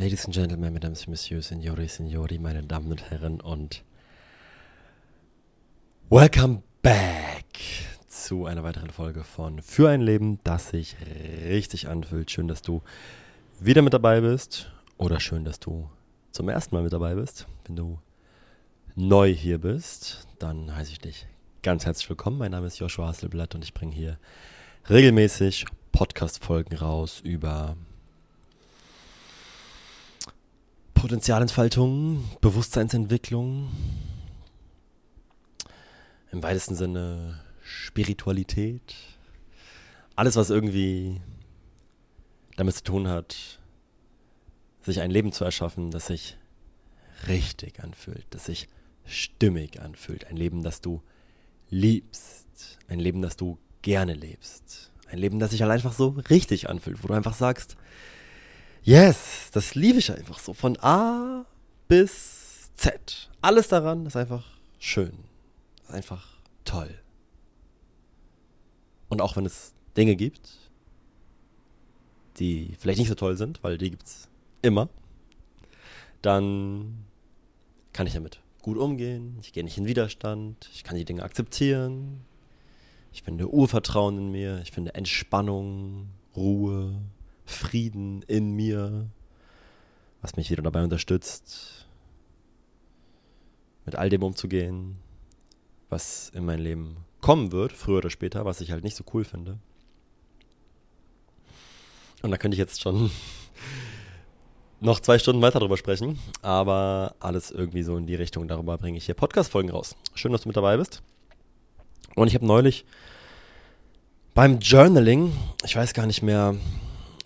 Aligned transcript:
Ladies 0.00 0.24
and 0.24 0.32
Gentlemen, 0.32 0.72
Mesdames 0.72 1.06
Messieurs, 1.08 1.48
Signori, 1.48 1.86
Signori, 1.86 2.38
meine 2.38 2.62
Damen 2.62 2.90
und 2.90 3.10
Herren 3.10 3.38
und 3.42 3.84
Welcome 6.08 6.62
back 6.80 7.44
zu 8.08 8.46
einer 8.46 8.62
weiteren 8.62 8.88
Folge 8.88 9.24
von 9.24 9.60
Für 9.60 9.90
ein 9.90 10.00
Leben, 10.00 10.40
das 10.42 10.70
sich 10.70 10.96
richtig 11.46 11.86
anfühlt. 11.86 12.30
Schön, 12.30 12.48
dass 12.48 12.62
du 12.62 12.80
wieder 13.60 13.82
mit 13.82 13.92
dabei 13.92 14.22
bist 14.22 14.72
oder 14.96 15.20
schön, 15.20 15.44
dass 15.44 15.60
du 15.60 15.90
zum 16.32 16.48
ersten 16.48 16.74
Mal 16.74 16.82
mit 16.82 16.94
dabei 16.94 17.14
bist. 17.14 17.46
Wenn 17.66 17.76
du 17.76 17.98
neu 18.94 19.30
hier 19.30 19.58
bist, 19.58 20.26
dann 20.38 20.74
heiße 20.74 20.92
ich 20.92 21.00
dich 21.00 21.26
ganz 21.62 21.84
herzlich 21.84 22.08
willkommen. 22.08 22.38
Mein 22.38 22.52
Name 22.52 22.68
ist 22.68 22.78
Joshua 22.78 23.08
Hasselblatt 23.08 23.54
und 23.54 23.64
ich 23.64 23.74
bringe 23.74 23.94
hier 23.94 24.18
regelmäßig 24.88 25.66
Podcast-Folgen 25.92 26.74
raus 26.78 27.20
über 27.22 27.76
Potenzialentfaltung, 31.00 32.22
Bewusstseinsentwicklung, 32.42 33.70
im 36.30 36.42
weitesten 36.42 36.74
Sinne 36.74 37.40
Spiritualität, 37.62 38.94
alles, 40.14 40.36
was 40.36 40.50
irgendwie 40.50 41.22
damit 42.56 42.74
zu 42.74 42.84
tun 42.84 43.08
hat, 43.08 43.58
sich 44.82 45.00
ein 45.00 45.10
Leben 45.10 45.32
zu 45.32 45.42
erschaffen, 45.42 45.90
das 45.90 46.08
sich 46.08 46.36
richtig 47.28 47.82
anfühlt, 47.82 48.26
das 48.28 48.44
sich 48.44 48.68
stimmig 49.06 49.80
anfühlt, 49.80 50.26
ein 50.26 50.36
Leben, 50.36 50.62
das 50.62 50.82
du 50.82 51.00
liebst, 51.70 52.78
ein 52.88 53.00
Leben, 53.00 53.22
das 53.22 53.38
du 53.38 53.56
gerne 53.80 54.12
lebst, 54.12 54.92
ein 55.08 55.16
Leben, 55.16 55.38
das 55.38 55.52
sich 55.52 55.62
halt 55.62 55.72
einfach 55.72 55.94
so 55.94 56.08
richtig 56.28 56.68
anfühlt, 56.68 57.02
wo 57.02 57.08
du 57.08 57.14
einfach 57.14 57.34
sagst, 57.34 57.78
Yes, 58.82 59.50
das 59.52 59.74
liebe 59.74 59.98
ich 59.98 60.10
einfach 60.10 60.38
so. 60.38 60.54
Von 60.54 60.78
A 60.80 61.44
bis 61.88 62.70
Z. 62.76 63.30
Alles 63.42 63.68
daran 63.68 64.06
ist 64.06 64.16
einfach 64.16 64.44
schön. 64.78 65.12
Ist 65.82 65.90
einfach 65.90 66.26
toll. 66.64 66.94
Und 69.08 69.20
auch 69.20 69.36
wenn 69.36 69.44
es 69.44 69.74
Dinge 69.96 70.16
gibt, 70.16 70.56
die 72.38 72.74
vielleicht 72.78 72.98
nicht 72.98 73.08
so 73.08 73.14
toll 73.14 73.36
sind, 73.36 73.62
weil 73.62 73.76
die 73.76 73.90
gibt 73.90 74.06
es 74.06 74.28
immer, 74.62 74.88
dann 76.22 77.04
kann 77.92 78.06
ich 78.06 78.14
damit 78.14 78.40
gut 78.62 78.78
umgehen. 78.78 79.36
Ich 79.42 79.52
gehe 79.52 79.64
nicht 79.64 79.76
in 79.78 79.86
Widerstand. 79.86 80.70
Ich 80.72 80.84
kann 80.84 80.96
die 80.96 81.04
Dinge 81.04 81.22
akzeptieren. 81.22 82.20
Ich 83.12 83.22
finde 83.22 83.52
Urvertrauen 83.52 84.16
in 84.16 84.30
mir. 84.30 84.60
Ich 84.62 84.70
finde 84.70 84.94
Entspannung, 84.94 86.08
Ruhe, 86.36 86.94
Frieden 87.50 88.22
in 88.22 88.52
mir, 88.52 89.08
was 90.22 90.36
mich 90.36 90.50
wieder 90.50 90.62
dabei 90.62 90.82
unterstützt, 90.84 91.86
mit 93.84 93.96
all 93.96 94.08
dem 94.08 94.22
umzugehen, 94.22 94.96
was 95.88 96.30
in 96.34 96.44
mein 96.44 96.60
Leben 96.60 96.96
kommen 97.20 97.52
wird, 97.52 97.72
früher 97.72 97.98
oder 97.98 98.10
später, 98.10 98.44
was 98.44 98.60
ich 98.60 98.70
halt 98.70 98.84
nicht 98.84 98.96
so 98.96 99.04
cool 99.12 99.24
finde. 99.24 99.58
Und 102.22 102.30
da 102.30 102.36
könnte 102.36 102.54
ich 102.54 102.58
jetzt 102.58 102.80
schon 102.80 103.10
noch 104.80 105.00
zwei 105.00 105.18
Stunden 105.18 105.42
weiter 105.42 105.60
drüber 105.60 105.76
sprechen, 105.76 106.18
aber 106.42 107.14
alles 107.20 107.50
irgendwie 107.50 107.82
so 107.82 107.96
in 107.96 108.06
die 108.06 108.14
Richtung. 108.14 108.48
Darüber 108.48 108.78
bringe 108.78 108.98
ich 108.98 109.06
hier 109.06 109.14
Podcast-Folgen 109.14 109.70
raus. 109.70 109.96
Schön, 110.14 110.32
dass 110.32 110.42
du 110.42 110.48
mit 110.48 110.56
dabei 110.56 110.76
bist. 110.76 111.02
Und 112.14 112.28
ich 112.28 112.34
habe 112.34 112.46
neulich 112.46 112.84
beim 114.34 114.58
Journaling, 114.60 115.32
ich 115.64 115.76
weiß 115.76 115.92
gar 115.92 116.06
nicht 116.06 116.22
mehr, 116.22 116.56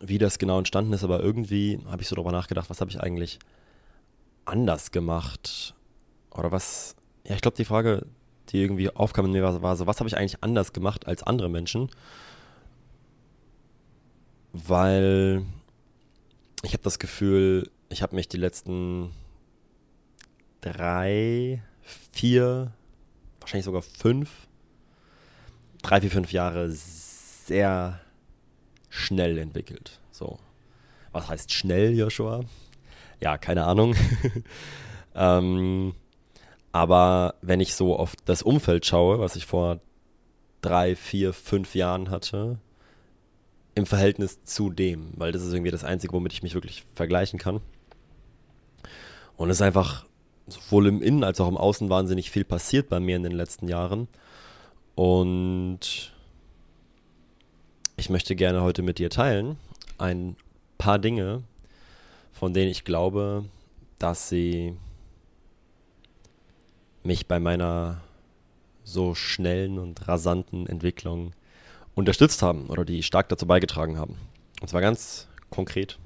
wie 0.08 0.18
das 0.18 0.38
genau 0.38 0.58
entstanden 0.58 0.92
ist, 0.92 1.04
aber 1.04 1.20
irgendwie 1.20 1.78
habe 1.86 2.02
ich 2.02 2.08
so 2.08 2.16
darüber 2.16 2.32
nachgedacht, 2.32 2.70
was 2.70 2.80
habe 2.80 2.90
ich 2.90 3.00
eigentlich 3.00 3.38
anders 4.44 4.90
gemacht? 4.90 5.74
Oder 6.30 6.52
was, 6.52 6.96
ja, 7.26 7.34
ich 7.34 7.40
glaube, 7.40 7.56
die 7.56 7.64
Frage, 7.64 8.06
die 8.50 8.60
irgendwie 8.60 8.90
aufkam 8.90 9.26
in 9.26 9.32
mir, 9.32 9.42
war, 9.42 9.62
war 9.62 9.76
so, 9.76 9.86
was 9.86 10.00
habe 10.00 10.08
ich 10.08 10.16
eigentlich 10.16 10.42
anders 10.42 10.72
gemacht 10.72 11.06
als 11.06 11.22
andere 11.22 11.48
Menschen? 11.48 11.90
Weil 14.52 15.44
ich 16.62 16.72
habe 16.72 16.82
das 16.82 16.98
Gefühl, 16.98 17.70
ich 17.88 18.02
habe 18.02 18.14
mich 18.14 18.28
die 18.28 18.36
letzten 18.36 19.10
drei, 20.60 21.62
vier, 22.12 22.72
wahrscheinlich 23.40 23.64
sogar 23.64 23.82
fünf, 23.82 24.30
drei, 25.82 26.00
vier, 26.00 26.10
fünf 26.10 26.32
Jahre 26.32 26.70
sehr 26.70 28.00
schnell 28.94 29.38
entwickelt. 29.38 30.00
So. 30.10 30.38
Was 31.12 31.28
heißt 31.28 31.52
schnell, 31.52 31.96
Joshua? 31.96 32.44
Ja, 33.20 33.38
keine 33.38 33.64
Ahnung. 33.64 33.94
ähm, 35.14 35.94
aber 36.72 37.34
wenn 37.42 37.60
ich 37.60 37.74
so 37.74 37.96
auf 37.96 38.14
das 38.24 38.42
Umfeld 38.42 38.86
schaue, 38.86 39.18
was 39.18 39.36
ich 39.36 39.46
vor 39.46 39.80
drei, 40.60 40.96
vier, 40.96 41.32
fünf 41.32 41.74
Jahren 41.74 42.10
hatte, 42.10 42.58
im 43.74 43.86
Verhältnis 43.86 44.44
zu 44.44 44.70
dem, 44.70 45.12
weil 45.16 45.32
das 45.32 45.42
ist 45.42 45.52
irgendwie 45.52 45.72
das 45.72 45.84
Einzige, 45.84 46.12
womit 46.12 46.32
ich 46.32 46.42
mich 46.42 46.54
wirklich 46.54 46.84
vergleichen 46.94 47.38
kann. 47.38 47.60
Und 49.36 49.50
es 49.50 49.56
ist 49.56 49.62
einfach 49.62 50.06
sowohl 50.46 50.86
im 50.86 51.02
Innen 51.02 51.24
als 51.24 51.40
auch 51.40 51.48
im 51.48 51.56
Außen 51.56 51.90
wahnsinnig 51.90 52.30
viel 52.30 52.44
passiert 52.44 52.88
bei 52.88 53.00
mir 53.00 53.16
in 53.16 53.24
den 53.24 53.32
letzten 53.32 53.66
Jahren. 53.66 54.06
Und 54.94 56.13
ich 57.96 58.10
möchte 58.10 58.36
gerne 58.36 58.62
heute 58.62 58.82
mit 58.82 58.98
dir 58.98 59.10
teilen 59.10 59.56
ein 59.98 60.36
paar 60.78 60.98
Dinge, 60.98 61.42
von 62.32 62.52
denen 62.52 62.70
ich 62.70 62.84
glaube, 62.84 63.44
dass 63.98 64.28
sie 64.28 64.76
mich 67.02 67.26
bei 67.26 67.38
meiner 67.38 68.00
so 68.82 69.14
schnellen 69.14 69.78
und 69.78 70.08
rasanten 70.08 70.66
Entwicklung 70.66 71.32
unterstützt 71.94 72.42
haben 72.42 72.68
oder 72.68 72.84
die 72.84 73.02
stark 73.02 73.28
dazu 73.28 73.46
beigetragen 73.46 73.98
haben. 73.98 74.16
Und 74.60 74.68
zwar 74.68 74.80
ganz 74.80 75.28
konkret. 75.50 75.98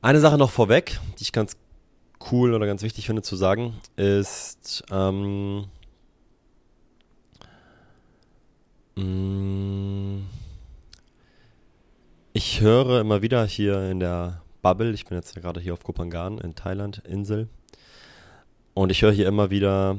Eine 0.00 0.20
Sache 0.20 0.38
noch 0.38 0.50
vorweg, 0.50 0.98
die 1.18 1.22
ich 1.22 1.32
ganz 1.32 1.56
cool 2.30 2.54
oder 2.54 2.66
ganz 2.66 2.82
wichtig 2.82 3.06
finde 3.06 3.22
zu 3.22 3.36
sagen, 3.36 3.74
ist, 3.96 4.84
ähm, 4.90 5.52
Mm. 5.62 5.68
Ich 8.94 9.02
höre 12.60 13.00
immer 13.00 13.22
wieder 13.22 13.46
hier 13.46 13.90
in 13.90 14.00
der 14.00 14.42
Bubble, 14.60 14.92
ich 14.92 15.06
bin 15.06 15.16
jetzt 15.16 15.34
gerade 15.34 15.60
hier 15.60 15.72
auf 15.72 15.82
Kopangan 15.82 16.36
in 16.38 16.54
Thailand, 16.54 16.98
Insel, 17.06 17.48
und 18.74 18.90
ich 18.90 19.00
höre 19.00 19.12
hier 19.12 19.28
immer 19.28 19.48
wieder, 19.50 19.96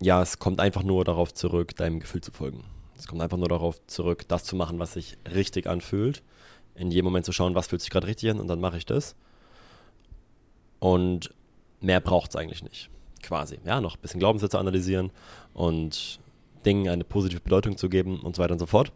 ja, 0.00 0.20
es 0.22 0.40
kommt 0.40 0.58
einfach 0.60 0.82
nur 0.82 1.04
darauf 1.04 1.32
zurück, 1.32 1.76
deinem 1.76 2.00
Gefühl 2.00 2.20
zu 2.20 2.32
folgen. 2.32 2.64
Es 2.96 3.06
kommt 3.06 3.22
einfach 3.22 3.38
nur 3.38 3.48
darauf 3.48 3.80
zurück, 3.86 4.26
das 4.26 4.42
zu 4.42 4.56
machen, 4.56 4.80
was 4.80 4.94
sich 4.94 5.16
richtig 5.32 5.68
anfühlt. 5.68 6.24
In 6.74 6.90
jedem 6.90 7.04
Moment 7.04 7.26
zu 7.26 7.32
schauen, 7.32 7.54
was 7.54 7.68
fühlt 7.68 7.80
sich 7.80 7.90
gerade 7.90 8.08
richtig 8.08 8.30
an 8.30 8.40
und 8.40 8.48
dann 8.48 8.60
mache 8.60 8.76
ich 8.76 8.86
das. 8.86 9.14
Und 10.80 11.32
mehr 11.80 12.00
braucht 12.00 12.30
es 12.30 12.36
eigentlich 12.36 12.64
nicht. 12.64 12.90
Quasi. 13.22 13.60
Ja, 13.64 13.80
noch 13.80 13.96
ein 13.96 14.00
bisschen 14.00 14.20
Glaubenssätze 14.20 14.58
analysieren 14.58 15.10
und 15.54 16.18
Dingen 16.64 16.88
eine 16.88 17.04
positive 17.04 17.40
Bedeutung 17.40 17.76
zu 17.76 17.88
geben 17.88 18.20
und 18.20 18.36
so 18.36 18.42
weiter 18.42 18.52
und 18.52 18.58
so 18.58 18.66
fort. 18.66 18.92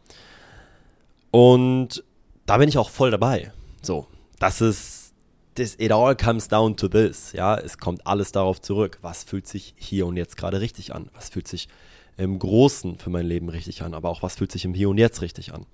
Und 1.30 2.04
da 2.46 2.58
bin 2.58 2.68
ich 2.68 2.78
auch 2.78 2.90
voll 2.90 3.10
dabei. 3.10 3.52
So, 3.82 4.06
das 4.38 4.60
ist, 4.60 5.14
this, 5.54 5.76
it 5.78 5.92
all 5.92 6.16
comes 6.16 6.48
down 6.48 6.76
to 6.76 6.88
this. 6.88 7.32
Ja, 7.32 7.56
es 7.56 7.78
kommt 7.78 8.06
alles 8.06 8.32
darauf 8.32 8.60
zurück. 8.60 8.98
Was 9.02 9.24
fühlt 9.24 9.46
sich 9.46 9.74
hier 9.76 10.06
und 10.06 10.16
jetzt 10.16 10.36
gerade 10.36 10.60
richtig 10.60 10.94
an? 10.94 11.10
Was 11.14 11.30
fühlt 11.30 11.48
sich 11.48 11.68
im 12.16 12.38
Großen 12.38 12.98
für 12.98 13.10
mein 13.10 13.26
Leben 13.26 13.48
richtig 13.48 13.82
an? 13.82 13.94
Aber 13.94 14.10
auch 14.10 14.22
was 14.22 14.36
fühlt 14.36 14.52
sich 14.52 14.64
im 14.64 14.74
Hier 14.74 14.88
und 14.88 14.98
Jetzt 14.98 15.22
richtig 15.22 15.54
an? 15.54 15.66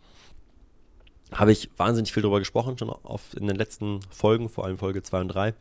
Habe 1.33 1.53
ich 1.53 1.71
wahnsinnig 1.77 2.13
viel 2.13 2.23
darüber 2.23 2.39
gesprochen, 2.39 2.79
schon 2.79 2.89
auf, 2.89 3.35
in 3.37 3.47
den 3.47 3.57
letzten 3.57 4.01
Folgen, 4.11 4.49
vor 4.49 4.65
allem 4.65 4.79
Folge 4.79 5.03
2 5.03 5.21
und 5.21 5.29
3. 5.29 5.55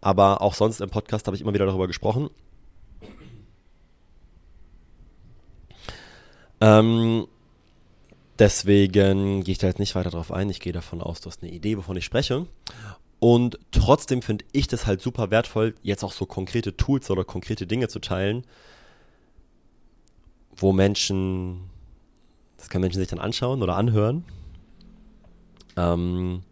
Aber 0.00 0.40
auch 0.40 0.54
sonst 0.54 0.80
im 0.80 0.90
Podcast 0.90 1.26
habe 1.26 1.36
ich 1.36 1.42
immer 1.42 1.54
wieder 1.54 1.66
darüber 1.66 1.86
gesprochen. 1.86 2.30
Ähm, 6.60 7.26
deswegen 8.38 9.42
gehe 9.42 9.52
ich 9.52 9.58
da 9.58 9.66
jetzt 9.66 9.78
nicht 9.78 9.94
weiter 9.94 10.10
drauf 10.10 10.32
ein. 10.32 10.50
Ich 10.50 10.60
gehe 10.60 10.72
davon 10.72 11.00
aus, 11.00 11.20
du 11.20 11.28
hast 11.28 11.42
eine 11.42 11.52
Idee, 11.52 11.76
wovon 11.76 11.96
ich 11.96 12.04
spreche. 12.04 12.46
Und 13.18 13.58
trotzdem 13.70 14.22
finde 14.22 14.44
ich 14.52 14.66
das 14.66 14.86
halt 14.86 15.02
super 15.02 15.30
wertvoll, 15.30 15.74
jetzt 15.82 16.04
auch 16.04 16.12
so 16.12 16.24
konkrete 16.24 16.76
Tools 16.76 17.10
oder 17.10 17.24
konkrete 17.24 17.66
Dinge 17.66 17.88
zu 17.88 17.98
teilen, 17.98 18.44
wo 20.56 20.72
Menschen, 20.72 21.68
das 22.56 22.70
können 22.70 22.82
Menschen 22.82 22.98
sich 22.98 23.08
dann 23.08 23.18
anschauen 23.18 23.62
oder 23.62 23.76
anhören. 23.76 24.24
Ähm, 25.76 26.42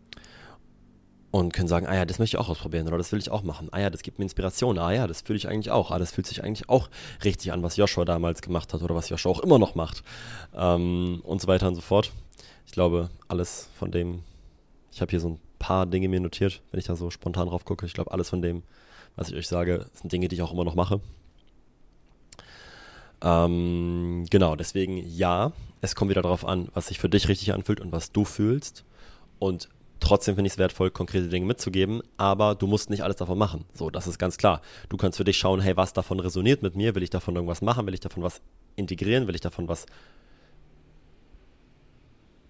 und 1.30 1.52
können 1.52 1.68
sagen, 1.68 1.86
ah 1.86 1.94
ja, 1.94 2.06
das 2.06 2.18
möchte 2.18 2.36
ich 2.36 2.40
auch 2.40 2.48
ausprobieren 2.48 2.86
oder 2.88 2.96
das 2.96 3.12
will 3.12 3.18
ich 3.18 3.30
auch 3.30 3.42
machen. 3.42 3.68
Ah 3.70 3.80
ja, 3.80 3.90
das 3.90 4.02
gibt 4.02 4.18
mir 4.18 4.24
Inspiration. 4.24 4.78
Ah 4.78 4.92
ja, 4.92 5.06
das 5.06 5.20
fühle 5.22 5.36
ich 5.36 5.48
eigentlich 5.48 5.70
auch. 5.70 5.90
Ah, 5.90 5.98
das 5.98 6.12
fühlt 6.12 6.26
sich 6.26 6.42
eigentlich 6.42 6.68
auch 6.68 6.88
richtig 7.22 7.52
an, 7.52 7.62
was 7.62 7.76
Joshua 7.76 8.04
damals 8.04 8.40
gemacht 8.40 8.72
hat 8.72 8.82
oder 8.82 8.94
was 8.94 9.08
Joshua 9.10 9.30
auch 9.32 9.40
immer 9.40 9.58
noch 9.58 9.74
macht. 9.74 10.02
Ähm, 10.54 11.20
und 11.24 11.40
so 11.40 11.48
weiter 11.48 11.68
und 11.68 11.74
so 11.74 11.82
fort. 11.82 12.12
Ich 12.66 12.72
glaube, 12.72 13.10
alles 13.28 13.68
von 13.74 13.90
dem, 13.90 14.22
ich 14.90 15.00
habe 15.00 15.10
hier 15.10 15.20
so 15.20 15.28
ein 15.30 15.40
paar 15.58 15.86
Dinge 15.86 16.08
mir 16.08 16.20
notiert, 16.20 16.62
wenn 16.70 16.80
ich 16.80 16.86
da 16.86 16.96
so 16.96 17.10
spontan 17.10 17.48
drauf 17.48 17.64
gucke. 17.64 17.84
Ich 17.84 17.92
glaube, 17.92 18.12
alles 18.12 18.30
von 18.30 18.40
dem, 18.40 18.62
was 19.16 19.28
ich 19.28 19.34
euch 19.34 19.48
sage, 19.48 19.86
sind 19.92 20.10
Dinge, 20.10 20.28
die 20.28 20.36
ich 20.36 20.42
auch 20.42 20.52
immer 20.52 20.64
noch 20.64 20.74
mache. 20.74 21.00
Ähm, 23.20 24.26
genau, 24.30 24.56
deswegen 24.56 24.96
ja, 24.96 25.52
es 25.80 25.94
kommt 25.94 26.10
wieder 26.10 26.22
darauf 26.22 26.46
an, 26.46 26.68
was 26.72 26.86
sich 26.86 26.98
für 26.98 27.08
dich 27.08 27.28
richtig 27.28 27.52
anfühlt 27.52 27.80
und 27.80 27.92
was 27.92 28.12
du 28.12 28.24
fühlst. 28.24 28.84
Und 29.38 29.68
trotzdem 30.00 30.34
finde 30.34 30.48
ich 30.48 30.54
es 30.54 30.58
wertvoll, 30.58 30.90
konkrete 30.90 31.28
Dinge 31.28 31.46
mitzugeben, 31.46 32.02
aber 32.16 32.54
du 32.54 32.66
musst 32.66 32.90
nicht 32.90 33.02
alles 33.02 33.16
davon 33.16 33.38
machen. 33.38 33.64
So, 33.74 33.90
das 33.90 34.06
ist 34.06 34.18
ganz 34.18 34.36
klar. 34.36 34.60
Du 34.88 34.96
kannst 34.96 35.18
für 35.18 35.24
dich 35.24 35.36
schauen, 35.36 35.60
hey, 35.60 35.76
was 35.76 35.92
davon 35.92 36.20
resoniert 36.20 36.62
mit 36.62 36.76
mir? 36.76 36.94
Will 36.94 37.02
ich 37.02 37.10
davon 37.10 37.34
irgendwas 37.34 37.62
machen? 37.62 37.86
Will 37.86 37.94
ich 37.94 38.00
davon 38.00 38.22
was 38.22 38.40
integrieren? 38.76 39.26
Will 39.26 39.34
ich 39.34 39.40
davon 39.40 39.68
was 39.68 39.86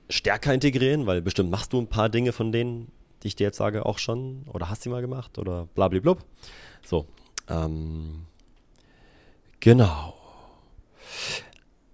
stärker 0.09 0.53
integrieren? 0.55 1.07
Weil 1.07 1.23
bestimmt 1.23 1.51
machst 1.51 1.73
du 1.73 1.81
ein 1.81 1.89
paar 1.89 2.09
Dinge 2.09 2.33
von 2.33 2.53
denen, 2.53 2.91
die 3.23 3.29
ich 3.29 3.37
dir 3.37 3.45
jetzt 3.45 3.59
sage, 3.59 3.87
auch 3.87 3.99
schon 3.99 4.45
oder 4.47 4.71
hast 4.71 4.83
sie 4.83 4.89
mal 4.89 5.01
gemacht 5.01 5.39
oder 5.39 5.67
blablablub. 5.75 6.25
So, 6.85 7.07
ähm, 7.49 8.27
genau. 9.61 10.15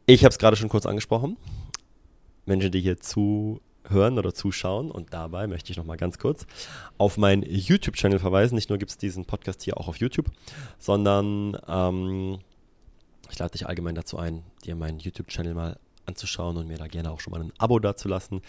Ich 0.07 0.25
habe 0.25 0.33
es 0.33 0.39
gerade 0.39 0.57
schon 0.57 0.69
kurz 0.69 0.87
angesprochen. 0.87 1.37
Menschen, 2.47 2.71
die 2.71 2.81
hier 2.81 3.01
zuhören 3.85 4.19
oder 4.19 4.35
zuschauen. 4.35 4.91
Und 4.91 5.13
dabei 5.13 5.47
möchte 5.47 5.71
ich 5.71 5.77
nochmal 5.77 5.97
ganz 5.97 6.19
kurz 6.19 6.47
auf 6.99 7.17
meinen 7.17 7.43
YouTube-Channel 7.43 8.19
verweisen. 8.19 8.55
Nicht 8.55 8.69
nur 8.69 8.79
gibt 8.79 8.91
es 8.91 8.99
diesen 8.99 9.25
Podcast 9.25 9.63
hier 9.63 9.79
auch 9.79 9.89
auf 9.89 9.97
YouTube, 9.97 10.27
sondern 10.79 11.57
ähm, 11.69 12.39
ich 13.31 13.39
lade 13.39 13.53
dich 13.53 13.67
allgemein 13.67 13.95
dazu 13.95 14.19
ein, 14.19 14.43
dir 14.65 14.77
meinen 14.77 14.99
YouTube-Channel 14.99 15.55
mal 15.55 15.79
anzuschauen 16.07 16.57
und 16.57 16.69
mir 16.69 16.79
da 16.79 16.87
gerne 16.87 17.11
auch 17.11 17.21
schon 17.21 17.33
mal 17.33 17.41
ein 17.41 17.53
Abo 17.59 17.79
dazulassen. 17.79 18.43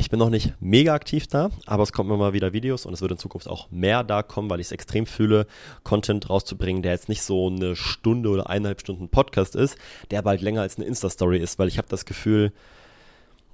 Ich 0.00 0.08
bin 0.08 0.18
noch 0.18 0.30
nicht 0.30 0.54
mega 0.60 0.94
aktiv 0.94 1.26
da, 1.26 1.50
aber 1.66 1.82
es 1.82 1.92
kommen 1.92 2.08
immer 2.08 2.16
mal 2.16 2.32
wieder 2.32 2.54
Videos 2.54 2.86
und 2.86 2.94
es 2.94 3.02
wird 3.02 3.12
in 3.12 3.18
Zukunft 3.18 3.46
auch 3.46 3.70
mehr 3.70 4.02
da 4.02 4.22
kommen, 4.22 4.48
weil 4.48 4.58
ich 4.58 4.68
es 4.68 4.72
extrem 4.72 5.04
fühle, 5.04 5.46
Content 5.84 6.30
rauszubringen, 6.30 6.80
der 6.80 6.92
jetzt 6.92 7.10
nicht 7.10 7.20
so 7.22 7.48
eine 7.48 7.76
Stunde 7.76 8.30
oder 8.30 8.48
eineinhalb 8.48 8.80
Stunden 8.80 9.10
Podcast 9.10 9.54
ist, 9.54 9.76
der 10.10 10.22
bald 10.22 10.40
länger 10.40 10.62
als 10.62 10.78
eine 10.78 10.86
Insta-Story 10.86 11.36
ist, 11.36 11.58
weil 11.58 11.68
ich 11.68 11.76
habe 11.76 11.86
das 11.90 12.06
Gefühl, 12.06 12.50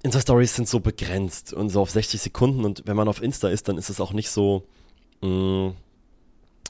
Insta-Stories 0.04 0.54
sind 0.54 0.68
so 0.68 0.78
begrenzt 0.78 1.52
und 1.52 1.68
so 1.70 1.80
auf 1.80 1.90
60 1.90 2.20
Sekunden 2.20 2.64
und 2.64 2.84
wenn 2.86 2.96
man 2.96 3.08
auf 3.08 3.20
Insta 3.20 3.48
ist, 3.48 3.66
dann 3.68 3.76
ist 3.76 3.90
es 3.90 4.00
auch 4.00 4.12
nicht 4.12 4.30
so, 4.30 4.62
mh, 5.22 5.28
mm, 5.28 5.74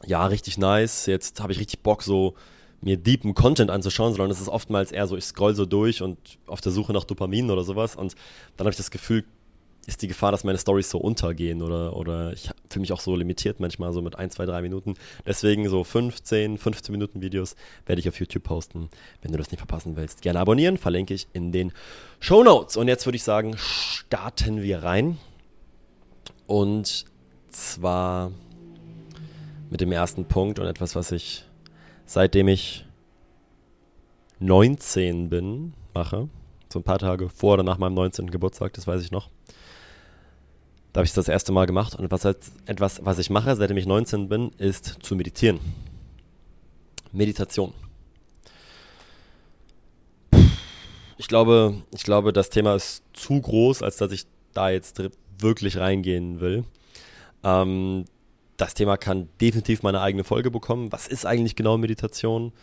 ja, 0.07 0.27
richtig 0.27 0.57
nice, 0.57 1.05
jetzt 1.05 1.43
habe 1.43 1.53
ich 1.53 1.61
richtig 1.61 1.83
Bock, 1.83 2.03
so 2.03 2.35
mir 2.81 2.97
deepen 2.97 3.35
Content 3.35 3.71
anzuschauen, 3.71 4.15
sondern 4.15 4.31
es 4.31 4.41
ist 4.41 4.49
oftmals 4.49 4.91
eher 4.91 5.07
so, 5.07 5.19
ich 5.19 5.25
scroll 5.25 5.55
so 5.55 5.67
durch 5.67 6.01
und 6.01 6.17
auf 6.47 6.63
der 6.63 6.73
Suche 6.73 6.95
nach 6.95 7.05
Dopamin 7.05 7.51
oder 7.51 7.63
sowas 7.63 7.95
und 7.95 8.15
dann 8.57 8.65
habe 8.65 8.71
ich 8.71 8.79
das 8.79 8.91
Gefühl, 8.91 9.25
ist 9.87 10.03
die 10.03 10.09
Gefahr, 10.09 10.33
dass 10.33 10.45
meine 10.45 10.59
Stories 10.59 10.91
so 10.91 10.99
untergehen 10.99 11.63
oder, 11.63 11.97
oder 11.97 12.33
ich 12.33 12.51
fühle 12.71 12.81
mich 12.81 12.93
auch 12.93 13.01
so 13.01 13.15
limitiert 13.15 13.61
manchmal 13.61 13.93
so 13.93 14.03
mit 14.03 14.17
1, 14.17 14.35
2, 14.35 14.47
3 14.47 14.63
Minuten. 14.63 14.95
Deswegen 15.25 15.69
so 15.69 15.85
15, 15.85 16.59
15 16.59 16.93
Minuten 16.93 17.21
Videos 17.21 17.57
werde 17.87 18.01
ich 18.01 18.09
auf 18.09 18.19
YouTube 18.19 18.43
posten. 18.43 18.89
Wenn 19.23 19.33
du 19.33 19.39
das 19.39 19.51
nicht 19.51 19.61
verpassen 19.61 19.97
willst, 19.97 20.23
gerne 20.23 20.41
abonnieren, 20.41 20.77
verlinke 20.77 21.15
ich 21.15 21.29
in 21.33 21.53
den 21.53 21.73
Show 22.19 22.43
Notes. 22.43 22.77
Und 22.77 22.89
jetzt 22.89 23.07
würde 23.07 23.17
ich 23.17 23.23
sagen, 23.23 23.57
starten 23.59 24.63
wir 24.63 24.83
rein. 24.83 25.19
Und 26.47 27.07
zwar 27.51 28.33
mit 29.71 29.81
dem 29.81 29.93
ersten 29.93 30.25
Punkt 30.27 30.59
und 30.59 30.67
etwas, 30.67 30.95
was 30.95 31.13
ich 31.13 31.45
seitdem 32.05 32.49
ich 32.49 32.85
19 34.39 35.29
bin, 35.29 35.75
mache. 35.95 36.29
So 36.73 36.81
ein 36.81 36.85
paar 36.85 36.99
Tage 36.99 37.29
vor 37.29 37.55
oder 37.55 37.63
nach 37.63 37.79
meinem 37.79 37.95
19. 37.95 38.31
Geburtstag, 38.31 38.73
das 38.75 38.87
weiß 38.87 39.03
ich 39.03 39.11
noch. 39.11 39.31
Da 40.97 41.01
habe 41.01 41.05
ich 41.05 41.11
es 41.11 41.15
das 41.15 41.29
erste 41.29 41.53
Mal 41.53 41.67
gemacht. 41.67 41.95
Und 41.95 42.11
was 42.11 42.25
etwas, 42.25 43.05
was 43.05 43.19
ich 43.19 43.29
mache, 43.29 43.55
seitdem 43.55 43.77
ich 43.77 43.85
19 43.85 44.31
bin, 44.31 44.51
ist 44.57 44.97
zu 45.03 45.15
meditieren. 45.15 45.61
Meditation. 47.13 47.75
Ich 51.19 51.29
glaube, 51.29 51.83
ich 51.93 52.03
glaube, 52.03 52.33
das 52.33 52.49
Thema 52.49 52.75
ist 52.75 53.03
zu 53.13 53.39
groß, 53.39 53.83
als 53.83 53.99
dass 53.99 54.11
ich 54.11 54.25
da 54.55 54.71
jetzt 54.71 55.03
wirklich 55.39 55.77
reingehen 55.77 56.41
will. 56.41 56.65
Ähm, 57.45 58.07
das 58.57 58.73
Thema 58.73 58.97
kann 58.97 59.29
definitiv 59.39 59.83
meine 59.83 60.01
eigene 60.01 60.25
Folge 60.25 60.51
bekommen. 60.51 60.93
Was 60.93 61.09
ist 61.09 61.27
eigentlich 61.27 61.57
genau 61.57 61.77
Meditation? 61.77 62.55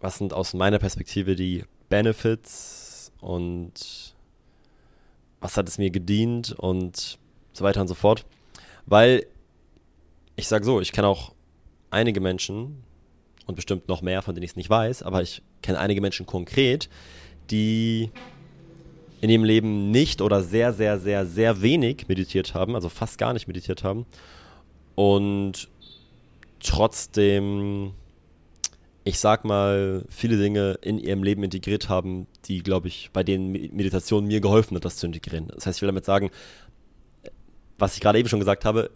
Was 0.00 0.18
sind 0.18 0.34
aus 0.34 0.52
meiner 0.52 0.78
Perspektive 0.78 1.34
die 1.34 1.64
Benefits 1.88 3.10
und 3.22 4.12
was 5.42 5.56
hat 5.56 5.68
es 5.68 5.76
mir 5.76 5.90
gedient 5.90 6.52
und 6.52 7.18
so 7.52 7.64
weiter 7.64 7.82
und 7.82 7.88
so 7.88 7.94
fort. 7.94 8.24
Weil 8.86 9.26
ich 10.36 10.48
sage 10.48 10.64
so, 10.64 10.80
ich 10.80 10.92
kenne 10.92 11.08
auch 11.08 11.34
einige 11.90 12.20
Menschen 12.20 12.82
und 13.46 13.56
bestimmt 13.56 13.88
noch 13.88 14.00
mehr, 14.00 14.22
von 14.22 14.34
denen 14.34 14.44
ich 14.44 14.52
es 14.52 14.56
nicht 14.56 14.70
weiß, 14.70 15.02
aber 15.02 15.20
ich 15.20 15.42
kenne 15.60 15.78
einige 15.78 16.00
Menschen 16.00 16.24
konkret, 16.24 16.88
die 17.50 18.10
in 19.20 19.30
ihrem 19.30 19.44
Leben 19.44 19.90
nicht 19.90 20.22
oder 20.22 20.42
sehr, 20.42 20.72
sehr, 20.72 20.98
sehr, 20.98 21.26
sehr 21.26 21.60
wenig 21.60 22.08
meditiert 22.08 22.54
haben, 22.54 22.74
also 22.74 22.88
fast 22.88 23.18
gar 23.18 23.32
nicht 23.32 23.46
meditiert 23.46 23.84
haben 23.84 24.06
und 24.94 25.68
trotzdem 26.60 27.92
ich 29.04 29.18
sag 29.18 29.44
mal, 29.44 30.04
viele 30.08 30.36
Dinge 30.36 30.78
in 30.82 30.98
ihrem 30.98 31.22
Leben 31.24 31.42
integriert 31.42 31.88
haben, 31.88 32.26
die, 32.44 32.62
glaube 32.62 32.88
ich, 32.88 33.10
bei 33.12 33.24
denen 33.24 33.50
Meditation 33.52 34.26
mir 34.26 34.40
geholfen 34.40 34.76
hat, 34.76 34.84
das 34.84 34.96
zu 34.96 35.06
integrieren. 35.06 35.48
Das 35.54 35.66
heißt, 35.66 35.78
ich 35.78 35.82
will 35.82 35.88
damit 35.88 36.04
sagen, 36.04 36.30
was 37.78 37.94
ich 37.94 38.00
gerade 38.00 38.18
eben 38.18 38.28
schon 38.28 38.38
gesagt 38.38 38.64
habe, 38.64 38.90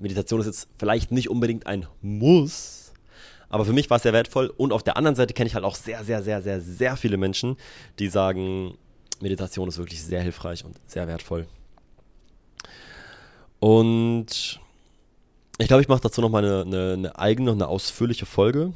Meditation 0.00 0.40
ist 0.40 0.46
jetzt 0.46 0.68
vielleicht 0.78 1.12
nicht 1.12 1.30
unbedingt 1.30 1.66
ein 1.66 1.86
Muss, 2.02 2.92
aber 3.48 3.64
für 3.64 3.72
mich 3.72 3.88
war 3.90 3.98
es 3.98 4.02
sehr 4.02 4.12
wertvoll. 4.12 4.52
Und 4.56 4.72
auf 4.72 4.82
der 4.82 4.96
anderen 4.96 5.14
Seite 5.14 5.34
kenne 5.34 5.46
ich 5.46 5.54
halt 5.54 5.64
auch 5.64 5.76
sehr, 5.76 6.02
sehr, 6.02 6.22
sehr, 6.24 6.42
sehr, 6.42 6.60
sehr 6.60 6.96
viele 6.96 7.16
Menschen, 7.16 7.56
die 8.00 8.08
sagen, 8.08 8.76
Meditation 9.20 9.68
ist 9.68 9.78
wirklich 9.78 10.02
sehr 10.02 10.20
hilfreich 10.20 10.64
und 10.64 10.80
sehr 10.88 11.06
wertvoll. 11.06 11.46
Und 13.60 14.60
ich 15.58 15.68
glaube, 15.68 15.82
ich 15.82 15.88
mache 15.88 16.00
dazu 16.00 16.20
nochmal 16.20 16.44
eine, 16.44 16.62
eine, 16.62 16.92
eine 16.94 17.18
eigene, 17.18 17.52
eine 17.52 17.68
ausführliche 17.68 18.26
Folge 18.26 18.72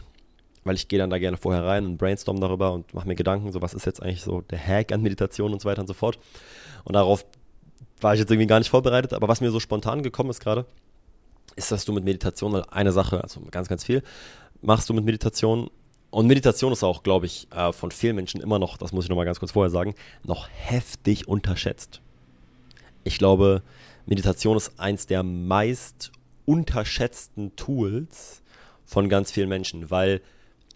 weil 0.64 0.76
ich 0.76 0.88
gehe 0.88 0.98
dann 0.98 1.10
da 1.10 1.18
gerne 1.18 1.36
vorher 1.36 1.64
rein 1.64 1.84
und 1.86 1.98
brainstorm 1.98 2.40
darüber 2.40 2.72
und 2.72 2.92
mache 2.94 3.08
mir 3.08 3.14
Gedanken, 3.14 3.52
so 3.52 3.62
was 3.62 3.74
ist 3.74 3.86
jetzt 3.86 4.02
eigentlich 4.02 4.22
so 4.22 4.40
der 4.42 4.58
Hack 4.58 4.92
an 4.92 5.02
Meditation 5.02 5.52
und 5.52 5.60
so 5.60 5.68
weiter 5.68 5.80
und 5.80 5.86
so 5.86 5.94
fort. 5.94 6.18
Und 6.84 6.94
darauf 6.94 7.24
war 8.00 8.14
ich 8.14 8.20
jetzt 8.20 8.30
irgendwie 8.30 8.46
gar 8.46 8.58
nicht 8.58 8.70
vorbereitet, 8.70 9.12
aber 9.12 9.28
was 9.28 9.40
mir 9.40 9.50
so 9.50 9.60
spontan 9.60 10.02
gekommen 10.02 10.30
ist 10.30 10.40
gerade, 10.40 10.66
ist, 11.56 11.72
dass 11.72 11.84
du 11.84 11.92
mit 11.92 12.04
Meditation 12.04 12.54
eine 12.54 12.92
Sache, 12.92 13.22
also 13.22 13.40
ganz, 13.50 13.68
ganz 13.68 13.84
viel, 13.84 14.02
machst 14.62 14.88
du 14.88 14.94
mit 14.94 15.04
Meditation. 15.04 15.70
Und 16.10 16.26
Meditation 16.26 16.72
ist 16.72 16.82
auch, 16.82 17.02
glaube 17.02 17.26
ich, 17.26 17.48
äh, 17.52 17.72
von 17.72 17.90
vielen 17.90 18.16
Menschen 18.16 18.40
immer 18.40 18.58
noch, 18.58 18.78
das 18.78 18.92
muss 18.92 19.04
ich 19.04 19.10
nochmal 19.10 19.26
ganz 19.26 19.40
kurz 19.40 19.52
vorher 19.52 19.70
sagen, 19.70 19.94
noch 20.24 20.48
heftig 20.50 21.28
unterschätzt. 21.28 22.00
Ich 23.04 23.18
glaube, 23.18 23.62
Meditation 24.06 24.56
ist 24.56 24.78
eins 24.78 25.06
der 25.06 25.22
meist 25.22 26.12
unterschätzten 26.46 27.54
Tools 27.56 28.42
von 28.86 29.10
ganz 29.10 29.30
vielen 29.30 29.50
Menschen, 29.50 29.90
weil 29.90 30.22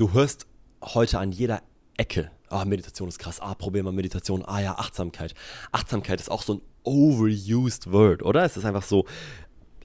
du 0.02 0.12
hörst 0.12 0.48
heute 0.82 1.20
an 1.20 1.30
jeder 1.30 1.62
Ecke, 1.96 2.32
ah, 2.48 2.64
Meditation 2.64 3.08
ist 3.08 3.20
krass, 3.20 3.38
ah, 3.38 3.54
probier 3.54 3.84
mal 3.84 3.92
Meditation, 3.92 4.42
ah 4.44 4.60
ja, 4.60 4.76
Achtsamkeit. 4.76 5.32
Achtsamkeit 5.70 6.20
ist 6.20 6.28
auch 6.28 6.42
so 6.42 6.54
ein 6.54 6.62
overused 6.82 7.92
word, 7.92 8.24
oder? 8.24 8.42
Es 8.42 8.56
ist 8.56 8.64
einfach 8.64 8.82
so, 8.82 9.06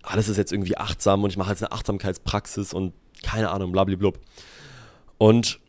alles 0.02 0.28
ist 0.28 0.38
jetzt 0.38 0.52
irgendwie 0.52 0.76
achtsam 0.76 1.24
und 1.24 1.30
ich 1.30 1.38
mache 1.38 1.52
jetzt 1.52 1.62
eine 1.62 1.72
Achtsamkeitspraxis 1.72 2.74
und 2.74 2.94
keine 3.22 3.52
Ahnung, 3.52 3.72
blablablub. 3.72 4.20
Und 5.20 5.60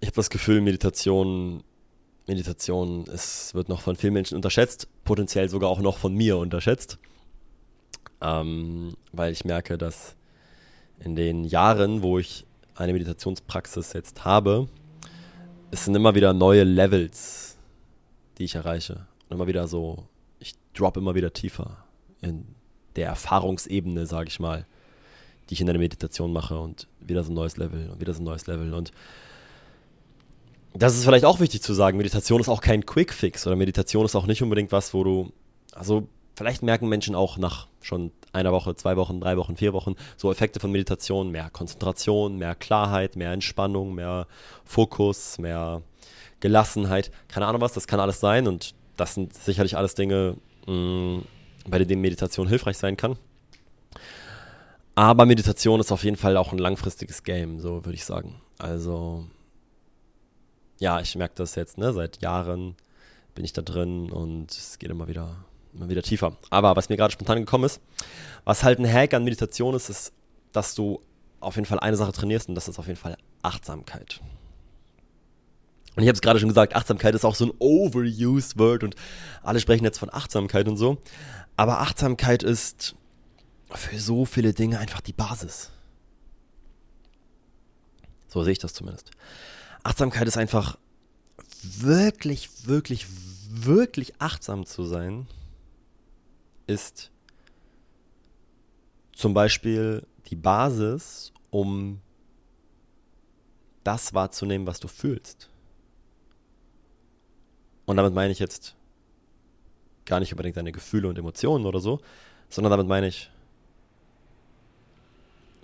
ich 0.00 0.06
habe 0.06 0.16
das 0.16 0.30
Gefühl, 0.30 0.62
Meditation, 0.62 1.62
Meditation, 2.26 3.04
es 3.12 3.52
wird 3.52 3.68
noch 3.68 3.82
von 3.82 3.96
vielen 3.96 4.14
Menschen 4.14 4.36
unterschätzt, 4.36 4.88
potenziell 5.04 5.50
sogar 5.50 5.68
auch 5.68 5.80
noch 5.80 5.98
von 5.98 6.14
mir 6.14 6.38
unterschätzt. 6.38 6.98
Ähm, 8.22 8.94
weil 9.12 9.32
ich 9.32 9.44
merke, 9.44 9.76
dass 9.76 10.16
in 10.98 11.14
den 11.14 11.44
Jahren, 11.44 12.00
wo 12.00 12.18
ich 12.18 12.46
eine 12.74 12.92
Meditationspraxis 12.92 13.92
jetzt 13.92 14.24
habe, 14.24 14.68
es 15.70 15.84
sind 15.84 15.94
immer 15.94 16.14
wieder 16.14 16.32
neue 16.32 16.64
Levels, 16.64 17.56
die 18.38 18.44
ich 18.44 18.54
erreiche. 18.54 19.06
Und 19.28 19.36
immer 19.36 19.46
wieder 19.46 19.66
so, 19.66 20.06
ich 20.38 20.54
drop 20.72 20.96
immer 20.96 21.14
wieder 21.14 21.32
tiefer 21.32 21.84
in 22.20 22.46
der 22.96 23.08
Erfahrungsebene, 23.08 24.06
sage 24.06 24.28
ich 24.28 24.38
mal, 24.38 24.66
die 25.48 25.54
ich 25.54 25.60
in 25.60 25.66
der 25.66 25.78
Meditation 25.78 26.32
mache 26.32 26.58
und 26.58 26.86
wieder 27.00 27.22
so 27.22 27.32
ein 27.32 27.34
neues 27.34 27.56
Level 27.56 27.90
und 27.90 28.00
wieder 28.00 28.14
so 28.14 28.22
ein 28.22 28.24
neues 28.24 28.46
Level. 28.46 28.72
Und 28.72 28.92
das 30.72 30.96
ist 30.96 31.04
vielleicht 31.04 31.24
auch 31.24 31.40
wichtig 31.40 31.62
zu 31.62 31.74
sagen, 31.74 31.96
Meditation 31.96 32.40
ist 32.40 32.48
auch 32.48 32.60
kein 32.60 32.86
Quick-Fix 32.86 33.46
oder 33.46 33.56
Meditation 33.56 34.04
ist 34.04 34.16
auch 34.16 34.26
nicht 34.26 34.42
unbedingt 34.42 34.72
was, 34.72 34.94
wo 34.94 35.04
du, 35.04 35.32
also 35.72 36.08
vielleicht 36.34 36.62
merken 36.62 36.88
Menschen 36.88 37.14
auch 37.14 37.38
nach 37.38 37.68
schon 37.80 38.12
einer 38.32 38.52
Woche, 38.52 38.74
zwei 38.76 38.96
Wochen, 38.96 39.20
drei 39.20 39.36
Wochen, 39.36 39.56
vier 39.56 39.72
Wochen 39.72 39.94
so 40.16 40.30
Effekte 40.30 40.60
von 40.60 40.72
Meditation, 40.72 41.30
mehr 41.30 41.50
Konzentration, 41.50 42.36
mehr 42.36 42.54
Klarheit, 42.54 43.16
mehr 43.16 43.32
Entspannung, 43.32 43.94
mehr 43.94 44.26
Fokus, 44.64 45.38
mehr 45.38 45.82
Gelassenheit, 46.40 47.10
keine 47.28 47.46
Ahnung 47.46 47.60
was, 47.60 47.72
das 47.72 47.86
kann 47.86 48.00
alles 48.00 48.20
sein 48.20 48.46
und 48.46 48.74
das 48.96 49.14
sind 49.14 49.34
sicherlich 49.34 49.76
alles 49.76 49.94
Dinge, 49.94 50.36
mh, 50.66 50.74
mm, 50.74 51.24
bei 51.66 51.78
denen 51.78 52.02
Meditation 52.02 52.48
hilfreich 52.48 52.76
sein 52.76 52.96
kann. 52.96 53.16
Aber 54.94 55.26
Meditation 55.26 55.80
ist 55.80 55.90
auf 55.90 56.04
jeden 56.04 56.16
Fall 56.16 56.36
auch 56.36 56.52
ein 56.52 56.58
langfristiges 56.58 57.24
Game, 57.24 57.58
so 57.58 57.84
würde 57.84 57.94
ich 57.94 58.04
sagen. 58.04 58.40
Also, 58.58 59.24
ja, 60.78 61.00
ich 61.00 61.16
merke 61.16 61.34
das 61.36 61.54
jetzt, 61.56 61.78
ne, 61.78 61.92
seit 61.92 62.22
Jahren 62.22 62.76
bin 63.34 63.44
ich 63.44 63.52
da 63.52 63.62
drin 63.62 64.12
und 64.12 64.52
es 64.52 64.78
geht 64.78 64.90
immer 64.90 65.08
wieder, 65.08 65.44
immer 65.74 65.88
wieder 65.88 66.02
tiefer. 66.02 66.36
Aber 66.50 66.76
was 66.76 66.88
mir 66.88 66.96
gerade 66.96 67.12
spontan 67.12 67.38
gekommen 67.38 67.64
ist, 67.64 67.80
was 68.44 68.62
halt 68.62 68.78
ein 68.78 68.90
Hack 68.90 69.14
an 69.14 69.24
Meditation 69.24 69.74
ist, 69.74 69.88
ist, 69.88 70.12
dass 70.52 70.74
du 70.74 71.00
auf 71.40 71.56
jeden 71.56 71.66
Fall 71.66 71.80
eine 71.80 71.96
Sache 71.96 72.12
trainierst 72.12 72.48
und 72.48 72.54
das 72.54 72.68
ist 72.68 72.78
auf 72.78 72.86
jeden 72.86 72.98
Fall 72.98 73.16
Achtsamkeit. 73.42 74.20
Und 75.96 76.02
ich 76.02 76.08
habe 76.08 76.16
es 76.16 76.22
gerade 76.22 76.40
schon 76.40 76.48
gesagt, 76.48 76.74
Achtsamkeit 76.74 77.14
ist 77.14 77.24
auch 77.24 77.34
so 77.34 77.46
ein 77.46 77.52
overused 77.58 78.58
Word 78.58 78.82
und 78.82 78.96
alle 79.42 79.60
sprechen 79.60 79.84
jetzt 79.84 79.98
von 79.98 80.12
Achtsamkeit 80.12 80.66
und 80.66 80.76
so. 80.76 80.98
Aber 81.56 81.80
Achtsamkeit 81.80 82.42
ist 82.42 82.96
für 83.70 83.98
so 83.98 84.24
viele 84.24 84.54
Dinge 84.54 84.78
einfach 84.78 85.00
die 85.00 85.12
Basis. 85.12 85.70
So 88.26 88.42
sehe 88.42 88.52
ich 88.52 88.58
das 88.58 88.74
zumindest. 88.74 89.12
Achtsamkeit 89.84 90.26
ist 90.26 90.36
einfach 90.36 90.78
wirklich, 91.62 92.48
wirklich, 92.66 93.06
wirklich 93.48 94.14
achtsam 94.20 94.66
zu 94.66 94.84
sein, 94.84 95.28
ist 96.66 97.10
zum 99.12 99.34
Beispiel 99.34 100.06
die 100.26 100.36
Basis, 100.36 101.32
um 101.50 102.00
das 103.84 104.14
wahrzunehmen, 104.14 104.66
was 104.66 104.80
du 104.80 104.88
fühlst. 104.88 105.50
Und 107.86 107.96
damit 107.96 108.14
meine 108.14 108.32
ich 108.32 108.38
jetzt 108.38 108.74
gar 110.06 110.20
nicht 110.20 110.32
unbedingt 110.32 110.56
deine 110.56 110.72
Gefühle 110.72 111.08
und 111.08 111.18
Emotionen 111.18 111.66
oder 111.66 111.80
so, 111.80 112.00
sondern 112.48 112.70
damit 112.70 112.88
meine 112.88 113.08
ich, 113.08 113.30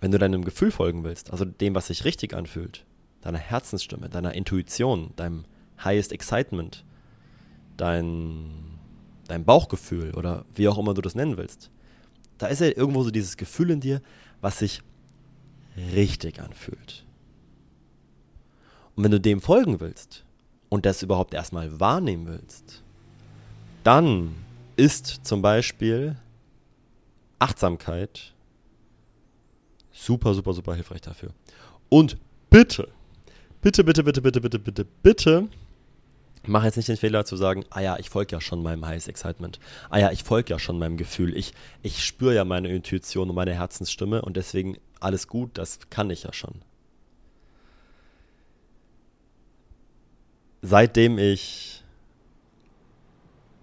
wenn 0.01 0.11
du 0.11 0.19
deinem 0.19 0.45
Gefühl 0.45 0.71
folgen 0.71 1.05
willst, 1.05 1.31
also 1.31 1.45
dem, 1.45 1.75
was 1.75 1.89
sich 1.89 2.05
richtig 2.05 2.35
anfühlt, 2.35 2.85
deiner 3.21 3.39
Herzensstimme, 3.39 4.09
deiner 4.09 4.35
Intuition, 4.35 5.13
deinem 5.17 5.45
Highest 5.83 6.13
Excitement, 6.13 6.85
dein, 7.77 8.70
dein 9.31 9.45
Bauchgefühl 9.45 10.15
oder 10.15 10.45
wie 10.55 10.69
auch 10.69 10.79
immer 10.79 10.95
du 10.95 11.03
das 11.03 11.15
nennen 11.15 11.37
willst, 11.37 11.71
da 12.39 12.47
ist 12.47 12.61
ja 12.61 12.69
irgendwo 12.69 13.03
so 13.03 13.11
dieses 13.11 13.37
Gefühl 13.37 13.71
in 13.71 13.81
dir, 13.81 14.01
was 14.41 14.59
sich 14.59 14.83
richtig 15.95 16.41
anfühlt. 16.41 17.05
Und 18.97 19.05
wenn 19.05 19.11
du 19.11 19.21
dem 19.21 19.41
folgen 19.41 19.81
willst, 19.81 20.25
und 20.71 20.87
das 20.87 21.03
überhaupt 21.03 21.35
erstmal 21.35 21.79
wahrnehmen 21.79 22.27
willst, 22.27 22.83
dann 23.85 24.35
ist 24.77 25.27
zum 25.27 25.43
Beispiel 25.43 26.17
Achtsamkeit 27.39 28.33
super, 29.93 30.33
super, 30.33 30.55
super 30.55 30.75
hilfreich 30.75 31.03
dafür. 31.03 31.31
Und 31.91 32.17
bitte, 32.49 32.89
bitte, 33.61 33.85
bitte, 33.85 34.03
bitte, 34.03 34.23
bitte, 34.23 34.41
bitte, 34.41 34.59
bitte, 34.59 34.87
bitte, 35.03 35.49
mach 36.47 36.65
jetzt 36.65 36.77
nicht 36.77 36.89
den 36.89 36.97
Fehler 36.97 37.25
zu 37.25 37.37
sagen, 37.37 37.65
ah 37.71 37.81
ja, 37.81 37.99
ich 37.99 38.11
folge 38.11 38.33
ja 38.33 38.41
schon 38.41 38.63
meinem 38.63 38.87
Highest 38.87 39.09
Excitement. 39.09 39.59
Ah 39.91 39.99
ja, 39.99 40.11
ich 40.11 40.25
folge 40.25 40.51
ja 40.51 40.59
schon 40.59 40.79
meinem 40.79 40.97
Gefühl. 40.97 41.37
Ich, 41.37 41.53
ich 41.83 42.05
spüre 42.05 42.35
ja 42.35 42.45
meine 42.45 42.69
Intuition 42.69 43.29
und 43.29 43.35
meine 43.35 43.55
Herzensstimme 43.55 44.23
und 44.23 44.37
deswegen 44.37 44.79
alles 45.01 45.29
gut, 45.29 45.51
das 45.55 45.79
kann 45.91 46.11
ich 46.11 46.25
ja 46.25 46.33
schon. 46.33 46.63
seitdem 50.63 51.19
ich 51.19 51.83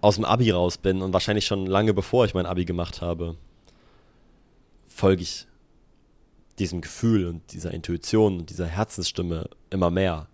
aus 0.00 0.16
dem 0.16 0.24
Abi 0.24 0.50
raus 0.50 0.78
bin 0.78 1.02
und 1.02 1.12
wahrscheinlich 1.12 1.46
schon 1.46 1.66
lange 1.66 1.94
bevor 1.94 2.24
ich 2.24 2.34
mein 2.34 2.46
Abi 2.46 2.64
gemacht 2.64 3.02
habe, 3.02 3.36
folge 4.86 5.22
ich 5.22 5.46
diesem 6.58 6.80
Gefühl 6.80 7.26
und 7.26 7.52
dieser 7.52 7.72
Intuition 7.72 8.38
und 8.38 8.50
dieser 8.50 8.66
Herzensstimme 8.66 9.48
immer 9.70 9.90
mehr. 9.90 10.27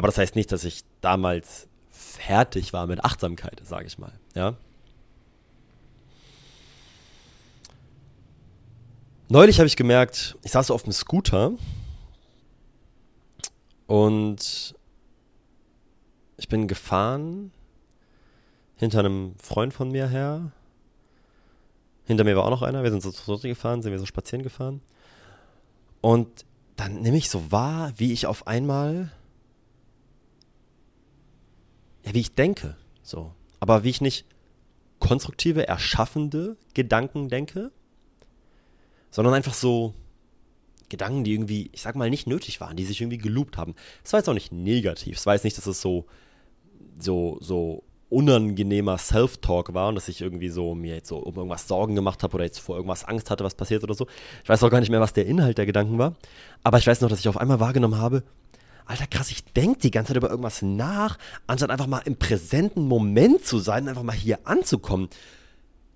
Aber 0.00 0.06
das 0.06 0.16
heißt 0.16 0.34
nicht, 0.34 0.50
dass 0.50 0.64
ich 0.64 0.84
damals 1.02 1.68
fertig 1.90 2.72
war 2.72 2.86
mit 2.86 3.04
Achtsamkeit, 3.04 3.60
sage 3.64 3.86
ich 3.86 3.98
mal. 3.98 4.18
Ja. 4.34 4.56
Neulich 9.28 9.58
habe 9.58 9.66
ich 9.66 9.76
gemerkt, 9.76 10.38
ich 10.42 10.52
saß 10.52 10.68
so 10.68 10.74
auf 10.74 10.84
dem 10.84 10.94
Scooter 10.94 11.52
und 13.88 14.74
ich 16.38 16.48
bin 16.48 16.66
gefahren 16.66 17.52
hinter 18.76 19.00
einem 19.00 19.34
Freund 19.36 19.74
von 19.74 19.90
mir 19.90 20.08
her. 20.08 20.50
Hinter 22.06 22.24
mir 22.24 22.36
war 22.36 22.46
auch 22.46 22.50
noch 22.50 22.62
einer. 22.62 22.84
Wir 22.84 22.90
sind 22.90 23.02
so 23.02 23.10
zurückgefahren, 23.10 23.82
sind 23.82 23.92
wir 23.92 23.98
so 23.98 24.06
spazieren 24.06 24.42
gefahren. 24.42 24.80
Und 26.00 26.46
dann 26.76 27.02
nehme 27.02 27.18
ich 27.18 27.28
so 27.28 27.52
wahr, 27.52 27.92
wie 27.98 28.14
ich 28.14 28.24
auf 28.24 28.46
einmal, 28.46 29.12
ja, 32.04 32.14
wie 32.14 32.20
ich 32.20 32.34
denke, 32.34 32.76
so. 33.02 33.32
Aber 33.58 33.84
wie 33.84 33.90
ich 33.90 34.00
nicht 34.00 34.26
konstruktive, 34.98 35.66
erschaffende 35.66 36.56
Gedanken 36.74 37.28
denke, 37.28 37.72
sondern 39.10 39.34
einfach 39.34 39.54
so 39.54 39.94
Gedanken, 40.88 41.24
die 41.24 41.34
irgendwie, 41.34 41.70
ich 41.72 41.82
sag 41.82 41.94
mal, 41.94 42.10
nicht 42.10 42.26
nötig 42.26 42.60
waren, 42.60 42.76
die 42.76 42.84
sich 42.84 43.00
irgendwie 43.00 43.18
geloopt 43.18 43.56
haben. 43.56 43.74
Es 44.04 44.12
war 44.12 44.20
jetzt 44.20 44.28
auch 44.28 44.34
nicht 44.34 44.52
negativ. 44.52 45.16
Es 45.16 45.26
war 45.26 45.34
jetzt 45.34 45.44
nicht, 45.44 45.56
dass 45.56 45.66
es 45.66 45.80
so 45.80 46.06
so, 47.02 47.38
so 47.40 47.84
unangenehmer 48.08 48.98
Self-Talk 48.98 49.72
war 49.72 49.88
und 49.88 49.94
dass 49.94 50.08
ich 50.08 50.20
irgendwie 50.20 50.48
so 50.48 50.74
mir 50.74 50.96
jetzt 50.96 51.08
so 51.08 51.18
um 51.18 51.36
irgendwas 51.36 51.68
Sorgen 51.68 51.94
gemacht 51.94 52.22
habe 52.22 52.34
oder 52.34 52.44
jetzt 52.44 52.58
vor 52.58 52.76
irgendwas 52.76 53.04
Angst 53.04 53.30
hatte, 53.30 53.44
was 53.44 53.54
passiert 53.54 53.84
oder 53.84 53.94
so. 53.94 54.06
Ich 54.42 54.48
weiß 54.48 54.62
auch 54.64 54.70
gar 54.70 54.80
nicht 54.80 54.90
mehr, 54.90 55.00
was 55.00 55.12
der 55.12 55.26
Inhalt 55.26 55.58
der 55.58 55.66
Gedanken 55.66 55.98
war. 55.98 56.14
Aber 56.64 56.78
ich 56.78 56.86
weiß 56.86 57.00
noch, 57.02 57.08
dass 57.08 57.20
ich 57.20 57.28
auf 57.28 57.36
einmal 57.36 57.60
wahrgenommen 57.60 57.98
habe, 57.98 58.24
Alter 58.90 59.06
krass, 59.06 59.30
ich 59.30 59.44
denke 59.44 59.78
die 59.78 59.92
ganze 59.92 60.08
Zeit 60.08 60.16
über 60.16 60.30
irgendwas 60.30 60.62
nach, 60.62 61.16
anstatt 61.46 61.70
einfach 61.70 61.86
mal 61.86 62.02
im 62.06 62.16
präsenten 62.16 62.88
Moment 62.88 63.44
zu 63.44 63.60
sein, 63.60 63.88
einfach 63.88 64.02
mal 64.02 64.16
hier 64.16 64.40
anzukommen. 64.44 65.08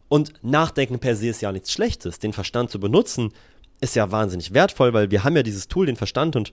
Und 0.09 0.33
Nachdenken 0.43 1.01
per 1.01 1.17
se 1.17 1.27
ist 1.27 1.41
ja 1.41 1.51
nichts 1.51 1.73
Schlechtes. 1.73 2.21
Den 2.21 2.33
Verstand 2.33 2.71
zu 2.71 2.79
benutzen, 2.79 3.33
ist 3.81 3.97
ja 3.97 4.13
wahnsinnig 4.13 4.55
wertvoll, 4.55 4.93
weil 4.93 5.11
wir 5.11 5.25
haben 5.25 5.35
ja 5.35 5.43
dieses 5.43 5.67
Tool, 5.67 5.87
den 5.87 5.97
Verstand 5.97 6.37
und 6.37 6.53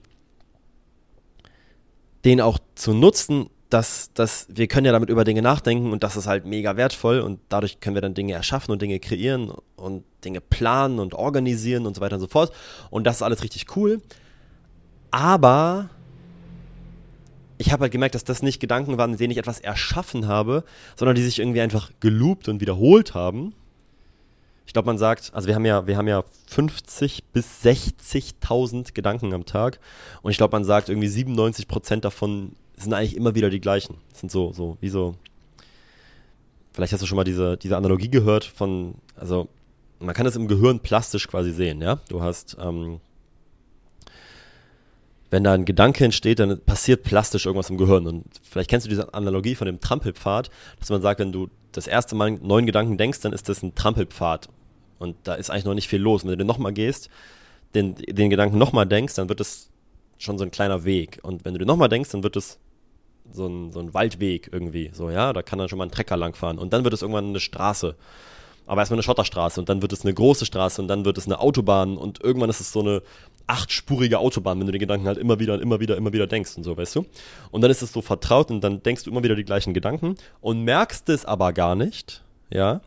den 2.24 2.40
auch 2.40 2.58
zu 2.74 2.92
nutzen, 2.92 3.48
dass, 3.70 4.10
dass 4.12 4.48
wir 4.50 4.66
können 4.66 4.86
ja 4.86 4.92
damit 4.92 5.10
über 5.10 5.22
Dinge 5.22 5.42
nachdenken 5.42 5.92
und 5.92 6.02
das 6.02 6.16
ist 6.16 6.26
halt 6.26 6.44
mega 6.44 6.76
wertvoll 6.76 7.20
und 7.20 7.38
dadurch 7.50 7.78
können 7.78 7.94
wir 7.94 8.02
dann 8.02 8.14
Dinge 8.14 8.32
erschaffen 8.32 8.72
und 8.72 8.82
Dinge 8.82 8.98
kreieren 8.98 9.52
und 9.76 10.02
Dinge 10.24 10.40
planen 10.40 10.98
und 10.98 11.14
organisieren 11.14 11.86
und 11.86 11.94
so 11.94 12.00
weiter 12.00 12.16
und 12.16 12.20
so 12.20 12.26
fort. 12.26 12.52
Und 12.90 13.04
das 13.04 13.16
ist 13.16 13.22
alles 13.22 13.44
richtig 13.44 13.76
cool. 13.76 14.02
Aber 15.12 15.88
ich 17.62 17.70
habe 17.70 17.82
halt 17.82 17.92
gemerkt, 17.92 18.16
dass 18.16 18.24
das 18.24 18.42
nicht 18.42 18.58
Gedanken 18.58 18.98
waren, 18.98 19.12
in 19.12 19.18
denen 19.18 19.30
ich 19.30 19.38
etwas 19.38 19.60
erschaffen 19.60 20.26
habe, 20.26 20.64
sondern 20.96 21.14
die 21.14 21.22
sich 21.22 21.38
irgendwie 21.38 21.60
einfach 21.60 21.92
geloopt 22.00 22.48
und 22.48 22.60
wiederholt 22.60 23.14
haben. 23.14 23.54
Ich 24.66 24.72
glaube, 24.72 24.86
man 24.86 24.98
sagt, 24.98 25.30
also 25.32 25.46
wir 25.46 25.54
haben 25.54 25.64
ja, 25.64 25.86
wir 25.86 25.96
haben 25.96 26.08
ja 26.08 26.24
50 26.48 27.22
bis 27.32 27.62
60.000 27.64 28.94
Gedanken 28.94 29.32
am 29.32 29.46
Tag 29.46 29.78
und 30.22 30.32
ich 30.32 30.38
glaube, 30.38 30.56
man 30.56 30.64
sagt 30.64 30.88
irgendwie 30.88 31.06
97 31.06 31.68
Prozent 31.68 32.04
davon 32.04 32.56
sind 32.76 32.92
eigentlich 32.94 33.16
immer 33.16 33.36
wieder 33.36 33.48
die 33.48 33.60
gleichen. 33.60 33.96
Das 34.10 34.20
sind 34.20 34.32
so, 34.32 34.52
so, 34.52 34.76
wie 34.80 34.88
so. 34.88 35.14
Vielleicht 36.72 36.92
hast 36.92 37.02
du 37.02 37.06
schon 37.06 37.16
mal 37.16 37.24
diese, 37.24 37.56
diese 37.56 37.76
Analogie 37.76 38.10
gehört 38.10 38.44
von, 38.44 38.96
also 39.14 39.46
man 40.00 40.16
kann 40.16 40.24
das 40.24 40.34
im 40.34 40.48
Gehirn 40.48 40.80
plastisch 40.80 41.28
quasi 41.28 41.52
sehen, 41.52 41.80
ja. 41.80 42.00
Du 42.08 42.22
hast, 42.22 42.56
ähm, 42.60 42.98
wenn 45.32 45.44
da 45.44 45.54
ein 45.54 45.64
Gedanke 45.64 46.04
entsteht, 46.04 46.40
dann 46.40 46.60
passiert 46.60 47.04
plastisch 47.04 47.46
irgendwas 47.46 47.70
im 47.70 47.78
Gehirn. 47.78 48.06
Und 48.06 48.26
vielleicht 48.42 48.68
kennst 48.68 48.84
du 48.84 48.90
diese 48.90 49.14
Analogie 49.14 49.54
von 49.54 49.64
dem 49.64 49.80
Trampelpfad, 49.80 50.50
dass 50.78 50.90
man 50.90 51.00
sagt, 51.00 51.20
wenn 51.20 51.32
du 51.32 51.48
das 51.72 51.86
erste 51.86 52.14
Mal 52.14 52.26
einen 52.26 52.46
neuen 52.46 52.66
Gedanken 52.66 52.98
denkst, 52.98 53.20
dann 53.20 53.32
ist 53.32 53.48
das 53.48 53.62
ein 53.62 53.74
Trampelpfad. 53.74 54.50
Und 54.98 55.16
da 55.24 55.32
ist 55.32 55.48
eigentlich 55.48 55.64
noch 55.64 55.72
nicht 55.72 55.88
viel 55.88 56.02
los. 56.02 56.22
Und 56.22 56.30
wenn 56.30 56.38
du 56.38 56.44
nochmal 56.44 56.74
gehst, 56.74 57.08
den, 57.74 57.94
den 57.94 58.28
Gedanken 58.28 58.58
nochmal 58.58 58.84
denkst, 58.84 59.14
dann 59.14 59.30
wird 59.30 59.40
es 59.40 59.70
schon 60.18 60.36
so 60.36 60.44
ein 60.44 60.50
kleiner 60.50 60.84
Weg. 60.84 61.18
Und 61.22 61.46
wenn 61.46 61.54
du 61.54 61.60
dir 61.60 61.66
nochmal 61.66 61.88
denkst, 61.88 62.10
dann 62.10 62.22
wird 62.22 62.36
es 62.36 62.58
so 63.32 63.46
ein, 63.46 63.72
so 63.72 63.80
ein 63.80 63.94
Waldweg 63.94 64.50
irgendwie. 64.52 64.90
So, 64.92 65.08
ja, 65.08 65.32
da 65.32 65.40
kann 65.40 65.58
dann 65.58 65.70
schon 65.70 65.78
mal 65.78 65.86
ein 65.86 65.90
Trecker 65.90 66.18
langfahren. 66.18 66.58
Und 66.58 66.74
dann 66.74 66.84
wird 66.84 66.92
es 66.92 67.00
irgendwann 67.00 67.28
eine 67.28 67.40
Straße. 67.40 67.96
Aber 68.66 68.82
erstmal 68.82 68.96
eine 68.96 69.02
Schotterstraße 69.02 69.58
und 69.60 69.68
dann 69.68 69.82
wird 69.82 69.92
es 69.92 70.04
eine 70.04 70.14
große 70.14 70.46
Straße 70.46 70.80
und 70.80 70.88
dann 70.88 71.04
wird 71.04 71.18
es 71.18 71.26
eine 71.26 71.40
Autobahn 71.40 71.96
und 71.96 72.22
irgendwann 72.22 72.48
ist 72.48 72.60
es 72.60 72.72
so 72.72 72.80
eine 72.80 73.02
achtspurige 73.46 74.18
Autobahn, 74.18 74.58
wenn 74.58 74.66
du 74.66 74.72
den 74.72 74.80
Gedanken 74.80 75.06
halt 75.06 75.18
immer 75.18 75.38
wieder 75.38 75.54
und 75.54 75.60
immer 75.60 75.80
wieder, 75.80 75.96
immer 75.96 76.12
wieder 76.12 76.26
denkst 76.26 76.56
und 76.56 76.64
so, 76.64 76.76
weißt 76.76 76.96
du? 76.96 77.06
Und 77.50 77.60
dann 77.60 77.70
ist 77.70 77.82
es 77.82 77.92
so 77.92 78.02
vertraut 78.02 78.50
und 78.50 78.62
dann 78.62 78.82
denkst 78.82 79.04
du 79.04 79.10
immer 79.10 79.22
wieder 79.22 79.34
die 79.34 79.44
gleichen 79.44 79.74
Gedanken 79.74 80.16
und 80.40 80.62
merkst 80.62 81.08
es 81.08 81.24
aber 81.24 81.52
gar 81.52 81.74
nicht, 81.74 82.22
ja? 82.50 82.80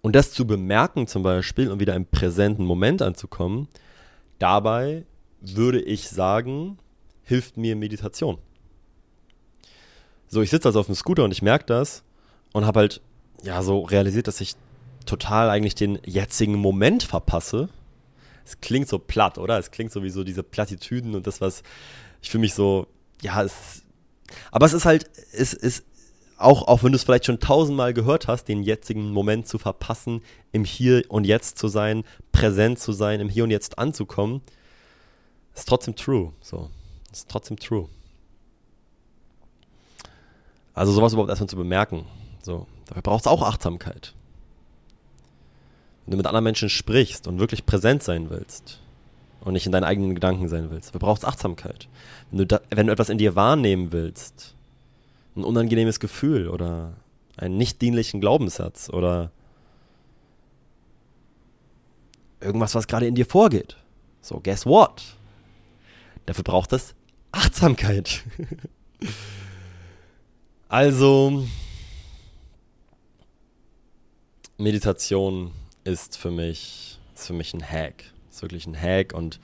Und 0.00 0.14
das 0.14 0.32
zu 0.32 0.46
bemerken 0.46 1.06
zum 1.06 1.22
Beispiel 1.22 1.70
und 1.70 1.80
wieder 1.80 1.94
im 1.94 2.06
präsenten 2.06 2.64
Moment 2.64 3.02
anzukommen, 3.02 3.68
dabei 4.38 5.04
würde 5.40 5.80
ich 5.80 6.08
sagen, 6.08 6.78
hilft 7.24 7.56
mir 7.56 7.76
Meditation. 7.76 8.38
So, 10.28 10.42
ich 10.42 10.50
sitze 10.50 10.68
also 10.68 10.80
auf 10.80 10.86
dem 10.86 10.94
Scooter 10.94 11.24
und 11.24 11.32
ich 11.32 11.42
merke 11.42 11.66
das 11.66 12.02
und 12.52 12.64
habe 12.64 12.80
halt, 12.80 13.00
ja, 13.42 13.62
so 13.62 13.80
realisiert, 13.80 14.28
dass 14.28 14.40
ich 14.40 14.54
total 15.06 15.48
eigentlich 15.50 15.74
den 15.74 15.98
jetzigen 16.04 16.54
Moment 16.54 17.02
verpasse. 17.02 17.68
Es 18.48 18.60
klingt 18.62 18.88
so 18.88 18.98
platt, 18.98 19.36
oder? 19.36 19.58
Es 19.58 19.70
klingt 19.70 19.92
so 19.92 20.02
wie 20.02 20.08
so 20.08 20.24
diese 20.24 20.42
Plattitüden 20.42 21.14
und 21.14 21.26
das, 21.26 21.42
was 21.42 21.62
ich 22.22 22.30
für 22.30 22.38
mich 22.38 22.54
so, 22.54 22.86
ja, 23.20 23.42
es. 23.42 23.82
Aber 24.50 24.64
es 24.64 24.72
ist 24.72 24.86
halt, 24.86 25.10
es 25.32 25.52
ist 25.52 25.84
auch, 26.38 26.66
auch 26.66 26.82
wenn 26.82 26.92
du 26.92 26.96
es 26.96 27.04
vielleicht 27.04 27.26
schon 27.26 27.40
tausendmal 27.40 27.92
gehört 27.92 28.26
hast, 28.26 28.44
den 28.44 28.62
jetzigen 28.62 29.10
Moment 29.10 29.46
zu 29.46 29.58
verpassen, 29.58 30.22
im 30.50 30.64
Hier 30.64 31.02
und 31.08 31.24
Jetzt 31.24 31.58
zu 31.58 31.68
sein, 31.68 32.04
präsent 32.32 32.78
zu 32.78 32.92
sein, 32.92 33.20
im 33.20 33.28
Hier 33.28 33.44
und 33.44 33.50
Jetzt 33.50 33.78
anzukommen, 33.78 34.40
ist 35.54 35.68
trotzdem 35.68 35.94
true. 35.94 36.32
So, 36.40 36.70
ist 37.12 37.28
trotzdem 37.28 37.58
true. 37.58 37.86
Also 40.72 40.92
sowas 40.92 41.12
überhaupt 41.12 41.28
erstmal 41.28 41.50
zu 41.50 41.56
bemerken. 41.56 42.06
So, 42.40 42.66
dafür 42.86 43.02
braucht 43.02 43.22
es 43.22 43.26
auch 43.26 43.42
Achtsamkeit. 43.42 44.14
Wenn 46.08 46.12
du 46.12 46.16
mit 46.16 46.26
anderen 46.26 46.44
Menschen 46.44 46.70
sprichst 46.70 47.28
und 47.28 47.38
wirklich 47.38 47.66
präsent 47.66 48.02
sein 48.02 48.30
willst 48.30 48.80
und 49.42 49.52
nicht 49.52 49.66
in 49.66 49.72
deinen 49.72 49.84
eigenen 49.84 50.14
Gedanken 50.14 50.48
sein 50.48 50.70
willst, 50.70 50.88
dafür 50.88 51.00
braucht 51.00 51.18
es 51.18 51.28
Achtsamkeit. 51.28 51.86
Wenn 52.30 52.38
du, 52.38 52.46
da, 52.46 52.62
wenn 52.70 52.86
du 52.86 52.94
etwas 52.94 53.10
in 53.10 53.18
dir 53.18 53.36
wahrnehmen 53.36 53.92
willst, 53.92 54.54
ein 55.36 55.44
unangenehmes 55.44 56.00
Gefühl 56.00 56.48
oder 56.48 56.94
einen 57.36 57.58
nicht 57.58 57.82
dienlichen 57.82 58.22
Glaubenssatz 58.22 58.88
oder 58.88 59.32
irgendwas, 62.40 62.74
was 62.74 62.86
gerade 62.86 63.06
in 63.06 63.14
dir 63.14 63.26
vorgeht. 63.26 63.76
So, 64.22 64.40
guess 64.42 64.64
what? 64.64 65.02
Dafür 66.24 66.44
braucht 66.44 66.72
es 66.72 66.94
Achtsamkeit. 67.32 68.24
also, 70.70 71.44
Meditation 74.56 75.52
ist 75.88 76.16
für 76.16 76.30
mich, 76.30 76.98
ist 77.14 77.26
für 77.26 77.32
mich 77.32 77.54
ein 77.54 77.62
Hack. 77.62 78.04
Ist 78.30 78.42
wirklich 78.42 78.66
ein 78.66 78.80
Hack 78.80 79.12
und 79.14 79.40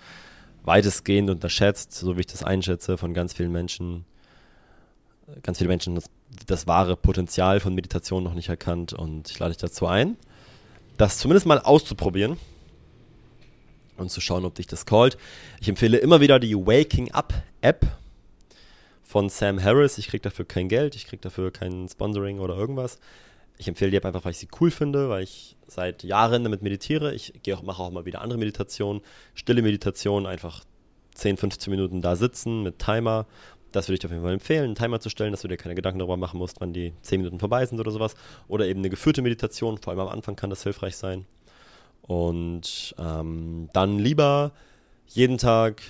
weitestgehend 0.65 1.31
unterschätzt, 1.31 1.93
so 1.93 2.17
wie 2.17 2.21
ich 2.21 2.27
das 2.27 2.43
einschätze, 2.43 2.97
von 2.97 3.15
ganz 3.15 3.33
vielen 3.33 3.53
Menschen 3.53 4.05
ganz 5.43 5.59
viele 5.59 5.69
Menschen 5.69 5.95
das, 5.95 6.11
das 6.47 6.67
wahre 6.67 6.97
Potenzial 6.97 7.61
von 7.61 7.75
Meditation 7.75 8.23
noch 8.25 8.35
nicht 8.35 8.49
erkannt 8.49 8.93
und 8.93 9.31
ich 9.31 9.39
lade 9.39 9.53
dich 9.53 9.61
dazu 9.61 9.87
ein, 9.87 10.17
das 10.97 11.19
zumindest 11.19 11.47
mal 11.47 11.59
auszuprobieren 11.59 12.37
und 13.97 14.11
zu 14.11 14.21
schauen, 14.21 14.45
ob 14.45 14.55
dich 14.55 14.67
das 14.67 14.87
callt. 14.87 15.17
Ich 15.61 15.69
empfehle 15.69 15.99
immer 15.99 16.21
wieder 16.21 16.39
die 16.39 16.55
Waking 16.55 17.13
Up 17.13 17.33
App 17.61 17.87
von 19.03 19.29
Sam 19.29 19.63
Harris. 19.63 19.99
Ich 19.99 20.09
kriege 20.09 20.23
dafür 20.23 20.45
kein 20.45 20.69
Geld, 20.69 20.97
ich 20.97 21.07
kriege 21.07 21.21
dafür 21.23 21.53
kein 21.53 21.89
Sponsoring 21.89 22.41
oder 22.41 22.57
irgendwas. 22.57 22.99
Ich 23.59 23.69
empfehle 23.69 23.91
die 23.91 23.97
App 23.97 24.05
einfach, 24.05 24.25
weil 24.25 24.33
ich 24.33 24.39
sie 24.39 24.49
cool 24.61 24.71
finde, 24.71 25.09
weil 25.09 25.23
ich 25.23 25.57
seit 25.67 26.03
Jahren 26.03 26.45
damit 26.45 26.63
meditiere. 26.63 27.15
Ich 27.15 27.33
gehe 27.43 27.57
auch, 27.57 27.63
mache 27.63 27.83
auch 27.83 27.91
mal 27.91 28.05
wieder 28.05 28.21
andere 28.21 28.39
Meditationen, 28.39 29.03
stille 29.35 29.63
Meditationen, 29.63 30.27
einfach 30.27 30.65
10, 31.15 31.37
15 31.37 31.71
Minuten 31.71 32.03
da 32.03 32.17
sitzen 32.17 32.65
mit 32.65 32.81
Timer 32.81 33.27
das 33.75 33.89
würde 33.89 33.95
ich 33.95 34.01
dir 34.01 34.07
auf 34.07 34.13
jeden 34.13 34.23
Fall 34.23 34.33
empfehlen, 34.33 34.65
einen 34.65 34.75
Timer 34.75 35.01
zu 35.01 35.11
stellen, 35.11 35.33
dass 35.33 35.43
du 35.43 35.49
dir 35.49 35.57
keine 35.57 35.75
Gedanken 35.75 35.99
darüber 35.99 36.17
machen 36.17 36.39
musst, 36.39 36.61
wann 36.61 36.73
die 36.73 36.93
10 37.03 37.21
Minuten 37.21 37.41
vorbei 37.41 37.67
sind 37.67 37.81
oder 37.81 37.91
sowas. 37.91 38.15
Oder 38.47 38.67
eben 38.67 38.81
eine 38.81 38.91
geführte 38.91 39.23
Meditation, 39.23 39.79
vor 39.79 39.91
allem 39.91 40.01
am 40.01 40.09
Anfang 40.09 40.37
kann 40.37 40.51
das 40.51 40.63
hilfreich 40.63 40.97
sein. 40.97 41.27
Und 42.03 42.95
ähm, 42.99 43.69
dann 43.73 43.99
lieber 43.99 44.53
jeden 45.09 45.39
Tag 45.39 45.83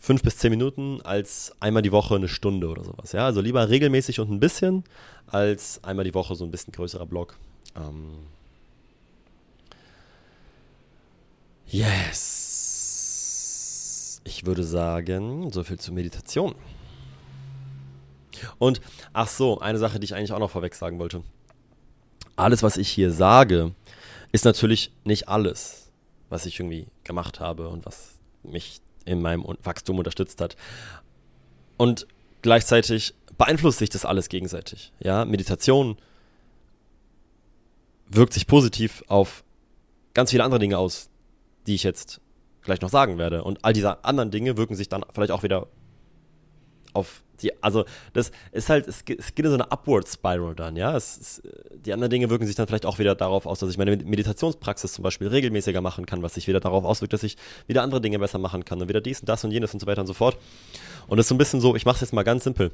5 0.00 0.22
bis 0.22 0.38
10 0.38 0.50
Minuten 0.50 1.00
als 1.02 1.52
einmal 1.60 1.82
die 1.82 1.92
Woche 1.92 2.14
eine 2.14 2.28
Stunde 2.28 2.68
oder 2.68 2.84
sowas. 2.84 3.12
Ja, 3.12 3.24
also 3.26 3.40
lieber 3.40 3.68
regelmäßig 3.68 4.20
und 4.20 4.30
ein 4.30 4.40
bisschen 4.40 4.84
als 5.26 5.82
einmal 5.84 6.04
die 6.04 6.14
Woche 6.14 6.34
so 6.34 6.44
ein 6.44 6.50
bisschen 6.50 6.72
größerer 6.72 7.06
Block. 7.06 7.36
Ähm 7.76 8.26
yes. 11.66 13.08
Ich 14.24 14.46
würde 14.46 14.64
sagen, 14.64 15.50
so 15.52 15.64
viel 15.64 15.78
zur 15.78 15.94
Meditation. 15.94 16.54
Und 18.58 18.80
ach 19.12 19.28
so, 19.28 19.58
eine 19.60 19.78
Sache, 19.78 19.98
die 19.98 20.04
ich 20.04 20.14
eigentlich 20.14 20.32
auch 20.32 20.38
noch 20.38 20.50
vorweg 20.50 20.74
sagen 20.74 20.98
wollte. 20.98 21.22
Alles, 22.36 22.62
was 22.62 22.76
ich 22.76 22.88
hier 22.88 23.10
sage, 23.10 23.72
ist 24.30 24.44
natürlich 24.44 24.92
nicht 25.04 25.28
alles, 25.28 25.90
was 26.28 26.46
ich 26.46 26.60
irgendwie 26.60 26.86
gemacht 27.04 27.40
habe 27.40 27.68
und 27.68 27.84
was 27.84 28.18
mich 28.42 28.80
in 29.08 29.20
meinem 29.20 29.44
Wachstum 29.62 29.98
unterstützt 29.98 30.40
hat. 30.40 30.56
Und 31.76 32.06
gleichzeitig 32.42 33.14
beeinflusst 33.36 33.78
sich 33.78 33.90
das 33.90 34.04
alles 34.04 34.28
gegenseitig. 34.28 34.92
Ja, 35.00 35.24
Meditation 35.24 35.96
wirkt 38.08 38.32
sich 38.32 38.46
positiv 38.46 39.04
auf 39.08 39.44
ganz 40.14 40.30
viele 40.30 40.44
andere 40.44 40.60
Dinge 40.60 40.78
aus, 40.78 41.08
die 41.66 41.74
ich 41.74 41.82
jetzt 41.82 42.20
gleich 42.62 42.80
noch 42.80 42.90
sagen 42.90 43.18
werde. 43.18 43.44
Und 43.44 43.64
all 43.64 43.72
diese 43.72 44.04
anderen 44.04 44.30
Dinge 44.30 44.56
wirken 44.56 44.74
sich 44.74 44.88
dann 44.88 45.04
vielleicht 45.12 45.30
auch 45.30 45.42
wieder 45.42 45.68
auf 46.92 47.22
die, 47.42 47.62
also 47.62 47.84
das 48.12 48.32
ist 48.52 48.68
halt, 48.68 48.88
es 48.88 49.04
geht, 49.04 49.20
es 49.20 49.34
geht 49.34 49.44
in 49.44 49.50
so 49.50 49.56
eine 49.56 49.70
Upward 49.70 50.08
Spiral 50.08 50.54
dann, 50.54 50.76
ja. 50.76 50.96
Es, 50.96 51.40
die 51.72 51.92
anderen 51.92 52.10
Dinge 52.10 52.30
wirken 52.30 52.46
sich 52.46 52.56
dann 52.56 52.66
vielleicht 52.66 52.86
auch 52.86 52.98
wieder 52.98 53.14
darauf 53.14 53.46
aus, 53.46 53.60
dass 53.60 53.70
ich 53.70 53.78
meine 53.78 53.96
Meditationspraxis 53.96 54.92
zum 54.92 55.02
Beispiel 55.02 55.28
regelmäßiger 55.28 55.80
machen 55.80 56.06
kann, 56.06 56.22
was 56.22 56.34
sich 56.34 56.48
wieder 56.48 56.60
darauf 56.60 56.84
auswirkt, 56.84 57.12
dass 57.12 57.22
ich 57.22 57.36
wieder 57.66 57.82
andere 57.82 58.00
Dinge 58.00 58.18
besser 58.18 58.38
machen 58.38 58.64
kann 58.64 58.80
und 58.80 58.88
wieder 58.88 59.00
dies 59.00 59.20
und 59.20 59.28
das 59.28 59.44
und 59.44 59.52
jenes 59.52 59.72
und 59.72 59.80
so 59.80 59.86
weiter 59.86 60.00
und 60.00 60.06
so 60.06 60.14
fort. 60.14 60.36
Und 61.06 61.16
das 61.16 61.24
ist 61.24 61.28
so 61.28 61.34
ein 61.34 61.38
bisschen 61.38 61.60
so, 61.60 61.76
ich 61.76 61.84
mache 61.84 61.96
es 61.96 62.00
jetzt 62.00 62.12
mal 62.12 62.24
ganz 62.24 62.44
simpel. 62.44 62.72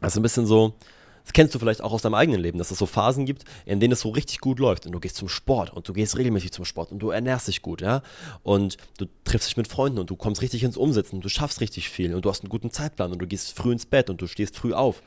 Also 0.00 0.20
ein 0.20 0.22
bisschen 0.22 0.46
so, 0.46 0.74
das 1.24 1.32
kennst 1.32 1.54
du 1.54 1.58
vielleicht 1.58 1.82
auch 1.82 1.92
aus 1.92 2.02
deinem 2.02 2.14
eigenen 2.14 2.40
Leben, 2.40 2.58
dass 2.58 2.70
es 2.70 2.78
so 2.78 2.86
Phasen 2.86 3.26
gibt, 3.26 3.44
in 3.66 3.80
denen 3.80 3.92
es 3.92 4.00
so 4.00 4.10
richtig 4.10 4.40
gut 4.40 4.58
läuft 4.58 4.86
und 4.86 4.92
du 4.92 5.00
gehst 5.00 5.16
zum 5.16 5.28
Sport 5.28 5.72
und 5.72 5.88
du 5.88 5.92
gehst 5.92 6.16
regelmäßig 6.16 6.52
zum 6.52 6.64
Sport 6.64 6.92
und 6.92 6.98
du 6.98 7.10
ernährst 7.10 7.48
dich 7.48 7.62
gut, 7.62 7.80
ja, 7.80 8.02
und 8.42 8.76
du 8.98 9.06
triffst 9.24 9.48
dich 9.48 9.56
mit 9.56 9.68
Freunden 9.68 9.98
und 9.98 10.10
du 10.10 10.16
kommst 10.16 10.42
richtig 10.42 10.62
ins 10.62 10.76
Umsetzen 10.76 11.16
und 11.16 11.24
du 11.24 11.28
schaffst 11.28 11.60
richtig 11.60 11.88
viel 11.88 12.14
und 12.14 12.24
du 12.24 12.30
hast 12.30 12.42
einen 12.42 12.50
guten 12.50 12.70
Zeitplan 12.70 13.12
und 13.12 13.18
du 13.18 13.26
gehst 13.26 13.52
früh 13.52 13.72
ins 13.72 13.86
Bett 13.86 14.10
und 14.10 14.20
du 14.20 14.26
stehst 14.26 14.56
früh 14.56 14.72
auf. 14.72 15.02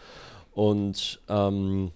Und 0.52 1.20
ähm, 1.30 1.92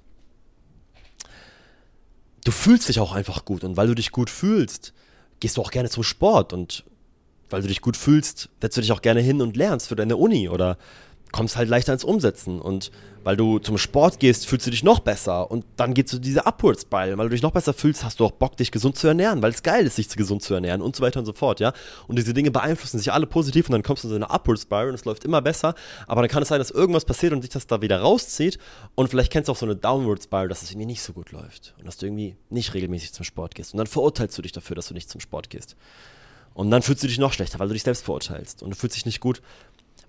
du 2.44 2.52
fühlst 2.52 2.90
dich 2.90 3.00
auch 3.00 3.14
einfach 3.14 3.46
gut 3.46 3.64
und 3.64 3.78
weil 3.78 3.88
du 3.88 3.96
dich 3.96 4.12
gut 4.12 4.30
fühlst, 4.30 4.94
gehst 5.40 5.58
du 5.58 5.62
auch 5.62 5.72
gerne 5.72 5.90
zum 5.90 6.04
Sport 6.04 6.54
und 6.54 6.84
weil 7.50 7.62
du 7.62 7.68
dich 7.68 7.82
gut 7.82 7.98
fühlst, 7.98 8.50
setzt 8.62 8.78
du 8.78 8.82
dich 8.82 8.92
auch 8.92 9.02
gerne 9.02 9.22
hin 9.22 9.42
und 9.42 9.56
lernst 9.56 9.88
für 9.88 9.96
deine 9.96 10.18
Uni 10.18 10.50
oder 10.50 10.78
kommst 11.32 11.58
halt 11.58 11.70
leichter 11.70 11.94
ins 11.94 12.04
Umsetzen. 12.04 12.62
Und 12.62 12.92
weil 13.24 13.36
du 13.36 13.60
zum 13.60 13.78
Sport 13.78 14.20
gehst, 14.20 14.48
fühlst 14.48 14.68
du 14.68 14.72
dich 14.72 14.84
noch 14.84 15.00
besser. 15.00 15.52
Und 15.52 15.66
dann 15.76 15.94
geht 15.94 16.08
so 16.08 16.18
diese 16.18 16.46
Upward 16.46 16.80
Spiral. 16.80 17.18
Weil 17.18 17.28
du 17.28 17.36
dich 17.36 17.42
noch 17.42 17.52
besser 17.52 17.74
fühlst, 17.74 18.04
hast 18.04 18.20
du 18.20 18.26
auch 18.26 18.32
Bock, 18.32 18.56
dich 18.58 18.72
gesund 18.72 18.98
zu 18.98 19.08
ernähren, 19.08 19.42
weil 19.42 19.52
es 19.52 19.64
geil 19.64 19.86
ist, 19.86 19.98
sich 19.98 20.08
gesund 20.10 20.42
zu 20.42 20.54
ernähren 20.54 20.82
und 20.82 20.96
so 20.96 21.04
weiter 21.04 21.20
und 21.20 21.26
so 21.26 21.34
fort, 21.34 21.60
ja. 21.60 21.74
Und 22.08 22.18
diese 22.18 22.34
Dinge 22.34 22.52
beeinflussen 22.52 23.00
sich 23.00 23.12
alle 23.12 23.28
positiv 23.28 23.68
und 23.68 23.74
dann 23.74 23.84
kommst 23.84 24.04
du 24.04 24.08
in 24.08 24.12
so 24.12 24.16
eine 24.16 24.30
Upward 24.30 24.60
Spiral 24.60 24.90
und 24.90 24.96
es 24.96 25.06
läuft 25.06 25.26
immer 25.26 25.42
besser. 25.42 25.76
Aber 26.08 26.22
dann 26.22 26.30
kann 26.30 26.42
es 26.42 26.50
sein, 26.50 26.60
dass 26.60 26.72
irgendwas 26.72 27.06
passiert 27.06 27.34
und 27.34 27.42
dich 27.42 27.50
das 27.50 27.68
da 27.68 27.82
wieder 27.82 28.00
rauszieht. 28.00 28.60
Und 28.96 29.10
vielleicht 29.10 29.32
kennst 29.32 29.50
du 29.50 29.52
auch 29.52 29.58
so 29.58 29.66
eine 29.66 29.76
Downward 29.76 30.24
Spiral, 30.24 30.48
dass 30.48 30.62
es 30.62 30.72
irgendwie 30.72 30.88
nicht 30.88 31.02
so 31.02 31.14
gut 31.14 31.32
läuft. 31.32 31.76
Und 31.80 31.86
dass 31.86 31.98
du 31.98 32.06
irgendwie 32.06 32.38
nicht 32.50 32.74
regelmäßig 32.74 33.14
zum 33.14 33.26
Sport 33.26 33.56
gehst. 33.56 33.74
Und 33.74 33.80
dann 33.80 33.88
verurteilst 33.88 34.38
du 34.38 34.42
dich 34.42 34.54
dafür, 34.54 34.76
dass 34.76 34.88
du 34.88 34.94
nicht 34.94 35.10
zum 35.10 35.22
Sport 35.22 35.50
gehst. 35.50 35.76
Und 36.54 36.72
dann 36.72 36.82
fühlst 36.82 37.04
du 37.04 37.08
dich 37.08 37.20
noch 37.20 37.34
schlechter, 37.34 37.60
weil 37.60 37.68
du 37.68 37.74
dich 37.74 37.84
selbst 37.84 38.04
verurteilst. 38.04 38.64
Und 38.64 38.72
du 38.72 38.76
fühlst 38.76 38.96
dich 38.96 39.06
nicht 39.06 39.20
gut, 39.20 39.44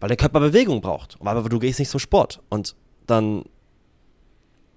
weil 0.00 0.08
der 0.08 0.16
Körper 0.16 0.40
Bewegung 0.40 0.80
braucht. 0.80 1.16
Aber 1.20 1.48
du 1.48 1.58
gehst 1.58 1.78
nicht 1.78 1.90
zum 1.90 2.00
Sport. 2.00 2.40
Und 2.48 2.74
dann 3.06 3.44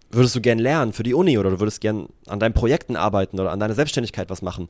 würdest 0.09 0.35
du 0.35 0.41
gern 0.41 0.59
lernen 0.59 0.93
für 0.93 1.03
die 1.03 1.13
Uni 1.13 1.37
oder 1.37 1.51
du 1.51 1.59
würdest 1.59 1.81
gern 1.81 2.07
an 2.27 2.39
deinen 2.39 2.53
Projekten 2.53 2.95
arbeiten 2.95 3.39
oder 3.39 3.51
an 3.51 3.59
deiner 3.59 3.75
Selbstständigkeit 3.75 4.29
was 4.29 4.41
machen. 4.41 4.69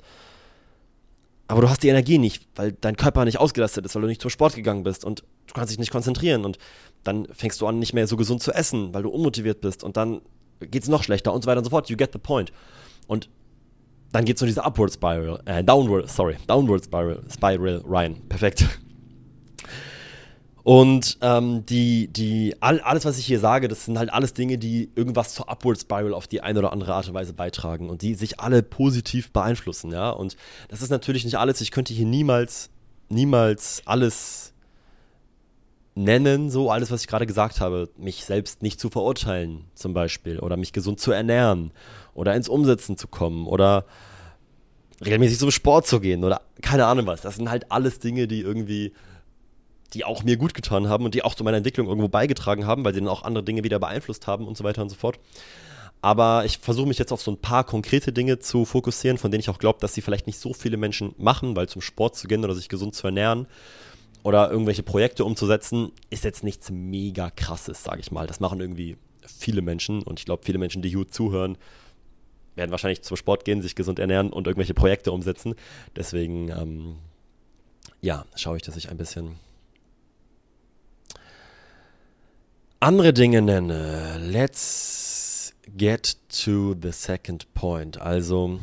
Aber 1.48 1.62
du 1.62 1.70
hast 1.70 1.84
die 1.84 1.90
Energie 1.90 2.18
nicht, 2.18 2.48
weil 2.56 2.72
dein 2.72 2.96
Körper 2.96 3.26
nicht 3.26 3.40
ausgelastet 3.40 3.86
ist, 3.86 3.96
weil 3.96 4.04
du 4.04 4.08
nicht 4.08 4.22
zum 4.22 4.30
Sport 4.30 4.56
gegangen 4.56 4.84
bist 4.84 5.04
und 5.04 5.24
du 5.48 5.54
kannst 5.54 5.72
dich 5.72 5.80
nicht 5.80 5.92
konzentrieren 5.92 6.46
und 6.46 6.58
dann 7.04 7.28
fängst 7.34 7.60
du 7.60 7.68
an, 7.68 7.80
nicht 7.80 7.94
mehr 7.94 8.08
so 8.08 8.16
gesund 8.16 8.42
zu 8.42 8.54
essen, 8.54 8.94
weil 8.94 9.04
du 9.04 9.10
unmotiviert 9.10 9.60
bist 9.60 9.84
und 9.84 9.98
dann 9.98 10.22
geht 10.62 10.84
es 10.84 10.90
noch 10.90 11.04
schlechter 11.04 11.34
und 11.34 11.44
so 11.44 11.48
weiter 11.48 11.58
und 11.58 11.66
so 11.66 11.72
fort. 11.72 11.90
You 11.90 11.98
get 11.98 12.14
the 12.14 12.20
point. 12.20 12.54
Und 13.08 13.30
dann 14.12 14.26
geht 14.26 14.38
es 14.38 14.40
so 14.40 14.46
diese 14.46 14.64
Upward 14.64 14.94
Spiral, 14.94 15.42
äh, 15.46 15.64
Downward, 15.64 16.10
sorry, 16.10 16.38
Downward 16.48 16.86
Spiral, 16.86 17.22
Spiral 17.30 17.84
rein. 17.86 18.22
Perfekt. 18.30 18.66
Und 20.64 21.18
ähm, 21.22 21.66
die, 21.66 22.08
die, 22.08 22.56
all, 22.60 22.82
alles, 22.82 23.06
was 23.06 23.18
ich 23.18 23.26
hier 23.26 23.40
sage, 23.40 23.68
das 23.68 23.86
sind 23.86 23.98
halt 23.98 24.14
alles 24.14 24.34
Dinge, 24.34 24.58
die 24.58 24.92
irgendwas 24.96 25.34
zur 25.34 25.50
Upward 25.50 25.80
Spiral 25.80 26.14
auf 26.14 26.28
die 26.28 26.42
eine 26.42 26.60
oder 26.60 26.72
andere 26.72 26.94
Art 26.94 27.08
und 27.08 27.14
Weise 27.14 27.34
beitragen 27.34 27.90
und 27.90 28.02
die 28.04 28.14
sich 28.14 28.40
alle 28.40 28.62
positiv 28.62 29.32
beeinflussen, 29.32 29.92
ja. 29.92 30.12
Und 30.12 30.36
das 30.70 30.82
ist 30.82 30.90
natürlich 30.90 31.26
nicht 31.26 31.38
alles. 31.38 31.62
Ich 31.62 31.72
könnte 31.72 31.94
hier 31.94 32.06
niemals, 32.06 32.70
niemals 33.10 33.82
alles 33.86 34.54
nennen, 35.96 36.50
so 36.50 36.70
alles, 36.72 36.92
was 36.92 37.02
ich 37.02 37.08
gerade 37.08 37.26
gesagt 37.26 37.60
habe, 37.60 37.90
mich 37.98 38.24
selbst 38.24 38.62
nicht 38.62 38.80
zu 38.80 38.90
verurteilen, 38.90 39.66
zum 39.76 39.94
Beispiel, 39.94 40.40
oder 40.40 40.58
mich 40.58 40.74
gesund 40.74 41.00
zu 41.00 41.12
ernähren, 41.12 41.72
oder 42.14 42.36
ins 42.36 42.50
Umsetzen 42.50 42.98
zu 42.98 43.08
kommen, 43.08 43.48
oder 43.48 43.86
regelmäßig 45.04 45.40
zum 45.40 45.52
Sport 45.52 45.88
zu 45.88 46.00
gehen, 46.00 46.24
oder 46.24 46.42
keine 46.62 46.86
Ahnung 46.86 47.08
was. 47.08 47.22
Das 47.22 47.36
sind 47.36 47.50
halt 47.50 47.72
alles 47.72 48.00
Dinge, 48.00 48.28
die 48.28 48.42
irgendwie 48.42 48.94
die 49.94 50.06
auch 50.06 50.24
mir 50.24 50.38
gut 50.38 50.54
getan 50.54 50.88
haben 50.88 51.06
und 51.06 51.14
die 51.14 51.24
auch 51.24 51.36
zu 51.36 51.44
meiner 51.44 51.58
Entwicklung 51.58 51.88
irgendwo 51.88 52.08
beigetragen 52.08 52.66
haben, 52.66 52.86
weil 52.86 52.94
sie 52.94 53.00
dann 53.00 53.10
auch 53.10 53.24
andere 53.24 53.44
Dinge 53.44 53.64
wieder 53.64 53.80
beeinflusst 53.80 54.28
haben 54.28 54.48
und 54.48 54.58
so 54.58 54.64
weiter 54.64 54.82
und 54.82 54.90
so 54.90 54.96
fort. 54.96 55.20
Aber 56.02 56.46
ich 56.46 56.58
versuche 56.58 56.88
mich 56.88 56.98
jetzt 56.98 57.12
auf 57.12 57.22
so 57.22 57.32
ein 57.32 57.38
paar 57.38 57.64
konkrete 57.64 58.12
Dinge 58.12 58.40
zu 58.40 58.66
fokussieren, 58.66 59.20
von 59.20 59.30
denen 59.30 59.42
ich 59.42 59.50
auch 59.50 59.60
glaube, 59.60 59.80
dass 59.80 59.94
sie 59.94 60.02
vielleicht 60.02 60.26
nicht 60.26 60.40
so 60.40 60.54
viele 60.54 60.78
Menschen 60.78 61.14
machen, 61.18 61.56
weil 61.56 61.70
zum 61.70 61.82
Sport 61.82 62.16
zu 62.16 62.28
gehen 62.28 62.44
oder 62.44 62.56
sich 62.56 62.70
gesund 62.70 62.96
zu 62.96 63.06
ernähren 63.08 63.46
oder 64.24 64.50
irgendwelche 64.50 64.84
Projekte 64.84 65.26
umzusetzen, 65.26 65.92
ist 66.10 66.24
jetzt 66.24 66.44
nichts 66.44 66.72
mega 66.72 67.30
krasses, 67.30 67.84
sage 67.84 68.00
ich 68.00 68.12
mal. 68.12 68.26
Das 68.26 68.40
machen 68.40 68.60
irgendwie 68.60 68.98
viele 69.26 69.62
Menschen 69.62 70.02
und 70.02 70.20
ich 70.20 70.26
glaube, 70.26 70.44
viele 70.44 70.58
Menschen, 70.58 70.82
die 70.82 70.90
hier 70.90 71.08
zuhören, 71.08 71.58
werden 72.56 72.72
wahrscheinlich 72.72 73.04
zum 73.04 73.16
Sport 73.16 73.46
gehen, 73.46 73.62
sich 73.62 73.76
gesund 73.76 74.00
ernähren 74.00 74.32
und 74.32 74.48
irgendwelche 74.48 74.74
Projekte 74.74 75.12
umsetzen. 75.12 75.56
Deswegen, 75.96 76.50
ähm, 76.50 76.96
ja, 78.02 78.26
schaue 78.36 78.58
ich, 78.58 78.64
dass 78.64 78.76
ich 78.76 78.90
ein 78.90 78.98
bisschen 78.98 79.36
andere 82.82 83.14
Dinge 83.14 83.44
nenne. 83.44 84.18
Let's 84.20 85.54
get 85.78 86.18
to 86.44 86.76
the 86.82 86.92
second 86.92 87.54
point. 87.54 88.02
Also, 88.02 88.60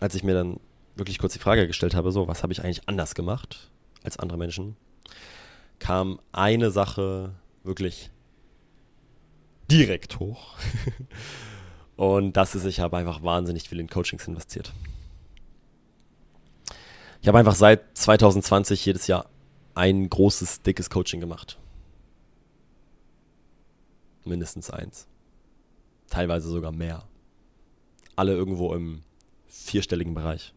als 0.00 0.16
ich 0.16 0.24
mir 0.24 0.34
dann 0.34 0.58
wirklich 0.96 1.18
kurz 1.18 1.34
die 1.34 1.38
Frage 1.38 1.66
gestellt 1.68 1.94
habe, 1.94 2.10
so, 2.10 2.26
was 2.26 2.42
habe 2.42 2.52
ich 2.52 2.62
eigentlich 2.64 2.88
anders 2.88 3.14
gemacht 3.14 3.70
als 4.02 4.18
andere 4.18 4.38
Menschen, 4.38 4.76
kam 5.78 6.18
eine 6.32 6.72
Sache 6.72 7.32
wirklich 7.62 8.10
direkt 9.70 10.18
hoch. 10.18 10.56
Und 11.96 12.36
das 12.36 12.56
ist, 12.56 12.64
ich 12.64 12.80
habe 12.80 12.96
einfach 12.96 13.22
wahnsinnig 13.22 13.68
viel 13.68 13.78
in 13.78 13.88
Coachings 13.88 14.26
investiert. 14.26 14.72
Ich 17.22 17.28
habe 17.28 17.38
einfach 17.38 17.54
seit 17.54 17.96
2020 17.96 18.84
jedes 18.84 19.06
Jahr 19.06 19.26
ein 19.76 20.10
großes, 20.10 20.62
dickes 20.62 20.90
Coaching 20.90 21.20
gemacht. 21.20 21.60
Mindestens 24.24 24.70
eins. 24.70 25.06
Teilweise 26.08 26.48
sogar 26.48 26.72
mehr. 26.72 27.04
Alle 28.16 28.32
irgendwo 28.32 28.74
im 28.74 29.02
vierstelligen 29.46 30.14
Bereich. 30.14 30.52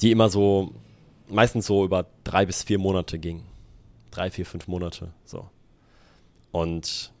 Die 0.00 0.10
immer 0.10 0.28
so, 0.28 0.74
meistens 1.28 1.66
so 1.66 1.84
über 1.84 2.06
drei 2.24 2.46
bis 2.46 2.62
vier 2.62 2.78
Monate 2.78 3.18
gingen. 3.18 3.46
Drei, 4.10 4.30
vier, 4.30 4.46
fünf 4.46 4.68
Monate. 4.68 5.12
So. 5.24 5.48
Und 6.52 7.12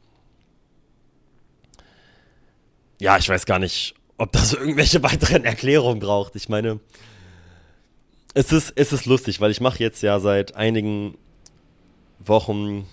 ja, 3.00 3.16
ich 3.18 3.28
weiß 3.28 3.46
gar 3.46 3.58
nicht, 3.58 3.94
ob 4.16 4.32
das 4.32 4.52
irgendwelche 4.54 5.02
weiteren 5.02 5.44
Erklärungen 5.44 6.00
braucht. 6.00 6.36
Ich 6.36 6.48
meine, 6.48 6.80
es 8.34 8.52
ist, 8.52 8.72
es 8.76 8.92
ist 8.92 9.06
lustig, 9.06 9.40
weil 9.40 9.50
ich 9.50 9.60
mache 9.60 9.78
jetzt 9.78 10.02
ja 10.02 10.20
seit 10.20 10.54
einigen 10.54 11.16
Wochen 12.20 12.86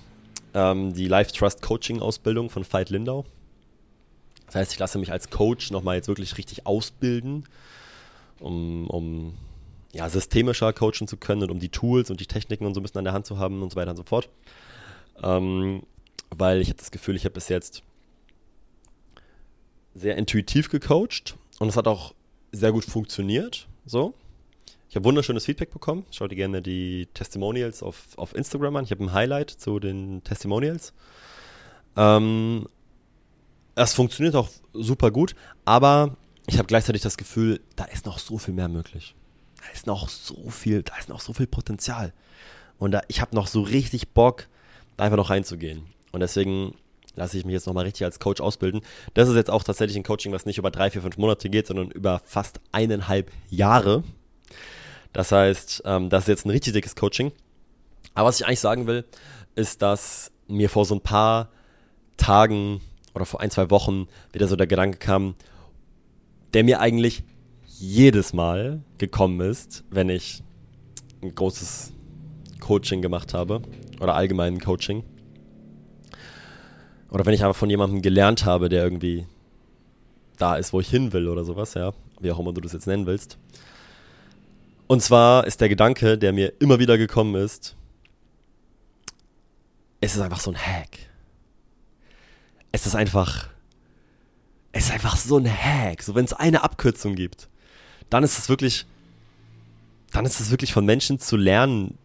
ähm, 0.53 0.93
die 0.93 1.07
Life 1.07 1.31
Trust 1.33 1.61
Coaching 1.61 2.01
Ausbildung 2.01 2.49
von 2.49 2.65
Veit 2.69 2.89
Lindau. 2.89 3.25
Das 4.45 4.55
heißt, 4.55 4.73
ich 4.73 4.79
lasse 4.79 4.99
mich 4.99 5.11
als 5.11 5.29
Coach 5.29 5.71
nochmal 5.71 5.95
jetzt 5.95 6.07
wirklich 6.07 6.37
richtig 6.37 6.65
ausbilden, 6.65 7.45
um, 8.39 8.87
um 8.89 9.33
ja, 9.91 10.09
systemischer 10.09 10.71
coachen 10.73 11.07
zu 11.07 11.17
können 11.17 11.43
und 11.43 11.51
um 11.51 11.59
die 11.59 11.69
Tools 11.69 12.11
und 12.11 12.19
die 12.19 12.25
Techniken 12.25 12.65
und 12.65 12.73
so 12.73 12.79
ein 12.79 12.83
bisschen 12.83 12.99
an 12.99 13.05
der 13.05 13.13
Hand 13.13 13.25
zu 13.25 13.39
haben 13.39 13.63
und 13.63 13.71
so 13.71 13.75
weiter 13.75 13.91
und 13.91 13.97
so 13.97 14.03
fort. 14.03 14.29
Ähm, 15.23 15.83
weil 16.29 16.61
ich 16.61 16.67
habe 16.69 16.77
das 16.77 16.91
Gefühl, 16.91 17.15
ich 17.15 17.25
habe 17.25 17.33
bis 17.33 17.49
jetzt 17.49 17.81
sehr 19.93 20.17
intuitiv 20.17 20.69
gecoacht 20.69 21.35
und 21.59 21.69
es 21.69 21.77
hat 21.77 21.87
auch 21.87 22.13
sehr 22.51 22.71
gut 22.71 22.83
funktioniert. 22.83 23.67
So. 23.85 24.13
Ich 24.95 24.97
habe 24.97 25.07
wunderschönes 25.07 25.43
Feedback 25.43 25.71
bekommen. 25.71 26.05
Schaut 26.09 26.31
dir 26.31 26.37
gerne 26.37 26.61
die 26.61 27.09
Testimonials 27.13 27.83
auf, 27.83 28.07
auf 28.15 28.33
Instagram 28.33 28.77
an. 28.77 28.85
Ich 28.85 28.91
habe 28.91 29.03
ein 29.03 29.11
Highlight 29.11 29.49
zu 29.49 29.81
den 29.81 30.23
Testimonials. 30.23 30.93
Ähm, 31.97 32.65
es 33.75 33.93
funktioniert 33.93 34.37
auch 34.37 34.47
super 34.71 35.11
gut, 35.11 35.35
aber 35.65 36.15
ich 36.47 36.57
habe 36.59 36.67
gleichzeitig 36.67 37.01
das 37.01 37.17
Gefühl, 37.17 37.59
da 37.75 37.83
ist 37.83 38.05
noch 38.05 38.19
so 38.19 38.37
viel 38.37 38.53
mehr 38.53 38.69
möglich. 38.69 39.15
Da 39.57 39.65
ist 39.73 39.85
noch 39.85 40.07
so 40.07 40.49
viel, 40.49 40.81
da 40.81 40.95
ist 40.95 41.09
noch 41.09 41.19
so 41.19 41.33
viel 41.33 41.47
Potenzial. 41.47 42.13
Und 42.79 42.91
da, 42.91 43.01
ich 43.09 43.19
habe 43.19 43.35
noch 43.35 43.47
so 43.47 43.63
richtig 43.63 44.13
Bock, 44.13 44.47
da 44.95 45.03
einfach 45.03 45.17
noch 45.17 45.29
reinzugehen. 45.29 45.87
Und 46.13 46.21
deswegen 46.21 46.73
lasse 47.17 47.37
ich 47.37 47.43
mich 47.43 47.51
jetzt 47.51 47.67
nochmal 47.67 47.83
richtig 47.83 48.05
als 48.05 48.19
Coach 48.19 48.39
ausbilden. 48.39 48.79
Das 49.13 49.27
ist 49.27 49.35
jetzt 49.35 49.51
auch 49.51 49.63
tatsächlich 49.63 49.97
ein 49.97 50.03
Coaching, 50.03 50.31
was 50.31 50.45
nicht 50.45 50.57
über 50.57 50.71
drei, 50.71 50.89
vier, 50.89 51.01
fünf 51.01 51.17
Monate 51.17 51.49
geht, 51.49 51.67
sondern 51.67 51.91
über 51.91 52.21
fast 52.23 52.61
eineinhalb 52.71 53.29
Jahre. 53.49 54.01
Das 55.15 55.31
heißt, 55.31 55.83
ähm, 55.85 56.09
das 56.09 56.23
ist 56.23 56.27
jetzt 56.27 56.45
ein 56.45 56.49
richtig 56.49 56.73
dickes 56.73 56.93
Coaching. 56.93 57.31
Aber 58.15 58.27
was 58.27 58.41
ich 58.41 58.45
eigentlich 58.45 58.59
sagen 58.59 58.85
will, 58.85 59.05
ist, 59.55 59.81
dass 59.81 60.29
mir 60.49 60.69
vor 60.69 60.83
so 60.83 60.93
ein 60.93 60.99
paar 60.99 61.47
Tagen 62.17 62.81
oder 63.13 63.25
vor 63.25 63.39
ein, 63.39 63.49
zwei 63.49 63.69
Wochen 63.69 64.07
wieder 64.33 64.49
so 64.49 64.57
der 64.57 64.67
Gedanke 64.67 64.97
kam, 64.97 65.35
der 66.53 66.65
mir 66.65 66.81
eigentlich 66.81 67.23
jedes 67.63 68.33
Mal 68.33 68.83
gekommen 68.97 69.39
ist, 69.39 69.85
wenn 69.89 70.09
ich 70.09 70.43
ein 71.23 71.33
großes 71.33 71.93
Coaching 72.59 73.01
gemacht 73.01 73.33
habe 73.33 73.61
oder 74.01 74.15
allgemein 74.15 74.59
Coaching 74.59 75.05
oder 77.09 77.25
wenn 77.25 77.33
ich 77.33 77.41
einfach 77.45 77.55
von 77.55 77.69
jemandem 77.69 78.01
gelernt 78.01 78.43
habe, 78.43 78.67
der 78.67 78.83
irgendwie 78.83 79.25
da 80.35 80.57
ist, 80.57 80.73
wo 80.73 80.81
ich 80.81 80.89
hin 80.89 81.13
will 81.13 81.29
oder 81.29 81.45
sowas, 81.45 81.73
ja, 81.73 81.93
wie 82.19 82.31
auch 82.31 82.39
immer 82.39 82.51
du 82.51 82.59
das 82.59 82.73
jetzt 82.73 82.87
nennen 82.87 83.05
willst. 83.05 83.37
Und 84.87 85.01
zwar 85.01 85.47
ist 85.47 85.61
der 85.61 85.69
Gedanke, 85.69 86.17
der 86.17 86.31
mir 86.31 86.53
immer 86.59 86.79
wieder 86.79 86.97
gekommen 86.97 87.35
ist, 87.35 87.75
es 90.01 90.15
ist 90.15 90.21
einfach 90.21 90.39
so 90.39 90.51
ein 90.51 90.57
Hack. 90.57 90.97
Es 92.71 92.85
ist 92.85 92.95
einfach, 92.95 93.49
es 94.71 94.85
ist 94.85 94.91
einfach 94.91 95.17
so 95.17 95.37
ein 95.37 95.49
Hack. 95.49 96.03
So, 96.03 96.13
wenn 96.13 96.25
es 96.25 96.33
eine 96.33 96.63
Abkürzung 96.63 97.15
gibt, 97.15 97.49
dann 98.09 98.23
ist 98.23 98.37
es 98.37 98.49
wirklich, 98.49 98.85
dann 100.11 100.25
ist 100.25 100.39
es 100.39 100.51
wirklich 100.51 100.73
von 100.73 100.85
Menschen 100.85 101.19
zu 101.19 101.37
lernen, 101.37 101.97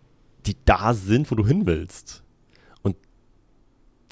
die 0.47 0.57
da 0.64 0.95
sind, 0.95 1.31
wo 1.31 1.35
du 1.35 1.47
hin 1.47 1.66
willst 1.66 2.23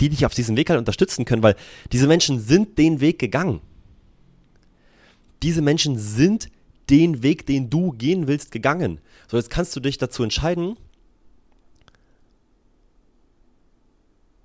die 0.00 0.08
dich 0.08 0.24
auf 0.24 0.34
diesem 0.34 0.56
Weg 0.56 0.70
halt 0.70 0.78
unterstützen 0.78 1.24
können, 1.24 1.42
weil 1.42 1.56
diese 1.92 2.06
Menschen 2.06 2.40
sind 2.40 2.78
den 2.78 3.00
Weg 3.00 3.18
gegangen. 3.18 3.60
Diese 5.42 5.62
Menschen 5.62 5.98
sind 5.98 6.50
den 6.90 7.22
Weg, 7.22 7.46
den 7.46 7.70
du 7.70 7.92
gehen 7.92 8.26
willst, 8.26 8.50
gegangen. 8.50 9.00
So, 9.28 9.36
jetzt 9.36 9.50
kannst 9.50 9.74
du 9.76 9.80
dich 9.80 9.98
dazu 9.98 10.22
entscheiden, 10.22 10.76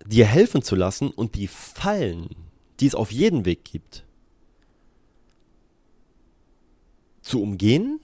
dir 0.05 0.25
helfen 0.25 0.61
zu 0.61 0.75
lassen 0.75 1.09
und 1.09 1.35
die 1.35 1.47
Fallen, 1.47 2.29
die 2.79 2.87
es 2.87 2.95
auf 2.95 3.11
jeden 3.11 3.45
Weg 3.45 3.63
gibt, 3.63 4.05
zu 7.21 7.41
umgehen. 7.41 7.99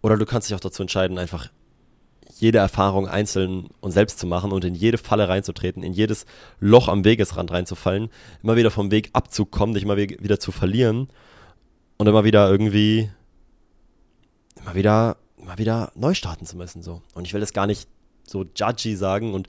Oder 0.00 0.16
du 0.16 0.26
kannst 0.26 0.48
dich 0.48 0.54
auch 0.54 0.60
dazu 0.60 0.82
entscheiden, 0.82 1.18
einfach 1.18 1.50
jede 2.38 2.58
Erfahrung 2.58 3.06
einzeln 3.06 3.68
und 3.80 3.92
selbst 3.92 4.18
zu 4.18 4.26
machen 4.26 4.52
und 4.52 4.64
in 4.64 4.74
jede 4.74 4.98
Falle 4.98 5.28
reinzutreten, 5.28 5.82
in 5.82 5.92
jedes 5.92 6.26
Loch 6.60 6.88
am 6.88 7.04
Wegesrand 7.04 7.50
reinzufallen, 7.50 8.10
immer 8.42 8.56
wieder 8.56 8.70
vom 8.70 8.90
Weg 8.90 9.10
abzukommen, 9.12 9.74
dich 9.74 9.84
immer 9.84 9.96
wieder 9.96 10.40
zu 10.40 10.50
verlieren 10.50 11.08
und 11.98 12.06
immer 12.06 12.24
wieder 12.24 12.50
irgendwie, 12.50 13.10
immer 14.62 14.74
wieder, 14.74 15.16
immer 15.36 15.58
wieder 15.58 15.92
neu 15.94 16.14
starten 16.14 16.46
zu 16.46 16.56
müssen. 16.56 16.82
So. 16.82 17.02
Und 17.14 17.26
ich 17.26 17.34
will 17.34 17.40
das 17.40 17.52
gar 17.52 17.66
nicht 17.66 17.88
so 18.26 18.44
judgy 18.54 18.96
sagen 18.96 19.34
und 19.34 19.48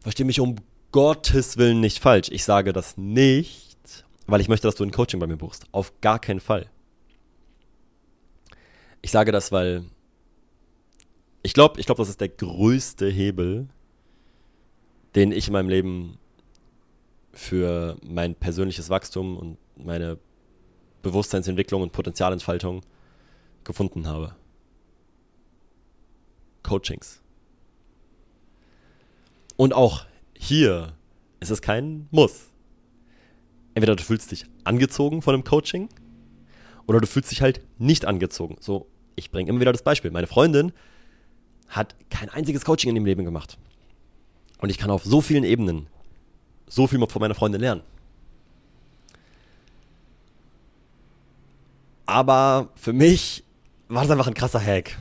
verstehe 0.00 0.26
mich 0.26 0.40
um 0.40 0.56
Gottes 0.92 1.56
Willen 1.56 1.80
nicht 1.80 1.98
falsch. 1.98 2.28
Ich 2.30 2.44
sage 2.44 2.72
das 2.72 2.96
nicht, 2.96 4.04
weil 4.26 4.40
ich 4.40 4.48
möchte, 4.48 4.66
dass 4.66 4.76
du 4.76 4.84
ein 4.84 4.92
Coaching 4.92 5.20
bei 5.20 5.26
mir 5.26 5.36
buchst. 5.36 5.66
Auf 5.72 5.92
gar 6.00 6.18
keinen 6.18 6.40
Fall. 6.40 6.70
Ich 9.02 9.10
sage 9.10 9.32
das, 9.32 9.52
weil 9.52 9.84
ich 11.42 11.54
glaube, 11.54 11.78
ich 11.78 11.86
glaub, 11.86 11.98
das 11.98 12.08
ist 12.08 12.20
der 12.20 12.28
größte 12.28 13.08
Hebel, 13.08 13.68
den 15.14 15.32
ich 15.32 15.46
in 15.46 15.52
meinem 15.52 15.68
Leben 15.68 16.18
für 17.32 17.96
mein 18.02 18.34
persönliches 18.34 18.88
Wachstum 18.88 19.36
und 19.36 19.58
meine 19.76 20.18
Bewusstseinsentwicklung 21.02 21.82
und 21.82 21.92
Potenzialentfaltung 21.92 22.82
gefunden 23.66 24.06
habe. 24.06 24.34
Coachings. 26.62 27.20
Und 29.56 29.74
auch 29.74 30.06
hier 30.34 30.94
ist 31.40 31.50
es 31.50 31.60
kein 31.60 32.08
Muss. 32.10 32.50
Entweder 33.74 33.96
du 33.96 34.02
fühlst 34.02 34.30
dich 34.30 34.46
angezogen 34.64 35.20
von 35.22 35.34
einem 35.34 35.44
Coaching 35.44 35.88
oder 36.86 37.00
du 37.00 37.06
fühlst 37.06 37.30
dich 37.30 37.42
halt 37.42 37.60
nicht 37.78 38.04
angezogen. 38.04 38.56
So, 38.60 38.86
ich 39.16 39.30
bringe 39.30 39.50
immer 39.50 39.60
wieder 39.60 39.72
das 39.72 39.82
Beispiel. 39.82 40.10
Meine 40.10 40.26
Freundin 40.26 40.72
hat 41.68 41.94
kein 42.10 42.28
einziges 42.28 42.64
Coaching 42.64 42.90
in 42.90 42.96
ihrem 42.96 43.06
Leben 43.06 43.24
gemacht. 43.24 43.58
Und 44.58 44.70
ich 44.70 44.78
kann 44.78 44.90
auf 44.90 45.04
so 45.04 45.20
vielen 45.20 45.44
Ebenen 45.44 45.88
so 46.66 46.86
viel 46.86 47.04
von 47.06 47.20
meiner 47.20 47.34
Freundin 47.34 47.60
lernen. 47.60 47.82
Aber 52.06 52.70
für 52.76 52.92
mich 52.92 53.44
war 53.88 54.02
das 54.02 54.10
einfach 54.10 54.26
ein 54.26 54.34
krasser 54.34 54.60
Hack. 54.60 54.98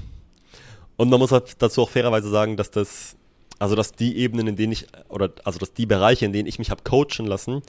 Und 0.98 1.10
man 1.10 1.20
muss 1.20 1.32
halt 1.32 1.62
dazu 1.62 1.82
auch 1.82 1.90
fairerweise 1.90 2.30
sagen, 2.30 2.58
dass 2.58 2.72
das, 2.72 3.16
also 3.60 3.76
dass 3.76 3.92
die 3.92 4.18
Ebenen, 4.18 4.48
in 4.48 4.56
denen 4.56 4.74
ich, 4.74 4.88
oder 5.10 5.32
also 5.44 5.60
dass 5.60 5.74
die 5.74 5.86
Bereiche, 5.86 6.26
in 6.26 6.34
denen 6.34 6.48
ich 6.48 6.60
mich 6.60 6.70
habe 6.70 6.84
coachen 6.84 7.26
lassen, 7.26 7.62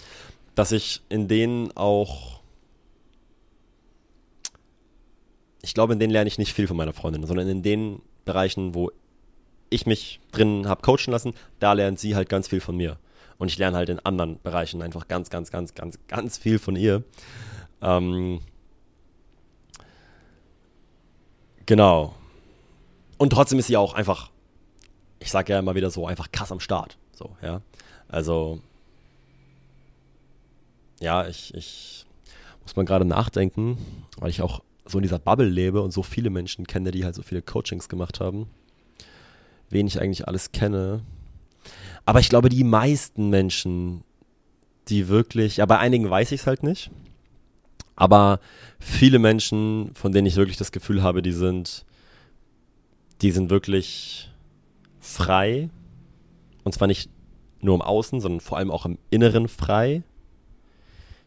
dass 0.54 0.72
ich 0.72 1.02
in 1.08 1.28
denen 1.28 1.76
auch, 1.76 2.40
ich 5.62 5.74
glaube, 5.74 5.92
in 5.92 5.98
denen 5.98 6.12
lerne 6.12 6.28
ich 6.28 6.38
nicht 6.38 6.52
viel 6.52 6.68
von 6.68 6.76
meiner 6.76 6.92
Freundin, 6.92 7.26
sondern 7.26 7.48
in 7.48 7.62
den 7.62 8.00
Bereichen, 8.24 8.74
wo 8.74 8.90
ich 9.70 9.86
mich 9.86 10.20
drin 10.30 10.68
habe 10.68 10.82
coachen 10.82 11.10
lassen, 11.10 11.34
da 11.58 11.72
lernt 11.72 11.98
sie 11.98 12.14
halt 12.14 12.28
ganz 12.28 12.48
viel 12.48 12.60
von 12.60 12.76
mir. 12.76 12.98
Und 13.38 13.48
ich 13.48 13.58
lerne 13.58 13.76
halt 13.76 13.88
in 13.88 13.98
anderen 14.00 14.40
Bereichen 14.42 14.80
einfach 14.80 15.08
ganz, 15.08 15.28
ganz, 15.28 15.50
ganz, 15.50 15.74
ganz, 15.74 15.98
ganz 16.08 16.38
viel 16.38 16.58
von 16.58 16.76
ihr. 16.76 17.02
Ähm, 17.82 18.40
genau. 21.66 22.14
Und 23.18 23.30
trotzdem 23.30 23.58
ist 23.58 23.66
sie 23.66 23.76
auch 23.76 23.94
einfach, 23.94 24.30
ich 25.20 25.30
sage 25.30 25.52
ja 25.52 25.58
immer 25.58 25.74
wieder 25.74 25.90
so, 25.90 26.06
einfach 26.06 26.30
krass 26.32 26.52
am 26.52 26.60
Start. 26.60 26.96
So, 27.12 27.30
ja. 27.42 27.60
Also, 28.08 28.60
ja, 31.00 31.26
ich, 31.26 31.54
ich 31.54 32.06
muss 32.62 32.76
mal 32.76 32.84
gerade 32.84 33.04
nachdenken, 33.04 33.78
weil 34.18 34.30
ich 34.30 34.42
auch 34.42 34.62
so 34.84 34.98
in 34.98 35.02
dieser 35.02 35.18
Bubble 35.18 35.48
lebe 35.48 35.82
und 35.82 35.92
so 35.92 36.02
viele 36.02 36.30
Menschen 36.30 36.66
kenne, 36.66 36.90
die 36.90 37.04
halt 37.04 37.14
so 37.14 37.22
viele 37.22 37.42
Coachings 37.42 37.88
gemacht 37.88 38.20
haben. 38.20 38.48
Wen 39.68 39.86
ich 39.86 40.00
eigentlich 40.00 40.28
alles 40.28 40.52
kenne. 40.52 41.02
Aber 42.04 42.20
ich 42.20 42.28
glaube, 42.28 42.48
die 42.48 42.62
meisten 42.62 43.30
Menschen, 43.30 44.04
die 44.88 45.08
wirklich, 45.08 45.56
ja, 45.56 45.66
bei 45.66 45.78
einigen 45.78 46.08
weiß 46.08 46.30
ich 46.32 46.42
es 46.42 46.46
halt 46.46 46.62
nicht. 46.62 46.90
Aber 47.96 48.40
viele 48.78 49.18
Menschen, 49.18 49.90
von 49.94 50.12
denen 50.12 50.26
ich 50.26 50.36
wirklich 50.36 50.58
das 50.58 50.70
Gefühl 50.70 51.02
habe, 51.02 51.22
die 51.22 51.32
sind, 51.32 51.86
die 53.22 53.30
sind 53.30 53.48
wirklich 53.48 54.30
frei. 55.00 55.70
Und 56.62 56.72
zwar 56.74 56.86
nicht 56.86 57.10
nur 57.60 57.74
im 57.74 57.82
Außen, 57.82 58.20
sondern 58.20 58.40
vor 58.40 58.58
allem 58.58 58.70
auch 58.70 58.84
im 58.84 58.98
Inneren 59.10 59.48
frei. 59.48 60.02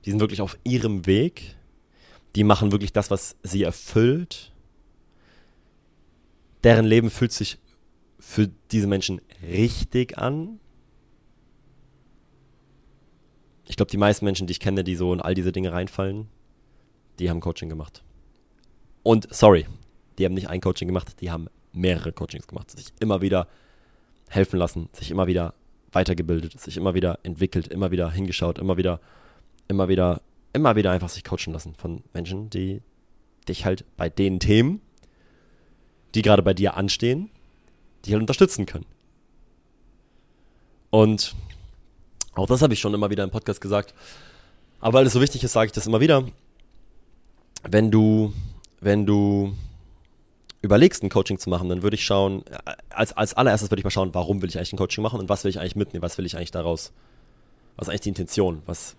Die 0.05 0.11
sind 0.11 0.19
wirklich 0.19 0.41
auf 0.41 0.57
ihrem 0.63 1.07
Weg. 1.07 1.55
Die 2.35 2.43
machen 2.43 2.71
wirklich 2.71 2.93
das, 2.93 3.09
was 3.09 3.35
sie 3.41 3.63
erfüllt. 3.63 4.53
Deren 6.63 6.85
Leben 6.85 7.09
fühlt 7.09 7.31
sich 7.31 7.57
für 8.19 8.49
diese 8.71 8.87
Menschen 8.87 9.21
richtig 9.41 10.17
an. 10.19 10.59
Ich 13.65 13.75
glaube, 13.75 13.91
die 13.91 13.97
meisten 13.97 14.25
Menschen, 14.25 14.45
die 14.45 14.51
ich 14.51 14.59
kenne, 14.59 14.83
die 14.83 14.95
so 14.95 15.13
in 15.13 15.21
all 15.21 15.33
diese 15.33 15.51
Dinge 15.51 15.71
reinfallen, 15.71 16.27
die 17.19 17.29
haben 17.29 17.41
Coaching 17.41 17.69
gemacht. 17.69 18.03
Und 19.03 19.27
sorry, 19.33 19.67
die 20.17 20.25
haben 20.25 20.33
nicht 20.33 20.49
ein 20.49 20.61
Coaching 20.61 20.87
gemacht, 20.87 21.21
die 21.21 21.31
haben 21.31 21.47
mehrere 21.73 22.11
Coachings 22.11 22.47
gemacht, 22.47 22.71
sich 22.71 22.87
immer 22.99 23.21
wieder 23.21 23.47
helfen 24.29 24.57
lassen, 24.57 24.89
sich 24.93 25.11
immer 25.11 25.27
wieder 25.27 25.53
weitergebildet, 25.91 26.59
sich 26.59 26.77
immer 26.77 26.93
wieder 26.93 27.19
entwickelt, 27.23 27.67
immer 27.67 27.91
wieder 27.91 28.11
hingeschaut, 28.11 28.59
immer 28.59 28.77
wieder, 28.77 28.99
immer 29.67 29.87
wieder, 29.87 30.21
immer 30.53 30.75
wieder 30.75 30.91
einfach 30.91 31.09
sich 31.09 31.23
coachen 31.23 31.53
lassen 31.53 31.75
von 31.75 32.03
Menschen, 32.13 32.49
die 32.49 32.81
dich 33.47 33.65
halt 33.65 33.85
bei 33.97 34.09
den 34.09 34.39
Themen, 34.39 34.81
die 36.15 36.21
gerade 36.21 36.43
bei 36.43 36.53
dir 36.53 36.75
anstehen, 36.75 37.29
die 38.05 38.11
halt 38.11 38.21
unterstützen 38.21 38.65
können. 38.65 38.85
Und 40.91 41.35
auch 42.33 42.47
das 42.47 42.61
habe 42.61 42.73
ich 42.73 42.79
schon 42.79 42.93
immer 42.93 43.09
wieder 43.09 43.23
im 43.23 43.31
Podcast 43.31 43.61
gesagt. 43.61 43.93
Aber 44.79 44.99
weil 44.99 45.05
es 45.05 45.13
so 45.13 45.21
wichtig 45.21 45.43
ist, 45.43 45.53
sage 45.53 45.67
ich 45.67 45.71
das 45.71 45.87
immer 45.87 45.99
wieder. 45.99 46.23
Wenn 47.63 47.91
du, 47.91 48.33
wenn 48.79 49.05
du 49.05 49.53
überlegst, 50.61 51.03
ein 51.03 51.09
Coaching 51.09 51.39
zu 51.39 51.49
machen, 51.49 51.69
dann 51.69 51.83
würde 51.83 51.95
ich 51.95 52.05
schauen, 52.05 52.43
als, 52.89 53.13
als 53.13 53.33
allererstes 53.33 53.71
würde 53.71 53.79
ich 53.79 53.83
mal 53.83 53.91
schauen, 53.91 54.13
warum 54.13 54.41
will 54.41 54.49
ich 54.49 54.57
eigentlich 54.57 54.73
ein 54.73 54.77
Coaching 54.77 55.01
machen 55.01 55.19
und 55.19 55.29
was 55.29 55.43
will 55.43 55.49
ich 55.49 55.59
eigentlich 55.59 55.75
mitnehmen, 55.75 56.01
was 56.01 56.17
will 56.17 56.25
ich 56.25 56.35
eigentlich 56.35 56.51
daraus, 56.51 56.91
was 57.75 57.87
ist 57.87 57.89
eigentlich 57.89 58.01
die 58.01 58.09
Intention, 58.09 58.61
was, 58.65 58.95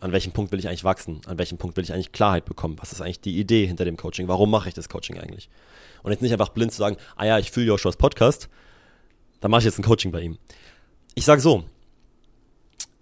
an 0.00 0.12
welchem 0.12 0.32
Punkt 0.32 0.52
will 0.52 0.58
ich 0.58 0.68
eigentlich 0.68 0.84
wachsen, 0.84 1.20
an 1.26 1.38
welchem 1.38 1.58
Punkt 1.58 1.76
will 1.76 1.84
ich 1.84 1.92
eigentlich 1.92 2.12
Klarheit 2.12 2.44
bekommen, 2.44 2.76
was 2.80 2.92
ist 2.92 3.00
eigentlich 3.00 3.20
die 3.20 3.38
Idee 3.38 3.66
hinter 3.66 3.84
dem 3.84 3.96
Coaching, 3.96 4.28
warum 4.28 4.50
mache 4.50 4.68
ich 4.68 4.74
das 4.74 4.88
Coaching 4.88 5.18
eigentlich? 5.18 5.48
Und 6.02 6.12
jetzt 6.12 6.22
nicht 6.22 6.32
einfach 6.32 6.50
blind 6.50 6.72
zu 6.72 6.78
sagen, 6.78 6.96
ah 7.16 7.24
ja, 7.24 7.38
ich 7.38 7.50
fühle 7.50 7.66
Joshuas 7.66 7.96
Podcast, 7.96 8.48
dann 9.40 9.50
mache 9.50 9.60
ich 9.60 9.66
jetzt 9.66 9.78
ein 9.78 9.84
Coaching 9.84 10.12
bei 10.12 10.20
ihm. 10.20 10.38
Ich 11.14 11.24
sage 11.24 11.40
so, 11.40 11.64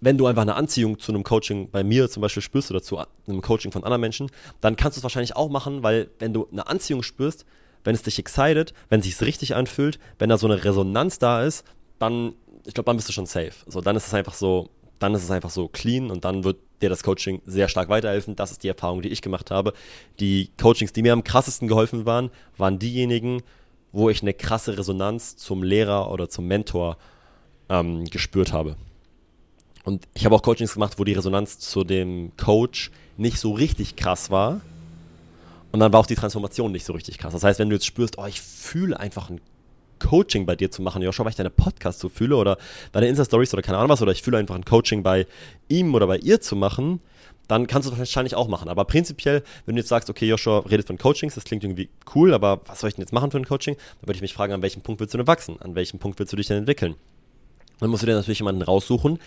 wenn 0.01 0.17
du 0.17 0.25
einfach 0.25 0.41
eine 0.41 0.55
Anziehung 0.55 0.99
zu 0.99 1.11
einem 1.11 1.23
Coaching 1.23 1.69
bei 1.69 1.83
mir 1.83 2.09
zum 2.09 2.21
Beispiel 2.21 2.41
spürst 2.41 2.71
oder 2.71 2.81
zu 2.81 2.97
einem 2.97 3.41
Coaching 3.41 3.71
von 3.71 3.83
anderen 3.83 4.01
Menschen, 4.01 4.29
dann 4.59 4.75
kannst 4.75 4.97
du 4.97 4.99
es 4.99 5.03
wahrscheinlich 5.03 5.35
auch 5.35 5.49
machen, 5.49 5.83
weil 5.83 6.09
wenn 6.19 6.33
du 6.33 6.47
eine 6.51 6.67
Anziehung 6.67 7.03
spürst, 7.03 7.45
wenn 7.83 7.95
es 7.95 8.01
dich 8.01 8.19
excited, 8.19 8.73
wenn 8.89 8.99
es 8.99 9.05
sich 9.05 9.21
richtig 9.21 9.55
anfühlt, 9.55 9.99
wenn 10.19 10.29
da 10.29 10.37
so 10.37 10.47
eine 10.47 10.63
Resonanz 10.63 11.19
da 11.19 11.43
ist, 11.43 11.63
dann, 11.99 12.33
ich 12.65 12.73
glaube, 12.73 12.87
dann 12.87 12.97
bist 12.97 13.09
du 13.09 13.13
schon 13.13 13.27
safe. 13.27 13.53
So, 13.67 13.79
dann 13.81 13.95
ist 13.95 14.07
es 14.07 14.13
einfach 14.13 14.33
so, 14.33 14.69
dann 14.97 15.13
ist 15.13 15.23
es 15.23 15.31
einfach 15.31 15.51
so 15.51 15.67
clean 15.67 16.09
und 16.09 16.25
dann 16.25 16.43
wird 16.43 16.57
dir 16.81 16.89
das 16.89 17.03
Coaching 17.03 17.41
sehr 17.45 17.67
stark 17.67 17.89
weiterhelfen. 17.89 18.35
Das 18.35 18.51
ist 18.51 18.63
die 18.63 18.67
Erfahrung, 18.67 19.03
die 19.03 19.09
ich 19.09 19.21
gemacht 19.21 19.51
habe. 19.51 19.73
Die 20.19 20.49
Coachings, 20.59 20.93
die 20.93 21.03
mir 21.03 21.13
am 21.13 21.23
krassesten 21.23 21.67
geholfen 21.67 22.07
waren, 22.07 22.31
waren 22.57 22.79
diejenigen, 22.79 23.43
wo 23.91 24.09
ich 24.09 24.23
eine 24.23 24.33
krasse 24.33 24.77
Resonanz 24.77 25.37
zum 25.37 25.61
Lehrer 25.61 26.11
oder 26.11 26.27
zum 26.27 26.47
Mentor 26.47 26.97
ähm, 27.69 28.05
gespürt 28.05 28.51
habe. 28.51 28.77
Und 29.83 30.07
ich 30.13 30.25
habe 30.25 30.35
auch 30.35 30.43
Coachings 30.43 30.73
gemacht, 30.73 30.97
wo 30.97 31.03
die 31.03 31.13
Resonanz 31.13 31.59
zu 31.59 31.83
dem 31.83 32.31
Coach 32.37 32.91
nicht 33.17 33.39
so 33.39 33.51
richtig 33.53 33.95
krass 33.95 34.29
war. 34.29 34.61
Und 35.71 35.79
dann 35.79 35.93
war 35.93 36.01
auch 36.01 36.05
die 36.05 36.15
Transformation 36.15 36.71
nicht 36.71 36.85
so 36.85 36.93
richtig 36.93 37.17
krass. 37.17 37.33
Das 37.33 37.43
heißt, 37.43 37.59
wenn 37.59 37.69
du 37.69 37.75
jetzt 37.75 37.85
spürst, 37.85 38.17
oh, 38.17 38.25
ich 38.25 38.41
fühle 38.41 38.99
einfach 38.99 39.29
ein 39.29 39.39
Coaching 39.99 40.45
bei 40.45 40.55
dir 40.55 40.71
zu 40.71 40.81
machen, 40.81 41.01
Joshua, 41.01 41.25
weil 41.25 41.31
ich 41.31 41.37
deine 41.37 41.49
Podcasts 41.49 42.01
so 42.01 42.09
fühle 42.09 42.35
oder 42.35 42.57
deine 42.91 43.07
Insta-Stories 43.07 43.53
oder 43.53 43.61
keine 43.61 43.77
Ahnung 43.77 43.89
was, 43.89 44.01
oder 44.01 44.11
ich 44.11 44.21
fühle 44.21 44.37
einfach 44.37 44.55
ein 44.55 44.65
Coaching 44.65 45.03
bei 45.03 45.27
ihm 45.69 45.93
oder 45.93 46.07
bei 46.07 46.17
ihr 46.17 46.41
zu 46.41 46.55
machen, 46.55 46.99
dann 47.47 47.67
kannst 47.67 47.87
du 47.87 47.93
es 47.93 47.99
wahrscheinlich 47.99 48.35
auch 48.35 48.47
machen. 48.47 48.69
Aber 48.69 48.85
prinzipiell, 48.85 49.43
wenn 49.65 49.75
du 49.75 49.81
jetzt 49.81 49.89
sagst, 49.89 50.09
okay, 50.09 50.27
Joshua 50.27 50.59
redet 50.59 50.87
von 50.87 50.97
Coachings, 50.97 51.35
das 51.35 51.43
klingt 51.43 51.63
irgendwie 51.63 51.89
cool, 52.15 52.33
aber 52.33 52.61
was 52.65 52.79
soll 52.79 52.89
ich 52.89 52.95
denn 52.95 53.03
jetzt 53.03 53.13
machen 53.13 53.31
für 53.31 53.37
ein 53.37 53.45
Coaching? 53.45 53.75
Dann 53.75 54.07
würde 54.07 54.17
ich 54.17 54.21
mich 54.21 54.33
fragen, 54.33 54.53
an 54.53 54.61
welchem 54.61 54.81
Punkt 54.81 54.99
willst 54.99 55.13
du 55.13 55.17
denn 55.17 55.27
wachsen? 55.27 55.61
An 55.61 55.75
welchem 55.75 55.99
Punkt 55.99 56.17
willst 56.19 56.33
du 56.33 56.37
dich 56.37 56.47
denn 56.47 56.57
entwickeln? 56.57 56.95
Dann 57.79 57.89
musst 57.89 58.03
du 58.03 58.07
dir 58.07 58.15
natürlich 58.15 58.39
jemanden 58.39 58.61
raussuchen, 58.61 59.19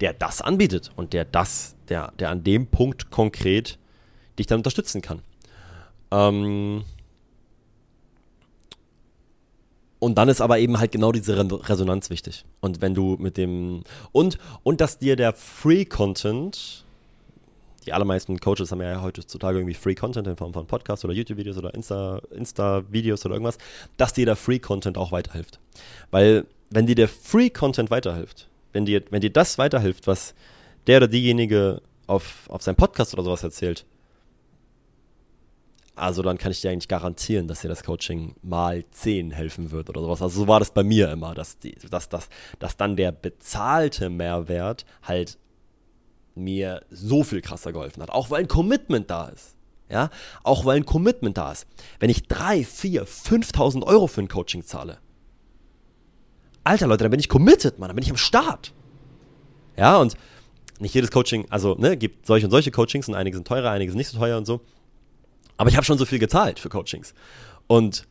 der 0.00 0.12
das 0.12 0.40
anbietet 0.40 0.90
und 0.96 1.12
der 1.12 1.24
das, 1.24 1.76
der, 1.88 2.12
der 2.18 2.30
an 2.30 2.44
dem 2.44 2.66
Punkt 2.66 3.10
konkret 3.10 3.78
dich 4.38 4.46
dann 4.46 4.58
unterstützen 4.58 5.02
kann. 5.02 5.22
Ähm 6.10 6.84
und 9.98 10.18
dann 10.18 10.28
ist 10.28 10.40
aber 10.40 10.58
eben 10.58 10.78
halt 10.78 10.92
genau 10.92 11.12
diese 11.12 11.36
Resonanz 11.68 12.10
wichtig. 12.10 12.44
Und 12.60 12.80
wenn 12.80 12.94
du 12.94 13.16
mit 13.18 13.36
dem 13.36 13.82
und 14.12 14.38
und 14.62 14.80
dass 14.80 14.98
dir 14.98 15.16
der 15.16 15.32
Free 15.32 15.84
Content 15.84 16.84
die 17.86 17.92
allermeisten 17.92 18.38
Coaches 18.40 18.72
haben 18.72 18.82
ja 18.82 19.00
heutzutage 19.00 19.58
irgendwie 19.58 19.74
Free 19.74 19.94
Content 19.94 20.26
in 20.26 20.36
Form 20.36 20.52
von 20.52 20.66
Podcasts 20.66 21.04
oder 21.04 21.14
YouTube-Videos 21.14 21.56
oder 21.56 21.72
Insta-Videos 21.72 22.30
Insta 22.32 22.82
oder 23.28 23.34
irgendwas, 23.34 23.58
dass 23.96 24.12
dir 24.12 24.26
der 24.26 24.36
Free 24.36 24.58
Content 24.58 24.98
auch 24.98 25.12
weiterhilft. 25.12 25.60
Weil, 26.10 26.46
wenn 26.70 26.86
dir 26.86 26.96
der 26.96 27.08
Free 27.08 27.48
Content 27.48 27.90
weiterhilft, 27.90 28.48
wenn 28.76 28.84
dir, 28.84 29.02
wenn 29.10 29.22
dir 29.22 29.32
das 29.32 29.56
weiterhilft, 29.56 30.06
was 30.06 30.34
der 30.86 30.98
oder 30.98 31.08
diejenige 31.08 31.80
auf, 32.06 32.44
auf 32.50 32.60
seinem 32.60 32.76
Podcast 32.76 33.14
oder 33.14 33.22
sowas 33.22 33.42
erzählt, 33.42 33.86
also 35.94 36.20
dann 36.20 36.36
kann 36.36 36.52
ich 36.52 36.60
dir 36.60 36.70
eigentlich 36.70 36.88
garantieren, 36.88 37.48
dass 37.48 37.62
dir 37.62 37.68
das 37.68 37.82
Coaching 37.82 38.34
mal 38.42 38.84
10 38.90 39.30
helfen 39.30 39.70
wird 39.70 39.88
oder 39.88 40.02
sowas. 40.02 40.20
Also 40.20 40.40
so 40.40 40.46
war 40.46 40.58
das 40.58 40.72
bei 40.72 40.84
mir 40.84 41.10
immer, 41.10 41.34
dass, 41.34 41.58
die, 41.58 41.74
dass, 41.90 42.10
dass, 42.10 42.28
dass 42.58 42.76
dann 42.76 42.96
der 42.96 43.12
bezahlte 43.12 44.10
Mehrwert 44.10 44.84
halt 45.02 45.38
mir 46.34 46.82
so 46.90 47.24
viel 47.24 47.40
krasser 47.40 47.72
geholfen 47.72 48.02
hat. 48.02 48.10
Auch 48.10 48.28
weil 48.28 48.42
ein 48.42 48.48
Commitment 48.48 49.10
da 49.10 49.28
ist. 49.28 49.56
Ja, 49.88 50.10
auch 50.42 50.66
weil 50.66 50.76
ein 50.76 50.84
Commitment 50.84 51.38
da 51.38 51.52
ist. 51.52 51.66
Wenn 51.98 52.10
ich 52.10 52.24
3, 52.24 52.62
4, 52.62 53.06
5.000 53.06 53.84
Euro 53.84 54.06
für 54.06 54.20
ein 54.20 54.28
Coaching 54.28 54.64
zahle, 54.64 54.98
Alter 56.66 56.86
Leute, 56.86 57.04
dann 57.04 57.10
bin 57.10 57.20
ich 57.20 57.28
committed, 57.28 57.78
Mann, 57.78 57.88
dann 57.88 57.96
bin 57.96 58.04
ich 58.04 58.10
am 58.10 58.16
Start. 58.16 58.72
Ja, 59.76 59.98
und 59.98 60.16
nicht 60.78 60.94
jedes 60.94 61.10
Coaching, 61.10 61.46
also, 61.50 61.74
ne, 61.74 61.96
gibt 61.96 62.26
solche 62.26 62.46
und 62.46 62.50
solche 62.50 62.70
Coachings 62.70 63.08
und 63.08 63.14
einige 63.14 63.36
sind 63.36 63.46
teurer, 63.46 63.70
einige 63.70 63.90
sind 63.90 63.98
nicht 63.98 64.10
so 64.10 64.18
teuer 64.18 64.36
und 64.36 64.46
so. 64.46 64.60
Aber 65.56 65.70
ich 65.70 65.76
habe 65.76 65.84
schon 65.84 65.98
so 65.98 66.04
viel 66.04 66.18
gezahlt 66.18 66.58
für 66.58 66.68
Coachings. 66.68 67.14
Und 67.66 68.06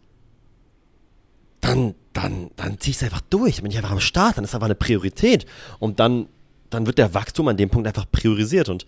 dann, 1.62 1.96
dann, 2.14 2.52
dann 2.56 2.80
ziehe 2.80 2.92
ich 2.92 2.98
es 2.98 3.04
einfach 3.04 3.22
durch. 3.22 3.56
Dann 3.56 3.64
bin 3.64 3.72
ich 3.72 3.78
einfach 3.78 3.92
am 3.92 4.00
Start, 4.00 4.38
dann 4.38 4.44
ist 4.44 4.54
einfach 4.54 4.66
eine 4.66 4.76
Priorität. 4.76 5.46
Und 5.80 6.00
dann, 6.00 6.28
dann 6.70 6.86
wird 6.86 6.98
der 6.98 7.14
Wachstum 7.14 7.48
an 7.48 7.58
dem 7.58 7.70
Punkt 7.70 7.88
einfach 7.88 8.06
priorisiert. 8.12 8.70
Und 8.70 8.86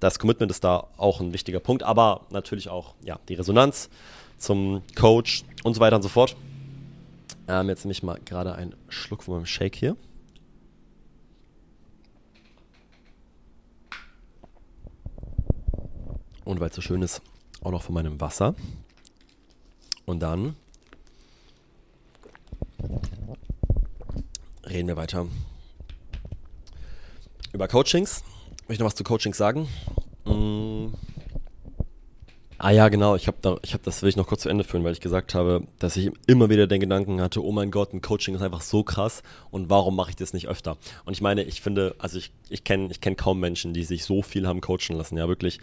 das 0.00 0.18
Commitment 0.18 0.50
ist 0.50 0.64
da 0.64 0.88
auch 0.96 1.20
ein 1.20 1.32
wichtiger 1.32 1.60
Punkt. 1.60 1.82
Aber 1.82 2.26
natürlich 2.30 2.68
auch, 2.68 2.94
ja, 3.02 3.18
die 3.28 3.34
Resonanz 3.34 3.90
zum 4.38 4.82
Coach 4.94 5.44
und 5.64 5.74
so 5.74 5.80
weiter 5.80 5.96
und 5.96 6.02
so 6.02 6.08
fort. 6.08 6.36
Ähm, 7.48 7.70
jetzt 7.70 7.84
nehme 7.84 7.92
ich 7.92 8.02
mal 8.02 8.20
gerade 8.24 8.54
einen 8.54 8.74
Schluck 8.88 9.22
von 9.22 9.34
meinem 9.34 9.46
Shake 9.46 9.74
hier. 9.74 9.96
Und 16.44 16.60
weil 16.60 16.68
es 16.68 16.76
so 16.76 16.82
schön 16.82 17.02
ist, 17.02 17.22
auch 17.62 17.70
noch 17.70 17.82
von 17.82 17.94
meinem 17.94 18.20
Wasser. 18.20 18.54
Und 20.04 20.20
dann 20.20 20.56
reden 24.66 24.88
wir 24.88 24.96
weiter 24.96 25.26
über 27.52 27.66
Coachings. 27.66 28.22
Möchte 28.66 28.82
noch 28.82 28.88
was 28.88 28.94
zu 28.94 29.04
Coachings 29.04 29.38
sagen? 29.38 29.68
Mmh. 30.24 30.92
Ah 32.60 32.70
ja, 32.70 32.88
genau. 32.88 33.14
Ich 33.14 33.28
habe 33.28 33.38
da, 33.40 33.56
ich 33.62 33.76
das 33.84 34.02
will 34.02 34.08
ich 34.08 34.16
noch 34.16 34.26
kurz 34.26 34.42
zu 34.42 34.48
Ende 34.48 34.64
führen, 34.64 34.82
weil 34.82 34.92
ich 34.92 35.00
gesagt 35.00 35.32
habe, 35.34 35.62
dass 35.78 35.96
ich 35.96 36.10
immer 36.26 36.50
wieder 36.50 36.66
den 36.66 36.80
Gedanken 36.80 37.20
hatte, 37.20 37.44
oh 37.44 37.52
mein 37.52 37.70
Gott, 37.70 37.92
ein 37.94 38.02
Coaching 38.02 38.34
ist 38.34 38.42
einfach 38.42 38.62
so 38.62 38.82
krass 38.82 39.22
und 39.52 39.70
warum 39.70 39.94
mache 39.94 40.10
ich 40.10 40.16
das 40.16 40.32
nicht 40.32 40.48
öfter? 40.48 40.76
Und 41.04 41.12
ich 41.12 41.20
meine, 41.20 41.44
ich 41.44 41.60
finde, 41.60 41.94
also 41.98 42.18
ich, 42.18 42.32
ich 42.48 42.64
kenne 42.64 42.88
ich 42.90 43.00
kenn 43.00 43.14
kaum 43.14 43.38
Menschen, 43.38 43.74
die 43.74 43.84
sich 43.84 44.04
so 44.04 44.22
viel 44.22 44.48
haben 44.48 44.60
coachen 44.60 44.96
lassen. 44.96 45.16
Ja, 45.16 45.28
wirklich 45.28 45.60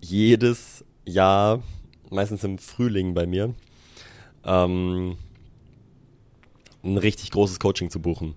jedes 0.00 0.82
Jahr, 1.04 1.62
meistens 2.08 2.42
im 2.42 2.56
Frühling 2.56 3.12
bei 3.12 3.26
mir, 3.26 3.54
ähm, 4.44 5.18
ein 6.82 6.96
richtig 6.96 7.32
großes 7.32 7.60
Coaching 7.60 7.90
zu 7.90 8.00
buchen. 8.00 8.34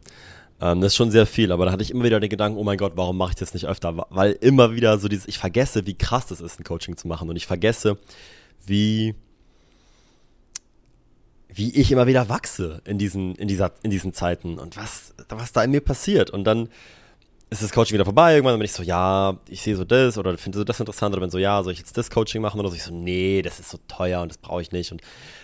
Ähm, 0.64 0.80
das 0.80 0.94
ist 0.94 0.96
schon 0.96 1.12
sehr 1.12 1.26
viel, 1.26 1.52
aber 1.52 1.66
da 1.66 1.74
hatte 1.74 1.84
ich 1.84 1.92
immer 1.92 2.06
wieder 2.06 2.22
den 2.22 2.30
Gedanken, 2.30 2.58
oh 2.58 2.64
mein 2.64 2.78
Gott, 2.78 2.94
warum 2.96 3.18
mache 3.18 3.32
ich 3.32 3.36
das 3.36 3.54
nicht 3.54 3.66
öfter? 3.68 4.08
Weil 4.10 4.32
immer 4.32 4.74
wieder 4.74 4.98
so 4.98 5.10
dieses, 5.10 5.28
ich 5.28 5.38
vergesse, 5.38 5.86
wie 5.86 5.96
krass 5.96 6.28
das 6.28 6.40
ist, 6.40 6.58
ein 6.58 6.64
Coaching 6.64 6.96
zu 6.96 7.10
machen 7.10 7.30
und 7.30 7.36
ich 7.36 7.46
vergesse, 7.46 7.98
wie 8.66 9.14
wie 11.56 11.76
ich 11.76 11.92
immer 11.92 12.08
wieder 12.08 12.30
wachse 12.30 12.82
in 12.86 12.98
diesen, 12.98 13.36
in 13.36 13.48
dieser, 13.48 13.74
in 13.84 13.92
diesen 13.92 14.14
Zeiten 14.14 14.58
und 14.58 14.76
was, 14.78 15.14
was 15.30 15.52
da 15.52 15.64
in 15.64 15.70
mir 15.70 15.82
passiert. 15.82 16.32
Und 16.32 16.46
dann 16.46 16.70
ist 17.54 17.64
das 17.64 17.72
Coaching 17.72 17.94
wieder 17.94 18.06
vorbei. 18.06 18.36
Irgendwann 18.36 18.58
bin 18.58 18.66
ich 18.66 18.72
so, 18.72 18.84
ja, 18.84 19.38
ich 19.48 19.62
sehe 19.62 19.76
so 19.76 19.86
das 19.86 20.18
oder 20.18 20.38
finde 20.38 20.58
so 20.58 20.64
das 20.64 20.80
interessant 20.80 21.14
oder 21.14 21.22
bin 21.22 21.30
so, 21.30 21.38
ja, 21.38 21.62
soll 21.64 21.74
ich 21.74 21.80
jetzt 21.80 21.98
das 21.98 22.10
Coaching 22.10 22.42
machen 22.42 22.60
oder 22.60 22.70
so? 22.70 22.76
Ich 22.76 22.84
so, 22.84 22.94
nee, 22.94 23.42
das 23.42 23.60
ist 23.60 23.70
so 23.70 23.80
teuer 23.88 24.22
und 24.22 24.30
das 24.30 24.38
brauche 24.38 24.62
ich 24.62 24.72
nicht. 24.72 24.92
Und 24.92 25.02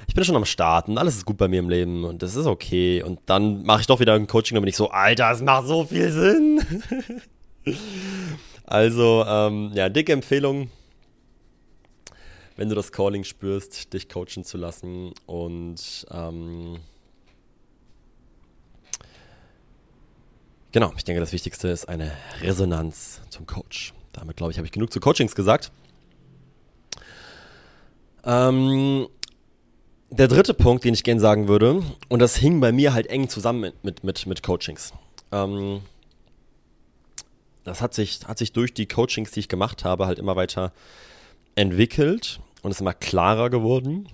ich 0.07 0.15
bin 0.15 0.23
schon 0.23 0.35
am 0.35 0.45
Start 0.45 0.87
und 0.87 0.97
alles 0.97 1.15
ist 1.15 1.25
gut 1.25 1.37
bei 1.37 1.47
mir 1.47 1.59
im 1.59 1.69
Leben 1.69 2.03
und 2.03 2.23
das 2.23 2.35
ist 2.35 2.45
okay. 2.45 3.03
Und 3.03 3.19
dann 3.27 3.63
mache 3.63 3.81
ich 3.81 3.87
doch 3.87 3.99
wieder 3.99 4.13
ein 4.13 4.27
Coaching 4.27 4.57
und 4.57 4.63
bin 4.63 4.69
ich 4.69 4.75
so, 4.75 4.89
Alter, 4.89 5.31
es 5.31 5.41
macht 5.41 5.67
so 5.67 5.85
viel 5.85 6.11
Sinn. 6.11 6.61
also, 8.65 9.25
ähm, 9.27 9.71
ja, 9.73 9.89
dicke 9.89 10.11
Empfehlung, 10.13 10.71
wenn 12.55 12.69
du 12.69 12.75
das 12.75 12.91
Calling 12.91 13.23
spürst, 13.23 13.93
dich 13.93 14.09
coachen 14.09 14.43
zu 14.43 14.57
lassen 14.57 15.13
und 15.25 16.05
ähm, 16.11 16.79
Genau, 20.71 20.93
ich 20.95 21.03
denke, 21.03 21.19
das 21.19 21.31
Wichtigste 21.33 21.67
ist 21.69 21.89
eine 21.89 22.11
Resonanz 22.41 23.21
zum 23.29 23.47
Coach. 23.47 23.93
Damit, 24.13 24.37
glaube 24.37 24.51
ich, 24.51 24.57
habe 24.57 24.67
ich 24.67 24.71
genug 24.71 24.93
zu 24.93 24.99
Coachings 24.99 25.33
gesagt. 25.33 25.71
Ähm, 28.23 29.07
der 30.11 30.27
dritte 30.27 30.53
Punkt, 30.53 30.83
den 30.83 30.93
ich 30.93 31.03
gerne 31.03 31.21
sagen 31.21 31.47
würde, 31.47 31.81
und 32.07 32.19
das 32.19 32.35
hing 32.35 32.59
bei 32.59 32.71
mir 32.71 32.93
halt 32.93 33.07
eng 33.07 33.29
zusammen 33.29 33.73
mit, 33.81 34.03
mit, 34.03 34.25
mit 34.27 34.43
Coachings. 34.43 34.93
Ähm, 35.31 35.81
das 37.63 37.81
hat 37.81 37.95
sich, 37.95 38.27
hat 38.27 38.37
sich 38.37 38.53
durch 38.53 38.73
die 38.73 38.87
Coachings, 38.87 39.31
die 39.31 39.39
ich 39.39 39.49
gemacht 39.49 39.83
habe, 39.83 40.05
halt 40.05 40.19
immer 40.19 40.35
weiter 40.35 40.71
entwickelt 41.55 42.39
und 42.61 42.71
ist 42.71 42.81
immer 42.81 42.93
klarer 42.93 43.49
geworden. 43.49 44.07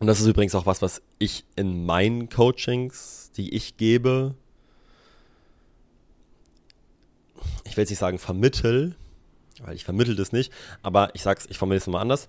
Und 0.00 0.06
das 0.06 0.20
ist 0.20 0.26
übrigens 0.26 0.54
auch 0.54 0.66
was, 0.66 0.80
was 0.80 1.02
ich 1.18 1.44
in 1.56 1.84
meinen 1.84 2.28
Coachings, 2.30 3.30
die 3.36 3.54
ich 3.54 3.76
gebe, 3.76 4.34
ich 7.64 7.76
will 7.76 7.82
jetzt 7.82 7.90
nicht 7.90 7.98
sagen 7.98 8.18
vermittel, 8.18 8.94
weil 9.62 9.74
ich 9.74 9.84
vermittel 9.84 10.16
das 10.16 10.32
nicht, 10.32 10.52
aber 10.82 11.14
ich 11.14 11.22
sag's, 11.22 11.46
ich 11.50 11.58
formuliere 11.58 11.80
es 11.80 11.86
mal 11.86 12.00
anders. 12.00 12.28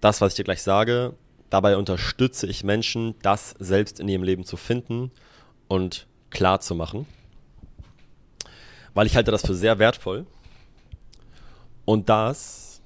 Das, 0.00 0.20
was 0.20 0.32
ich 0.32 0.36
dir 0.36 0.44
gleich 0.44 0.62
sage, 0.62 1.14
dabei 1.50 1.76
unterstütze 1.76 2.46
ich 2.46 2.64
Menschen, 2.64 3.14
das 3.22 3.54
selbst 3.58 4.00
in 4.00 4.08
ihrem 4.08 4.22
Leben 4.22 4.44
zu 4.44 4.56
finden 4.56 5.10
und 5.66 6.06
klar 6.30 6.60
zu 6.60 6.74
machen. 6.74 7.06
Weil 8.94 9.06
ich 9.06 9.16
halte 9.16 9.30
das 9.30 9.46
für 9.46 9.54
sehr 9.54 9.78
wertvoll. 9.78 10.26
Und 11.84 12.08
das 12.08 12.80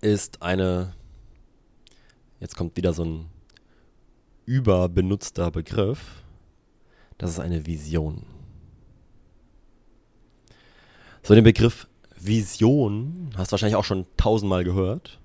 ist 0.00 0.42
eine, 0.42 0.92
jetzt 2.40 2.56
kommt 2.56 2.76
wieder 2.76 2.92
so 2.92 3.04
ein 3.04 3.26
überbenutzter 4.46 5.50
Begriff, 5.50 6.22
das 7.18 7.30
ist 7.30 7.38
eine 7.38 7.66
Vision. 7.66 8.24
So 11.22 11.34
den 11.34 11.44
Begriff 11.44 11.86
Vision 12.18 13.30
hast 13.36 13.50
du 13.50 13.52
wahrscheinlich 13.52 13.76
auch 13.76 13.84
schon 13.84 14.06
tausendmal 14.16 14.64
gehört. 14.64 15.18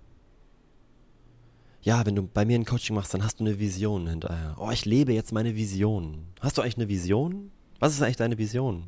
Ja, 1.81 2.05
wenn 2.05 2.15
du 2.15 2.23
bei 2.23 2.45
mir 2.45 2.57
ein 2.57 2.65
Coaching 2.65 2.95
machst, 2.95 3.13
dann 3.13 3.23
hast 3.23 3.39
du 3.39 3.43
eine 3.43 3.59
Vision 3.59 4.07
hinterher. 4.07 4.55
Oh, 4.57 4.71
ich 4.71 4.85
lebe 4.85 5.13
jetzt 5.13 5.31
meine 5.31 5.55
Vision. 5.55 6.25
Hast 6.39 6.57
du 6.57 6.63
eigentlich 6.63 6.77
eine 6.77 6.87
Vision? 6.87 7.51
Was 7.79 7.93
ist 7.93 8.01
eigentlich 8.01 8.17
deine 8.17 8.37
Vision? 8.37 8.87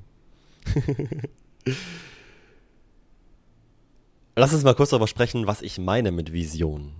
Lass 4.35 4.53
uns 4.53 4.63
mal 4.63 4.75
kurz 4.75 4.89
darüber 4.91 5.07
sprechen, 5.07 5.47
was 5.47 5.61
ich 5.61 5.77
meine 5.77 6.11
mit 6.11 6.33
Vision. 6.33 6.93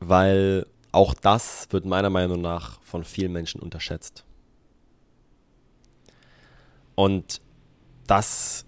Weil 0.00 0.66
auch 0.92 1.14
das 1.14 1.66
wird 1.70 1.84
meiner 1.86 2.10
Meinung 2.10 2.40
nach 2.40 2.80
von 2.82 3.04
vielen 3.04 3.32
Menschen 3.32 3.60
unterschätzt. 3.60 4.24
Und 6.94 7.40
das, 8.06 8.66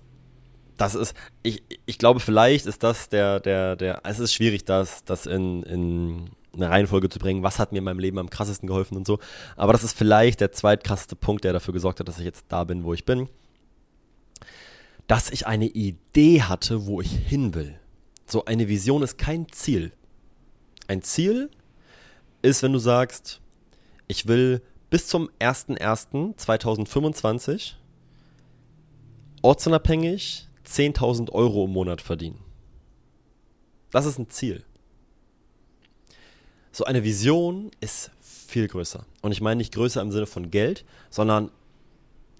das 0.76 0.94
ist, 0.94 1.14
ich, 1.42 1.62
ich 1.84 1.98
glaube, 1.98 2.20
vielleicht 2.20 2.66
ist 2.66 2.82
das 2.82 3.08
der, 3.08 3.40
der, 3.40 3.76
der, 3.76 4.00
es 4.04 4.18
ist 4.18 4.34
schwierig, 4.34 4.64
das, 4.64 5.04
das 5.04 5.26
in, 5.26 5.62
in 5.64 6.30
eine 6.54 6.70
Reihenfolge 6.70 7.08
zu 7.08 7.18
bringen, 7.18 7.42
was 7.42 7.58
hat 7.58 7.72
mir 7.72 7.78
in 7.78 7.84
meinem 7.84 7.98
Leben 7.98 8.18
am 8.18 8.30
krassesten 8.30 8.66
geholfen 8.66 8.96
und 8.96 9.06
so. 9.06 9.18
Aber 9.56 9.72
das 9.72 9.84
ist 9.84 9.96
vielleicht 9.96 10.40
der 10.40 10.52
zweitkrasseste 10.52 11.16
Punkt, 11.16 11.44
der 11.44 11.52
dafür 11.52 11.74
gesorgt 11.74 12.00
hat, 12.00 12.08
dass 12.08 12.18
ich 12.18 12.24
jetzt 12.24 12.46
da 12.48 12.64
bin, 12.64 12.84
wo 12.84 12.94
ich 12.94 13.04
bin. 13.04 13.28
Dass 15.06 15.30
ich 15.30 15.46
eine 15.46 15.66
Idee 15.66 16.42
hatte, 16.42 16.86
wo 16.86 17.00
ich 17.00 17.12
hin 17.12 17.54
will. 17.54 17.78
So 18.26 18.44
eine 18.44 18.68
Vision 18.68 19.02
ist 19.02 19.18
kein 19.18 19.46
Ziel. 19.52 19.92
Ein 20.88 21.02
Ziel 21.02 21.50
ist, 22.42 22.62
wenn 22.62 22.72
du 22.72 22.78
sagst, 22.78 23.40
ich 24.08 24.26
will 24.26 24.62
bis 24.90 25.08
zum 25.08 25.30
01.01.2025 25.40 27.74
ortsunabhängig 29.46 30.48
10.000 30.66 31.30
Euro 31.30 31.66
im 31.66 31.70
Monat 31.70 32.02
verdienen. 32.02 32.40
Das 33.92 34.04
ist 34.04 34.18
ein 34.18 34.28
Ziel. 34.28 34.64
So 36.72 36.84
eine 36.84 37.04
Vision 37.04 37.70
ist 37.78 38.10
viel 38.20 38.66
größer. 38.66 39.06
Und 39.22 39.30
ich 39.30 39.40
meine 39.40 39.58
nicht 39.58 39.72
größer 39.72 40.02
im 40.02 40.10
Sinne 40.10 40.26
von 40.26 40.50
Geld, 40.50 40.84
sondern 41.10 41.52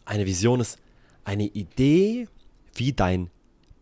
eine 0.05 0.27
Vision 0.27 0.59
ist 0.59 0.81
eine 1.23 1.45
Idee, 1.45 2.27
wie 2.75 2.93
dein 2.93 3.31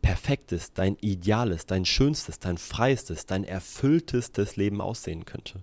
perfektes, 0.03 0.75
dein 0.75 0.99
ideales, 1.01 1.65
dein 1.65 1.87
schönstes, 1.87 2.41
dein 2.41 2.59
freistes, 2.59 3.25
dein 3.25 3.45
erfülltestes 3.45 4.57
Leben 4.57 4.83
aussehen 4.83 5.25
könnte. 5.25 5.63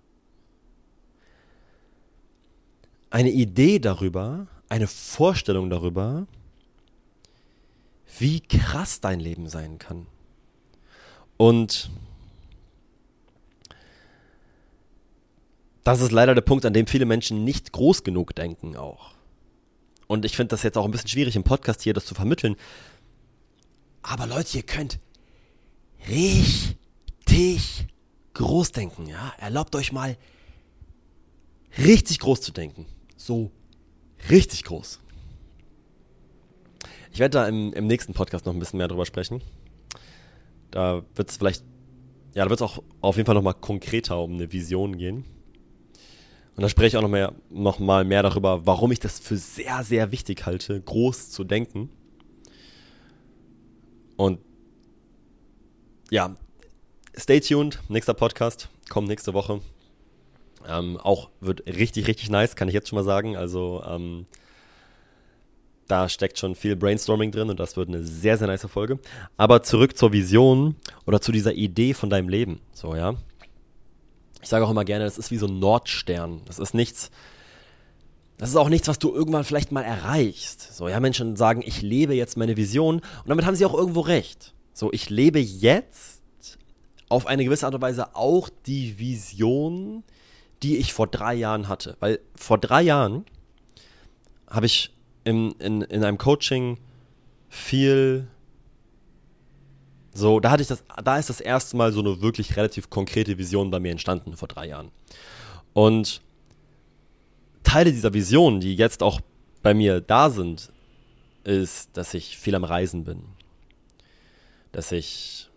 Eine 3.12 3.30
Idee 3.30 3.78
darüber, 3.78 4.48
eine 4.68 4.88
Vorstellung 4.88 5.70
darüber, 5.70 6.26
wie 8.20 8.42
krass 8.42 9.02
dein 9.02 9.20
Leben 9.20 9.50
sein 9.50 9.80
kann. 9.80 10.08
Und 11.38 11.90
das 15.84 16.02
ist 16.02 16.12
leider 16.12 16.36
der 16.36 16.42
Punkt, 16.42 16.66
an 16.66 16.74
dem 16.74 16.88
viele 16.88 17.06
Menschen 17.06 17.44
nicht 17.44 17.72
groß 17.72 18.04
genug 18.04 18.36
denken 18.36 18.76
auch. 18.76 19.14
Und 20.08 20.26
ich 20.26 20.36
finde 20.36 20.50
das 20.50 20.64
jetzt 20.64 20.78
auch 20.78 20.86
ein 20.86 20.92
bisschen 20.92 21.10
schwierig 21.10 21.36
im 21.36 21.44
Podcast 21.44 21.82
hier 21.82 21.94
das 21.94 22.06
zu 22.06 22.14
vermitteln. 22.14 22.56
Aber 24.02 24.28
Leute, 24.28 24.58
ihr 24.58 24.64
könnt 24.64 25.00
richtig 26.08 27.88
groß 28.34 28.72
denken, 28.72 29.08
ja? 29.08 29.34
Erlaubt 29.38 29.76
euch 29.76 29.92
mal 29.92 30.18
richtig 31.78 32.20
groß 32.20 32.42
zu 32.42 32.52
denken. 32.52 32.86
So 33.16 33.52
richtig 34.30 34.64
groß. 34.64 35.00
Ich 37.12 37.20
werde 37.20 37.38
da 37.38 37.48
im, 37.48 37.74
im 37.74 37.88
nächsten 37.88 38.14
Podcast 38.14 38.46
noch 38.46 38.54
ein 38.54 38.60
bisschen 38.60 38.78
mehr 38.78 38.88
drüber 38.88 39.06
sprechen. 39.06 39.42
Da 40.72 41.04
wird 41.16 41.30
es 41.30 41.38
vielleicht, 41.38 41.64
ja, 42.34 42.44
da 42.46 42.50
wird 42.50 42.62
es 42.62 42.66
auch 42.66 42.82
auf 43.02 43.18
jeden 43.18 43.26
Fall 43.26 43.36
nochmal 43.36 43.54
konkreter 43.54 44.20
um 44.20 44.36
eine 44.36 44.52
Vision 44.52 44.98
gehen. 44.98 45.26
Und 46.56 46.64
da 46.64 46.70
spreche 46.70 46.88
ich 46.88 46.98
auch 46.98 47.02
noch, 47.02 47.10
mehr, 47.10 47.34
noch 47.50 47.80
mal 47.80 48.06
mehr 48.06 48.24
darüber, 48.24 48.66
warum 48.66 48.92
ich 48.92 49.00
das 49.00 49.20
für 49.20 49.38
sehr, 49.38 49.84
sehr 49.84 50.12
wichtig 50.12 50.46
halte, 50.46 50.80
groß 50.82 51.30
zu 51.30 51.44
denken. 51.44 51.90
Und 54.16 54.40
ja, 56.10 56.36
stay 57.18 57.40
tuned. 57.40 57.80
Nächster 57.90 58.14
Podcast 58.14 58.70
kommt 58.90 59.08
nächste 59.08 59.34
Woche. 59.34 59.62
Ähm, 60.68 60.98
auch 60.98 61.30
wird 61.40 61.66
richtig, 61.66 62.08
richtig 62.08 62.30
nice, 62.30 62.56
kann 62.56 62.68
ich 62.68 62.74
jetzt 62.74 62.90
schon 62.90 62.98
mal 62.98 63.04
sagen. 63.04 63.36
Also 63.36 63.84
ähm, 63.86 64.26
da 65.92 66.08
steckt 66.08 66.40
schon 66.40 66.56
viel 66.56 66.78
Brainstorming 66.78 67.32
drin 67.32 67.50
und 67.50 67.60
das 67.60 67.76
wird 67.76 67.90
eine 67.90 68.02
sehr, 68.02 68.38
sehr 68.38 68.48
nice 68.48 68.66
Folge. 68.68 68.98
Aber 69.36 69.62
zurück 69.62 69.98
zur 69.98 70.14
Vision 70.14 70.76
oder 71.06 71.20
zu 71.20 71.34
dieser 71.34 71.54
Idee 71.54 71.94
von 71.94 72.10
deinem 72.10 72.30
Leben. 72.30 72.62
So, 72.72 72.96
ja. 72.96 73.16
ich 74.42 74.48
sage 74.48 74.66
auch 74.66 74.72
immer 74.72 74.86
gerne, 74.86 75.04
das 75.04 75.18
ist 75.18 75.32
wie 75.32 75.38
so 75.38 75.48
ein 75.48 75.60
Nordstern. 75.60 76.42
Das 76.46 76.60
ist 76.60 76.74
nichts, 76.74 77.12
das 78.38 78.50
ist 78.50 78.56
auch 78.56 78.70
nichts, 78.70 78.88
was 78.88 79.00
du 79.00 79.14
irgendwann 79.14 79.44
vielleicht 79.44 79.74
mal 79.74 79.84
erreichst. 79.84 80.76
So, 80.76 80.88
ja, 80.88 81.00
Menschen 81.02 81.36
sagen, 81.36 81.62
ich 81.66 81.82
lebe 81.82 82.14
jetzt 82.14 82.38
meine 82.38 82.56
Vision 82.56 82.96
und 82.96 83.28
damit 83.28 83.46
haben 83.46 83.56
sie 83.56 83.66
auch 83.66 83.74
irgendwo 83.74 84.00
recht. 84.00 84.54
So, 84.74 84.94
ich 84.94 85.10
lebe 85.10 85.40
jetzt 85.40 86.22
auf 87.10 87.28
eine 87.28 87.44
gewisse 87.44 87.66
Art 87.66 87.76
und 87.76 87.82
Weise 87.82 88.16
auch 88.16 88.48
die 88.66 88.98
Vision, 88.98 90.06
die 90.64 90.78
ich 90.78 90.94
vor 90.94 91.08
drei 91.08 91.34
Jahren 91.34 91.68
hatte. 91.68 91.98
Weil 92.00 92.20
vor 92.34 92.58
drei 92.58 92.82
Jahren 92.82 93.26
habe 94.50 94.66
ich 94.66 94.92
in, 95.24 95.52
in, 95.54 95.82
in 95.82 96.04
einem 96.04 96.18
Coaching 96.18 96.78
viel 97.50 98.28
so, 100.14 100.40
da 100.42 100.52
hatte 100.52 100.62
ich 100.62 100.68
das, 100.68 100.84
da 101.04 101.18
ist 101.18 101.30
das 101.30 101.40
erste 101.40 101.78
Mal 101.78 101.94
so 101.94 102.02
eine 102.02 102.22
wirklich 102.22 102.58
relativ 102.58 102.90
konkrete 102.90 103.38
Vision 103.38 103.72
bei 103.72 103.80
mir 103.80 103.92
entstanden 103.92 104.36
vor 104.36 104.48
drei 104.48 104.68
Jahren. 104.68 104.92
Und 105.74 106.22
Teile 107.64 107.92
dieser 107.92 108.14
Vision, 108.14 108.60
die 108.60 108.76
jetzt 108.76 109.04
auch 109.04 109.22
bei 109.62 109.74
mir 109.74 110.02
da 110.02 110.30
sind, 110.30 110.72
ist, 111.44 111.96
dass 111.96 112.14
ich 112.14 112.38
viel 112.38 112.56
am 112.56 112.64
Reisen 112.64 113.06
bin. 113.06 113.24
Dass 114.74 114.92
ich 114.92 115.50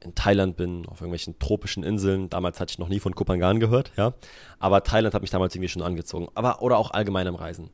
in 0.00 0.14
Thailand 0.14 0.56
bin, 0.56 0.86
auf 0.86 1.00
irgendwelchen 1.00 1.38
tropischen 1.38 1.82
Inseln. 1.82 2.28
Damals 2.28 2.60
hatte 2.60 2.72
ich 2.72 2.78
noch 2.78 2.88
nie 2.88 3.00
von 3.00 3.14
Kopangan 3.14 3.60
gehört, 3.60 3.92
ja. 3.96 4.12
Aber 4.58 4.82
Thailand 4.82 5.14
hat 5.14 5.22
mich 5.22 5.30
damals 5.30 5.54
irgendwie 5.54 5.70
schon 5.70 5.80
angezogen. 5.80 6.28
Aber, 6.34 6.60
oder 6.60 6.76
auch 6.76 6.90
allgemein 6.90 7.26
am 7.26 7.34
Reisen. 7.34 7.70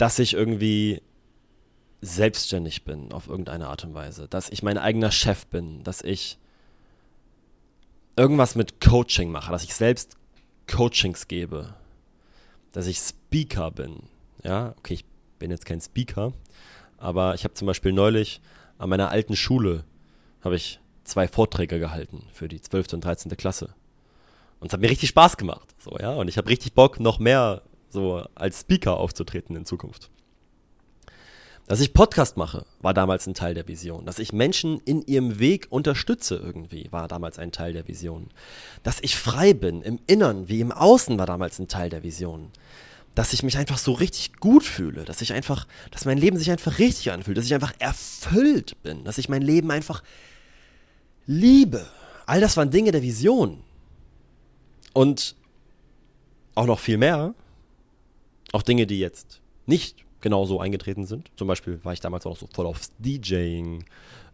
Dass 0.00 0.18
ich 0.18 0.32
irgendwie 0.32 1.02
selbstständig 2.00 2.84
bin 2.84 3.12
auf 3.12 3.28
irgendeine 3.28 3.68
Art 3.68 3.84
und 3.84 3.92
Weise, 3.92 4.28
dass 4.28 4.48
ich 4.48 4.62
mein 4.62 4.78
eigener 4.78 5.10
Chef 5.10 5.46
bin, 5.46 5.84
dass 5.84 6.00
ich 6.00 6.38
irgendwas 8.16 8.54
mit 8.54 8.80
Coaching 8.80 9.30
mache, 9.30 9.52
dass 9.52 9.62
ich 9.62 9.74
selbst 9.74 10.16
Coachings 10.66 11.28
gebe, 11.28 11.74
dass 12.72 12.86
ich 12.86 12.98
Speaker 12.98 13.70
bin. 13.70 14.04
Ja, 14.42 14.72
okay, 14.78 14.94
ich 14.94 15.04
bin 15.38 15.50
jetzt 15.50 15.66
kein 15.66 15.82
Speaker, 15.82 16.32
aber 16.96 17.34
ich 17.34 17.44
habe 17.44 17.52
zum 17.52 17.66
Beispiel 17.66 17.92
neulich 17.92 18.40
an 18.78 18.88
meiner 18.88 19.10
alten 19.10 19.36
Schule 19.36 19.84
habe 20.40 20.56
ich 20.56 20.80
zwei 21.04 21.28
Vorträge 21.28 21.78
gehalten 21.78 22.24
für 22.32 22.48
die 22.48 22.62
12. 22.62 22.94
und 22.94 23.04
13. 23.04 23.36
Klasse. 23.36 23.74
Und 24.60 24.68
es 24.68 24.72
hat 24.72 24.80
mir 24.80 24.88
richtig 24.88 25.10
Spaß 25.10 25.36
gemacht. 25.36 25.74
So, 25.78 25.98
ja, 25.98 26.14
und 26.14 26.28
ich 26.28 26.38
habe 26.38 26.48
richtig 26.48 26.72
Bock, 26.72 27.00
noch 27.00 27.18
mehr 27.18 27.60
so 27.90 28.24
als 28.34 28.60
Speaker 28.60 28.96
aufzutreten 28.96 29.56
in 29.56 29.64
Zukunft. 29.64 30.10
Dass 31.70 31.78
ich 31.78 31.92
Podcast 31.92 32.36
mache, 32.36 32.66
war 32.80 32.94
damals 32.94 33.28
ein 33.28 33.34
Teil 33.34 33.54
der 33.54 33.68
Vision. 33.68 34.04
Dass 34.04 34.18
ich 34.18 34.32
Menschen 34.32 34.80
in 34.80 35.02
ihrem 35.02 35.38
Weg 35.38 35.68
unterstütze 35.70 36.34
irgendwie, 36.34 36.88
war 36.90 37.06
damals 37.06 37.38
ein 37.38 37.52
Teil 37.52 37.72
der 37.72 37.86
Vision. 37.86 38.28
Dass 38.82 38.98
ich 39.02 39.14
frei 39.14 39.54
bin, 39.54 39.82
im 39.82 40.00
Innern 40.08 40.48
wie 40.48 40.60
im 40.60 40.72
Außen, 40.72 41.16
war 41.16 41.26
damals 41.26 41.60
ein 41.60 41.68
Teil 41.68 41.88
der 41.88 42.02
Vision. 42.02 42.50
Dass 43.14 43.32
ich 43.32 43.44
mich 43.44 43.56
einfach 43.56 43.78
so 43.78 43.92
richtig 43.92 44.32
gut 44.40 44.64
fühle, 44.64 45.04
dass 45.04 45.20
ich 45.20 45.32
einfach, 45.32 45.68
dass 45.92 46.06
mein 46.06 46.18
Leben 46.18 46.38
sich 46.38 46.50
einfach 46.50 46.80
richtig 46.80 47.12
anfühlt, 47.12 47.38
dass 47.38 47.44
ich 47.44 47.54
einfach 47.54 47.74
erfüllt 47.78 48.82
bin, 48.82 49.04
dass 49.04 49.18
ich 49.18 49.28
mein 49.28 49.42
Leben 49.42 49.70
einfach 49.70 50.02
liebe. 51.26 51.86
All 52.26 52.40
das 52.40 52.56
waren 52.56 52.72
Dinge 52.72 52.90
der 52.90 53.02
Vision. 53.02 53.62
Und 54.92 55.36
auch 56.56 56.66
noch 56.66 56.80
viel 56.80 56.98
mehr, 56.98 57.32
auch 58.52 58.62
Dinge, 58.62 58.86
die 58.86 58.98
jetzt 58.98 59.40
nicht 59.66 60.04
genau 60.20 60.44
so 60.44 60.60
eingetreten 60.60 61.06
sind. 61.06 61.30
Zum 61.36 61.48
Beispiel 61.48 61.82
war 61.84 61.92
ich 61.92 62.00
damals 62.00 62.26
auch 62.26 62.36
so 62.36 62.48
voll 62.52 62.66
aufs 62.66 62.92
DJing 62.98 63.84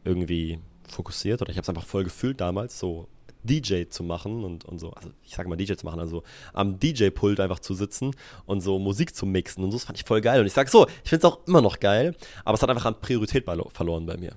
irgendwie 0.05 0.59
fokussiert 0.89 1.43
oder 1.43 1.51
ich 1.51 1.57
habe 1.57 1.63
es 1.63 1.69
einfach 1.69 1.85
voll 1.85 2.05
gefühlt 2.05 2.41
damals, 2.41 2.79
so 2.79 3.09
DJ 3.43 3.85
zu 3.89 4.03
machen 4.03 4.45
und, 4.45 4.65
und 4.65 4.79
so, 4.79 4.91
also 4.91 5.11
ich 5.25 5.35
sage 5.35 5.49
mal 5.49 5.57
DJ 5.57 5.75
zu 5.75 5.87
machen, 5.87 6.01
also 6.01 6.23
am 6.53 6.79
DJ-Pult 6.79 7.41
einfach 7.41 7.61
zu 7.61 7.75
sitzen 7.75 8.13
und 8.45 8.61
so 8.61 8.79
Musik 8.79 9.15
zu 9.15 9.25
mixen 9.25 9.63
und 9.65 9.71
so, 9.71 9.79
das 9.79 9.85
fand 9.85 9.99
ich 9.99 10.05
voll 10.05 10.21
geil. 10.21 10.41
Und 10.41 10.47
ich 10.47 10.53
sage 10.53 10.71
so, 10.71 10.87
ich 11.05 11.11
finde 11.11 11.27
es 11.27 11.33
auch 11.33 11.47
immer 11.47 11.61
noch 11.61 11.79
geil, 11.79 12.15
aber 12.45 12.55
es 12.55 12.63
hat 12.63 12.71
einfach 12.71 12.85
an 12.85 13.01
Priorität 13.01 13.45
verloren 13.45 14.07
bei 14.07 14.17
mir. 14.17 14.33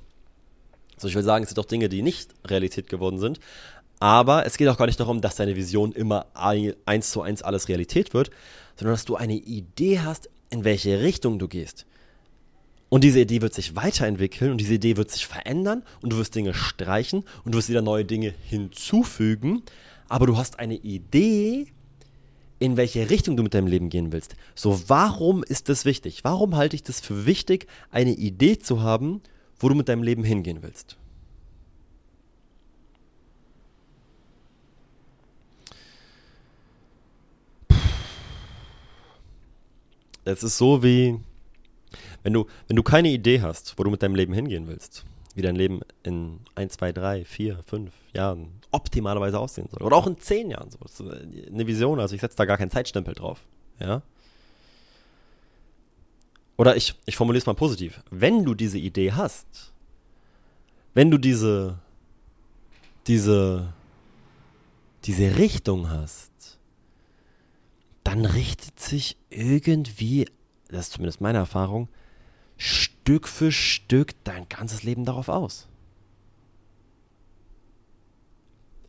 So, 0.98 1.08
ich 1.08 1.16
will 1.16 1.24
sagen, 1.24 1.44
es 1.44 1.50
sind 1.50 1.58
doch 1.58 1.66
Dinge, 1.66 1.90
die 1.90 2.02
nicht 2.02 2.34
Realität 2.46 2.88
geworden 2.88 3.20
sind, 3.20 3.40
aber 4.00 4.46
es 4.46 4.58
geht 4.58 4.68
auch 4.68 4.78
gar 4.78 4.86
nicht 4.86 5.00
darum, 5.00 5.22
dass 5.22 5.36
deine 5.36 5.56
Vision 5.56 5.92
immer 5.92 6.28
eins 6.34 7.12
zu 7.12 7.22
eins 7.22 7.42
alles 7.42 7.68
Realität 7.68 8.14
wird, 8.14 8.32
sondern 8.80 8.94
dass 8.94 9.04
du 9.04 9.18
eine 9.18 9.36
Idee 9.36 10.00
hast, 10.00 10.30
in 10.50 10.64
welche 10.64 11.02
Richtung 11.02 11.38
du 11.38 11.50
gehst. 11.50 11.86
Und 12.88 13.04
diese 13.04 13.20
Idee 13.20 13.42
wird 13.42 13.54
sich 13.54 13.76
weiterentwickeln 13.76 14.52
und 14.52 14.58
diese 14.58 14.76
Idee 14.76 14.96
wird 14.96 15.12
sich 15.12 15.28
verändern 15.28 15.84
und 16.02 16.14
du 16.14 16.18
wirst 16.18 16.34
Dinge 16.34 16.54
streichen 16.54 17.26
und 17.44 17.52
du 17.52 17.58
wirst 17.58 17.70
wieder 17.70 17.82
neue 17.82 18.06
Dinge 18.06 18.34
hinzufügen. 18.48 19.64
Aber 20.08 20.26
du 20.26 20.38
hast 20.38 20.60
eine 20.60 20.76
Idee, 20.76 21.68
in 22.58 22.78
welche 22.78 23.10
Richtung 23.10 23.36
du 23.36 23.44
mit 23.44 23.54
deinem 23.54 23.68
Leben 23.68 23.90
gehen 23.90 24.14
willst. 24.14 24.36
So, 24.56 24.82
warum 24.88 25.44
ist 25.44 25.68
das 25.68 25.84
wichtig? 25.84 26.24
Warum 26.24 26.56
halte 26.56 26.78
ich 26.78 26.84
das 26.84 27.02
für 27.02 27.26
wichtig, 27.26 27.68
eine 27.92 28.12
Idee 28.14 28.58
zu 28.58 28.82
haben, 28.82 29.22
wo 29.60 29.68
du 29.68 29.76
mit 29.76 29.90
deinem 29.90 30.04
Leben 30.04 30.24
hingehen 30.24 30.60
willst? 30.64 30.99
Es 40.32 40.44
ist 40.44 40.58
so 40.58 40.84
wie, 40.84 41.20
wenn 42.24 42.34
du, 42.34 42.46
wenn 42.68 42.76
du 42.76 42.84
keine 42.84 43.10
Idee 43.10 43.42
hast, 43.42 43.78
wo 43.78 43.84
du 43.84 43.90
mit 43.90 44.04
deinem 44.04 44.16
Leben 44.16 44.34
hingehen 44.34 44.68
willst, 44.68 45.06
wie 45.36 45.42
dein 45.42 45.56
Leben 45.56 45.82
in 46.04 46.40
1, 46.56 46.74
2, 46.74 46.92
3, 46.92 47.26
4, 47.26 47.60
5 47.64 47.92
Jahren 48.14 48.50
optimalerweise 48.72 49.40
aussehen 49.40 49.68
soll. 49.70 49.82
Oder 49.84 49.96
auch 49.96 50.08
in 50.08 50.20
10 50.20 50.52
Jahren. 50.52 50.70
So. 50.72 51.10
Eine 51.10 51.68
Vision, 51.68 52.00
also 52.00 52.16
ich 52.16 52.22
setze 52.22 52.38
da 52.38 52.46
gar 52.46 52.58
keinen 52.58 52.72
Zeitstempel 52.72 53.14
drauf. 53.14 53.42
Ja? 53.80 54.02
Oder 56.58 56.76
ich, 56.76 56.96
ich 57.06 57.16
formuliere 57.16 57.42
es 57.42 57.46
mal 57.46 57.54
positiv. 57.54 58.02
Wenn 58.12 58.44
du 58.44 58.54
diese 58.54 58.78
Idee 58.78 59.14
hast, 59.14 59.72
wenn 60.94 61.10
du 61.10 61.18
diese, 61.18 61.80
diese, 63.08 63.74
diese 65.06 65.38
Richtung 65.38 65.90
hast, 65.90 66.29
dann 68.10 68.26
richtet 68.26 68.80
sich 68.80 69.18
irgendwie, 69.30 70.26
das 70.70 70.88
ist 70.88 70.94
zumindest 70.94 71.22
meine 71.22 71.38
Erfahrung, 71.38 71.90
Stück 72.58 73.28
für 73.28 73.52
Stück 73.52 74.16
dein 74.24 74.50
ganzes 74.50 74.82
Leben 74.82 75.06
darauf 75.06 75.30
aus. 75.30 75.68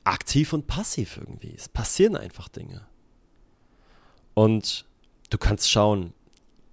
Aktiv 0.05 0.55
und 0.55 0.67
passiv 0.67 1.19
irgendwie. 1.19 1.53
Es 1.55 1.69
passieren 1.69 2.17
einfach 2.17 2.49
Dinge. 2.49 2.87
Und 4.33 4.87
du 5.29 5.37
kannst 5.37 5.71
schauen, 5.71 6.15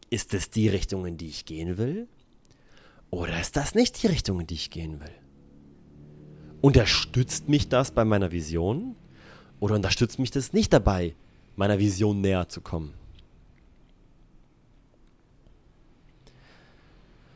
ist 0.09 0.33
es 0.33 0.49
die 0.49 0.69
Richtung, 0.69 1.05
in 1.05 1.17
die 1.17 1.27
ich 1.27 1.43
gehen 1.43 1.77
will? 1.77 2.07
Oder 3.09 3.41
ist 3.41 3.57
das 3.57 3.75
nicht 3.75 4.01
die 4.01 4.07
Richtung, 4.07 4.39
in 4.39 4.47
die 4.47 4.55
ich 4.55 4.69
gehen 4.69 5.01
will? 5.01 5.15
Unterstützt 6.61 7.49
mich 7.49 7.67
das 7.67 7.91
bei 7.91 8.05
meiner 8.05 8.31
Vision? 8.31 8.95
Oder 9.59 9.75
unterstützt 9.75 10.17
mich 10.17 10.31
das 10.31 10.53
nicht 10.53 10.71
dabei, 10.71 11.13
meiner 11.57 11.79
Vision 11.79 12.21
näher 12.21 12.47
zu 12.47 12.61
kommen. 12.61 12.93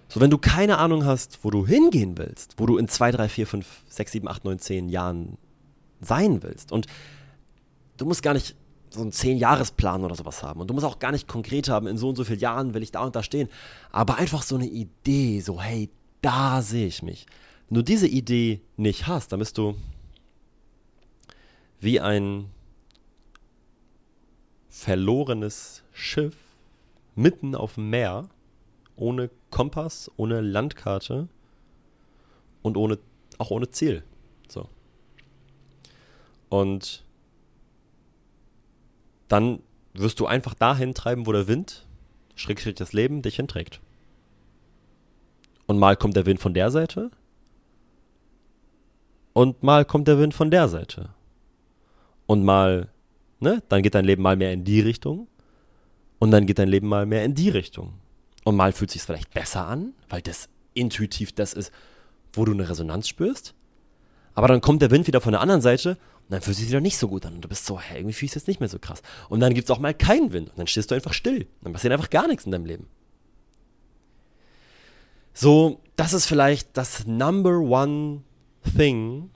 So, 0.07 0.19
wenn 0.19 0.30
du 0.30 0.38
keine 0.38 0.78
Ahnung 0.78 1.05
hast, 1.05 1.39
wo 1.43 1.51
du 1.51 1.65
hingehen 1.65 2.17
willst, 2.17 2.55
wo 2.57 2.65
du 2.65 2.78
in 2.78 2.88
2, 2.88 3.11
3, 3.11 3.30
4, 3.30 3.47
5, 3.47 3.84
6, 3.88 4.11
7, 4.11 4.28
8, 4.28 4.45
9, 4.45 4.59
10 4.59 4.89
Jahren 4.89 5.38
sein 6.01 6.43
willst 6.43 6.72
und 6.72 6.88
du 7.97 8.05
musst 8.05 8.22
gar 8.22 8.34
nicht 8.34 8.55
so 8.89 9.01
einen 9.01 9.11
10-Jahres-Plan 9.11 10.03
oder 10.03 10.15
sowas 10.15 10.43
haben 10.43 10.59
und 10.59 10.69
du 10.69 10.74
musst 10.74 10.86
auch 10.86 10.99
gar 10.99 11.13
nicht 11.13 11.28
konkret 11.28 11.69
haben, 11.69 11.88
in 11.88 11.97
so 11.97 12.09
und 12.09 12.17
so 12.17 12.26
vielen 12.26 12.39
Jahren 12.39 12.74
will 12.74 12.84
ich 12.84 12.91
da 12.91 13.03
und 13.03 13.15
da 13.15 13.24
stehen, 13.24 13.47
aber 13.91 14.17
einfach 14.17 14.43
so 14.43 14.55
eine 14.55 14.67
Idee, 14.67 15.39
so 15.39 15.61
hey, 15.61 15.89
da 16.22 16.61
sehe 16.61 16.88
ich 16.88 17.01
mich. 17.01 17.26
Wenn 17.69 17.76
du 17.76 17.84
diese 17.84 18.07
Idee 18.07 18.59
nicht 18.76 19.07
hast, 19.07 19.32
dann 19.32 19.39
bist 19.39 19.57
du 19.57 19.76
wie 21.80 22.01
ein 22.01 22.47
verlorenes 24.72 25.84
Schiff 25.91 26.36
mitten 27.13 27.53
auf 27.55 27.76
dem 27.76 27.89
Meer, 27.89 28.30
ohne 28.95 29.30
Kompass, 29.51 30.09
ohne 30.15 30.41
Landkarte 30.41 31.28
und 32.61 32.78
ohne, 32.78 32.97
auch 33.38 33.51
ohne 33.51 33.69
Ziel. 33.69 34.03
So. 34.47 34.69
Und 36.49 37.03
dann 39.28 39.61
wirst 39.93 40.19
du 40.22 40.26
einfach 40.26 40.53
dahin 40.53 40.93
treiben, 40.93 41.28
wo 41.28 41.34
der 41.34 41.47
Wind, 41.47 41.86
schrägstrich 42.36 42.76
das 42.76 42.93
Leben, 42.93 43.22
dich 43.22 43.36
hinträgt. 43.36 43.82
Und 45.67 45.80
mal 45.80 45.97
kommt 45.97 46.15
der 46.15 46.26
Wind 46.26 46.39
von 46.39 46.53
der 46.53 46.72
Seite 46.72 47.11
und 49.34 49.63
mal 49.63 49.86
kommt 49.86 50.07
der 50.07 50.17
Wind 50.17 50.34
von 50.34 50.49
der 50.49 50.67
Seite. 50.69 51.09
Und 52.26 52.43
mal 52.43 52.89
Ne? 53.42 53.62
Dann 53.70 53.84
geht 53.84 53.96
dein 53.96 54.06
Leben 54.06 54.22
mal 54.22 54.36
mehr 54.36 54.54
in 54.54 54.64
die 54.64 54.80
Richtung 54.80 55.28
und 56.20 56.32
dann 56.32 56.46
geht 56.46 56.60
dein 56.60 56.70
Leben 56.70 56.88
mal 56.88 57.06
mehr 57.06 57.26
in 57.26 57.36
die 57.36 57.50
Richtung. 57.50 57.94
Und 58.44 58.56
mal 58.56 58.72
fühlt 58.72 58.92
sich 58.92 59.02
vielleicht 59.02 59.34
besser 59.34 59.68
an, 59.68 59.94
weil 60.10 60.22
das 60.22 60.48
intuitiv 60.74 61.34
das 61.34 61.54
ist, 61.54 61.72
wo 62.34 62.46
du 62.46 62.54
eine 62.54 62.70
Resonanz 62.70 63.08
spürst. 63.08 63.54
Aber 64.34 64.48
dann 64.48 64.62
kommt 64.62 64.82
der 64.82 64.92
Wind 64.92 65.08
wieder 65.08 65.22
von 65.22 65.34
der 65.34 65.42
anderen 65.42 65.62
Seite 65.62 65.98
dann 66.32 66.42
fühlt 66.42 66.56
es 66.56 66.60
sich 66.60 66.70
wieder 66.70 66.80
nicht 66.80 66.98
so 66.98 67.10
gut 67.10 67.26
an. 67.26 67.36
Und 67.36 67.42
du 67.42 67.50
bist 67.50 67.66
so, 67.66 67.78
hey, 67.78 67.98
irgendwie 68.00 68.14
fühlst 68.14 68.36
du 68.36 68.38
es 68.38 68.44
jetzt 68.44 68.48
nicht 68.48 68.62
mehr 68.62 68.70
so 68.70 68.80
krass. 68.80 69.02
Und 69.28 69.42
dann 69.42 69.54
gibt 69.54 69.66
es 69.66 69.72
auch 69.72 69.80
mal 69.80 69.94
keinen 69.94 70.32
Wind. 70.32 70.50
Und 70.50 70.60
dann 70.60 70.68
stehst 70.68 70.89
du 70.89 70.96
einfach 70.96 71.14
still. 71.14 71.48
Dann 71.62 71.74
passiert 71.74 71.92
einfach 71.92 72.10
gar 72.10 72.28
nichts 72.28 72.46
in 72.46 72.52
deinem 72.54 72.66
Leben. 72.66 72.88
So, 75.34 75.82
das 75.98 76.14
ist 76.14 76.28
vielleicht 76.28 76.78
das 76.78 77.06
Number 77.06 77.60
One 77.60 78.22
Thing. 78.78 79.30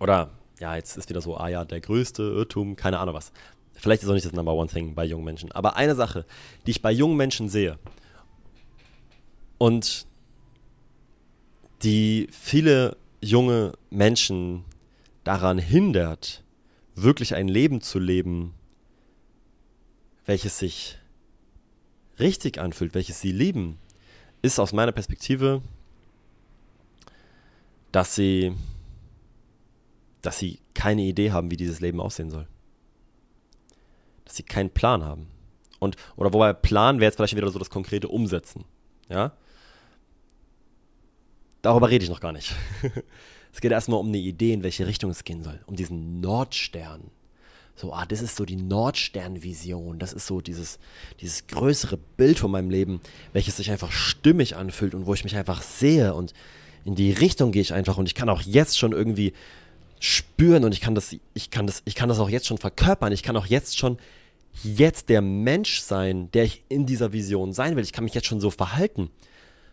Oder, 0.00 0.30
ja, 0.60 0.76
jetzt 0.76 0.96
ist 0.96 1.08
wieder 1.08 1.20
so, 1.20 1.36
ah 1.36 1.48
ja, 1.48 1.64
der 1.64 1.80
größte 1.80 2.22
Irrtum, 2.22 2.76
keine 2.76 2.98
Ahnung 2.98 3.14
was. 3.14 3.32
Vielleicht 3.74 4.02
ist 4.02 4.08
auch 4.08 4.14
nicht 4.14 4.26
das 4.26 4.32
Number 4.32 4.54
One 4.54 4.68
Thing 4.68 4.94
bei 4.94 5.04
jungen 5.04 5.24
Menschen. 5.24 5.52
Aber 5.52 5.76
eine 5.76 5.94
Sache, 5.94 6.24
die 6.66 6.72
ich 6.72 6.82
bei 6.82 6.90
jungen 6.90 7.16
Menschen 7.16 7.48
sehe 7.48 7.78
und 9.56 10.06
die 11.82 12.28
viele 12.32 12.96
junge 13.20 13.72
Menschen 13.90 14.64
daran 15.24 15.58
hindert, 15.58 16.42
wirklich 16.94 17.34
ein 17.34 17.48
Leben 17.48 17.80
zu 17.80 17.98
leben, 17.98 18.54
welches 20.26 20.58
sich 20.58 20.98
richtig 22.18 22.58
anfühlt, 22.58 22.94
welches 22.94 23.20
sie 23.20 23.32
lieben, 23.32 23.78
ist 24.42 24.58
aus 24.58 24.72
meiner 24.72 24.92
Perspektive, 24.92 25.62
dass 27.92 28.14
sie, 28.14 28.54
dass 30.22 30.38
sie 30.38 30.60
keine 30.74 31.02
Idee 31.02 31.32
haben, 31.32 31.50
wie 31.50 31.56
dieses 31.56 31.80
Leben 31.80 32.00
aussehen 32.00 32.30
soll. 32.30 32.46
Dass 34.24 34.36
sie 34.36 34.42
keinen 34.42 34.70
Plan 34.70 35.04
haben. 35.04 35.28
Und, 35.78 35.96
oder 36.16 36.32
wobei 36.32 36.52
Plan 36.52 36.98
wäre 37.00 37.08
jetzt 37.08 37.16
vielleicht 37.16 37.36
wieder 37.36 37.50
so 37.50 37.58
das 37.58 37.70
konkrete 37.70 38.08
Umsetzen. 38.08 38.64
Ja? 39.08 39.32
Darüber 41.62 41.90
rede 41.90 42.04
ich 42.04 42.10
noch 42.10 42.20
gar 42.20 42.32
nicht. 42.32 42.54
es 43.52 43.60
geht 43.60 43.72
erstmal 43.72 44.00
um 44.00 44.08
eine 44.08 44.18
Idee, 44.18 44.52
in 44.52 44.62
welche 44.62 44.86
Richtung 44.86 45.10
es 45.10 45.24
gehen 45.24 45.42
soll. 45.42 45.60
Um 45.66 45.76
diesen 45.76 46.20
Nordstern. 46.20 47.10
So, 47.76 47.92
ah, 47.92 48.06
das 48.06 48.22
ist 48.22 48.36
so 48.36 48.44
die 48.44 48.56
Nordsternvision. 48.56 50.00
Das 50.00 50.12
ist 50.12 50.26
so 50.26 50.40
dieses, 50.40 50.80
dieses 51.20 51.46
größere 51.46 51.96
Bild 51.96 52.40
von 52.40 52.50
meinem 52.50 52.70
Leben, 52.70 53.00
welches 53.32 53.56
sich 53.56 53.70
einfach 53.70 53.92
stimmig 53.92 54.56
anfühlt 54.56 54.94
und 54.94 55.06
wo 55.06 55.14
ich 55.14 55.22
mich 55.22 55.36
einfach 55.36 55.62
sehe 55.62 56.12
und 56.14 56.34
in 56.84 56.94
die 56.94 57.12
Richtung 57.12 57.52
gehe 57.52 57.62
ich 57.62 57.72
einfach 57.72 57.98
und 57.98 58.06
ich 58.06 58.14
kann 58.14 58.28
auch 58.28 58.40
jetzt 58.40 58.78
schon 58.78 58.92
irgendwie 58.92 59.32
spüren 60.00 60.64
und 60.64 60.72
ich 60.72 60.80
kann 60.80 60.94
das, 60.94 61.16
ich 61.34 61.50
kann 61.50 61.66
das, 61.66 61.82
ich 61.84 61.94
kann 61.94 62.08
das 62.08 62.18
auch 62.18 62.30
jetzt 62.30 62.46
schon 62.46 62.58
verkörpern. 62.58 63.12
Ich 63.12 63.22
kann 63.22 63.36
auch 63.36 63.46
jetzt 63.46 63.78
schon 63.78 63.98
jetzt 64.62 65.08
der 65.08 65.22
Mensch 65.22 65.80
sein, 65.80 66.30
der 66.32 66.44
ich 66.44 66.64
in 66.68 66.86
dieser 66.86 67.12
Vision 67.12 67.52
sein 67.52 67.76
will. 67.76 67.84
Ich 67.84 67.92
kann 67.92 68.04
mich 68.04 68.14
jetzt 68.14 68.26
schon 68.26 68.40
so 68.40 68.50
verhalten. 68.50 69.10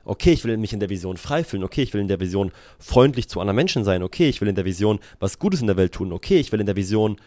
Okay, 0.03 0.33
ich 0.33 0.43
will 0.43 0.57
mich 0.57 0.73
in 0.73 0.79
der 0.79 0.89
Vision 0.89 1.17
frei 1.17 1.43
fühlen. 1.43 1.63
Okay, 1.63 1.81
ich 1.81 1.93
will 1.93 2.01
in 2.01 2.07
der 2.07 2.19
Vision 2.19 2.51
freundlich 2.77 3.27
zu 3.27 3.39
anderen 3.39 3.55
Menschen 3.55 3.83
sein. 3.83 4.03
Okay, 4.03 4.29
ich 4.29 4.39
will 4.39 4.47
in 4.47 4.55
der 4.55 4.65
Vision 4.65 4.99
was 5.19 5.39
Gutes 5.39 5.61
in 5.61 5.67
der 5.67 5.77
Welt 5.77 5.93
tun. 5.93 6.13
Okay, 6.13 6.39
ich 6.39 6.51
will 6.51 6.59
in 6.59 6.67
der 6.67 6.75
Vision 6.75 7.17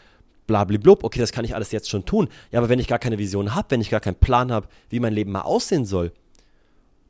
blablablub, 0.48 1.04
okay, 1.04 1.20
das 1.20 1.30
kann 1.30 1.44
ich 1.44 1.54
alles 1.54 1.70
jetzt 1.70 1.88
schon 1.88 2.04
tun. 2.04 2.28
Ja, 2.50 2.58
aber 2.58 2.68
wenn 2.68 2.80
ich 2.80 2.88
gar 2.88 2.98
keine 2.98 3.18
Vision 3.18 3.54
habe, 3.54 3.70
wenn 3.70 3.80
ich 3.80 3.90
gar 3.90 4.00
keinen 4.00 4.16
Plan 4.16 4.50
habe, 4.50 4.68
wie 4.88 4.98
mein 4.98 5.12
Leben 5.12 5.30
mal 5.30 5.42
aussehen 5.42 5.84
soll 5.84 6.12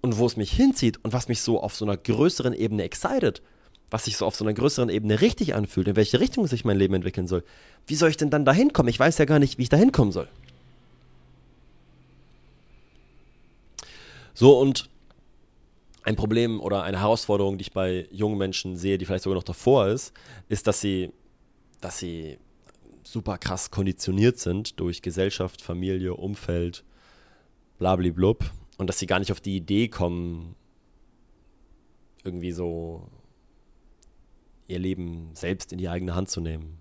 und 0.03 0.19
wo 0.19 0.27
es 0.27 0.37
mich 0.37 0.53
hinzieht 0.53 1.03
und 1.03 1.15
was 1.15 1.29
mich 1.29 1.41
so 1.41 1.63
auf 1.63 1.75
so 1.75 1.87
einer 1.87 1.97
größeren 1.97 2.53
Ebene 2.53 2.83
excited, 2.83 3.41
was 3.91 4.05
sich 4.05 4.17
so 4.17 4.27
auf 4.27 4.37
so 4.37 4.45
einer 4.45 4.55
größeren 4.55 4.91
Ebene 4.91 5.21
richtig 5.21 5.55
anfühlt, 5.55 5.89
in 5.89 5.97
welche 5.97 6.21
Richtung 6.21 6.47
sich 6.47 6.65
mein 6.65 6.77
Leben 6.77 6.95
entwickeln 6.95 7.27
soll, 7.27 7.45
wie 7.87 7.95
soll 7.95 8.11
ich 8.11 8.17
denn 8.17 8.31
dann 8.31 8.45
dahin 8.45 8.73
kommen? 8.73 8.89
Ich 8.89 8.99
weiß 8.99 9.19
ja 9.19 9.25
gar 9.25 9.39
nicht, 9.39 9.59
wie 9.59 9.63
ich 9.63 9.69
dahin 9.69 9.93
kommen 9.93 10.13
soll. 10.13 10.29
So, 14.35 14.59
und 14.59 14.89
ein 16.05 16.17
Problem 16.17 16.61
oder 16.61 16.85
eine 16.85 17.01
Herausforderung, 17.01 17.59
die 17.59 17.63
ich 17.63 17.73
bei 17.73 18.07
jungen 18.11 18.39
Menschen 18.39 18.77
sehe, 18.77 18.99
die 18.99 19.05
vielleicht 19.05 19.25
sogar 19.25 19.37
noch 19.37 19.43
davor 19.43 19.89
ist, 19.89 20.13
ist, 20.49 20.67
dass 20.67 20.81
sie, 20.81 21.13
dass 21.81 21.99
sie 21.99 22.39
super 23.03 23.39
krass 23.39 23.71
konditioniert 23.71 24.39
sind 24.39 24.79
durch 24.81 25.03
Gesellschaft, 25.03 25.61
Familie, 25.61 26.15
Umfeld, 26.15 26.85
blablablub. 27.79 28.45
Und 28.77 28.87
dass 28.87 28.99
sie 28.99 29.07
gar 29.07 29.19
nicht 29.19 29.33
auf 29.33 29.41
die 29.41 29.57
Idee 29.57 29.89
kommen, 29.89 30.55
irgendwie 32.23 32.53
so 32.53 33.09
ihr 34.69 34.79
Leben 34.79 35.31
selbst 35.35 35.73
in 35.73 35.79
die 35.79 35.89
eigene 35.89 36.15
Hand 36.15 36.31
zu 36.31 36.41
nehmen. 36.41 36.79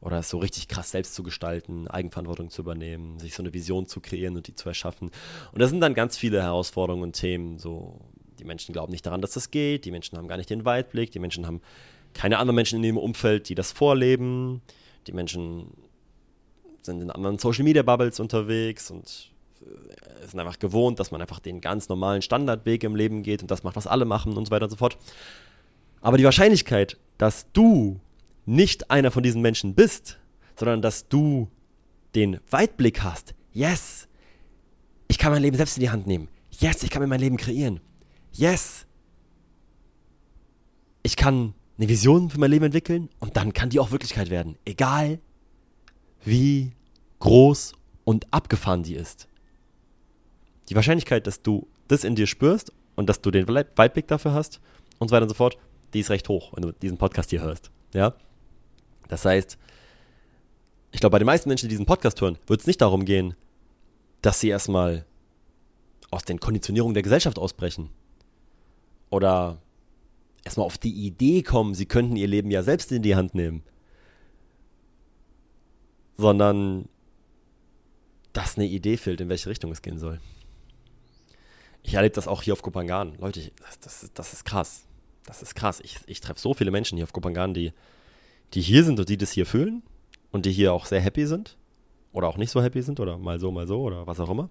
Oder 0.00 0.18
es 0.18 0.28
so 0.28 0.38
richtig 0.38 0.68
krass 0.68 0.90
selbst 0.90 1.14
zu 1.14 1.22
gestalten, 1.22 1.88
Eigenverantwortung 1.88 2.50
zu 2.50 2.62
übernehmen, 2.62 3.18
sich 3.18 3.34
so 3.34 3.42
eine 3.42 3.52
Vision 3.52 3.86
zu 3.86 4.00
kreieren 4.00 4.36
und 4.36 4.46
die 4.46 4.54
zu 4.54 4.68
erschaffen. 4.68 5.10
Und 5.52 5.60
das 5.60 5.70
sind 5.70 5.80
dann 5.80 5.94
ganz 5.94 6.16
viele 6.16 6.42
Herausforderungen 6.42 7.02
und 7.02 7.12
Themen. 7.14 7.58
So, 7.58 7.98
die 8.38 8.44
Menschen 8.44 8.72
glauben 8.72 8.92
nicht 8.92 9.06
daran, 9.06 9.20
dass 9.20 9.32
das 9.32 9.50
geht, 9.50 9.84
die 9.84 9.90
Menschen 9.90 10.16
haben 10.16 10.28
gar 10.28 10.36
nicht 10.36 10.50
den 10.50 10.64
Weitblick, 10.64 11.10
die 11.10 11.18
Menschen 11.18 11.46
haben 11.46 11.60
keine 12.14 12.38
anderen 12.38 12.54
Menschen 12.54 12.78
in 12.78 12.84
ihrem 12.84 12.96
Umfeld, 12.96 13.48
die 13.48 13.54
das 13.54 13.72
vorleben. 13.72 14.62
Die 15.06 15.12
Menschen 15.12 15.72
sind 16.82 17.00
in 17.00 17.10
anderen 17.10 17.38
Social 17.38 17.64
Media 17.64 17.82
Bubbles 17.82 18.20
unterwegs 18.20 18.90
und 18.90 19.32
äh, 19.62 20.26
sind 20.26 20.38
einfach 20.38 20.58
gewohnt, 20.58 21.00
dass 21.00 21.10
man 21.10 21.20
einfach 21.20 21.40
den 21.40 21.60
ganz 21.60 21.88
normalen 21.88 22.22
Standardweg 22.22 22.84
im 22.84 22.94
Leben 22.94 23.22
geht 23.22 23.42
und 23.42 23.50
das 23.50 23.62
macht, 23.62 23.76
was 23.76 23.86
alle 23.86 24.04
machen 24.04 24.36
und 24.36 24.46
so 24.46 24.50
weiter 24.50 24.64
und 24.64 24.70
so 24.70 24.76
fort. 24.76 24.96
Aber 26.00 26.18
die 26.18 26.24
Wahrscheinlichkeit, 26.24 26.98
dass 27.18 27.50
du 27.52 28.00
nicht 28.46 28.90
einer 28.90 29.10
von 29.10 29.22
diesen 29.22 29.42
Menschen 29.42 29.74
bist, 29.74 30.18
sondern 30.56 30.82
dass 30.82 31.08
du 31.08 31.48
den 32.14 32.40
Weitblick 32.50 33.02
hast, 33.02 33.34
yes, 33.52 34.08
ich 35.08 35.18
kann 35.18 35.32
mein 35.32 35.42
Leben 35.42 35.56
selbst 35.56 35.76
in 35.76 35.82
die 35.82 35.90
Hand 35.90 36.06
nehmen, 36.06 36.28
yes, 36.50 36.82
ich 36.82 36.90
kann 36.90 37.02
mir 37.02 37.08
mein 37.08 37.20
Leben 37.20 37.36
kreieren, 37.36 37.80
yes, 38.32 38.86
ich 41.02 41.16
kann 41.16 41.54
eine 41.78 41.88
Vision 41.88 42.30
für 42.30 42.40
mein 42.40 42.50
Leben 42.50 42.66
entwickeln 42.66 43.08
und 43.18 43.36
dann 43.36 43.52
kann 43.52 43.70
die 43.70 43.78
auch 43.78 43.92
Wirklichkeit 43.92 44.30
werden. 44.30 44.58
Egal 44.64 45.20
wie 46.24 46.72
groß 47.20 47.72
und 48.04 48.32
abgefahren 48.32 48.82
die 48.82 48.94
ist. 48.94 49.28
Die 50.68 50.74
Wahrscheinlichkeit, 50.74 51.26
dass 51.26 51.42
du 51.42 51.68
das 51.86 52.04
in 52.04 52.14
dir 52.14 52.26
spürst 52.26 52.72
und 52.96 53.08
dass 53.08 53.20
du 53.20 53.30
den 53.30 53.48
Weitblick 53.48 54.08
dafür 54.08 54.32
hast 54.32 54.60
und 54.98 55.08
so 55.08 55.14
weiter 55.14 55.22
und 55.22 55.30
so 55.30 55.34
fort, 55.34 55.56
die 55.94 56.00
ist 56.00 56.10
recht 56.10 56.28
hoch, 56.28 56.52
wenn 56.54 56.62
du 56.62 56.72
diesen 56.72 56.98
Podcast 56.98 57.30
hier 57.30 57.40
hörst. 57.40 57.70
Ja? 57.94 58.14
Das 59.08 59.24
heißt, 59.24 59.58
ich 60.92 61.00
glaube, 61.00 61.12
bei 61.12 61.18
den 61.18 61.26
meisten 61.26 61.48
Menschen, 61.48 61.66
die 61.68 61.72
diesen 61.72 61.86
Podcast 61.86 62.20
hören, 62.20 62.38
wird 62.46 62.60
es 62.60 62.66
nicht 62.66 62.80
darum 62.80 63.04
gehen, 63.04 63.34
dass 64.22 64.40
sie 64.40 64.48
erstmal 64.48 65.04
aus 66.10 66.24
den 66.24 66.40
Konditionierungen 66.40 66.94
der 66.94 67.02
Gesellschaft 67.02 67.38
ausbrechen. 67.38 67.90
Oder 69.10 69.60
erstmal 70.44 70.66
auf 70.66 70.78
die 70.78 70.92
Idee 70.92 71.42
kommen, 71.42 71.74
sie 71.74 71.86
könnten 71.86 72.16
ihr 72.16 72.26
Leben 72.26 72.50
ja 72.50 72.62
selbst 72.62 72.90
in 72.92 73.02
die 73.02 73.16
Hand 73.16 73.34
nehmen. 73.34 73.62
Sondern 76.16 76.88
dass 78.32 78.56
eine 78.56 78.66
Idee 78.66 78.96
fehlt, 78.96 79.20
in 79.20 79.28
welche 79.28 79.48
Richtung 79.48 79.70
es 79.72 79.82
gehen 79.82 79.98
soll. 79.98 80.20
Ich 81.82 81.94
erlebe 81.94 82.14
das 82.14 82.28
auch 82.28 82.42
hier 82.42 82.52
auf 82.52 82.62
Kopangan. 82.62 83.16
Leute, 83.18 83.50
das, 83.60 83.80
das, 83.80 84.10
das 84.14 84.32
ist 84.32 84.44
krass. 84.44 84.87
Das 85.28 85.42
ist 85.42 85.54
krass. 85.54 85.80
Ich, 85.84 85.98
ich 86.06 86.20
treffe 86.20 86.40
so 86.40 86.54
viele 86.54 86.70
Menschen 86.70 86.96
hier 86.96 87.04
auf 87.04 87.12
Kopangan, 87.12 87.52
die, 87.52 87.72
die 88.54 88.62
hier 88.62 88.82
sind 88.82 88.98
und 88.98 89.10
die 89.10 89.18
das 89.18 89.30
hier 89.30 89.44
fühlen 89.44 89.82
und 90.32 90.46
die 90.46 90.52
hier 90.52 90.72
auch 90.72 90.86
sehr 90.86 91.02
happy 91.02 91.26
sind. 91.26 91.58
Oder 92.12 92.28
auch 92.28 92.38
nicht 92.38 92.50
so 92.50 92.62
happy 92.62 92.80
sind 92.80 92.98
oder 92.98 93.18
mal 93.18 93.38
so, 93.38 93.50
mal 93.50 93.66
so 93.66 93.82
oder 93.82 94.06
was 94.06 94.18
auch 94.20 94.30
immer. 94.30 94.48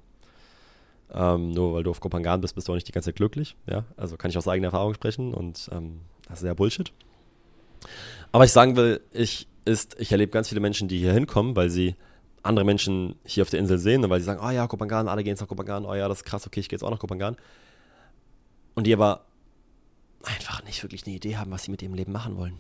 Ähm, 1.12 1.50
nur 1.50 1.74
weil 1.74 1.84
du 1.84 1.90
auf 1.90 2.00
Kopangan 2.00 2.42
bist, 2.42 2.54
bist 2.54 2.68
du 2.68 2.74
auch 2.74 2.76
nicht 2.76 2.88
die 2.88 2.92
ganze 2.92 3.08
Zeit 3.10 3.16
glücklich. 3.16 3.56
Ja? 3.66 3.86
Also 3.98 4.18
kann 4.18 4.30
ich 4.30 4.38
aus 4.38 4.48
eigener 4.48 4.68
Erfahrung 4.68 4.94
sprechen 4.94 5.34
und 5.34 5.68
ähm, 5.72 6.02
das 6.30 6.42
ist 6.42 6.46
ja 6.46 6.54
Bullshit. 6.54 6.94
Aber 8.32 8.46
ich 8.46 8.52
sagen 8.52 8.76
will, 8.76 9.02
ich, 9.12 9.48
ich 9.66 10.12
erlebe 10.12 10.32
ganz 10.32 10.50
viele 10.50 10.62
Menschen, 10.62 10.88
die 10.88 11.00
hier 11.00 11.14
hinkommen, 11.14 11.56
weil 11.56 11.72
sie 11.72 11.96
andere 12.44 12.66
Menschen 12.66 13.16
hier 13.26 13.42
auf 13.42 13.50
der 13.50 13.60
Insel 13.60 13.80
sehen 13.80 14.04
und 14.04 14.12
weil 14.12 14.20
sie 14.20 14.28
sagen, 14.28 14.42
oh 14.46 14.52
ja, 14.52 14.68
Kopangan, 14.68 15.08
alle 15.08 15.24
gehen 15.24 15.32
jetzt 15.32 15.42
nach 15.42 15.48
Kopangan, 15.48 15.86
oh 15.86 15.96
ja, 15.96 16.08
das 16.08 16.20
ist 16.20 16.24
krass, 16.24 16.46
okay, 16.46 16.60
ich 16.60 16.70
gehe 16.70 16.78
jetzt 16.78 16.84
auch 16.84 16.92
nach 16.92 17.00
Kopangan. 17.00 17.36
Und 18.76 18.86
die 18.86 18.94
aber 18.94 19.26
einfach 20.24 20.64
nicht 20.64 20.82
wirklich 20.84 21.06
eine 21.06 21.16
Idee 21.16 21.38
haben, 21.38 21.52
was 21.52 21.64
sie 21.64 21.72
mit 21.72 21.82
ihrem 21.82 21.94
Leben 21.94 22.12
machen 22.12 22.38
wollen. 22.38 22.58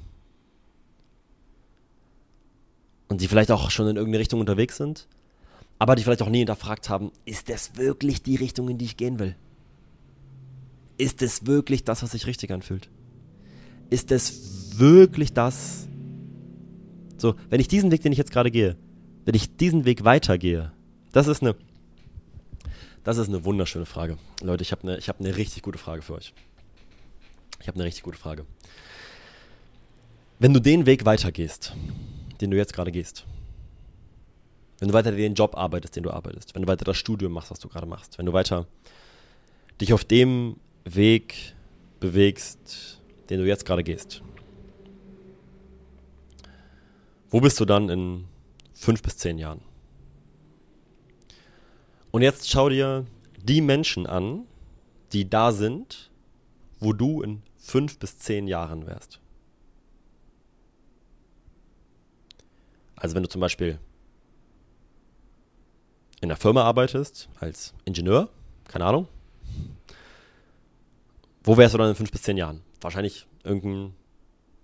Und 3.07 3.19
sie 3.19 3.27
vielleicht 3.27 3.51
auch 3.51 3.71
schon 3.71 3.87
in 3.87 3.95
irgendeine 3.95 4.19
Richtung 4.19 4.39
unterwegs 4.39 4.77
sind 4.77 5.07
aber 5.79 5.95
die 5.95 6.03
vielleicht 6.03 6.21
auch 6.21 6.29
nie 6.29 6.39
hinterfragt 6.39 6.89
haben, 6.89 7.11
ist 7.25 7.49
das 7.49 7.75
wirklich 7.75 8.23
die 8.23 8.35
Richtung, 8.35 8.69
in 8.69 8.77
die 8.77 8.85
ich 8.85 8.97
gehen 8.97 9.19
will? 9.19 9.35
Ist 10.97 11.21
es 11.21 11.45
wirklich 11.45 11.83
das, 11.83 12.01
was 12.01 12.11
sich 12.11 12.25
richtig 12.25 12.51
anfühlt? 12.51 12.89
Ist 13.89 14.11
es 14.11 14.79
wirklich 14.79 15.33
das? 15.33 15.87
So, 17.17 17.35
wenn 17.49 17.59
ich 17.59 17.67
diesen 17.67 17.91
Weg, 17.91 18.01
den 18.01 18.11
ich 18.11 18.17
jetzt 18.17 18.31
gerade 18.31 18.51
gehe, 18.51 18.75
wenn 19.25 19.35
ich 19.35 19.55
diesen 19.55 19.85
Weg 19.85 20.03
weitergehe, 20.03 20.71
das 21.11 21.27
ist 21.27 21.41
eine, 21.41 21.55
das 23.03 23.17
ist 23.17 23.27
eine 23.27 23.45
wunderschöne 23.45 23.85
Frage. 23.85 24.17
Leute, 24.41 24.63
ich 24.63 24.71
habe 24.71 24.81
eine, 24.83 24.97
hab 24.99 25.19
eine 25.19 25.37
richtig 25.37 25.61
gute 25.61 25.77
Frage 25.77 26.01
für 26.01 26.15
euch. 26.15 26.33
Ich 27.59 27.67
habe 27.67 27.75
eine 27.75 27.85
richtig 27.85 28.03
gute 28.03 28.17
Frage. 28.17 28.45
Wenn 30.39 30.53
du 30.53 30.59
den 30.59 30.85
Weg 30.85 31.05
weitergehst, 31.05 31.73
den 32.41 32.51
du 32.51 32.57
jetzt 32.57 32.73
gerade 32.73 32.91
gehst, 32.91 33.25
wenn 34.79 34.89
du 34.89 34.93
weiter 34.93 35.11
den 35.11 35.33
Job 35.33 35.57
arbeitest, 35.57 35.95
den 35.95 36.03
du 36.03 36.11
arbeitest, 36.11 36.53
wenn 36.53 36.61
du 36.61 36.67
weiter 36.67 36.85
das 36.85 36.97
Studium 36.97 37.31
machst, 37.31 37.49
was 37.49 37.59
du 37.59 37.67
gerade 37.67 37.87
machst, 37.87 38.17
wenn 38.17 38.27
du 38.27 38.33
weiter 38.33 38.67
dich 39.81 39.93
auf 39.93 40.05
dem 40.05 40.57
Weg 40.85 41.55
bewegst, 41.99 43.01
den 43.29 43.39
du 43.39 43.47
jetzt 43.47 43.65
gerade 43.65 43.83
gehst. 43.83 44.21
Wo 47.29 47.41
bist 47.41 47.59
du 47.59 47.65
dann 47.65 47.89
in 47.89 48.25
fünf 48.73 49.01
bis 49.01 49.17
zehn 49.17 49.37
Jahren? 49.37 49.61
Und 52.11 52.21
jetzt 52.21 52.49
schau 52.49 52.69
dir 52.69 53.05
die 53.43 53.61
Menschen 53.61 54.07
an, 54.07 54.45
die 55.13 55.29
da 55.29 55.51
sind, 55.51 56.06
wo 56.80 56.93
du 56.93 57.21
in 57.21 57.43
fünf 57.57 57.99
bis 57.99 58.17
zehn 58.19 58.47
Jahren 58.47 58.88
wärst. 58.88 59.19
Also 62.95 63.15
wenn 63.15 63.23
du 63.23 63.30
zum 63.30 63.41
Beispiel 63.41 63.80
in 66.21 66.30
einer 66.30 66.36
Firma 66.36 66.63
arbeitest, 66.63 67.30
als 67.39 67.73
Ingenieur, 67.86 68.30
keine 68.67 68.86
Ahnung, 68.86 69.07
wo 71.43 71.57
wärst 71.57 71.73
du 71.73 71.78
dann 71.78 71.89
in 71.89 71.95
fünf 71.95 72.11
bis 72.11 72.23
zehn 72.23 72.38
Jahren? 72.38 72.61
Wahrscheinlich 72.82 73.28
irgendein, 73.43 73.93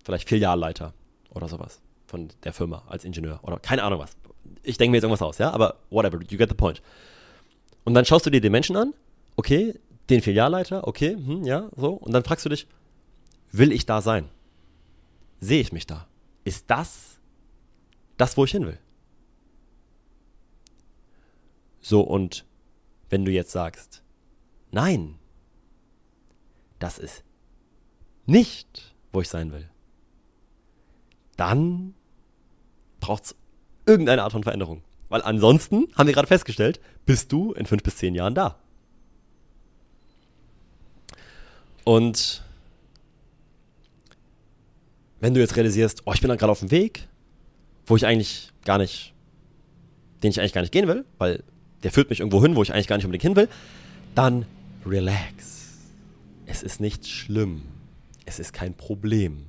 vielleicht 0.04 0.28
Filialleiter 0.28 0.92
oder 1.30 1.48
sowas 1.48 1.80
von 2.06 2.28
der 2.42 2.52
Firma 2.52 2.82
als 2.88 3.04
Ingenieur 3.04 3.40
oder 3.42 3.58
keine 3.58 3.82
Ahnung 3.82 4.00
was. 4.00 4.16
Ich 4.62 4.76
denke 4.76 4.90
mir 4.90 4.96
jetzt 4.98 5.04
irgendwas 5.04 5.22
aus, 5.22 5.38
ja, 5.38 5.50
aber 5.50 5.76
whatever, 5.90 6.18
you 6.28 6.36
get 6.36 6.48
the 6.48 6.54
point. 6.54 6.82
Und 7.84 7.94
dann 7.94 8.04
schaust 8.04 8.26
du 8.26 8.30
dir 8.30 8.40
den 8.40 8.52
Menschen 8.52 8.76
an, 8.76 8.94
okay, 9.36 9.78
den 10.10 10.20
Filialleiter, 10.20 10.86
okay, 10.86 11.14
hm, 11.14 11.44
ja, 11.44 11.70
so, 11.76 11.92
und 11.92 12.12
dann 12.12 12.24
fragst 12.24 12.44
du 12.44 12.48
dich, 12.48 12.66
will 13.52 13.72
ich 13.72 13.86
da 13.86 14.00
sein? 14.00 14.28
Sehe 15.40 15.60
ich 15.60 15.72
mich 15.72 15.86
da? 15.86 16.06
Ist 16.44 16.70
das 16.70 17.18
das, 18.16 18.36
wo 18.36 18.44
ich 18.44 18.52
hin 18.52 18.66
will? 18.66 18.78
So, 21.80 22.00
und 22.00 22.44
wenn 23.10 23.24
du 23.24 23.30
jetzt 23.30 23.52
sagst, 23.52 24.02
nein, 24.70 25.18
das 26.78 26.98
ist 26.98 27.24
nicht, 28.26 28.94
wo 29.12 29.20
ich 29.20 29.28
sein 29.28 29.52
will, 29.52 29.68
dann 31.36 31.94
braucht 33.00 33.24
es 33.24 33.36
irgendeine 33.86 34.22
Art 34.22 34.32
von 34.32 34.42
Veränderung. 34.42 34.82
Weil 35.08 35.22
ansonsten, 35.22 35.88
haben 35.94 36.06
wir 36.06 36.14
gerade 36.14 36.28
festgestellt, 36.28 36.80
bist 37.04 37.30
du 37.32 37.52
in 37.52 37.66
fünf 37.66 37.82
bis 37.82 37.96
zehn 37.96 38.14
Jahren 38.14 38.34
da. 38.34 38.58
Und 41.84 42.42
wenn 45.20 45.34
du 45.34 45.40
jetzt 45.40 45.56
realisierst, 45.56 46.02
oh, 46.06 46.12
ich 46.12 46.20
bin 46.20 46.28
dann 46.28 46.38
gerade 46.38 46.52
auf 46.52 46.60
dem 46.60 46.70
Weg, 46.70 47.08
wo 47.86 47.96
ich 47.96 48.06
eigentlich 48.06 48.52
gar 48.64 48.78
nicht, 48.78 49.14
den 50.22 50.30
ich 50.30 50.40
eigentlich 50.40 50.52
gar 50.52 50.62
nicht 50.62 50.72
gehen 50.72 50.88
will, 50.88 51.04
weil 51.18 51.42
der 51.82 51.92
führt 51.92 52.10
mich 52.10 52.20
irgendwo 52.20 52.42
hin, 52.42 52.56
wo 52.56 52.62
ich 52.62 52.72
eigentlich 52.72 52.88
gar 52.88 52.96
nicht 52.96 53.04
unbedingt 53.04 53.22
hin 53.22 53.36
will, 53.36 53.48
dann 54.14 54.46
relax. 54.86 55.54
Es 56.46 56.62
ist 56.62 56.80
nicht 56.80 57.06
schlimm. 57.06 57.62
Es 58.24 58.38
ist 58.38 58.52
kein 58.52 58.74
Problem. 58.74 59.46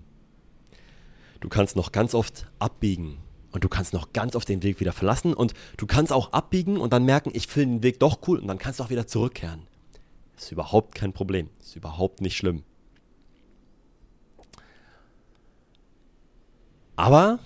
Du 1.39 1.49
kannst 1.49 1.75
noch 1.75 1.91
ganz 1.91 2.13
oft 2.13 2.47
abbiegen 2.59 3.17
und 3.51 3.63
du 3.63 3.69
kannst 3.69 3.93
noch 3.93 4.11
ganz 4.13 4.35
oft 4.35 4.49
den 4.49 4.63
Weg 4.63 4.79
wieder 4.79 4.91
verlassen 4.91 5.33
und 5.33 5.53
du 5.77 5.85
kannst 5.85 6.11
auch 6.11 6.33
abbiegen 6.33 6.77
und 6.77 6.91
dann 6.91 7.05
merken, 7.05 7.31
ich 7.33 7.47
finde 7.47 7.77
den 7.77 7.83
Weg 7.83 7.99
doch 7.99 8.19
cool 8.27 8.39
und 8.39 8.47
dann 8.47 8.57
kannst 8.57 8.79
du 8.79 8.83
auch 8.83 8.89
wieder 8.89 9.07
zurückkehren. 9.07 9.61
Das 10.35 10.45
ist 10.45 10.51
überhaupt 10.51 10.95
kein 10.95 11.13
Problem. 11.13 11.49
Das 11.57 11.67
ist 11.67 11.75
überhaupt 11.75 12.21
nicht 12.21 12.35
schlimm. 12.35 12.63
Aber 16.95 17.39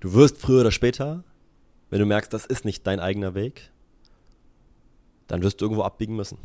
du 0.00 0.12
wirst 0.12 0.38
früher 0.38 0.60
oder 0.60 0.72
später, 0.72 1.24
wenn 1.90 2.00
du 2.00 2.06
merkst, 2.06 2.32
das 2.32 2.46
ist 2.46 2.64
nicht 2.64 2.86
dein 2.86 3.00
eigener 3.00 3.34
Weg, 3.34 3.70
dann 5.26 5.42
wirst 5.42 5.60
du 5.60 5.64
irgendwo 5.64 5.82
abbiegen 5.82 6.16
müssen. 6.16 6.38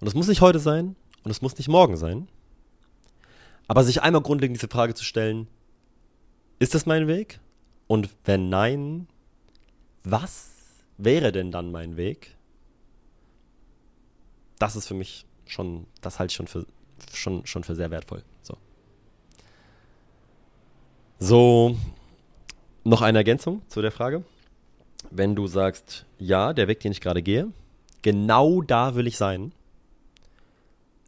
Und 0.00 0.06
es 0.06 0.14
muss 0.14 0.28
nicht 0.28 0.40
heute 0.40 0.58
sein 0.58 0.96
und 1.24 1.30
es 1.30 1.42
muss 1.42 1.56
nicht 1.58 1.68
morgen 1.68 1.96
sein. 1.96 2.28
Aber 3.66 3.84
sich 3.84 4.02
einmal 4.02 4.22
grundlegend 4.22 4.56
diese 4.56 4.68
Frage 4.68 4.94
zu 4.94 5.04
stellen, 5.04 5.46
ist 6.58 6.74
das 6.74 6.86
mein 6.86 7.06
Weg? 7.06 7.40
Und 7.86 8.08
wenn 8.24 8.48
nein, 8.48 9.08
was 10.04 10.50
wäre 10.96 11.32
denn 11.32 11.50
dann 11.50 11.70
mein 11.70 11.96
Weg? 11.96 12.37
Das 14.58 14.76
ist 14.76 14.86
für 14.86 14.94
mich 14.94 15.24
schon, 15.46 15.86
das 16.00 16.18
halte 16.18 16.32
ich 16.32 16.36
schon 16.36 16.46
für, 16.46 16.66
schon, 17.12 17.46
schon 17.46 17.64
für 17.64 17.74
sehr 17.74 17.90
wertvoll. 17.90 18.22
So. 18.42 18.56
so, 21.18 21.76
noch 22.84 23.02
eine 23.02 23.18
Ergänzung 23.18 23.62
zu 23.68 23.82
der 23.82 23.92
Frage. 23.92 24.24
Wenn 25.10 25.34
du 25.34 25.46
sagst, 25.46 26.06
ja, 26.18 26.52
der 26.52 26.68
Weg, 26.68 26.80
den 26.80 26.92
ich 26.92 27.00
gerade 27.00 27.22
gehe, 27.22 27.52
genau 28.02 28.62
da 28.62 28.94
will 28.94 29.06
ich 29.06 29.16
sein, 29.16 29.52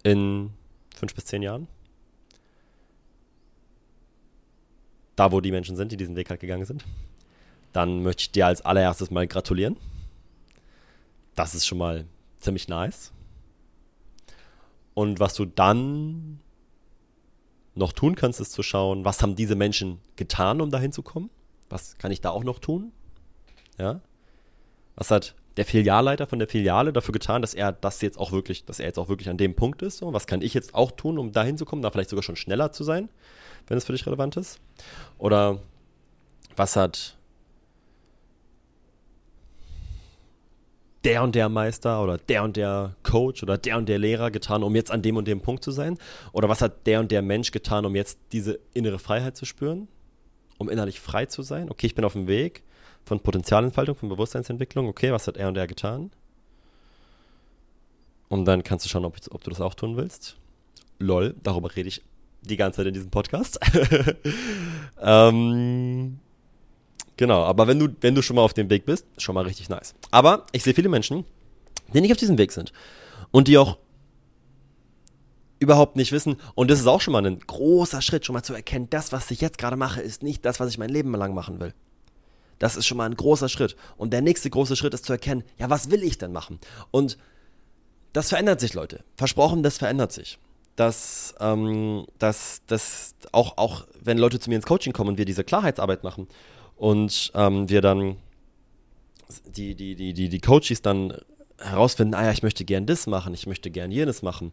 in 0.03 0.51
fünf 0.95 1.15
bis 1.15 1.27
zehn 1.27 1.43
Jahren, 1.43 1.67
da 5.17 5.33
wo 5.33 5.41
die 5.41 5.53
Menschen 5.53 5.77
sind, 5.77 5.93
die 5.93 5.97
diesen 5.97 6.17
Weg 6.17 6.31
halt 6.31 6.41
gegangen 6.41 6.65
sind, 6.65 6.85
dann 7.73 8.03
möchte 8.03 8.23
ich 8.23 8.31
dir 8.31 8.47
als 8.47 8.63
allererstes 8.63 9.11
mal 9.11 9.27
gratulieren. 9.27 9.77
Das 11.35 11.55
ist 11.55 11.67
schon 11.67 11.79
mal 11.79 12.07
ziemlich 12.39 12.69
nice. 12.69 13.13
Und 15.01 15.21
was 15.21 15.35
du 15.35 15.45
dann 15.47 16.41
noch 17.75 17.93
tun 17.93 18.17
kannst, 18.17 18.41
ist 18.41 18.53
zu 18.53 18.63
schauen, 18.63 19.05
was 19.05 19.23
haben 19.23 19.35
diese 19.35 19.55
Menschen 19.55 19.99
getan, 20.17 20.61
um 20.61 20.71
dahin 20.71 20.93
zu 20.93 21.03
kommen? 21.03 21.31
Was 21.69 21.97
kann 21.99 22.13
ich 22.13 22.21
da 22.21 22.31
auch 22.31 22.45
noch 22.45 22.59
tun? 22.59 22.93
Ja. 23.79 24.01
Was 24.97 25.11
hat 25.11 25.35
der 25.57 25.65
Filialleiter 25.65 26.27
von 26.27 26.39
der 26.39 26.49
Filiale 26.49 26.93
dafür 26.93 27.13
getan, 27.13 27.41
dass 27.41 27.55
er 27.55 27.73
das 27.73 28.03
jetzt 28.03 28.19
auch 28.19 28.33
wirklich, 28.33 28.65
dass 28.65 28.81
er 28.81 28.87
jetzt 28.87 28.99
auch 28.99 29.09
wirklich 29.09 29.31
an 29.31 29.39
dem 29.39 29.55
Punkt 29.55 29.83
ist? 29.83 29.99
So, 29.99 30.13
was 30.13 30.27
kann 30.27 30.43
ich 30.43 30.53
jetzt 30.53 30.75
auch 30.75 30.91
tun, 30.91 31.19
um 31.19 31.33
dahin 31.33 31.57
zu 31.57 31.65
kommen, 31.65 31.83
da 31.83 31.91
vielleicht 31.91 32.11
sogar 32.11 32.23
schon 32.23 32.37
schneller 32.37 32.73
zu 32.73 32.85
sein? 32.85 33.09
wenn 33.67 33.79
es 33.79 33.85
für 33.85 33.93
dich 33.93 34.07
relevant 34.07 34.37
ist? 34.37 34.61
Oder 35.19 35.61
was 36.57 36.77
hat 36.77 37.17
der 41.05 41.23
und 41.23 41.35
der 41.35 41.49
Meister 41.49 42.03
oder 42.03 42.19
der 42.19 42.45
und 42.45 42.57
der 42.57 42.95
Coach 43.03 43.43
oder 43.43 43.57
der 43.57 43.79
und 43.79 43.89
der 43.89 43.99
Lehrer 43.99 44.31
getan, 44.31 44.63
um 44.63 44.75
jetzt 44.75 44.91
an 44.91 45.03
dem 45.03 45.17
und 45.17 45.27
dem 45.27 45.41
Punkt 45.41 45.65
zu 45.65 45.71
sein? 45.71 45.99
Oder 46.33 46.49
was 46.49 46.61
hat 46.61 46.87
der 46.87 47.01
und 47.01 47.11
der 47.11 47.23
Mensch 47.23 47.51
getan, 47.51 47.85
um 47.87 47.97
jetzt 47.97 48.19
diese 48.33 48.61
innere 48.75 48.99
Freiheit 48.99 49.37
zu 49.37 49.47
spüren? 49.47 49.89
Um 50.59 50.69
innerlich 50.69 51.01
frei 51.01 51.27
zu 51.27 51.43
sein? 51.43 51.71
Okay, 51.71 51.87
ich 51.87 51.95
bin 51.95 52.05
auf 52.05 52.13
dem 52.13 52.27
Weg 52.27 52.63
von 53.05 53.21
Potenzialentfaltung, 53.21 53.97
von 53.97 54.11
Bewusstseinsentwicklung. 54.11 54.89
Okay, 54.89 55.11
was 55.11 55.27
hat 55.27 55.37
er 55.39 55.49
und 55.49 55.55
der 55.55 55.67
getan? 55.67 56.11
Und 58.29 58.45
dann 58.45 58.63
kannst 58.63 58.85
du 58.85 58.91
schauen, 58.91 59.05
ob, 59.05 59.17
ob 59.31 59.43
du 59.43 59.51
das 59.51 59.61
auch 59.61 59.75
tun 59.75 59.97
willst. 59.97 60.37
Lol, 60.99 61.35
darüber 61.43 61.75
rede 61.75 61.89
ich 61.89 62.03
die 62.43 62.57
ganze 62.57 62.79
Zeit 62.79 62.87
in 62.87 62.95
diesem 62.95 63.11
Podcast. 63.11 63.59
ähm, 65.01 66.21
genau, 67.21 67.45
aber 67.45 67.69
wenn 67.69 67.79
du, 67.79 67.89
wenn 68.01 68.15
du 68.15 68.23
schon 68.23 68.37
mal 68.37 68.43
auf 68.43 68.55
dem 68.55 68.71
Weg 68.71 68.87
bist, 68.87 69.07
schon 69.19 69.35
mal 69.35 69.45
richtig 69.45 69.69
nice. 69.69 69.95
Aber 70.11 70.47
ich 70.53 70.65
sehe 70.65 70.75
viele 70.75 70.89
Menschen, 70.89 71.25
die 71.93 72.01
nicht 72.01 72.11
auf 72.11 72.17
diesem 72.17 72.39
Weg 72.39 72.51
sind 72.51 72.73
und 73.31 73.47
die 73.47 73.59
auch 73.59 73.77
überhaupt 75.59 75.97
nicht 75.97 76.13
wissen. 76.13 76.39
Und 76.55 76.71
das 76.71 76.81
ist 76.81 76.87
auch 76.87 77.03
schon 77.03 77.13
mal 77.13 77.25
ein 77.25 77.39
großer 77.39 78.01
Schritt, 78.01 78.25
schon 78.25 78.33
mal 78.33 78.43
zu 78.43 78.55
erkennen, 78.55 78.89
das, 78.89 79.13
was 79.13 79.31
ich 79.31 79.43
jetzt 79.43 79.59
gerade 79.59 79.77
mache, 79.77 80.01
ist 80.01 80.23
nicht 80.23 80.47
das, 80.47 80.61
was 80.61 80.71
ich 80.71 80.79
mein 80.79 80.89
Leben 80.89 81.15
lang 81.15 81.35
machen 81.35 81.61
will. 81.61 81.75
Das 82.59 82.77
ist 82.77 82.87
schon 82.87 82.97
mal 82.97 83.05
ein 83.05 83.17
großer 83.17 83.51
Schritt. 83.51 83.77
Und 83.99 84.13
der 84.15 84.23
nächste 84.23 84.49
große 84.49 84.75
Schritt 84.75 84.95
ist 84.95 85.05
zu 85.05 85.13
erkennen, 85.13 85.45
ja, 85.59 85.69
was 85.69 85.91
will 85.91 86.03
ich 86.03 86.17
denn 86.17 86.33
machen? 86.33 86.59
Und 86.91 87.19
das 88.15 88.31
verändert 88.31 88.61
sich, 88.61 88.73
Leute. 88.73 89.05
Versprochen, 89.17 89.63
das 89.63 89.79
verändert 89.79 90.13
sich 90.13 90.39
dass, 90.77 91.35
ähm, 91.41 92.07
dass, 92.19 92.63
dass 92.67 93.15
auch, 93.33 93.59
auch 93.59 93.85
wenn 94.03 94.17
Leute 94.17 94.41
zu 94.41 94.49
mir 94.49 94.57
ins 94.57 94.65
Coaching 94.65 94.95
kommen 94.95 95.11
und 95.11 95.19
wir 95.19 95.27
diese 95.27 95.45
Klarheitsarbeit 95.45 96.05
machen 96.05 96.27
und 96.81 97.31
ähm, 97.35 97.69
wir 97.69 97.83
dann 97.83 98.17
die, 99.55 99.75
die, 99.75 99.95
die, 99.95 100.15
die, 100.15 100.31
die 100.31 100.41
Coaches 100.41 100.81
dann 100.81 101.13
herausfinden, 101.59 102.15
ah 102.15 102.25
ja, 102.25 102.33
ich 102.33 102.43
möchte 102.43 102.65
gern 102.65 102.87
das 102.87 103.07
machen, 103.07 103.35
ich 103.35 103.47
möchte 103.47 103.71
gern 103.71 103.91
jenes 103.91 104.23
machen, 104.23 104.51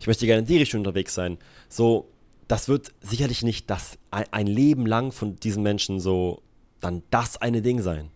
ich 0.00 0.06
möchte 0.06 0.24
gerne 0.24 0.40
in 0.40 0.46
die 0.46 0.56
Richtung 0.56 0.80
unterwegs 0.80 1.12
sein. 1.12 1.36
So, 1.68 2.08
das 2.48 2.68
wird 2.68 2.94
sicherlich 3.02 3.42
nicht 3.42 3.68
das 3.68 3.98
ein 4.10 4.46
Leben 4.46 4.86
lang 4.86 5.12
von 5.12 5.36
diesen 5.36 5.62
Menschen 5.62 6.00
so 6.00 6.40
dann 6.80 7.02
das 7.10 7.36
eine 7.36 7.60
Ding 7.60 7.82
sein. 7.82 8.08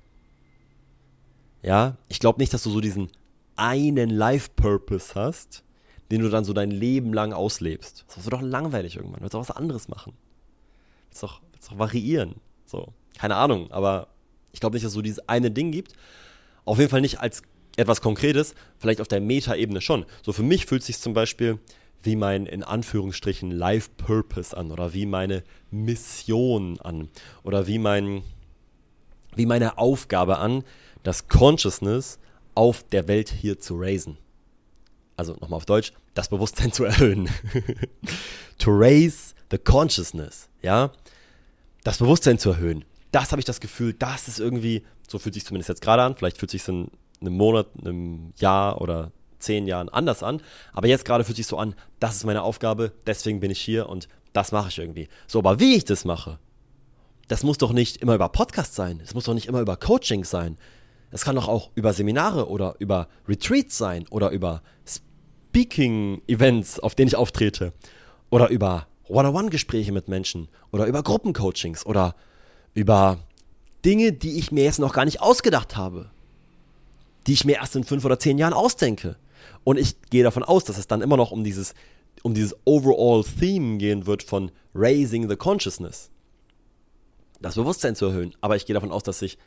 Ja, 1.61 1.99
ich 2.09 2.21
glaube 2.21 2.41
nicht, 2.41 2.55
dass 2.55 2.63
du 2.63 2.71
so 2.71 2.81
diesen 2.81 3.11
einen 3.57 4.09
Life-Purpose 4.09 5.15
hast, 5.15 5.63
den 6.11 6.23
du 6.23 6.31
dann 6.31 6.45
so 6.45 6.55
dein 6.55 6.71
Leben 6.71 7.13
lang 7.13 7.35
auslebst. 7.35 8.07
Das 8.09 8.25
wird 8.25 8.33
doch 8.33 8.41
langweilig 8.41 8.97
irgendwann. 8.97 9.19
Du 9.19 9.25
willst 9.25 9.35
auch 9.35 9.41
was 9.41 9.51
anderes 9.51 9.89
machen. 9.89 10.15
Du 10.15 11.09
willst 11.11 11.23
doch, 11.23 11.43
willst 11.53 11.71
doch 11.71 11.79
variieren. 11.79 12.37
So, 12.65 12.95
keine 13.19 13.37
Ahnung, 13.37 13.71
aber 13.71 14.09
ich 14.53 14.61
glaube 14.61 14.75
nicht, 14.75 14.85
dass 14.85 14.91
es 14.91 14.95
so 14.95 15.03
dieses 15.03 15.29
eine 15.29 15.51
Ding 15.51 15.73
gibt. 15.73 15.93
Auf 16.65 16.79
jeden 16.79 16.91
Fall 16.91 17.01
nicht 17.01 17.21
als 17.21 17.43
etwas 17.77 18.01
Konkretes, 18.01 18.55
vielleicht 18.79 19.01
auf 19.01 19.09
der 19.09 19.21
Meta-Ebene 19.21 19.81
schon. 19.81 20.05
So 20.23 20.33
für 20.33 20.43
mich 20.43 20.67
fühlt 20.67 20.83
sich 20.83 20.99
zum 20.99 21.15
Beispiel 21.15 21.59
wie 22.03 22.17
mein 22.17 22.47
in 22.47 22.63
Anführungsstrichen 22.63 23.51
Life 23.51 23.91
Purpose 23.97 24.57
an 24.57 24.73
oder 24.73 24.93
wie 24.93 25.07
meine 25.07 25.45
Mission 25.71 26.81
an 26.81 27.09
oder 27.45 27.67
wie 27.67 27.79
mein 27.79 28.23
wie 29.35 29.47
meine 29.47 29.79
Aufgabe 29.79 30.39
an, 30.39 30.63
das 31.05 31.29
Consciousness 31.29 32.19
auf 32.55 32.83
der 32.83 33.09
Welt 33.09 33.31
hier 33.31 33.59
zu 33.59 33.77
raisen 33.79 34.19
also 35.17 35.35
nochmal 35.41 35.59
auf 35.59 35.67
Deutsch, 35.67 35.93
das 36.15 36.29
Bewusstsein 36.29 36.73
zu 36.73 36.85
erhöhen. 36.93 37.29
to 38.59 38.71
raise 38.71 39.35
the 39.51 39.59
consciousness, 39.59 40.49
ja. 40.63 40.91
das 41.85 41.99
Bewusstsein 41.99 42.39
zu 42.39 42.51
erhöhen. 42.51 42.85
Das 43.13 43.31
habe 43.31 43.41
ich 43.41 43.47
das 43.47 43.61
Gefühl, 43.61 43.93
das 43.93 44.27
ist 44.27 44.41
irgendwie, 44.41 44.85
so 45.09 45.19
fühlt 45.19 45.35
sich 45.35 45.45
zumindest 45.45 45.69
jetzt 45.69 45.83
gerade 45.83 46.03
an, 46.03 46.17
vielleicht 46.17 46.39
fühlt 46.39 46.51
sich 46.51 46.67
in 46.67 46.91
einem 47.21 47.37
Monat, 47.37 47.69
einem 47.81 48.33
Jahr 48.37 48.81
oder 48.81 49.13
zehn 49.39 49.67
Jahren 49.67 49.89
anders 49.89 50.23
an, 50.23 50.41
aber 50.73 50.89
jetzt 50.89 51.05
gerade 51.05 51.23
fühlt 51.25 51.37
sich 51.37 51.47
so 51.47 51.59
an, 51.59 51.75
das 52.01 52.17
ist 52.17 52.25
meine 52.25 52.43
Aufgabe, 52.43 52.93
deswegen 53.07 53.41
bin 53.41 53.51
ich 53.51 53.61
hier 53.61 53.89
und 53.89 54.09
das 54.33 54.51
mache 54.51 54.71
ich 54.71 54.79
irgendwie. 54.79 55.09
So, 55.27 55.39
aber 55.41 55.61
wie 55.61 55.77
ich 55.77 55.85
das 55.85 56.05
mache, 56.05 56.39
das 57.29 57.43
muss 57.43 57.59
doch 57.59 57.73
nicht 57.73 57.99
immer 57.99 58.15
über 58.15 58.29
Podcast 58.29 58.75
sein, 58.75 59.01
es 59.03 59.15
muss 59.15 59.25
doch 59.25 59.35
nicht 59.35 59.47
immer 59.47 59.61
über 59.61 59.77
Coaching 59.77 60.25
sein. 60.25 60.57
Es 61.11 61.25
kann 61.25 61.37
doch 61.37 61.47
auch 61.47 61.71
über 61.75 61.93
Seminare 61.93 62.49
oder 62.49 62.75
über 62.79 63.07
Retreats 63.29 63.77
sein 63.77 64.07
oder 64.09 64.31
über 64.31 64.63
Speaking-Events, 64.87 66.81
auf 66.81 66.95
denen 66.95 67.09
ich 67.09 67.17
auftrete 67.17 67.75
oder 68.31 68.49
über 68.49 68.87
One-on-One-Gespräche 69.09 69.93
mit 69.93 70.09
Menschen 70.09 70.49
oder 70.71 70.87
über 70.87 71.03
Gruppencoachings 71.03 71.85
oder 71.85 72.15
über 72.75 73.19
Dinge, 73.85 74.13
die 74.13 74.39
ich 74.39 74.53
mir 74.53 74.65
jetzt 74.65 74.79
noch 74.79 74.93
gar 74.93 75.05
nicht 75.05 75.21
ausgedacht 75.21 75.77
habe, 75.77 76.11
die 77.27 77.33
ich 77.33 77.45
mir 77.45 77.57
erst 77.57 77.77
in 77.77 77.85
fünf 77.85 78.05
oder 78.05 78.19
zehn 78.19 78.39
Jahren 78.39 78.53
ausdenke. 78.53 79.17
Und 79.65 79.79
ich 79.79 80.01
gehe 80.11 80.25
davon 80.25 80.43
aus, 80.43 80.65
dass 80.65 80.79
es 80.79 80.87
dann 80.87 81.03
immer 81.03 81.17
noch 81.17 81.31
um 81.31 81.45
dieses, 81.45 81.75
um 82.23 82.35
dieses 82.35 82.57
overall 82.65 83.25
Theme 83.25 83.79
gehen 83.79 84.07
wird 84.07 84.23
von 84.23 84.51
Raising 84.75 85.29
the 85.29 85.37
Consciousness. 85.37 86.11
Das 87.41 87.57
Bewusstsein 87.57 87.97
zu 87.97 88.07
erhöhen. 88.07 88.35
Aber 88.41 88.57
ich 88.57 88.67
gehe 88.67 88.75
davon 88.75 88.93
aus, 88.93 89.03
dass 89.03 89.23
ich, 89.23 89.39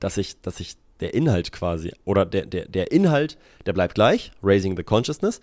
dass 0.00 0.16
ich, 0.16 0.40
dass 0.40 0.60
ich 0.60 0.76
der 1.00 1.14
Inhalt 1.14 1.52
quasi, 1.52 1.92
oder 2.04 2.26
der, 2.26 2.46
der, 2.46 2.66
der 2.66 2.92
Inhalt, 2.92 3.38
der 3.66 3.72
bleibt 3.72 3.94
gleich, 3.94 4.32
Raising 4.42 4.76
the 4.76 4.82
Consciousness, 4.82 5.40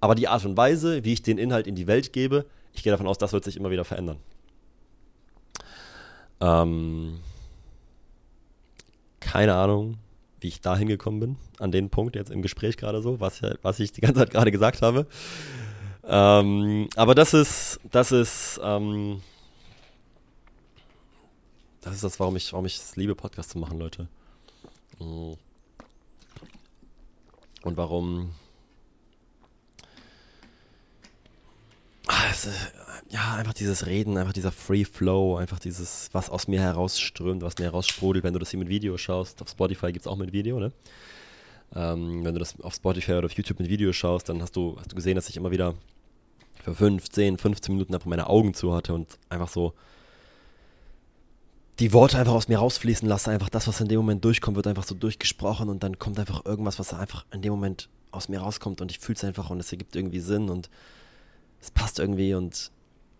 aber 0.00 0.14
die 0.14 0.28
Art 0.28 0.44
und 0.44 0.56
Weise, 0.56 1.04
wie 1.04 1.14
ich 1.14 1.22
den 1.22 1.38
Inhalt 1.38 1.66
in 1.66 1.74
die 1.74 1.86
Welt 1.86 2.12
gebe, 2.12 2.46
ich 2.72 2.82
gehe 2.82 2.90
davon 2.92 3.06
aus, 3.06 3.18
das 3.18 3.32
wird 3.32 3.44
sich 3.44 3.56
immer 3.56 3.70
wieder 3.70 3.84
verändern. 3.84 4.18
Ähm, 6.40 7.20
keine 9.20 9.54
Ahnung, 9.54 9.98
wie 10.40 10.48
ich 10.48 10.60
da 10.60 10.76
hingekommen 10.76 11.20
bin, 11.20 11.36
an 11.58 11.72
den 11.72 11.90
Punkt 11.90 12.16
jetzt 12.16 12.30
im 12.30 12.42
Gespräch 12.42 12.76
gerade 12.76 13.02
so, 13.02 13.20
was, 13.20 13.42
was 13.62 13.80
ich 13.80 13.92
die 13.92 14.00
ganze 14.00 14.20
Zeit 14.20 14.30
gerade 14.30 14.50
gesagt 14.50 14.82
habe. 14.82 15.06
Ähm, 16.04 16.88
aber 16.96 17.14
das 17.14 17.34
ist, 17.34 17.80
das 17.90 18.12
ist, 18.12 18.60
ähm, 18.62 19.20
das 21.80 21.94
ist 21.94 22.04
das, 22.04 22.20
warum 22.20 22.36
ich, 22.36 22.52
warum 22.52 22.66
ich 22.66 22.76
es 22.76 22.96
liebe, 22.96 23.14
Podcast 23.14 23.50
zu 23.50 23.58
machen, 23.58 23.78
Leute. 23.78 24.08
Mm. 24.98 25.32
Und 27.62 27.76
warum 27.76 28.30
Also, 32.08 32.48
ja, 33.10 33.34
einfach 33.34 33.52
dieses 33.52 33.84
Reden, 33.84 34.16
einfach 34.16 34.32
dieser 34.32 34.50
Free 34.50 34.86
Flow, 34.86 35.36
einfach 35.36 35.58
dieses, 35.58 36.08
was 36.12 36.30
aus 36.30 36.48
mir 36.48 36.58
herausströmt, 36.58 37.42
was 37.42 37.58
mir 37.58 37.66
heraussprudelt, 37.66 38.24
wenn 38.24 38.32
du 38.32 38.38
das 38.38 38.50
hier 38.50 38.58
mit 38.58 38.70
Video 38.70 38.96
schaust. 38.96 39.42
Auf 39.42 39.50
Spotify 39.50 39.92
gibt 39.92 40.06
es 40.06 40.06
auch 40.06 40.16
mit 40.16 40.32
Video, 40.32 40.58
ne? 40.58 40.72
Ähm, 41.74 42.24
wenn 42.24 42.32
du 42.32 42.40
das 42.40 42.58
auf 42.62 42.74
Spotify 42.74 43.12
oder 43.12 43.26
auf 43.26 43.32
YouTube 43.32 43.58
mit 43.60 43.68
Video 43.68 43.92
schaust, 43.92 44.30
dann 44.30 44.40
hast 44.40 44.56
du, 44.56 44.76
hast 44.78 44.90
du 44.90 44.96
gesehen, 44.96 45.16
dass 45.16 45.28
ich 45.28 45.36
immer 45.36 45.50
wieder 45.50 45.74
für 46.64 46.74
5, 46.74 47.10
10, 47.10 47.36
15 47.36 47.74
Minuten 47.74 47.94
einfach 47.94 48.06
meine 48.06 48.26
Augen 48.26 48.54
zu 48.54 48.74
hatte 48.74 48.94
und 48.94 49.18
einfach 49.28 49.48
so 49.48 49.74
die 51.78 51.92
Worte 51.92 52.18
einfach 52.18 52.32
aus 52.32 52.48
mir 52.48 52.56
rausfließen 52.56 53.06
lasse. 53.06 53.30
Einfach 53.30 53.50
das, 53.50 53.68
was 53.68 53.82
in 53.82 53.88
dem 53.88 53.98
Moment 53.98 54.24
durchkommt, 54.24 54.56
wird 54.56 54.66
einfach 54.66 54.84
so 54.84 54.94
durchgesprochen 54.94 55.68
und 55.68 55.82
dann 55.82 55.98
kommt 55.98 56.18
einfach 56.18 56.46
irgendwas, 56.46 56.78
was 56.78 56.94
einfach 56.94 57.26
in 57.32 57.42
dem 57.42 57.52
Moment 57.52 57.90
aus 58.12 58.30
mir 58.30 58.40
rauskommt 58.40 58.80
und 58.80 58.90
ich 58.90 58.98
fühle 58.98 59.16
es 59.16 59.24
einfach 59.24 59.50
und 59.50 59.60
es 59.60 59.70
ergibt 59.70 59.94
irgendwie 59.94 60.20
Sinn 60.20 60.48
und 60.48 60.70
es 61.60 61.70
passt 61.70 61.98
irgendwie 61.98 62.34
und 62.34 62.70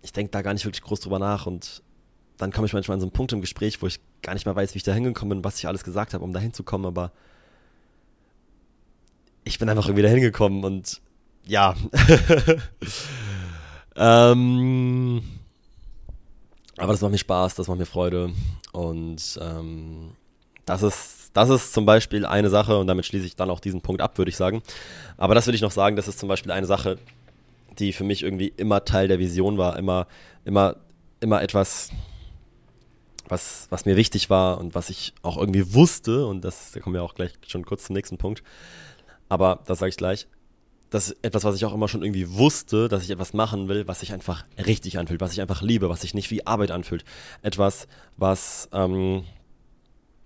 ich 0.03 0.13
denke 0.13 0.31
da 0.31 0.43
gar 0.43 0.53
nicht 0.53 0.65
wirklich 0.65 0.83
groß 0.83 1.01
drüber 1.01 1.19
nach 1.19 1.47
und 1.47 1.83
dann 2.37 2.53
komme 2.53 2.67
ich 2.67 2.73
manchmal 2.73 2.95
an 2.95 3.01
so 3.01 3.07
einen 3.07 3.13
Punkt 3.13 3.33
im 3.33 3.41
Gespräch, 3.41 3.83
wo 3.83 3.87
ich 3.87 4.01
gar 4.23 4.35
nicht 4.35 4.47
mehr 4.47 4.55
weiß, 4.55 4.75
wie 4.75 4.79
ich 4.79 4.85
da 4.85 4.93
hingekommen 4.93 5.39
bin, 5.39 5.45
was 5.45 5.59
ich 5.59 5.67
alles 5.67 5.85
gesagt 5.85 6.15
habe, 6.15 6.25
um 6.25 6.33
da 6.33 6.41
hinzukommen, 6.41 6.87
aber 6.87 7.13
ich 9.45 9.59
bin 9.59 9.69
einfach 9.69 9.87
irgendwie 9.87 10.03
da 10.03 10.09
hingekommen 10.09 10.65
und 10.65 11.01
ja. 11.47 11.75
ähm, 13.97 15.23
aber 16.77 16.93
das 16.93 17.01
macht 17.01 17.13
mir 17.13 17.19
Spaß, 17.19 17.55
das 17.57 17.67
macht 17.67 17.79
mir 17.79 17.87
Freude 17.87 18.33
und 18.73 19.39
ähm, 19.41 20.13
das 20.65 20.83
ist, 20.83 21.31
das 21.33 21.49
ist 21.49 21.73
zum 21.73 21.87
Beispiel 21.87 22.27
eine 22.27 22.51
Sache 22.51 22.79
und 22.79 22.87
damit 22.87 23.07
schließe 23.07 23.27
ich 23.27 23.37
dann 23.37 23.51
auch 23.51 23.61
diesen 23.61 23.81
Punkt 23.81 24.03
ab, 24.03 24.19
würde 24.19 24.29
ich 24.29 24.37
sagen. 24.37 24.63
Aber 25.17 25.35
das 25.35 25.47
würde 25.47 25.57
ich 25.57 25.63
noch 25.63 25.71
sagen, 25.71 25.97
das 25.97 26.09
ist 26.09 26.19
zum 26.19 26.29
Beispiel 26.29 26.53
eine 26.53 26.67
Sache, 26.67 26.99
die 27.79 27.93
für 27.93 28.05
mich 28.05 28.23
irgendwie 28.23 28.53
immer 28.57 28.85
Teil 28.85 29.09
der 29.09 29.19
Vision 29.19 29.59
war, 29.59 29.79
immer, 29.79 30.07
immer, 30.45 30.77
immer 31.21 31.43
etwas, 31.43 31.91
was, 33.29 33.67
was 33.71 33.85
mir 33.85 33.97
wichtig 33.97 34.31
war 34.31 34.59
und 34.59 34.75
was 34.75 34.91
ich 34.91 35.15
auch 35.23 35.37
irgendwie 35.37 35.75
wusste, 35.75 36.27
und 36.27 36.43
das, 36.43 36.73
da 36.73 36.81
kommen 36.81 36.95
wir 36.95 37.03
auch 37.03 37.15
gleich 37.15 37.33
schon 37.47 37.65
kurz 37.65 37.85
zum 37.85 37.95
nächsten 37.95 38.19
Punkt. 38.19 38.43
Aber 39.29 39.61
das 39.67 39.79
sage 39.79 39.91
ich 39.91 39.97
gleich. 39.97 40.27
Das 40.91 41.11
ist 41.11 41.19
etwas, 41.23 41.45
was 41.45 41.55
ich 41.55 41.67
auch 41.67 41.75
immer 41.75 41.89
schon 41.89 42.03
irgendwie 42.03 42.33
wusste, 42.33 42.89
dass 42.89 43.03
ich 43.03 43.11
etwas 43.11 43.35
machen 43.35 43.69
will, 43.69 43.87
was 43.87 44.01
sich 44.01 44.13
einfach 44.15 44.47
richtig 44.65 44.99
anfühlt, 44.99 45.21
was 45.21 45.33
ich 45.33 45.43
einfach 45.43 45.61
liebe, 45.61 45.91
was 45.91 46.01
sich 46.01 46.15
nicht 46.15 46.31
wie 46.31 46.47
Arbeit 46.47 46.71
anfühlt. 46.71 47.05
Etwas, 47.43 47.89
was 48.17 48.71
ähm, 48.73 49.25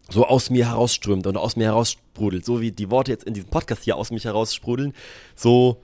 so 0.09 0.26
aus 0.26 0.50
mir 0.50 0.68
herausströmt 0.68 1.26
und 1.26 1.36
aus 1.36 1.57
mir 1.57 1.64
heraussprudelt. 1.64 2.44
So 2.44 2.61
wie 2.61 2.70
die 2.70 2.90
Worte 2.90 3.11
jetzt 3.11 3.24
in 3.24 3.34
diesem 3.34 3.50
Podcast 3.50 3.82
hier 3.82 3.96
aus 3.96 4.12
mich 4.12 4.24
heraussprudeln. 4.24 4.94
So, 5.34 5.82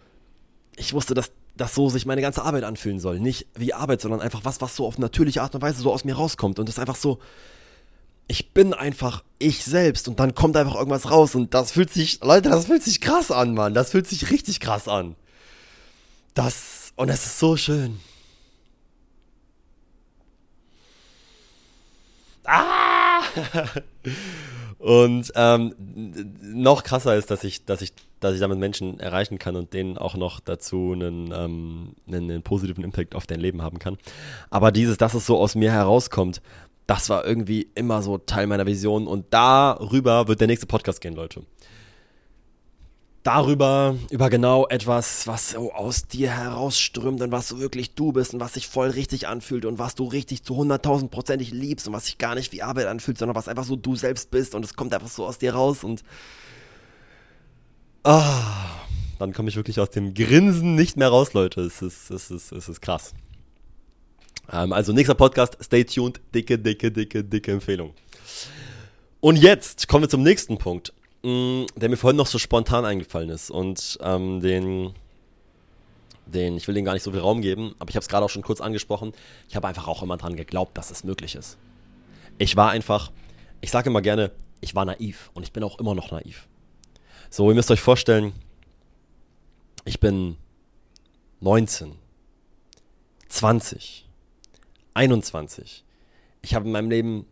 ich 0.76 0.92
wusste, 0.92 1.14
dass 1.14 1.32
dass 1.60 1.74
so 1.74 1.88
sich 1.90 2.06
meine 2.06 2.22
ganze 2.22 2.42
Arbeit 2.42 2.64
anfühlen 2.64 3.00
soll. 3.00 3.20
Nicht 3.20 3.46
wie 3.54 3.74
Arbeit, 3.74 4.00
sondern 4.00 4.20
einfach 4.20 4.44
was, 4.44 4.60
was 4.60 4.74
so 4.74 4.86
auf 4.86 4.98
natürliche 4.98 5.42
Art 5.42 5.54
und 5.54 5.62
Weise 5.62 5.82
so 5.82 5.92
aus 5.92 6.04
mir 6.04 6.14
rauskommt. 6.14 6.58
Und 6.58 6.68
das 6.68 6.76
ist 6.76 6.80
einfach 6.80 6.96
so, 6.96 7.18
ich 8.28 8.52
bin 8.52 8.74
einfach 8.74 9.24
ich 9.38 9.64
selbst 9.64 10.08
und 10.08 10.20
dann 10.20 10.34
kommt 10.34 10.56
einfach 10.56 10.76
irgendwas 10.76 11.10
raus 11.10 11.34
und 11.34 11.54
das 11.54 11.72
fühlt 11.72 11.92
sich, 11.92 12.20
Leute, 12.22 12.50
das 12.50 12.66
fühlt 12.66 12.82
sich 12.82 13.00
krass 13.00 13.30
an, 13.30 13.54
Mann. 13.54 13.74
Das 13.74 13.90
fühlt 13.90 14.06
sich 14.06 14.30
richtig 14.30 14.60
krass 14.60 14.88
an. 14.88 15.16
Das, 16.34 16.92
und 16.96 17.08
es 17.08 17.24
ist 17.24 17.38
so 17.38 17.56
schön. 17.56 18.00
Ah! 22.44 23.22
Und 24.78 25.32
ähm, 25.34 25.74
noch 26.40 26.84
krasser 26.84 27.16
ist, 27.16 27.30
dass 27.30 27.42
ich, 27.44 27.64
dass 27.64 27.82
ich, 27.82 27.92
dass 28.20 28.34
ich 28.34 28.40
damit 28.40 28.58
Menschen 28.58 29.00
erreichen 29.00 29.38
kann 29.38 29.56
und 29.56 29.72
denen 29.72 29.98
auch 29.98 30.14
noch 30.16 30.40
dazu 30.40 30.92
einen, 30.92 31.32
ähm, 31.32 31.94
einen, 32.06 32.30
einen 32.30 32.42
positiven 32.42 32.84
Impact 32.84 33.14
auf 33.14 33.26
dein 33.26 33.40
Leben 33.40 33.62
haben 33.62 33.78
kann. 33.78 33.98
Aber 34.50 34.72
dieses, 34.72 34.96
dass 34.96 35.14
es 35.14 35.26
so 35.26 35.38
aus 35.38 35.54
mir 35.54 35.72
herauskommt, 35.72 36.42
das 36.86 37.08
war 37.10 37.26
irgendwie 37.26 37.68
immer 37.74 38.02
so 38.02 38.18
Teil 38.18 38.46
meiner 38.46 38.66
Vision 38.66 39.06
und 39.06 39.26
darüber 39.30 40.28
wird 40.28 40.40
der 40.40 40.46
nächste 40.46 40.66
Podcast 40.66 41.00
gehen, 41.00 41.14
Leute 41.14 41.42
darüber, 43.28 43.94
über 44.10 44.30
genau 44.30 44.66
etwas, 44.68 45.26
was 45.26 45.50
so 45.50 45.70
aus 45.72 46.06
dir 46.06 46.30
herausströmt 46.30 47.20
und 47.20 47.30
was 47.30 47.48
so 47.48 47.60
wirklich 47.60 47.94
du 47.94 48.12
bist 48.12 48.32
und 48.32 48.40
was 48.40 48.54
sich 48.54 48.68
voll 48.68 48.88
richtig 48.88 49.28
anfühlt 49.28 49.66
und 49.66 49.78
was 49.78 49.94
du 49.94 50.04
richtig 50.04 50.44
zu 50.44 50.54
100.000 50.54 51.08
Prozentig 51.08 51.50
liebst 51.50 51.86
und 51.86 51.92
was 51.92 52.06
sich 52.06 52.16
gar 52.16 52.34
nicht 52.34 52.52
wie 52.52 52.62
Arbeit 52.62 52.86
anfühlt, 52.86 53.18
sondern 53.18 53.36
was 53.36 53.48
einfach 53.48 53.64
so 53.64 53.76
du 53.76 53.96
selbst 53.96 54.30
bist 54.30 54.54
und 54.54 54.64
es 54.64 54.76
kommt 54.76 54.94
einfach 54.94 55.08
so 55.08 55.26
aus 55.26 55.36
dir 55.36 55.52
raus 55.52 55.84
und 55.84 56.04
ah, 58.08 58.80
dann 59.18 59.32
komme 59.32 59.48
ich 59.48 59.56
wirklich 59.56 59.78
aus 59.80 59.90
dem 59.90 60.14
Grinsen 60.14 60.74
nicht 60.74 60.96
mehr 60.96 61.08
raus, 61.08 61.34
Leute. 61.34 61.60
Es 61.60 61.82
ist, 61.82 62.10
es 62.10 62.30
ist, 62.30 62.52
es 62.52 62.68
ist 62.68 62.80
krass. 62.80 63.14
Ähm, 64.50 64.72
also 64.72 64.92
nächster 64.92 65.14
Podcast, 65.14 65.58
stay 65.62 65.84
tuned, 65.84 66.20
dicke, 66.34 66.58
dicke, 66.58 66.90
dicke, 66.90 67.22
dicke 67.22 67.52
Empfehlung. 67.52 67.94
Und 69.20 69.36
jetzt 69.36 69.88
kommen 69.88 70.04
wir 70.04 70.08
zum 70.08 70.22
nächsten 70.22 70.58
Punkt. 70.58 70.92
Mm, 71.22 71.64
der 71.74 71.88
mir 71.88 71.96
vorhin 71.96 72.16
noch 72.16 72.28
so 72.28 72.38
spontan 72.38 72.84
eingefallen 72.84 73.28
ist 73.28 73.50
und 73.50 73.98
ähm, 74.02 74.40
den, 74.40 74.94
den, 76.26 76.56
ich 76.56 76.68
will 76.68 76.76
den 76.76 76.84
gar 76.84 76.92
nicht 76.92 77.02
so 77.02 77.10
viel 77.10 77.18
Raum 77.18 77.40
geben, 77.40 77.74
aber 77.80 77.90
ich 77.90 77.96
habe 77.96 78.02
es 78.02 78.08
gerade 78.08 78.24
auch 78.24 78.30
schon 78.30 78.42
kurz 78.42 78.60
angesprochen. 78.60 79.12
Ich 79.48 79.56
habe 79.56 79.66
einfach 79.66 79.88
auch 79.88 80.04
immer 80.04 80.16
dran 80.16 80.36
geglaubt, 80.36 80.78
dass 80.78 80.92
es 80.92 81.02
möglich 81.02 81.34
ist. 81.34 81.58
Ich 82.38 82.54
war 82.54 82.70
einfach, 82.70 83.10
ich 83.60 83.72
sage 83.72 83.90
immer 83.90 84.00
gerne, 84.00 84.30
ich 84.60 84.76
war 84.76 84.84
naiv 84.84 85.32
und 85.34 85.42
ich 85.42 85.52
bin 85.52 85.64
auch 85.64 85.80
immer 85.80 85.96
noch 85.96 86.12
naiv. 86.12 86.46
So, 87.30 87.50
ihr 87.50 87.54
müsst 87.54 87.70
euch 87.70 87.80
vorstellen, 87.80 88.32
ich 89.84 90.00
bin 90.00 90.36
19, 91.40 91.94
20, 93.28 94.08
21. 94.94 95.84
Ich 96.40 96.54
habe 96.54 96.64
in 96.64 96.72
meinem 96.72 96.88
Leben 96.88 97.26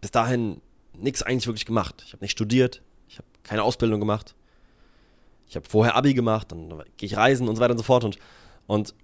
bis 0.00 0.10
dahin 0.10 0.62
nichts 0.94 1.22
eigentlich 1.22 1.46
wirklich 1.46 1.66
gemacht. 1.66 2.02
Ich 2.06 2.14
habe 2.14 2.24
nicht 2.24 2.32
studiert, 2.32 2.82
ich 3.06 3.18
habe 3.18 3.28
keine 3.42 3.62
Ausbildung 3.62 4.00
gemacht. 4.00 4.34
Ich 5.46 5.54
habe 5.54 5.68
vorher 5.68 5.94
Abi 5.94 6.14
gemacht, 6.14 6.50
dann 6.52 6.70
gehe 6.96 7.06
ich 7.06 7.16
reisen 7.16 7.48
und 7.48 7.56
so 7.56 7.60
weiter 7.60 7.72
und 7.72 7.78
so 7.78 7.84
fort. 7.84 8.04
Und, 8.04 8.18
und 8.66 8.94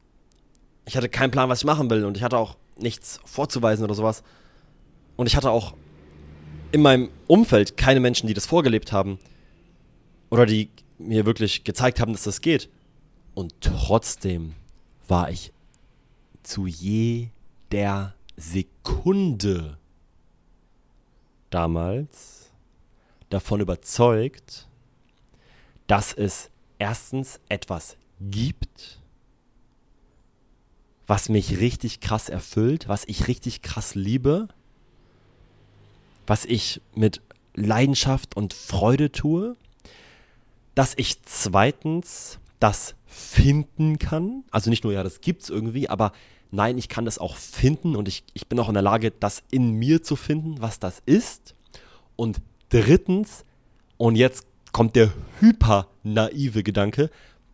ich 0.86 0.96
hatte 0.96 1.10
keinen 1.10 1.30
Plan, 1.30 1.50
was 1.50 1.58
ich 1.58 1.66
machen 1.66 1.90
will. 1.90 2.06
Und 2.06 2.16
ich 2.16 2.22
hatte 2.22 2.38
auch 2.38 2.56
nichts 2.78 3.20
vorzuweisen 3.26 3.84
oder 3.84 3.94
sowas. 3.94 4.22
Und 5.16 5.26
ich 5.26 5.36
hatte 5.36 5.50
auch 5.50 5.74
in 6.72 6.82
meinem 6.82 7.10
Umfeld 7.26 7.76
keine 7.76 8.00
Menschen, 8.00 8.26
die 8.26 8.34
das 8.34 8.46
vorgelebt 8.46 8.92
haben. 8.92 9.18
Oder 10.30 10.46
die 10.46 10.70
mir 10.98 11.26
wirklich 11.26 11.64
gezeigt 11.64 12.00
haben, 12.00 12.12
dass 12.12 12.24
das 12.24 12.40
geht. 12.40 12.68
Und 13.34 13.54
trotzdem 13.60 14.54
war 15.06 15.30
ich 15.30 15.52
zu 16.42 16.66
jeder 16.66 17.30
der 17.72 18.14
Sekunde 18.36 19.78
damals 21.50 22.50
davon 23.30 23.60
überzeugt, 23.60 24.68
dass 25.86 26.12
es 26.12 26.50
erstens 26.78 27.40
etwas 27.48 27.96
gibt, 28.20 29.00
was 31.06 31.28
mich 31.28 31.58
richtig 31.58 32.00
krass 32.00 32.28
erfüllt, 32.28 32.88
was 32.88 33.04
ich 33.06 33.28
richtig 33.28 33.62
krass 33.62 33.94
liebe, 33.94 34.48
was 36.28 36.44
ich 36.44 36.80
mit 36.94 37.20
Leidenschaft 37.54 38.36
und 38.36 38.52
Freude 38.54 39.10
tue, 39.10 39.56
dass 40.74 40.94
ich 40.96 41.22
zweitens 41.22 42.38
das 42.60 42.94
finden 43.06 43.98
kann, 43.98 44.44
also 44.50 44.70
nicht 44.70 44.84
nur, 44.84 44.92
ja, 44.92 45.02
das 45.02 45.20
gibt's 45.20 45.48
irgendwie, 45.48 45.88
aber 45.88 46.12
nein, 46.50 46.78
ich 46.78 46.88
kann 46.88 47.04
das 47.04 47.18
auch 47.18 47.36
finden 47.36 47.96
und 47.96 48.06
ich, 48.08 48.22
ich 48.34 48.46
bin 48.46 48.60
auch 48.60 48.68
in 48.68 48.74
der 48.74 48.82
Lage, 48.82 49.10
das 49.10 49.42
in 49.50 49.72
mir 49.72 50.02
zu 50.02 50.16
finden, 50.16 50.60
was 50.60 50.78
das 50.78 51.02
ist. 51.04 51.54
Und 52.16 52.40
drittens, 52.68 53.44
und 53.96 54.16
jetzt 54.16 54.46
kommt 54.72 54.96
der 54.96 55.12
hyper 55.40 55.88
naive 56.02 56.62
Gedanke, 56.62 57.10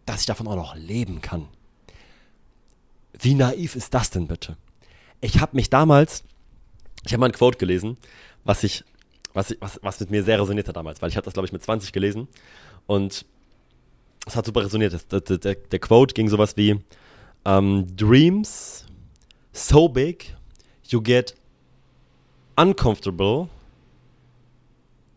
dass 0.06 0.20
ich 0.20 0.26
davon 0.26 0.48
auch 0.48 0.56
noch 0.56 0.76
leben 0.76 1.22
kann. 1.22 1.48
Wie 3.18 3.34
naiv 3.34 3.76
ist 3.76 3.94
das 3.94 4.10
denn 4.10 4.26
bitte? 4.26 4.56
Ich 5.20 5.40
habe 5.40 5.56
mich 5.56 5.70
damals, 5.70 6.24
ich 7.06 7.12
habe 7.12 7.20
mal 7.20 7.26
ein 7.26 7.32
Quote 7.32 7.58
gelesen, 7.58 7.96
was 8.44 8.62
ich, 8.64 8.84
was, 9.32 9.50
ich, 9.50 9.60
was, 9.60 9.80
was 9.82 10.00
mit 10.00 10.10
mir 10.10 10.22
sehr 10.22 10.40
resoniert 10.40 10.68
hat 10.68 10.76
damals, 10.76 11.02
weil 11.02 11.10
ich 11.10 11.16
habe 11.16 11.24
das, 11.24 11.34
glaube 11.34 11.46
ich, 11.46 11.52
mit 11.52 11.62
20 11.62 11.92
gelesen 11.92 12.28
und 12.86 13.24
es 14.26 14.36
hat 14.36 14.46
super 14.46 14.64
resoniert. 14.64 15.12
Der, 15.12 15.20
der, 15.20 15.38
der, 15.38 15.54
der 15.54 15.78
Quote 15.78 16.14
ging 16.14 16.28
sowas 16.28 16.56
wie, 16.56 16.80
um, 17.44 17.94
Dreams 17.96 18.86
so 19.52 19.88
big, 19.88 20.34
you 20.88 21.00
get 21.00 21.34
uncomfortable 22.56 23.48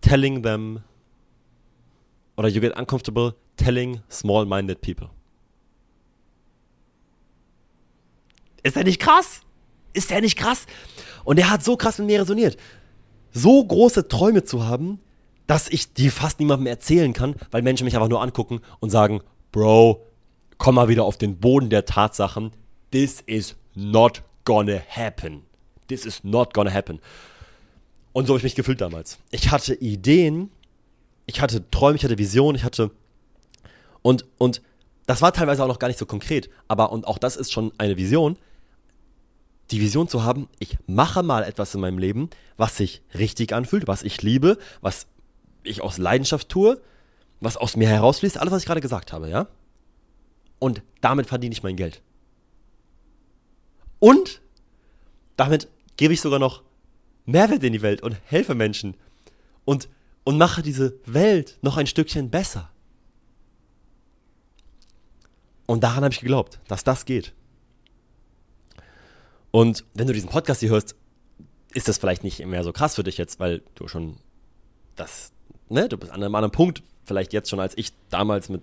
telling 0.02 0.44
them, 0.44 0.84
oder 2.38 2.48
you 2.48 2.62
get 2.62 2.78
uncomfortable 2.78 3.36
telling 3.56 4.02
small-minded 4.10 4.82
people. 4.82 5.10
Ist 8.64 8.76
der 8.76 8.84
nicht 8.84 9.00
krass? 9.00 9.42
Ist 9.94 10.10
der 10.10 10.22
nicht 10.22 10.38
krass? 10.38 10.66
Und 11.24 11.40
er 11.40 11.50
hat 11.50 11.64
so 11.64 11.78
krass 11.78 11.98
mit 11.98 12.08
mir 12.08 12.22
resoniert. 12.22 12.58
So 13.38 13.64
große 13.64 14.08
Träume 14.08 14.46
zu 14.46 14.66
haben, 14.66 15.00
dass 15.46 15.70
ich 15.70 15.94
die 15.94 16.10
fast 16.10 16.40
niemandem 16.40 16.66
erzählen 16.66 17.14
kann, 17.14 17.36
weil 17.52 17.62
Menschen 17.62 17.86
mich 17.86 17.96
einfach 17.96 18.10
nur 18.10 18.24
angucken 18.24 18.62
und 18.80 18.90
sagen, 18.90 19.22
Bro, 19.52 20.08
komm 20.58 20.74
mal 20.74 20.88
wieder 20.88 21.04
auf 21.04 21.18
den 21.18 21.38
Boden 21.38 21.70
der 21.70 21.86
Tatsachen. 21.86 22.52
This 22.90 23.22
is 23.28 23.56
not 23.76 24.24
gonna 24.44 24.80
happen. 24.90 25.44
This 25.88 26.04
is 26.04 26.24
not 26.24 26.56
gonna 26.56 26.74
happen. 26.74 27.00
Und 28.12 28.26
so 28.26 28.34
habe 28.34 28.40
ich 28.40 28.44
mich 28.44 28.56
gefühlt 28.56 28.82
damals. 28.82 29.20
Ich 29.30 29.52
hatte 29.52 29.76
Ideen, 29.76 30.50
ich 31.28 31.40
hatte 31.40 31.70
Träume, 31.70 31.98
ich 31.98 32.04
hatte 32.04 32.18
Visionen, 32.18 32.56
ich 32.56 32.64
hatte 32.64 32.90
und 34.02 34.26
und 34.40 34.64
das 35.06 35.22
war 35.22 35.32
teilweise 35.32 35.64
auch 35.64 35.68
noch 35.68 35.78
gar 35.78 35.90
nicht 35.90 36.00
so 36.00 36.08
konkret, 36.08 36.50
aber 36.68 36.92
und 36.92 37.06
auch 37.06 37.20
das 37.20 37.36
ist 37.36 37.54
schon 37.54 37.72
eine 37.78 37.98
Vision. 37.98 38.36
Die 39.72 39.82
Vision 39.82 40.08
zu 40.08 40.24
haben, 40.24 40.48
ich 40.60 40.78
mache 40.88 41.24
mal 41.24 41.44
etwas 41.44 41.76
in 41.76 41.82
meinem 41.82 41.98
Leben, 41.98 42.30
was 42.56 42.78
sich 42.78 43.02
richtig 43.18 43.54
anfühlt, 43.54 43.88
was 43.88 44.04
ich 44.04 44.22
liebe, 44.22 44.58
was 44.82 45.08
ich 45.64 45.82
aus 45.82 45.98
Leidenschaft 45.98 46.50
tue, 46.50 46.82
was 47.42 47.58
aus 47.58 47.76
mir 47.76 47.90
herausfließt, 47.90 48.38
alles, 48.38 48.54
was 48.54 48.62
ich 48.62 48.66
gerade 48.66 48.82
gesagt 48.82 49.12
habe, 49.12 49.30
ja? 49.30 49.48
Und 50.60 50.82
damit 51.02 51.28
verdiene 51.28 51.54
ich 51.54 51.64
mein 51.64 51.76
Geld. 51.76 52.02
Und 54.00 54.42
damit 55.36 55.68
gebe 55.98 56.14
ich 56.14 56.22
sogar 56.22 56.40
noch 56.40 56.64
Mehrwert 57.26 57.64
in 57.64 57.74
die 57.74 57.82
Welt 57.82 58.02
und 58.02 58.18
helfe 58.26 58.56
Menschen 58.56 58.96
und, 59.66 59.90
und 60.24 60.38
mache 60.38 60.62
diese 60.62 60.98
Welt 61.06 61.58
noch 61.62 61.78
ein 61.78 61.88
Stückchen 61.88 62.30
besser. 62.30 62.70
Und 65.66 65.84
daran 65.84 66.04
habe 66.04 66.14
ich 66.14 66.22
geglaubt, 66.22 66.60
dass 66.68 66.84
das 66.84 67.06
geht. 67.06 67.34
Und 69.58 69.86
wenn 69.96 70.06
du 70.06 70.14
diesen 70.14 70.30
Podcast 70.30 70.60
hier 70.60 70.70
hörst, 70.70 70.94
ist 71.74 71.88
das 71.88 71.98
vielleicht 71.98 72.24
nicht 72.24 72.46
mehr 72.46 72.64
so 72.64 72.72
krass 72.72 72.94
für 72.94 73.02
dich 73.02 73.18
jetzt, 73.18 73.40
weil 73.40 73.64
du 73.74 73.88
schon 73.88 74.18
das, 74.96 75.32
ne, 75.68 75.90
du 75.90 75.98
bist 75.98 76.12
an 76.12 76.22
einem 76.22 76.36
anderen 76.36 76.52
Punkt, 76.52 76.84
vielleicht 77.06 77.34
jetzt 77.34 77.50
schon 77.50 77.60
als 77.60 77.76
ich 77.76 77.92
damals 78.12 78.50
mit 78.50 78.62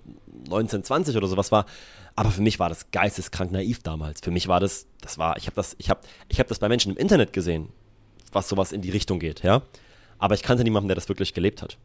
19, 0.49 0.85
20 0.85 1.17
oder 1.17 1.27
sowas 1.27 1.51
war. 1.51 1.67
Aber 2.15 2.31
für 2.31 2.43
mich 2.43 2.61
war 2.61 2.69
das 2.69 2.93
geisteskrank 2.93 3.51
naiv 3.51 3.83
damals. 3.83 4.21
Für 4.21 4.31
mich 4.31 4.47
war 4.47 4.61
das, 4.61 4.87
das 5.01 5.19
war, 5.19 5.37
ich 5.37 5.47
habe 5.47 5.57
das, 5.57 5.75
ich 5.81 5.91
habe, 5.91 5.99
ich 6.29 6.39
habe 6.39 6.49
das 6.49 6.61
bei 6.61 6.69
Menschen 6.69 6.93
im 6.93 6.97
Internet 6.97 7.33
gesehen, 7.33 7.71
was 8.31 8.49
sowas 8.49 8.71
in 8.71 8.81
die 8.81 8.91
Richtung 8.91 9.19
geht, 9.19 9.43
ja. 9.43 9.63
Aber 10.21 10.37
ich 10.37 10.45
kannte 10.45 10.63
niemanden, 10.63 10.87
der 10.87 10.95
das 10.95 11.09
wirklich 11.09 11.35
gelebt 11.35 11.61
hat. 11.61 11.77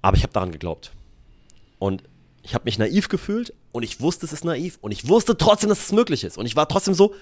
Aber 0.00 0.16
ich 0.16 0.22
habe 0.22 0.32
daran 0.32 0.52
geglaubt. 0.52 0.92
Und 1.78 2.02
ich 2.42 2.54
habe 2.54 2.64
mich 2.64 2.78
naiv 2.78 3.10
gefühlt 3.10 3.52
und 3.72 3.82
ich 3.82 4.00
wusste, 4.00 4.24
es 4.24 4.32
ist 4.32 4.46
naiv 4.46 4.78
und 4.80 4.90
ich 4.90 5.06
wusste 5.06 5.36
trotzdem, 5.36 5.68
dass 5.68 5.84
es 5.84 5.92
möglich 5.92 6.24
ist. 6.24 6.38
Und 6.38 6.46
ich 6.46 6.56
war 6.56 6.66
trotzdem 6.66 6.94
so, 6.94 7.14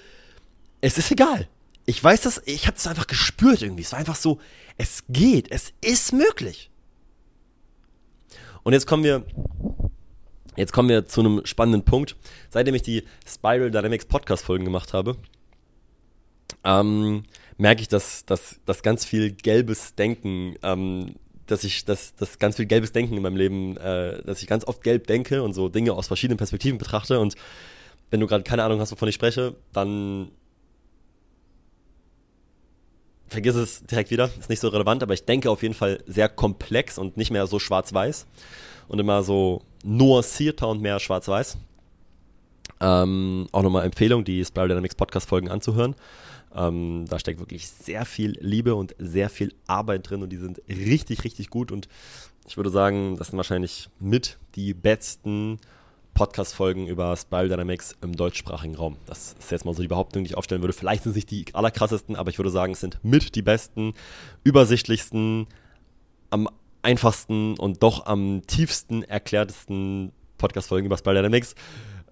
es 0.81 0.97
ist 0.97 1.11
egal. 1.11 1.47
Ich 1.85 2.03
weiß 2.03 2.21
das, 2.21 2.41
ich 2.45 2.67
habe 2.67 2.77
es 2.77 2.87
einfach 2.87 3.07
gespürt 3.07 3.61
irgendwie. 3.61 3.83
Es 3.83 3.91
war 3.91 3.99
einfach 3.99 4.15
so, 4.15 4.39
es 4.77 5.03
geht, 5.09 5.51
es 5.51 5.73
ist 5.81 6.13
möglich. 6.13 6.69
Und 8.63 8.73
jetzt 8.73 8.85
kommen 8.85 9.03
wir, 9.03 9.23
jetzt 10.55 10.71
kommen 10.71 10.89
wir 10.89 11.07
zu 11.07 11.21
einem 11.21 11.45
spannenden 11.45 11.83
Punkt. 11.83 12.15
Seitdem 12.49 12.75
ich 12.75 12.83
die 12.83 13.03
Spiral 13.27 13.71
Dynamics 13.71 14.05
Podcast 14.05 14.43
Folgen 14.43 14.65
gemacht 14.65 14.93
habe, 14.93 15.17
ähm, 16.63 17.23
merke 17.57 17.81
ich, 17.81 17.87
dass, 17.87 18.25
dass, 18.25 18.59
dass 18.65 18.83
ganz 18.83 19.05
viel 19.05 19.31
gelbes 19.31 19.95
Denken, 19.95 20.55
ähm, 20.63 21.15
dass 21.47 21.63
ich, 21.63 21.85
dass, 21.85 22.15
dass 22.15 22.37
ganz 22.37 22.57
viel 22.57 22.67
gelbes 22.67 22.91
Denken 22.91 23.17
in 23.17 23.23
meinem 23.23 23.37
Leben, 23.37 23.77
äh, 23.77 24.21
dass 24.23 24.41
ich 24.41 24.47
ganz 24.47 24.65
oft 24.65 24.83
gelb 24.83 25.07
denke 25.07 25.41
und 25.41 25.53
so 25.53 25.69
Dinge 25.69 25.93
aus 25.93 26.07
verschiedenen 26.07 26.37
Perspektiven 26.37 26.77
betrachte. 26.77 27.19
Und 27.19 27.35
wenn 28.11 28.19
du 28.19 28.27
gerade 28.27 28.43
keine 28.43 28.63
Ahnung 28.63 28.79
hast, 28.79 28.91
wovon 28.91 29.09
ich 29.09 29.15
spreche, 29.15 29.55
dann 29.73 30.29
vergiss 33.29 33.55
es 33.55 33.83
direkt 33.83 34.11
wieder, 34.11 34.29
ist 34.39 34.49
nicht 34.49 34.59
so 34.59 34.67
relevant, 34.69 35.03
aber 35.03 35.13
ich 35.13 35.25
denke 35.25 35.49
auf 35.49 35.61
jeden 35.61 35.73
Fall 35.73 36.03
sehr 36.07 36.29
komplex 36.29 36.97
und 36.97 37.17
nicht 37.17 37.31
mehr 37.31 37.47
so 37.47 37.59
schwarz-weiß 37.59 38.25
und 38.87 38.99
immer 38.99 39.23
so 39.23 39.61
nuancierter 39.83 40.67
und 40.67 40.81
mehr 40.81 40.99
schwarz-weiß. 40.99 41.57
Ähm, 42.81 43.47
auch 43.51 43.61
nochmal 43.61 43.85
Empfehlung, 43.85 44.23
die 44.23 44.43
Spiral 44.43 44.69
Dynamics 44.69 44.95
Podcast-Folgen 44.95 45.49
anzuhören. 45.49 45.95
Ähm, 46.55 47.05
da 47.07 47.19
steckt 47.19 47.39
wirklich 47.39 47.69
sehr 47.69 48.05
viel 48.05 48.37
Liebe 48.39 48.75
und 48.75 48.95
sehr 48.97 49.29
viel 49.29 49.53
Arbeit 49.67 50.09
drin 50.09 50.23
und 50.23 50.29
die 50.29 50.37
sind 50.37 50.61
richtig, 50.67 51.23
richtig 51.23 51.49
gut 51.49 51.71
und 51.71 51.87
ich 52.47 52.57
würde 52.57 52.71
sagen, 52.71 53.15
das 53.17 53.27
sind 53.27 53.37
wahrscheinlich 53.37 53.89
mit 53.99 54.39
die 54.55 54.73
besten 54.73 55.59
Podcast-Folgen 56.13 56.87
über 56.87 57.15
Spiral 57.15 57.49
Dynamics 57.49 57.95
im 58.01 58.15
deutschsprachigen 58.15 58.75
Raum. 58.75 58.97
Das 59.05 59.35
ist 59.39 59.51
jetzt 59.51 59.65
mal 59.65 59.73
so 59.73 59.81
die 59.81 59.87
Behauptung, 59.87 60.23
die 60.23 60.31
ich 60.31 60.37
aufstellen 60.37 60.61
würde. 60.61 60.73
Vielleicht 60.73 61.03
sind 61.03 61.11
es 61.11 61.15
nicht 61.15 61.31
die 61.31 61.45
allerkrassesten, 61.53 62.15
aber 62.15 62.29
ich 62.29 62.37
würde 62.37 62.49
sagen, 62.49 62.73
es 62.73 62.81
sind 62.81 62.99
mit 63.03 63.35
die 63.35 63.41
besten, 63.41 63.93
übersichtlichsten, 64.43 65.47
am 66.29 66.49
einfachsten 66.81 67.57
und 67.57 67.83
doch 67.83 68.05
am 68.05 68.41
tiefsten 68.47 69.03
erklärtesten 69.03 70.11
Podcast-Folgen 70.37 70.85
über 70.85 70.97
Spiral 70.97 71.15
Dynamics. 71.15 71.55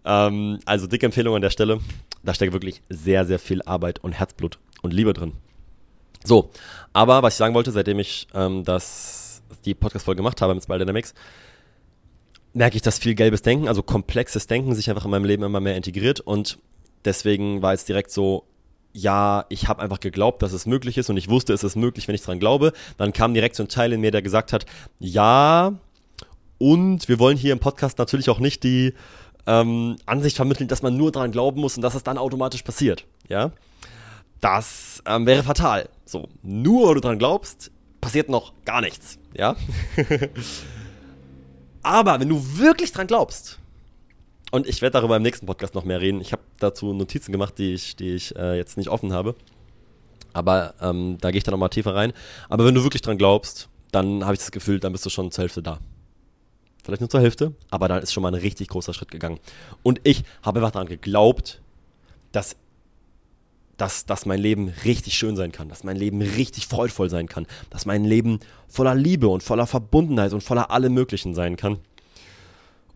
Ähm, 0.06 0.60
also 0.66 0.88
dicke 0.88 1.06
Empfehlung 1.06 1.36
an 1.36 1.42
der 1.42 1.50
Stelle. 1.50 1.80
Da 2.24 2.34
steckt 2.34 2.54
wirklich 2.54 2.82
sehr, 2.90 3.26
sehr 3.26 3.40
viel 3.40 3.62
Arbeit 3.64 4.04
und 4.04 4.14
Herzblut 4.14 4.60
und 4.82 4.94
Liebe 4.94 5.14
drin. 5.14 5.34
So, 6.24 6.50
aber 6.94 7.24
was 7.24 7.34
ich 7.34 7.38
sagen 7.38 7.54
wollte, 7.54 7.72
seitdem 7.72 8.00
ich 8.00 8.28
ähm, 8.34 8.64
das, 8.64 9.42
die 9.66 9.74
Podcast-Folge 9.74 10.18
gemacht 10.18 10.42
habe 10.42 10.54
mit 10.54 10.64
Spiral 10.64 10.80
Dynamics, 10.80 11.14
merke 12.54 12.76
ich, 12.76 12.82
dass 12.82 13.00
viel 13.00 13.16
gelbes 13.16 13.42
Denken, 13.42 13.68
also 13.68 13.84
komplexes 13.84 14.48
Denken, 14.48 14.74
sich 14.76 14.90
einfach 14.90 15.06
in 15.06 15.12
meinem 15.12 15.26
Leben 15.26 15.44
immer 15.44 15.60
mehr 15.60 15.76
integriert. 15.76 16.20
Und 16.20 16.58
deswegen 17.06 17.62
war 17.62 17.74
es 17.74 17.86
direkt 17.86 18.12
so, 18.12 18.46
ja, 18.94 19.46
ich 19.50 19.68
habe 19.68 19.82
einfach 19.82 20.00
geglaubt, 20.00 20.42
dass 20.42 20.54
es 20.54 20.66
möglich 20.66 20.98
ist 20.98 21.10
und 21.10 21.18
ich 21.18 21.30
wusste, 21.30 21.54
es 21.54 21.64
ist 21.64 21.76
möglich, 21.76 22.08
wenn 22.08 22.16
ich 22.16 22.24
dran 22.24 22.40
glaube. 22.40 22.74
Dann 22.98 23.14
kam 23.14 23.34
direkt 23.34 23.56
so 23.56 23.64
ein 23.64 23.70
Teil 23.70 23.94
in 23.94 24.02
mir, 24.02 24.12
der 24.12 24.22
gesagt 24.22 24.54
hat, 24.54 24.66
ja, 25.00 25.74
und 26.58 27.08
wir 27.08 27.20
wollen 27.20 27.38
hier 27.38 27.54
im 27.54 27.60
Podcast 27.60 28.00
natürlich 28.00 28.30
auch 28.30 28.40
nicht 28.40 28.64
die 28.64 28.94
ähm, 29.46 29.98
Ansicht 30.06 30.36
vermitteln, 30.36 30.68
dass 30.68 30.82
man 30.82 30.98
nur 30.98 31.12
dran 31.12 31.32
glauben 31.32 31.62
muss 31.62 31.76
und 31.78 31.84
dass 31.84 31.94
es 31.96 32.04
dann 32.04 32.18
automatisch 32.18 32.64
passiert. 32.64 33.06
Ja, 33.30 33.52
das 34.42 35.04
ähm, 35.06 35.26
wäre 35.26 35.44
fatal. 35.44 35.90
So, 36.06 36.30
nur 36.42 36.88
weil 36.88 36.96
du 36.96 37.02
dran 37.02 37.20
glaubst, 37.20 37.72
passiert 38.02 38.30
noch 38.30 38.54
gar 38.66 38.82
nichts. 38.82 39.20
Ja. 39.36 39.56
Aber 41.88 42.20
wenn 42.20 42.28
du 42.28 42.58
wirklich 42.58 42.92
dran 42.92 43.08
glaubst, 43.08 43.60
und 44.52 44.68
ich 44.68 44.82
werde 44.82 45.00
darüber 45.00 45.16
im 45.16 45.24
nächsten 45.24 45.46
Podcast 45.46 45.74
noch 45.74 45.86
mehr 45.86 46.02
reden, 46.02 46.20
ich 46.20 46.34
habe 46.34 46.42
dazu 46.60 46.92
Notizen 46.92 47.32
gemacht, 47.32 47.58
die 47.58 47.76
ich, 47.76 47.96
die 47.96 48.14
ich 48.14 48.36
äh, 48.36 48.58
jetzt 48.58 48.76
nicht 48.76 48.90
offen 48.90 49.14
habe. 49.14 49.36
Aber 50.34 50.74
ähm, 50.82 51.18
da 51.22 51.32
gehe 51.32 51.38
ich 51.38 51.46
dann 51.46 51.54
nochmal 51.54 51.70
tiefer 51.70 51.96
rein. 51.96 52.12
Aber 52.50 52.66
wenn 52.66 52.76
du 52.76 52.84
wirklich 52.84 53.02
dran 53.02 53.18
glaubst, 53.18 53.70
dann 53.94 54.26
habe 54.26 54.34
ich 54.34 54.40
das 54.40 54.52
Gefühl, 54.52 54.82
dann 54.82 54.92
bist 54.92 55.06
du 55.06 55.10
schon 55.10 55.32
zur 55.32 55.44
Hälfte 55.44 55.64
da. 55.64 55.80
Vielleicht 56.84 57.00
nur 57.00 57.10
zur 57.10 57.22
Hälfte, 57.22 57.54
aber 57.70 57.88
da 57.88 58.00
ist 58.00 58.12
schon 58.12 58.22
mal 58.22 58.34
ein 58.34 58.42
richtig 58.42 58.68
großer 58.68 58.94
Schritt 58.94 59.10
gegangen. 59.10 59.40
Und 59.82 60.02
ich 60.04 60.26
habe 60.44 60.60
einfach 60.60 60.72
daran 60.72 60.90
geglaubt, 60.90 61.62
dass 62.34 62.58
dass, 63.78 64.06
dass 64.06 64.26
mein 64.26 64.40
Leben 64.40 64.70
richtig 64.86 65.14
schön 65.14 65.36
sein 65.36 65.52
kann, 65.52 65.70
dass 65.70 65.84
mein 65.84 65.98
Leben 65.98 66.22
richtig 66.22 66.68
freudvoll 66.68 67.10
sein 67.10 67.28
kann, 67.28 67.46
dass 67.70 67.86
mein 67.86 68.04
Leben 68.04 68.40
voller 68.68 68.96
Liebe 68.96 69.28
und 69.28 69.44
voller 69.44 69.68
Verbundenheit 69.68 70.34
und 70.34 70.42
voller 70.42 70.72
allem 70.72 70.94
Möglichen 70.94 71.36
sein 71.36 71.56
kann. 71.56 71.78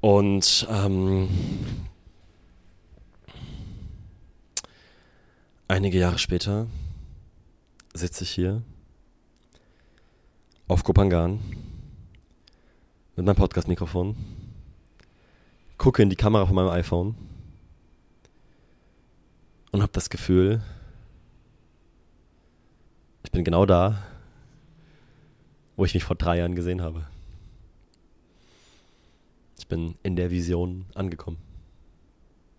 Und 0.01 0.67
ähm, 0.69 1.29
einige 5.67 5.99
Jahre 5.99 6.17
später 6.17 6.65
sitze 7.93 8.23
ich 8.23 8.31
hier 8.31 8.63
auf 10.67 10.83
Kopangan 10.83 11.39
mit 13.15 13.25
meinem 13.25 13.35
Podcast-Mikrofon, 13.35 14.15
gucke 15.77 16.01
in 16.01 16.09
die 16.09 16.15
Kamera 16.15 16.45
von 16.45 16.55
meinem 16.55 16.69
iPhone 16.69 17.15
und 19.71 19.81
habe 19.81 19.91
das 19.93 20.09
Gefühl, 20.09 20.61
ich 23.23 23.31
bin 23.31 23.43
genau 23.43 23.65
da, 23.65 24.03
wo 25.75 25.85
ich 25.85 25.93
mich 25.93 26.03
vor 26.03 26.15
drei 26.15 26.37
Jahren 26.37 26.55
gesehen 26.55 26.81
habe. 26.81 27.07
Ich 29.57 29.67
bin 29.67 29.95
in 30.03 30.15
der 30.15 30.31
Vision 30.31 30.85
angekommen. 30.95 31.37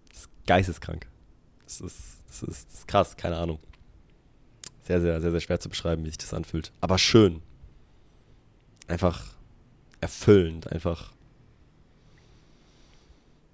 Das 0.08 0.20
ist 0.20 0.30
geisteskrank. 0.46 1.06
Das 1.64 1.80
ist, 1.80 2.22
das 2.26 2.42
ist, 2.42 2.68
das 2.68 2.74
ist 2.80 2.88
krass, 2.88 3.16
keine 3.16 3.36
Ahnung. 3.36 3.58
Sehr, 4.82 5.00
sehr, 5.00 5.20
sehr, 5.20 5.30
sehr 5.30 5.40
schwer 5.40 5.60
zu 5.60 5.68
beschreiben, 5.68 6.04
wie 6.04 6.08
sich 6.08 6.18
das 6.18 6.34
anfühlt. 6.34 6.72
Aber 6.80 6.98
schön. 6.98 7.42
Einfach 8.88 9.34
erfüllend, 10.00 10.72
einfach. 10.72 11.12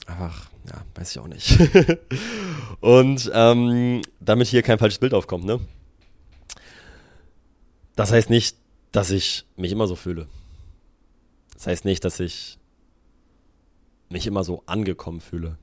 Einfach, 0.08 0.50
ja, 0.66 0.82
weiß 0.94 1.10
ich 1.10 1.18
auch 1.18 1.28
nicht. 1.28 1.58
Und 2.80 3.30
ähm, 3.34 4.00
damit 4.20 4.48
hier 4.48 4.62
kein 4.62 4.78
falsches 4.78 4.98
Bild 4.98 5.12
aufkommt, 5.12 5.44
ne? 5.44 5.60
Das 7.94 8.10
heißt 8.10 8.30
nicht, 8.30 8.56
dass 8.90 9.10
ich 9.10 9.44
mich 9.56 9.70
immer 9.70 9.86
so 9.86 9.96
fühle. 9.96 10.26
Das 11.52 11.66
heißt 11.66 11.84
nicht, 11.84 12.04
dass 12.06 12.20
ich 12.20 12.58
mich 14.08 14.26
immer 14.26 14.44
so 14.44 14.62
angekommen 14.64 15.20
fühle. 15.20 15.58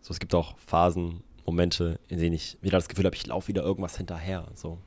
So, 0.00 0.12
es 0.12 0.18
gibt 0.18 0.34
auch 0.34 0.56
Phasen, 0.58 1.22
Momente, 1.44 2.00
in 2.08 2.20
denen 2.20 2.34
ich 2.34 2.56
wieder 2.62 2.78
das 2.78 2.88
Gefühl 2.88 3.04
habe, 3.04 3.16
ich 3.16 3.26
laufe 3.26 3.48
wieder 3.48 3.62
irgendwas 3.62 3.98
hinterher. 3.98 4.48
So. 4.54 4.78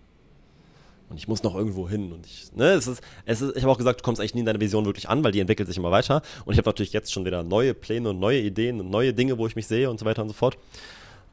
Und 1.10 1.18
ich 1.18 1.28
muss 1.28 1.44
noch 1.44 1.56
irgendwo 1.56 1.88
hin. 1.88 2.12
Und 2.12 2.26
ich, 2.26 2.52
ne, 2.54 2.72
es 2.72 2.88
ist, 2.88 3.02
es 3.26 3.42
ist, 3.42 3.56
ich 3.56 3.64
habe 3.64 3.72
auch 3.72 3.78
gesagt, 3.78 4.02
du 4.02 4.04
kommst 4.04 4.20
eigentlich 4.20 4.34
nie 4.34 4.40
in 4.42 4.46
deine 4.46 4.60
Vision 4.60 4.86
wirklich 4.86 5.08
an, 5.08 5.24
weil 5.24 5.32
die 5.32 5.40
entwickelt 5.40 5.68
sich 5.68 5.78
immer 5.78 5.92
weiter. 5.92 6.22
Und 6.46 6.54
ich 6.54 6.58
habe 6.58 6.68
natürlich 6.68 6.94
jetzt 6.94 7.14
schon 7.14 7.26
wieder 7.26 7.44
neue 7.44 7.74
Pläne 7.74 8.10
und 8.10 8.20
neue 8.20 8.42
Ideen 8.42 8.80
und 8.80 8.90
neue 8.90 9.14
Dinge, 9.14 9.38
wo 9.38 9.46
ich 9.48 9.56
mich 9.56 9.68
sehe 9.68 9.90
und 9.90 10.00
so 10.00 10.06
weiter 10.06 10.24
und 10.24 10.30
so 10.30 10.34
fort. 10.34 10.58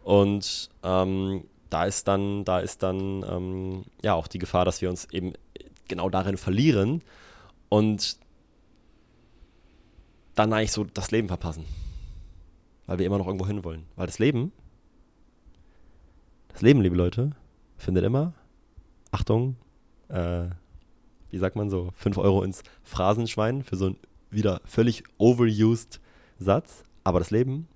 Und 0.05 0.71
ähm, 0.83 1.45
da 1.71 1.85
ist 1.85 2.07
dann, 2.07 2.45
da 2.45 2.61
ist 2.61 2.83
dann 2.83 3.25
ähm, 3.29 3.85
ja 4.03 4.15
auch 4.15 4.29
die 4.29 4.39
Gefahr, 4.39 4.65
dass 4.65 4.83
wir 4.83 4.91
uns 4.91 5.07
eben 5.11 5.33
genau 5.89 6.11
darin 6.11 6.37
verlieren 6.37 7.03
und 7.69 8.19
dann 10.35 10.53
eigentlich 10.53 10.73
so 10.73 10.85
das 10.85 11.11
Leben 11.11 11.29
verpassen. 11.29 11.65
Weil 12.87 12.99
wir 12.99 13.07
immer 13.07 13.19
noch 13.19 13.27
irgendwo 13.27 13.47
hin 13.47 13.65
wollen. 13.65 13.87
Weil 13.97 14.07
das 14.07 14.19
Leben, 14.19 14.53
das 16.49 16.63
Leben, 16.63 16.83
liebe 16.83 16.97
Leute, 16.97 17.31
findet 17.79 18.05
immer, 18.05 18.35
Achtung, 19.13 19.57
äh, 20.09 20.47
wie 21.31 21.39
sagt 21.39 21.55
man 21.55 21.71
so, 21.71 21.93
5 21.97 22.19
Euro 22.19 22.43
ins 22.43 22.63
Phrasenschwein 22.83 23.63
für 23.63 23.77
so 23.77 23.87
einen 23.87 23.97
wieder 24.31 24.61
völlig 24.65 25.05
overused 25.19 26.01
Satz. 26.39 26.85
Aber 27.05 27.19
das 27.19 27.31
Leben 27.31 27.69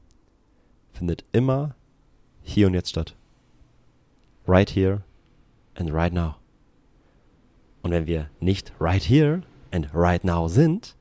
findet 0.93 1.25
immer 1.33 1.75
hier 2.43 2.67
und 2.67 2.75
jetzt 2.75 2.91
statt. 2.91 3.15
Right 4.47 4.71
here 4.71 5.03
and 5.75 5.93
right 5.93 6.13
now. 6.13 6.37
Und 7.83 7.91
wenn 7.91 8.07
wir 8.07 8.31
nicht 8.41 8.73
right 8.81 9.03
here 9.03 9.43
and 9.73 9.89
right 9.95 10.25
now 10.25 10.49
sind, 10.49 10.97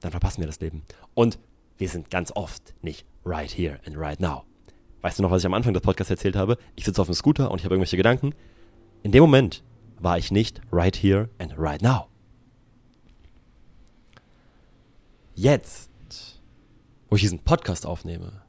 dann 0.00 0.10
verpassen 0.10 0.40
wir 0.40 0.46
das 0.46 0.60
Leben. 0.60 0.82
Und 1.14 1.38
wir 1.78 1.88
sind 1.88 2.10
ganz 2.10 2.32
oft 2.34 2.74
nicht 2.82 3.06
right 3.24 3.50
here 3.50 3.80
and 3.86 3.96
right 3.96 4.20
now. 4.20 4.44
Weißt 5.02 5.18
du 5.18 5.22
noch, 5.22 5.30
was 5.30 5.42
ich 5.42 5.46
am 5.46 5.54
Anfang 5.54 5.72
des 5.72 5.82
Podcasts 5.82 6.10
erzählt 6.10 6.36
habe? 6.36 6.58
Ich 6.74 6.84
sitze 6.84 7.00
auf 7.00 7.06
dem 7.06 7.14
Scooter 7.14 7.50
und 7.50 7.58
ich 7.58 7.64
habe 7.64 7.74
irgendwelche 7.74 7.96
Gedanken. 7.96 8.34
In 9.06 9.12
dem 9.12 9.20
Moment 9.20 9.62
war 10.00 10.18
ich 10.18 10.32
nicht 10.32 10.60
right 10.72 10.96
here 10.96 11.30
and 11.38 11.56
right 11.56 11.80
now. 11.80 12.08
Jetzt, 15.36 15.92
wo 17.08 17.14
ich 17.14 17.22
diesen 17.22 17.38
Podcast 17.38 17.86
aufnehme, 17.86 18.42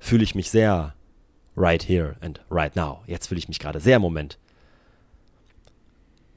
fühle 0.00 0.24
ich 0.24 0.34
mich 0.34 0.50
sehr 0.50 0.96
right 1.56 1.88
here 1.88 2.16
and 2.20 2.44
right 2.50 2.74
now. 2.74 3.04
Jetzt 3.06 3.28
fühle 3.28 3.38
ich 3.38 3.46
mich 3.46 3.60
gerade 3.60 3.78
sehr 3.78 3.98
im 3.98 4.02
Moment. 4.02 4.40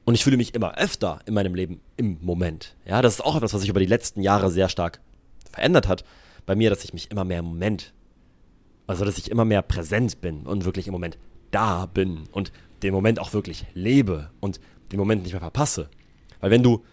Und 0.04 0.14
ich 0.14 0.22
fühle 0.22 0.36
mich 0.36 0.54
immer 0.54 0.78
öfter 0.78 1.18
in 1.26 1.34
meinem 1.34 1.56
Leben 1.56 1.80
im 1.96 2.18
Moment. 2.20 2.76
Ja, 2.84 3.02
das 3.02 3.14
ist 3.14 3.20
auch 3.20 3.34
etwas, 3.34 3.52
was 3.52 3.62
sich 3.62 3.70
über 3.70 3.80
die 3.80 3.86
letzten 3.86 4.22
Jahre 4.22 4.52
sehr 4.52 4.68
stark 4.68 5.00
verändert 5.50 5.88
hat. 5.88 6.04
Bei 6.46 6.54
mir, 6.54 6.70
dass 6.70 6.84
ich 6.84 6.92
mich 6.92 7.10
immer 7.10 7.24
mehr 7.24 7.40
im 7.40 7.46
Moment, 7.46 7.94
also 8.86 9.04
dass 9.04 9.18
ich 9.18 9.28
immer 9.28 9.44
mehr 9.44 9.62
präsent 9.62 10.20
bin 10.20 10.46
und 10.46 10.64
wirklich 10.64 10.86
im 10.86 10.92
Moment 10.92 11.18
da 11.50 11.86
bin 11.86 12.28
und 12.30 12.52
den 12.82 12.92
Moment 12.92 13.18
auch 13.18 13.32
wirklich 13.32 13.66
lebe 13.74 14.30
und 14.40 14.60
den 14.92 14.98
Moment 14.98 15.22
nicht 15.22 15.32
mehr 15.32 15.40
verpasse. 15.40 15.88
Weil 16.40 16.50
wenn 16.50 16.62
du 16.62 16.84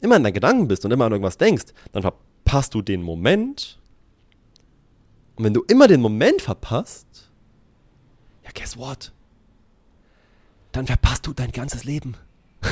immer 0.00 0.16
in 0.16 0.24
deinen 0.24 0.34
Gedanken 0.34 0.68
bist 0.68 0.84
und 0.84 0.90
immer 0.90 1.06
an 1.06 1.12
irgendwas 1.12 1.38
denkst, 1.38 1.66
dann 1.92 2.02
verpasst 2.02 2.74
du 2.74 2.82
den 2.82 3.02
Moment. 3.02 3.78
Und 5.36 5.44
wenn 5.44 5.54
du 5.54 5.62
immer 5.68 5.88
den 5.88 6.00
Moment 6.00 6.42
verpasst, 6.42 7.30
ja, 8.44 8.50
guess 8.54 8.76
what? 8.76 9.12
Dann 10.72 10.86
verpasst 10.86 11.26
du 11.26 11.32
dein 11.32 11.52
ganzes 11.52 11.84
Leben. 11.84 12.16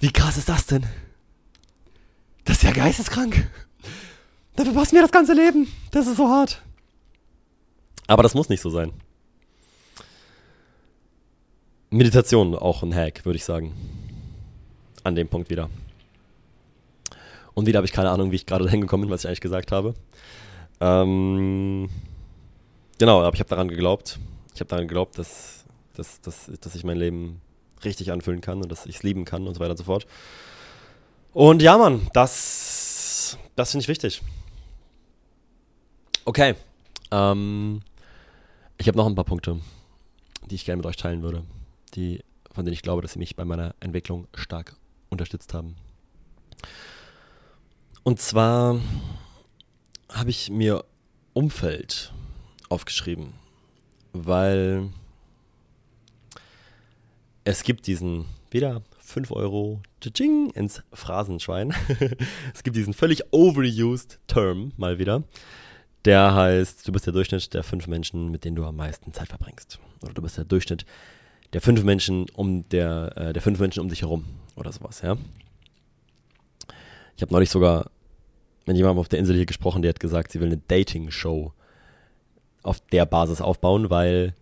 Wie 0.00 0.12
krass 0.12 0.36
ist 0.36 0.48
das 0.48 0.66
denn? 0.66 0.86
Das 2.44 2.58
ist 2.58 2.62
ja 2.62 2.72
geisteskrank. 2.72 3.50
Dann 4.54 4.66
verpassen 4.66 4.94
wir 4.94 5.02
das 5.02 5.10
ganze 5.10 5.34
Leben. 5.34 5.66
Das 5.90 6.06
ist 6.06 6.16
so 6.16 6.28
hart. 6.28 6.62
Aber 8.06 8.22
das 8.22 8.34
muss 8.34 8.48
nicht 8.48 8.60
so 8.60 8.70
sein. 8.70 8.92
Meditation 11.96 12.54
auch 12.54 12.82
ein 12.82 12.94
Hack, 12.94 13.24
würde 13.24 13.36
ich 13.36 13.44
sagen. 13.44 13.72
An 15.02 15.14
dem 15.14 15.28
Punkt 15.28 15.50
wieder. 15.50 15.70
Und 17.54 17.66
wieder 17.66 17.78
habe 17.78 17.86
ich 17.86 17.92
keine 17.92 18.10
Ahnung, 18.10 18.32
wie 18.32 18.36
ich 18.36 18.46
gerade 18.46 18.68
hingekommen 18.68 19.06
bin, 19.06 19.14
was 19.14 19.24
ich 19.24 19.28
eigentlich 19.28 19.40
gesagt 19.40 19.72
habe. 19.72 19.94
Ähm, 20.80 21.88
genau, 22.98 23.22
aber 23.22 23.34
ich 23.34 23.40
habe 23.40 23.48
daran 23.48 23.68
geglaubt. 23.68 24.18
Ich 24.54 24.60
habe 24.60 24.68
daran 24.68 24.86
geglaubt, 24.86 25.18
dass, 25.18 25.64
dass, 25.94 26.20
dass, 26.20 26.50
dass 26.60 26.74
ich 26.74 26.84
mein 26.84 26.98
Leben 26.98 27.40
richtig 27.84 28.12
anfühlen 28.12 28.40
kann 28.40 28.60
und 28.60 28.70
dass 28.70 28.84
ich 28.86 28.96
es 28.96 29.02
lieben 29.02 29.24
kann 29.24 29.46
und 29.46 29.54
so 29.54 29.60
weiter 29.60 29.70
und 29.70 29.78
so 29.78 29.84
fort. 29.84 30.06
Und 31.32 31.62
ja, 31.62 31.78
Mann, 31.78 32.08
das, 32.12 33.38
das 33.54 33.70
finde 33.70 33.82
ich 33.82 33.88
wichtig. 33.88 34.22
Okay. 36.24 36.54
Ähm, 37.10 37.80
ich 38.78 38.88
habe 38.88 38.98
noch 38.98 39.06
ein 39.06 39.14
paar 39.14 39.24
Punkte, 39.24 39.60
die 40.50 40.56
ich 40.56 40.64
gerne 40.64 40.78
mit 40.78 40.86
euch 40.86 40.96
teilen 40.96 41.22
würde, 41.22 41.44
die, 41.94 42.22
von 42.52 42.64
denen 42.64 42.74
ich 42.74 42.82
glaube, 42.82 43.02
dass 43.02 43.12
sie 43.12 43.18
mich 43.18 43.36
bei 43.36 43.44
meiner 43.44 43.74
Entwicklung 43.80 44.26
stark 44.34 44.76
unterstützt 45.08 45.54
haben. 45.54 45.76
Und 48.02 48.20
zwar 48.20 48.80
habe 50.10 50.30
ich 50.30 50.50
mir 50.50 50.84
Umfeld 51.32 52.12
aufgeschrieben, 52.68 53.34
weil 54.12 54.88
es 57.44 57.62
gibt 57.62 57.86
diesen, 57.86 58.26
wieder 58.50 58.82
5 58.98 59.30
Euro 59.32 59.80
ins 60.54 60.82
Phrasenschwein. 60.92 61.74
es 62.54 62.62
gibt 62.62 62.76
diesen 62.76 62.94
völlig 62.94 63.32
overused 63.32 64.20
Term 64.28 64.72
mal 64.76 64.98
wieder. 64.98 65.24
Der 66.04 66.34
heißt, 66.34 66.86
du 66.86 66.92
bist 66.92 67.06
der 67.06 67.12
Durchschnitt 67.12 67.52
der 67.52 67.64
fünf 67.64 67.88
Menschen, 67.88 68.30
mit 68.30 68.44
denen 68.44 68.54
du 68.54 68.64
am 68.64 68.76
meisten 68.76 69.12
Zeit 69.12 69.28
verbringst. 69.28 69.80
Oder 70.02 70.14
du 70.14 70.22
bist 70.22 70.38
der 70.38 70.44
Durchschnitt 70.44 70.86
der 71.52 71.60
fünf 71.60 71.82
Menschen 71.84 72.26
um 72.34 72.68
der, 72.68 73.12
äh, 73.16 73.32
der 73.32 73.42
fünf 73.42 73.58
Menschen 73.58 73.80
um 73.80 73.88
dich 73.88 74.02
herum. 74.02 74.24
Oder 74.56 74.72
sowas, 74.72 75.02
ja. 75.02 75.16
Ich 77.16 77.22
habe 77.22 77.32
neulich 77.32 77.50
sogar 77.50 77.90
mit 78.66 78.76
jemandem 78.76 78.98
auf 78.98 79.08
der 79.08 79.18
Insel 79.18 79.36
hier 79.36 79.46
gesprochen, 79.46 79.82
der 79.82 79.90
hat 79.90 80.00
gesagt, 80.00 80.32
sie 80.32 80.40
will 80.40 80.48
eine 80.48 80.58
Dating-Show 80.68 81.52
auf 82.62 82.80
der 82.92 83.06
Basis 83.06 83.40
aufbauen, 83.40 83.90
weil 83.90 84.34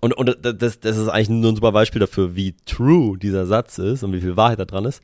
und, 0.00 0.12
und 0.14 0.38
das, 0.42 0.78
das 0.78 0.96
ist 0.96 1.08
eigentlich 1.08 1.28
nur 1.28 1.50
ein 1.50 1.56
super 1.56 1.72
Beispiel 1.72 1.98
dafür, 1.98 2.36
wie 2.36 2.54
true 2.66 3.18
dieser 3.18 3.46
Satz 3.46 3.78
ist 3.78 4.04
und 4.04 4.12
wie 4.12 4.20
viel 4.20 4.36
Wahrheit 4.36 4.60
da 4.60 4.64
dran 4.64 4.84
ist. 4.84 5.02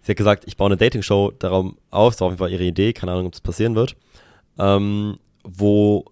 Sie 0.00 0.12
hat 0.12 0.16
gesagt, 0.16 0.44
ich 0.46 0.56
baue 0.56 0.68
eine 0.68 0.76
Dating-Show 0.76 1.32
darum 1.38 1.76
auf, 1.90 2.14
das 2.14 2.20
war 2.20 2.26
auf 2.28 2.32
jeden 2.32 2.38
Fall 2.38 2.52
ihre 2.52 2.64
Idee, 2.64 2.92
keine 2.92 3.12
Ahnung, 3.12 3.26
ob 3.26 3.32
das 3.32 3.40
passieren 3.40 3.74
wird, 3.74 3.96
ähm, 4.58 5.18
wo 5.42 6.06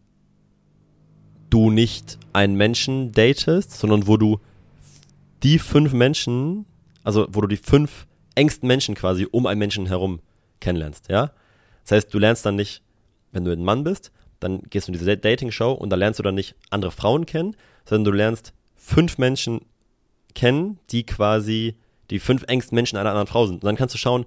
du 1.52 1.70
nicht 1.70 2.18
einen 2.32 2.56
Menschen 2.56 3.12
datest, 3.12 3.72
sondern 3.72 4.06
wo 4.06 4.16
du 4.16 4.40
die 5.42 5.58
fünf 5.58 5.92
Menschen, 5.92 6.64
also 7.04 7.26
wo 7.30 7.40
du 7.42 7.48
die 7.48 7.56
fünf 7.56 8.06
engsten 8.34 8.66
Menschen 8.66 8.94
quasi 8.94 9.26
um 9.30 9.46
einen 9.46 9.58
Menschen 9.58 9.86
herum 9.86 10.20
kennenlernst, 10.60 11.08
ja? 11.10 11.32
Das 11.84 11.92
heißt, 11.92 12.14
du 12.14 12.18
lernst 12.18 12.46
dann 12.46 12.56
nicht, 12.56 12.82
wenn 13.32 13.44
du 13.44 13.52
ein 13.52 13.64
Mann 13.64 13.84
bist, 13.84 14.12
dann 14.40 14.62
gehst 14.70 14.88
du 14.88 14.92
in 14.92 14.98
diese 14.98 15.16
Dating-Show 15.16 15.72
und 15.72 15.90
da 15.90 15.96
lernst 15.96 16.18
du 16.18 16.22
dann 16.22 16.36
nicht 16.36 16.54
andere 16.70 16.92
Frauen 16.92 17.26
kennen, 17.26 17.56
sondern 17.84 18.04
du 18.04 18.16
lernst 18.16 18.52
fünf 18.76 19.18
Menschen 19.18 19.60
kennen, 20.34 20.78
die 20.90 21.04
quasi 21.04 21.76
die 22.10 22.18
fünf 22.18 22.44
engsten 22.46 22.74
Menschen 22.74 22.96
einer 22.98 23.10
anderen 23.10 23.26
Frau 23.26 23.46
sind. 23.46 23.56
Und 23.56 23.64
dann 23.64 23.76
kannst 23.76 23.94
du 23.94 23.98
schauen, 23.98 24.24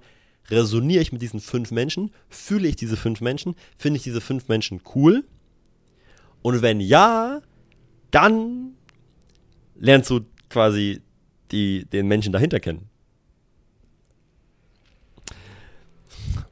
resoniere 0.50 1.02
ich 1.02 1.12
mit 1.12 1.22
diesen 1.22 1.40
fünf 1.40 1.70
Menschen? 1.70 2.12
Fühle 2.28 2.68
ich 2.68 2.76
diese 2.76 2.96
fünf 2.96 3.20
Menschen? 3.20 3.56
Finde 3.76 3.96
ich 3.96 4.04
diese 4.04 4.20
fünf 4.20 4.48
Menschen 4.48 4.80
cool? 4.94 5.24
Und 6.42 6.62
wenn 6.62 6.80
ja, 6.80 7.40
dann 8.10 8.74
lernst 9.74 10.10
du 10.10 10.20
quasi 10.48 11.00
die, 11.50 11.84
den 11.84 12.06
Menschen 12.06 12.32
dahinter 12.32 12.60
kennen. 12.60 12.88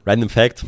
Random 0.05 0.29
Fact 0.29 0.65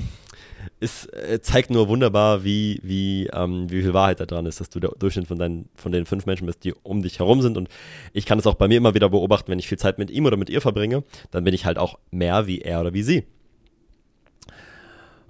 ist, 0.80 1.12
äh, 1.14 1.42
zeigt 1.42 1.70
nur 1.70 1.88
wunderbar, 1.88 2.44
wie, 2.44 2.80
wie, 2.84 3.28
ähm, 3.28 3.70
wie 3.70 3.82
viel 3.82 3.94
Wahrheit 3.94 4.20
da 4.20 4.26
dran 4.26 4.46
ist, 4.46 4.60
dass 4.60 4.70
du 4.70 4.80
der 4.80 4.92
Durchschnitt 4.92 5.28
von, 5.28 5.38
deinen, 5.38 5.70
von 5.76 5.92
den 5.92 6.06
fünf 6.06 6.26
Menschen 6.26 6.46
bist, 6.46 6.64
die 6.64 6.74
um 6.84 7.02
dich 7.02 7.20
herum 7.20 7.42
sind. 7.42 7.58
Und 7.58 7.70
ich 8.14 8.26
kann 8.26 8.38
es 8.38 8.46
auch 8.46 8.56
bei 8.56 8.68
mir 8.68 8.78
immer 8.78 8.94
wieder 8.94 9.10
beobachten, 9.10 9.52
wenn 9.52 9.60
ich 9.60 9.68
viel 9.68 9.80
Zeit 9.80 9.98
mit 9.98 10.12
ihm 10.12 10.26
oder 10.26 10.38
mit 10.38 10.50
ihr 10.50 10.62
verbringe, 10.62 11.04
dann 11.32 11.44
bin 11.44 11.54
ich 11.54 11.66
halt 11.66 11.78
auch 11.78 11.98
mehr 12.12 12.48
wie 12.48 12.62
er 12.62 12.82
oder 12.82 12.94
wie 12.94 13.04
sie. 13.04 13.26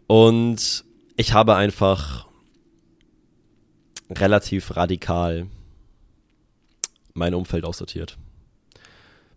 Und 0.07 0.85
ich 1.15 1.33
habe 1.33 1.55
einfach 1.55 2.26
relativ 4.09 4.75
radikal 4.75 5.47
mein 7.13 7.33
Umfeld 7.33 7.65
aussortiert. 7.65 8.17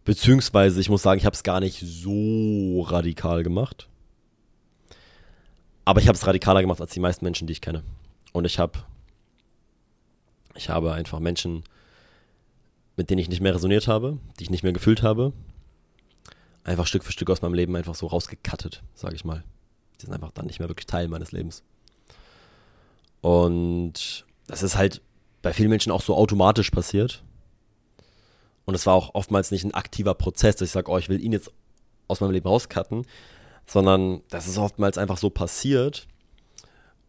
Beziehungsweise, 0.05 0.81
ich 0.81 0.89
muss 0.89 1.03
sagen, 1.03 1.18
ich 1.18 1.27
habe 1.27 1.35
es 1.35 1.43
gar 1.43 1.61
nicht 1.61 1.81
so 1.81 2.83
radikal 2.83 3.43
gemacht. 3.43 3.89
Aber 5.85 6.01
ich 6.01 6.09
habe 6.09 6.16
es 6.16 6.27
radikaler 6.27 6.61
gemacht 6.61 6.81
als 6.81 6.93
die 6.93 7.01
meisten 7.01 7.25
Menschen, 7.25 7.47
die 7.47 7.53
ich 7.53 7.61
kenne. 7.61 7.83
Und 8.33 8.45
ich 8.45 8.59
habe 8.59 8.81
ich 10.55 10.68
habe 10.68 10.93
einfach 10.93 11.21
Menschen, 11.21 11.64
mit 12.97 13.11
denen 13.11 13.21
ich 13.21 13.29
nicht 13.29 13.41
mehr 13.41 13.55
resoniert 13.55 13.89
habe, 13.89 14.18
die 14.39 14.45
ich 14.45 14.51
nicht 14.51 14.62
mehr 14.62 14.73
gefühlt 14.73 15.03
habe, 15.03 15.33
einfach 16.64 16.87
Stück 16.87 17.05
für 17.05 17.12
Stück 17.12 17.31
aus 17.31 17.43
meinem 17.43 17.55
Leben 17.55 17.75
einfach 17.77 17.95
so 17.95 18.07
rausgekattet, 18.07 18.83
sage 18.95 19.14
ich 19.14 19.25
mal. 19.25 19.43
Die 20.01 20.07
sind 20.07 20.14
einfach 20.14 20.33
dann 20.33 20.47
nicht 20.47 20.59
mehr 20.59 20.68
wirklich 20.68 20.87
Teil 20.87 21.09
meines 21.09 21.33
Lebens. 21.33 21.62
Und 23.21 24.27
das 24.51 24.64
ist 24.64 24.76
halt 24.76 25.01
bei 25.42 25.53
vielen 25.53 25.70
Menschen 25.70 25.92
auch 25.92 26.03
so 26.03 26.16
automatisch 26.16 26.70
passiert. 26.70 27.22
Und 28.64 28.74
es 28.74 28.84
war 28.84 28.94
auch 28.94 29.14
oftmals 29.14 29.53
nicht 29.53 29.64
ein 29.64 29.74
aktiver 29.74 30.14
Prozess, 30.14 30.57
dass 30.57 30.68
ich 30.68 30.72
sage, 30.72 30.90
oh, 30.90 30.98
ich 30.98 31.09
will 31.09 31.22
ihn 31.22 31.32
jetzt 31.32 31.53
aus 32.09 32.20
meinem 32.20 32.32
Leben 32.32 32.48
rauscutten, 32.48 33.07
sondern 33.66 34.22
das 34.28 34.48
ist 34.48 34.59
oftmals 34.59 34.98
einfach 34.98 35.18
so 35.18 35.30
passiert. 35.30 36.09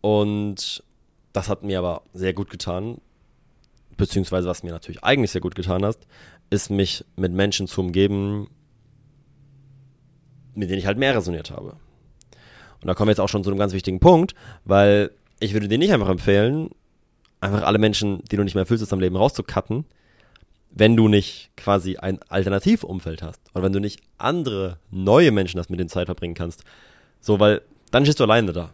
Und 0.02 0.84
das 1.34 1.50
hat 1.50 1.64
mir 1.64 1.80
aber 1.80 2.04
sehr 2.14 2.34
gut 2.34 2.52
getan, 2.52 3.02
beziehungsweise 3.98 4.48
was 4.48 4.62
mir 4.62 4.72
natürlich 4.72 5.04
eigentlich 5.04 5.32
sehr 5.32 5.42
gut 5.42 5.56
getan 5.56 5.84
hat, 5.84 5.98
ist 6.52 6.70
mich 6.70 7.06
mit 7.16 7.34
Menschen 7.34 7.68
zu 7.68 7.82
umgeben, 7.82 8.50
mit 10.54 10.70
denen 10.70 10.80
ich 10.80 10.86
halt 10.86 10.98
mehr 11.00 11.16
resoniert 11.16 11.50
habe. 11.50 11.76
Und 12.82 12.88
da 12.88 12.94
kommen 12.94 13.08
wir 13.08 13.14
jetzt 13.14 13.20
auch 13.20 13.30
schon 13.30 13.44
zu 13.44 13.50
einem 13.50 13.60
ganz 13.60 13.74
wichtigen 13.74 14.00
Punkt, 14.00 14.36
weil 14.64 15.12
ich 15.40 15.54
würde 15.54 15.68
dir 15.68 15.78
nicht 15.78 15.94
einfach 15.94 16.10
empfehlen, 16.10 16.70
einfach 17.42 17.64
alle 17.64 17.80
Menschen, 17.80 18.24
die 18.32 18.38
du 18.38 18.44
nicht 18.44 18.56
mehr 18.56 18.66
fühlst, 18.66 18.84
aus 18.84 18.90
deinem 18.90 19.02
Leben 19.02 19.16
rauszucutten, 19.16 19.86
wenn 20.70 20.96
du 20.96 21.08
nicht 21.08 21.52
quasi 21.58 21.98
ein 21.98 22.20
Alternativumfeld 22.30 23.22
hast 23.22 23.42
oder 23.54 23.64
wenn 23.64 23.74
du 23.74 23.80
nicht 23.80 24.02
andere 24.18 24.78
neue 24.90 25.32
Menschen 25.32 25.60
hast, 25.60 25.70
mit 25.70 25.80
denen 25.80 25.90
Zeit 25.90 26.06
verbringen 26.06 26.36
kannst. 26.36 26.64
So, 27.20 27.40
weil 27.40 27.62
dann 27.90 28.06
stehst 28.06 28.20
du 28.20 28.24
alleine 28.24 28.54
da. 28.54 28.72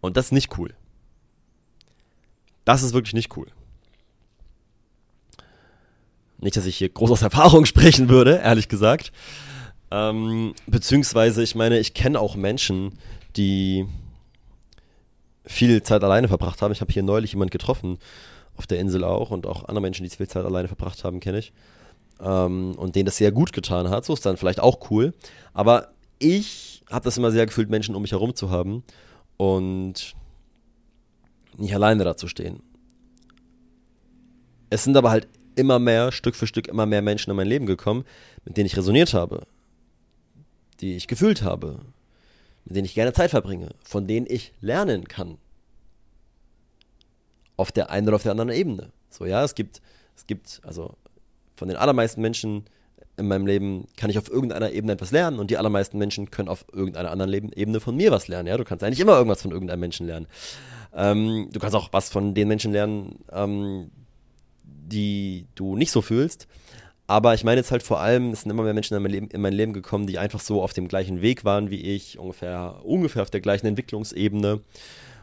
Und 0.00 0.16
das 0.16 0.26
ist 0.26 0.32
nicht 0.32 0.58
cool. 0.58 0.74
Das 2.64 2.82
ist 2.82 2.92
wirklich 2.92 3.14
nicht 3.14 3.36
cool. 3.36 3.46
Nicht, 6.38 6.56
dass 6.56 6.66
ich 6.66 6.76
hier 6.76 6.88
groß 6.88 7.12
aus 7.12 7.22
Erfahrung 7.22 7.64
sprechen 7.66 8.08
würde, 8.08 8.40
ehrlich 8.42 8.68
gesagt. 8.68 9.12
Ähm, 9.92 10.54
beziehungsweise, 10.66 11.42
ich 11.42 11.54
meine, 11.54 11.78
ich 11.78 11.94
kenne 11.94 12.18
auch 12.18 12.34
Menschen, 12.34 12.98
die 13.36 13.86
viel 15.44 15.82
Zeit 15.82 16.02
alleine 16.04 16.28
verbracht 16.28 16.62
haben. 16.62 16.72
Ich 16.72 16.80
habe 16.80 16.92
hier 16.92 17.02
neulich 17.02 17.32
jemand 17.32 17.50
getroffen, 17.50 17.98
auf 18.56 18.66
der 18.66 18.78
Insel 18.80 19.04
auch 19.04 19.30
und 19.30 19.46
auch 19.46 19.64
andere 19.64 19.80
Menschen, 19.80 20.04
die 20.04 20.10
viel 20.10 20.28
Zeit 20.28 20.44
alleine 20.44 20.68
verbracht 20.68 21.04
haben, 21.04 21.20
kenne 21.20 21.38
ich. 21.38 21.52
Ähm, 22.20 22.74
und 22.76 22.94
denen 22.94 23.06
das 23.06 23.16
sehr 23.16 23.32
gut 23.32 23.52
getan 23.52 23.90
hat. 23.90 24.04
So 24.04 24.14
ist 24.14 24.24
dann 24.26 24.36
vielleicht 24.36 24.60
auch 24.60 24.90
cool. 24.90 25.14
Aber 25.54 25.92
ich 26.18 26.84
habe 26.90 27.04
das 27.04 27.16
immer 27.16 27.30
sehr 27.30 27.46
gefühlt, 27.46 27.70
Menschen 27.70 27.94
um 27.94 28.02
mich 28.02 28.12
herum 28.12 28.34
zu 28.34 28.50
haben 28.50 28.84
und 29.36 30.14
nicht 31.56 31.74
alleine 31.74 32.04
da 32.04 32.16
zu 32.16 32.28
stehen. 32.28 32.62
Es 34.70 34.84
sind 34.84 34.96
aber 34.96 35.10
halt 35.10 35.28
immer 35.54 35.78
mehr, 35.78 36.12
Stück 36.12 36.34
für 36.34 36.46
Stück, 36.46 36.68
immer 36.68 36.86
mehr 36.86 37.02
Menschen 37.02 37.30
in 37.30 37.36
mein 37.36 37.46
Leben 37.46 37.66
gekommen, 37.66 38.04
mit 38.44 38.56
denen 38.56 38.66
ich 38.66 38.76
resoniert 38.76 39.12
habe, 39.12 39.46
die 40.80 40.96
ich 40.96 41.08
gefühlt 41.08 41.42
habe, 41.42 41.80
mit 42.64 42.76
denen 42.76 42.84
ich 42.84 42.94
gerne 42.94 43.12
Zeit 43.12 43.30
verbringe, 43.30 43.70
von 43.82 44.06
denen 44.06 44.26
ich 44.28 44.52
lernen 44.60 45.08
kann 45.08 45.38
auf 47.56 47.72
der 47.72 47.90
einen 47.90 48.08
oder 48.08 48.16
auf 48.16 48.22
der 48.22 48.32
anderen 48.32 48.50
Ebene. 48.50 48.90
So, 49.10 49.24
ja, 49.24 49.44
es 49.44 49.54
gibt, 49.54 49.80
es 50.16 50.26
gibt, 50.26 50.60
also 50.64 50.96
von 51.56 51.68
den 51.68 51.76
allermeisten 51.76 52.20
Menschen 52.20 52.64
in 53.16 53.28
meinem 53.28 53.46
Leben 53.46 53.86
kann 53.96 54.10
ich 54.10 54.18
auf 54.18 54.30
irgendeiner 54.30 54.72
Ebene 54.72 54.92
etwas 54.92 55.10
lernen 55.10 55.38
und 55.38 55.50
die 55.50 55.58
allermeisten 55.58 55.98
Menschen 55.98 56.30
können 56.30 56.48
auf 56.48 56.64
irgendeiner 56.72 57.10
anderen 57.10 57.30
Leben 57.30 57.52
Ebene 57.52 57.78
von 57.78 57.94
mir 57.94 58.10
was 58.10 58.26
lernen. 58.26 58.48
Ja, 58.48 58.56
du 58.56 58.64
kannst 58.64 58.82
eigentlich 58.82 59.00
immer 59.00 59.16
irgendwas 59.16 59.42
von 59.42 59.50
irgendeinem 59.50 59.80
Menschen 59.80 60.06
lernen. 60.06 60.26
Ähm, 60.94 61.48
du 61.52 61.60
kannst 61.60 61.76
auch 61.76 61.92
was 61.92 62.08
von 62.08 62.34
den 62.34 62.48
Menschen 62.48 62.72
lernen, 62.72 63.18
ähm, 63.30 63.90
die 64.64 65.46
du 65.54 65.76
nicht 65.76 65.90
so 65.90 66.00
fühlst. 66.00 66.48
Aber 67.06 67.34
ich 67.34 67.44
meine 67.44 67.58
jetzt 67.58 67.72
halt 67.72 67.82
vor 67.82 68.00
allem, 68.00 68.30
es 68.30 68.42
sind 68.42 68.50
immer 68.50 68.62
mehr 68.62 68.74
Menschen 68.74 68.96
in 68.96 69.02
mein, 69.02 69.12
Leben, 69.12 69.28
in 69.28 69.40
mein 69.40 69.52
Leben 69.52 69.72
gekommen, 69.72 70.06
die 70.06 70.18
einfach 70.18 70.40
so 70.40 70.62
auf 70.62 70.72
dem 70.72 70.88
gleichen 70.88 71.20
Weg 71.20 71.44
waren 71.44 71.70
wie 71.70 71.80
ich, 71.80 72.18
ungefähr, 72.18 72.80
ungefähr 72.84 73.22
auf 73.22 73.30
der 73.30 73.40
gleichen 73.40 73.66
Entwicklungsebene 73.66 74.60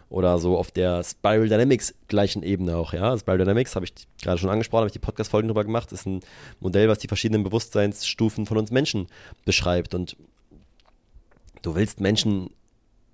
oder 0.10 0.40
so 0.40 0.58
auf 0.58 0.72
der 0.72 1.04
Spiral 1.04 1.48
Dynamics 1.48 1.94
gleichen 2.08 2.44
Ebene 2.44 2.76
auch, 2.78 2.94
ja. 2.94 3.18
Spiral 3.18 3.38
Dynamics 3.38 3.76
habe 3.76 3.86
ich 3.86 3.94
gerade 4.22 4.40
schon 4.40 4.50
angesprochen, 4.50 4.82
habe 4.82 4.88
ich 4.88 4.94
die 4.94 5.00
Podcast-Folgen 5.00 5.48
drüber 5.48 5.64
gemacht, 5.64 5.92
ist 5.92 6.06
ein 6.06 6.22
Modell, 6.60 6.90
was 6.90 6.98
die 6.98 7.08
verschiedenen 7.08 7.44
Bewusstseinsstufen 7.44 8.46
von 8.46 8.58
uns 8.58 8.72
Menschen 8.72 9.08
beschreibt 9.46 9.94
und 9.94 10.18
du 11.62 11.76
willst 11.76 12.00
Menschen, 12.00 12.50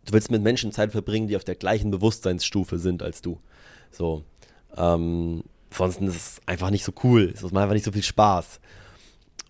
du 0.06 0.14
willst 0.14 0.32
mit 0.32 0.42
Menschen 0.42 0.72
Zeit 0.72 0.92
verbringen, 0.92 1.28
die 1.28 1.36
auf 1.36 1.44
der 1.44 1.56
gleichen 1.56 1.92
Bewusstseinsstufe 1.92 2.78
sind 2.80 3.04
als 3.04 3.22
du. 3.22 3.40
So, 3.92 4.24
ähm, 4.78 5.44
ansonsten 5.72 6.08
ist 6.08 6.16
es 6.16 6.42
einfach 6.46 6.70
nicht 6.70 6.84
so 6.84 6.94
cool, 7.04 7.34
es 7.34 7.42
macht 7.44 7.56
einfach 7.56 7.74
nicht 7.74 7.86
so 7.86 7.92
viel 7.92 8.04
Spaß. 8.04 8.60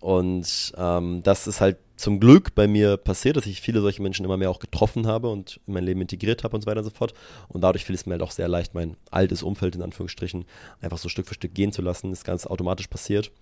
Und 0.00 0.72
ähm, 0.76 1.22
das 1.22 1.46
ist 1.46 1.60
halt 1.60 1.78
zum 1.96 2.20
Glück 2.20 2.54
bei 2.54 2.68
mir 2.68 2.98
passiert, 2.98 3.36
dass 3.36 3.46
ich 3.46 3.60
viele 3.60 3.80
solche 3.80 4.02
Menschen 4.02 4.24
immer 4.24 4.36
mehr 4.36 4.50
auch 4.50 4.58
getroffen 4.58 5.06
habe 5.06 5.30
und 5.30 5.60
in 5.66 5.72
mein 5.72 5.84
Leben 5.84 6.02
integriert 6.02 6.44
habe 6.44 6.54
und 6.54 6.62
so 6.62 6.66
weiter 6.66 6.80
und 6.80 6.84
so 6.84 6.90
fort. 6.90 7.14
Und 7.48 7.62
dadurch 7.62 7.84
fiel 7.84 7.94
es 7.94 8.04
mir 8.04 8.12
halt 8.12 8.22
auch 8.22 8.30
sehr 8.30 8.48
leicht, 8.48 8.74
mein 8.74 8.96
altes 9.10 9.42
Umfeld 9.42 9.74
in 9.74 9.82
Anführungsstrichen 9.82 10.44
einfach 10.80 10.98
so 10.98 11.08
Stück 11.08 11.26
für 11.26 11.34
Stück 11.34 11.54
gehen 11.54 11.72
zu 11.72 11.80
lassen. 11.80 12.10
Das 12.10 12.20
ist 12.20 12.24
ganz 12.24 12.46
automatisch 12.46 12.88
passiert. 12.88 13.32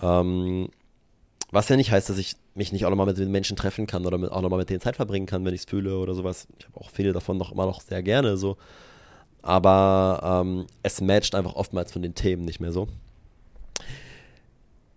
Ähm, 0.00 0.68
was 1.50 1.68
ja 1.70 1.76
nicht 1.76 1.90
heißt, 1.90 2.10
dass 2.10 2.18
ich 2.18 2.36
mich 2.54 2.72
nicht 2.72 2.84
auch 2.84 2.90
nochmal 2.90 3.06
mit 3.06 3.16
den 3.16 3.30
Menschen 3.30 3.56
treffen 3.56 3.86
kann 3.86 4.04
oder 4.04 4.18
mit, 4.18 4.30
auch 4.30 4.42
nochmal 4.42 4.58
mit 4.58 4.68
denen 4.68 4.80
Zeit 4.80 4.96
verbringen 4.96 5.26
kann, 5.26 5.44
wenn 5.46 5.54
ich 5.54 5.62
es 5.62 5.66
fühle 5.66 5.96
oder 5.96 6.14
sowas. 6.14 6.46
Ich 6.58 6.66
habe 6.66 6.78
auch 6.78 6.90
viele 6.90 7.14
davon 7.14 7.38
noch 7.38 7.52
immer 7.52 7.64
noch 7.64 7.80
sehr 7.80 8.02
gerne 8.02 8.36
so. 8.36 8.58
Aber 9.42 10.42
ähm, 10.44 10.66
es 10.82 11.00
matcht 11.00 11.34
einfach 11.34 11.54
oftmals 11.54 11.92
von 11.92 12.02
den 12.02 12.14
Themen 12.14 12.44
nicht 12.44 12.60
mehr 12.60 12.72
so. 12.72 12.88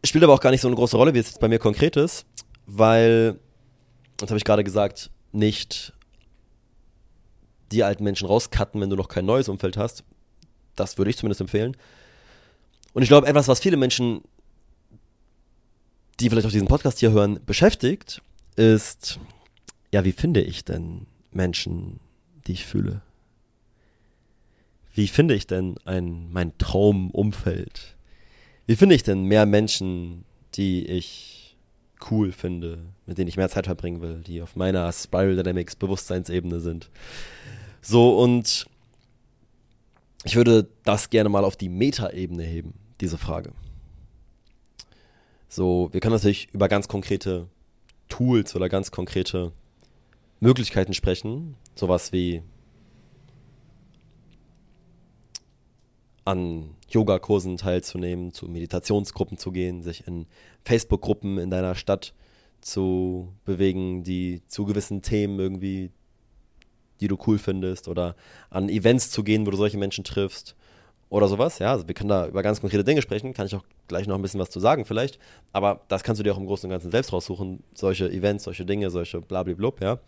Spielt 0.04 0.24
aber 0.24 0.34
auch 0.34 0.40
gar 0.40 0.52
nicht 0.52 0.62
so 0.62 0.68
eine 0.68 0.76
große 0.76 0.98
Rolle, 0.98 1.14
wie 1.14 1.20
es 1.20 1.28
jetzt 1.28 1.40
bei 1.40 1.48
mir 1.48 1.60
konkret 1.60 1.96
ist 1.96 2.26
weil, 2.78 3.40
das 4.18 4.30
habe 4.30 4.38
ich 4.38 4.44
gerade 4.44 4.64
gesagt, 4.64 5.10
nicht 5.32 5.94
die 7.72 7.84
alten 7.84 8.04
Menschen 8.04 8.28
rauscutten, 8.28 8.82
wenn 8.82 8.90
du 8.90 8.96
noch 8.96 9.08
kein 9.08 9.26
neues 9.26 9.50
Umfeld 9.50 9.78
hast. 9.78 10.04
Das 10.76 10.98
würde 10.98 11.10
ich 11.10 11.18
zumindest 11.18 11.42
empfehlen. 11.42 11.78
Und 12.94 13.04
ich 13.04 13.10
glaube, 13.10 13.28
etwas, 13.28 13.48
was 13.48 13.60
viele 13.60 13.78
Menschen, 13.78 14.22
die 16.20 16.30
vielleicht 16.30 16.48
auch 16.48 16.52
diesen 16.52 16.68
Podcast 16.68 17.00
hier 17.00 17.12
hören, 17.12 17.40
beschäftigt, 17.46 18.22
ist, 18.56 19.20
ja, 19.94 20.04
wie 20.04 20.12
finde 20.12 20.42
ich 20.42 20.66
denn 20.66 21.08
Menschen, 21.32 22.00
die 22.48 22.54
ich 22.54 22.66
fühle? 22.66 23.02
Wie 24.94 25.08
finde 25.08 25.36
ich 25.36 25.48
denn 25.48 25.76
ein, 25.86 26.32
mein 26.32 26.58
Traumumfeld? 26.58 27.96
Wie 28.66 28.76
finde 28.76 28.96
ich 28.96 29.04
denn 29.04 29.24
mehr 29.24 29.46
Menschen, 29.46 30.26
die 30.56 30.86
ich 30.86 31.42
cool 32.10 32.32
finde, 32.32 32.80
mit 33.06 33.18
denen 33.18 33.28
ich 33.28 33.38
mehr 33.38 33.50
Zeit 33.50 33.66
verbringen 33.66 34.02
will, 34.02 34.22
die 34.26 34.42
auf 34.42 34.56
meiner 34.56 34.92
Spiral 34.92 35.36
Dynamics 35.36 35.76
Bewusstseinsebene 35.76 36.60
sind. 36.60 36.90
So, 37.82 38.18
und 38.18 38.66
ich 40.24 40.36
würde 40.36 40.68
das 40.84 41.10
gerne 41.10 41.30
mal 41.30 41.44
auf 41.44 41.56
die 41.56 41.70
Meta-Ebene 41.70 42.44
heben, 42.44 42.74
diese 43.00 43.18
Frage. 43.18 43.52
So, 45.50 45.90
wir 45.92 46.00
können 46.00 46.14
natürlich 46.14 46.48
über 46.54 46.68
ganz 46.68 46.88
konkrete 46.88 47.48
Tools 48.08 48.56
oder 48.56 48.70
ganz 48.70 48.92
konkrete 48.92 49.52
Möglichkeiten 50.40 50.94
sprechen, 50.94 51.56
sowas 51.76 52.12
wie 52.14 52.42
an 56.26 56.76
Yogakursen 56.90 57.58
teilzunehmen, 57.58 58.32
zu 58.32 58.48
Meditationsgruppen 58.48 59.38
zu 59.38 59.52
gehen, 59.52 59.82
sich 59.82 60.08
in 60.08 60.28
Facebook-Gruppen 60.66 61.38
in 61.38 61.50
deiner 61.50 61.76
Stadt 61.76 62.14
zu 62.62 63.34
bewegen, 63.44 64.04
die 64.04 64.42
zu 64.48 64.66
gewissen 64.66 65.02
Themen 65.02 65.40
irgendwie, 65.40 65.92
die 67.00 67.08
du 67.08 67.18
cool 67.26 67.40
findest, 67.40 67.88
oder 67.88 68.16
an 68.50 68.70
Events 68.70 69.10
zu 69.10 69.24
gehen, 69.24 69.46
wo 69.48 69.52
du 69.52 69.58
solche 69.58 69.78
Menschen 69.78 70.04
triffst 70.04 70.56
oder 71.10 71.28
sowas. 71.28 71.60
Ja, 71.60 71.72
also 71.72 71.88
wir 71.88 71.96
können 71.96 72.10
da 72.10 72.28
über 72.28 72.44
ganz 72.44 72.62
konkrete 72.62 72.84
Dinge 72.84 73.02
sprechen, 73.02 73.34
kann 73.34 73.48
ich 73.48 73.56
auch 73.56 73.66
gleich 73.88 74.08
noch 74.08 74.16
ein 74.16 74.22
bisschen 74.22 74.40
was 74.40 74.52
zu 74.52 74.60
sagen 74.60 74.86
vielleicht, 74.86 75.20
aber 75.52 75.82
das 75.88 76.04
kannst 76.04 76.20
du 76.20 76.24
dir 76.24 76.34
auch 76.34 76.38
im 76.38 76.46
Großen 76.46 76.68
und 76.68 76.72
Ganzen 76.72 76.92
selbst 76.92 77.12
raussuchen, 77.12 77.64
solche 77.74 78.10
Events, 78.10 78.44
solche 78.44 78.66
Dinge, 78.66 78.90
solche 78.92 79.22
blablablub, 79.22 79.82
ja. 79.82 80.00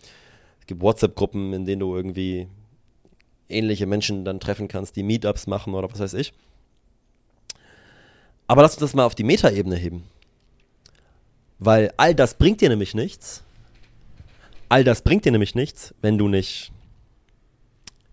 Es 0.60 0.68
gibt 0.68 0.82
WhatsApp-Gruppen, 0.82 1.52
in 1.52 1.66
denen 1.66 1.82
du 1.82 1.94
irgendwie 1.94 2.48
ähnliche 3.54 3.86
Menschen 3.86 4.26
dann 4.26 4.40
treffen 4.40 4.68
kannst, 4.68 4.96
die 4.96 5.04
Meetups 5.04 5.48
machen 5.48 5.74
oder 5.74 5.92
was 5.92 6.00
weiß 6.00 6.14
ich. 6.16 6.34
Aber 8.48 8.62
lass 8.62 8.74
uns 8.74 8.82
das 8.82 8.94
mal 8.94 9.06
auf 9.06 9.16
die 9.16 9.24
Metaebene 9.24 9.76
heben. 9.76 10.04
Weil 11.60 11.94
all 11.98 12.14
das 12.14 12.38
bringt 12.38 12.62
dir 12.62 12.70
nämlich 12.70 12.94
nichts. 12.94 13.44
All 14.70 14.84
das 14.84 15.02
bringt 15.02 15.26
dir 15.26 15.32
nämlich 15.32 15.56
nichts, 15.56 15.94
wenn 16.02 16.18
du 16.18 16.28
nicht 16.28 16.72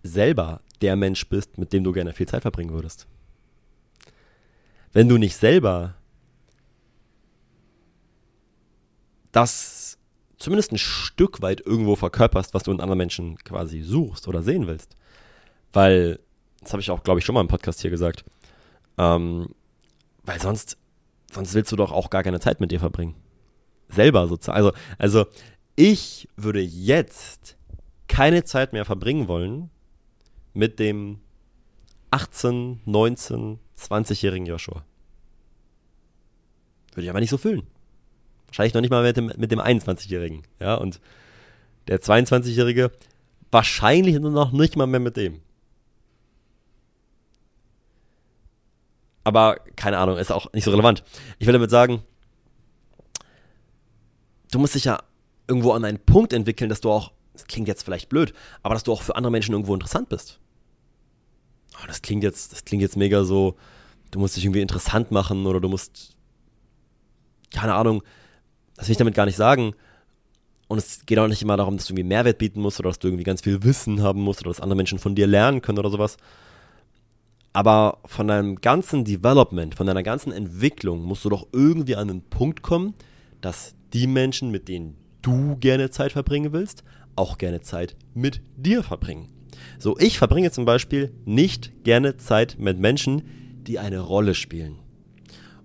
selber 0.03 0.61
der 0.81 0.95
Mensch 0.95 1.27
bist, 1.27 1.57
mit 1.57 1.73
dem 1.73 1.83
du 1.83 1.91
gerne 1.91 2.13
viel 2.13 2.27
Zeit 2.27 2.43
verbringen 2.43 2.71
würdest. 2.71 3.07
Wenn 4.93 5.09
du 5.09 5.17
nicht 5.17 5.35
selber 5.35 5.95
das 9.31 9.97
zumindest 10.37 10.71
ein 10.71 10.77
Stück 10.77 11.41
weit 11.41 11.61
irgendwo 11.65 11.95
verkörperst, 11.95 12.53
was 12.53 12.63
du 12.63 12.71
in 12.71 12.81
anderen 12.81 12.97
Menschen 12.97 13.37
quasi 13.37 13.81
suchst 13.81 14.27
oder 14.27 14.41
sehen 14.41 14.67
willst. 14.67 14.95
Weil, 15.73 16.19
das 16.61 16.73
habe 16.73 16.81
ich 16.81 16.91
auch, 16.91 17.03
glaube 17.03 17.19
ich, 17.19 17.25
schon 17.25 17.35
mal 17.35 17.41
im 17.41 17.47
Podcast 17.47 17.81
hier 17.81 17.89
gesagt, 17.89 18.23
ähm, 18.97 19.49
weil 20.23 20.39
sonst, 20.39 20.77
sonst 21.31 21.53
willst 21.53 21.71
du 21.71 21.75
doch 21.75 21.91
auch 21.91 22.09
gar 22.09 22.23
keine 22.23 22.39
Zeit 22.39 22.59
mit 22.59 22.71
dir 22.71 22.79
verbringen. 22.79 23.15
Selber 23.89 24.27
sozusagen. 24.27 24.57
Also, 24.57 24.71
also 24.97 25.25
ich 25.75 26.27
würde 26.35 26.61
jetzt 26.61 27.57
keine 28.07 28.43
Zeit 28.43 28.73
mehr 28.73 28.85
verbringen 28.85 29.27
wollen 29.27 29.69
mit 30.53 30.79
dem 30.79 31.19
18, 32.11 32.81
19, 32.85 33.59
20-jährigen 33.77 34.45
Joshua. 34.45 34.83
Würde 36.93 37.03
ich 37.03 37.09
aber 37.09 37.21
nicht 37.21 37.29
so 37.29 37.37
fühlen. 37.37 37.63
Wahrscheinlich 38.47 38.73
noch 38.73 38.81
nicht 38.81 38.91
mal 38.91 39.03
mit 39.03 39.15
dem, 39.15 39.31
mit 39.37 39.51
dem 39.51 39.61
21-Jährigen. 39.61 40.43
Ja, 40.59 40.75
und 40.75 40.99
der 41.87 42.01
22-Jährige 42.01 42.91
wahrscheinlich 43.49 44.19
noch 44.19 44.51
nicht 44.51 44.75
mal 44.75 44.87
mehr 44.87 44.99
mit 44.99 45.15
dem. 45.15 45.39
Aber 49.23 49.57
keine 49.75 49.97
Ahnung, 49.97 50.17
ist 50.17 50.31
auch 50.31 50.51
nicht 50.53 50.63
so 50.63 50.71
relevant. 50.71 51.03
Ich 51.39 51.47
will 51.47 51.53
damit 51.53 51.69
sagen, 51.69 52.01
du 54.51 54.59
musst 54.59 54.75
dich 54.75 54.85
ja 54.85 54.99
irgendwo 55.47 55.71
an 55.71 55.85
einen 55.85 55.99
Punkt 55.99 56.33
entwickeln, 56.33 56.69
dass 56.69 56.81
du 56.81 56.91
auch, 56.91 57.11
das 57.33 57.45
klingt 57.45 57.67
jetzt 57.67 57.83
vielleicht 57.83 58.09
blöd, 58.09 58.33
aber 58.63 58.73
dass 58.73 58.83
du 58.83 58.91
auch 58.91 59.01
für 59.01 59.15
andere 59.15 59.31
Menschen 59.31 59.53
irgendwo 59.53 59.73
interessant 59.73 60.09
bist. 60.09 60.39
Oh, 61.75 61.87
das 61.87 62.01
klingt 62.01 62.23
jetzt, 62.23 62.51
das 62.51 62.65
klingt 62.65 62.81
jetzt 62.81 62.97
mega 62.97 63.23
so, 63.23 63.55
du 64.11 64.19
musst 64.19 64.35
dich 64.35 64.45
irgendwie 64.45 64.61
interessant 64.61 65.11
machen 65.11 65.45
oder 65.45 65.59
du 65.59 65.67
musst, 65.67 66.15
keine 67.51 67.75
Ahnung, 67.75 68.03
das 68.75 68.87
will 68.87 68.93
ich 68.93 68.97
damit 68.97 69.15
gar 69.15 69.25
nicht 69.25 69.35
sagen. 69.35 69.73
Und 70.67 70.77
es 70.77 71.05
geht 71.05 71.19
auch 71.19 71.27
nicht 71.27 71.41
immer 71.41 71.57
darum, 71.57 71.75
dass 71.75 71.87
du 71.87 71.93
irgendwie 71.93 72.07
Mehrwert 72.07 72.37
bieten 72.37 72.61
musst 72.61 72.79
oder 72.79 72.89
dass 72.89 72.99
du 72.99 73.09
irgendwie 73.09 73.25
ganz 73.25 73.41
viel 73.41 73.61
Wissen 73.63 74.01
haben 74.01 74.21
musst 74.21 74.41
oder 74.41 74.51
dass 74.51 74.61
andere 74.61 74.77
Menschen 74.77 74.99
von 74.99 75.15
dir 75.15 75.27
lernen 75.27 75.61
können 75.61 75.79
oder 75.79 75.89
sowas. 75.89 76.17
Aber 77.53 77.99
von 78.05 78.27
deinem 78.27 78.61
ganzen 78.61 79.03
Development, 79.03 79.75
von 79.75 79.87
deiner 79.87 80.03
ganzen 80.03 80.31
Entwicklung 80.31 81.03
musst 81.03 81.25
du 81.25 81.29
doch 81.29 81.47
irgendwie 81.51 81.95
an 81.95 82.09
einen 82.09 82.21
Punkt 82.21 82.61
kommen, 82.61 82.93
dass 83.41 83.75
die 83.93 84.07
Menschen, 84.07 84.51
mit 84.51 84.67
denen 84.67 84.95
du 85.21 85.57
gerne 85.57 85.89
Zeit 85.89 86.13
verbringen 86.13 86.53
willst, 86.53 86.83
auch 87.15 87.37
gerne 87.37 87.61
Zeit 87.61 87.95
mit 88.13 88.41
dir 88.55 88.83
verbringen. 88.83 89.27
So, 89.79 89.97
ich 89.99 90.17
verbringe 90.17 90.51
zum 90.51 90.65
Beispiel 90.65 91.13
nicht 91.25 91.83
gerne 91.83 92.17
Zeit 92.17 92.55
mit 92.57 92.79
Menschen, 92.79 93.23
die 93.67 93.79
eine 93.79 93.99
Rolle 93.99 94.33
spielen. 94.33 94.79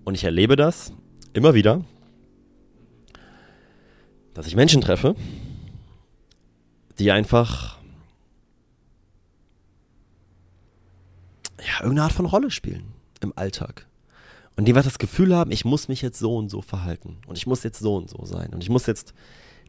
Und 0.04 0.14
ich 0.14 0.24
erlebe 0.24 0.56
das 0.56 0.92
immer 1.32 1.54
wieder, 1.54 1.84
dass 4.34 4.46
ich 4.46 4.56
Menschen 4.56 4.80
treffe, 4.80 5.14
die 6.98 7.10
einfach 7.10 7.75
ja, 11.66 11.80
irgendeine 11.80 12.04
Art 12.04 12.12
von 12.12 12.26
Rolle 12.26 12.50
spielen 12.50 12.92
im 13.20 13.32
Alltag. 13.36 13.86
Und 14.56 14.64
die 14.64 14.72
einfach 14.72 14.84
das 14.84 14.98
Gefühl 14.98 15.34
haben, 15.34 15.50
ich 15.50 15.64
muss 15.64 15.88
mich 15.88 16.00
jetzt 16.00 16.18
so 16.18 16.36
und 16.36 16.48
so 16.48 16.62
verhalten. 16.62 17.18
Und 17.26 17.36
ich 17.36 17.46
muss 17.46 17.62
jetzt 17.62 17.78
so 17.80 17.96
und 17.96 18.08
so 18.08 18.24
sein. 18.24 18.54
Und 18.54 18.62
ich 18.62 18.70
muss 18.70 18.86
jetzt 18.86 19.12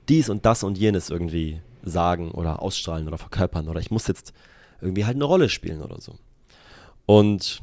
dies 0.07 0.29
und 0.29 0.45
das 0.45 0.63
und 0.63 0.77
jenes 0.77 1.09
irgendwie 1.09 1.61
sagen 1.83 2.31
oder 2.31 2.61
ausstrahlen 2.61 3.07
oder 3.07 3.17
verkörpern. 3.17 3.67
Oder 3.67 3.81
ich 3.81 3.91
muss 3.91 4.07
jetzt 4.07 4.33
irgendwie 4.79 5.05
halt 5.05 5.15
eine 5.15 5.25
Rolle 5.25 5.49
spielen 5.49 5.81
oder 5.81 5.99
so. 5.99 6.15
Und 7.05 7.61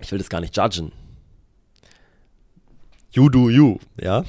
ich 0.00 0.12
will 0.12 0.18
das 0.18 0.28
gar 0.28 0.40
nicht 0.40 0.56
judgen. 0.56 0.92
You 3.12 3.28
do 3.28 3.50
you, 3.50 3.78
ja. 4.00 4.24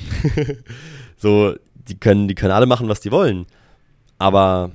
so, 1.17 1.55
die 1.87 1.99
können, 1.99 2.27
die 2.27 2.35
können 2.35 2.51
alle 2.51 2.65
machen, 2.65 2.89
was 2.89 3.01
die 3.01 3.11
wollen. 3.11 3.45
Aber 4.17 4.71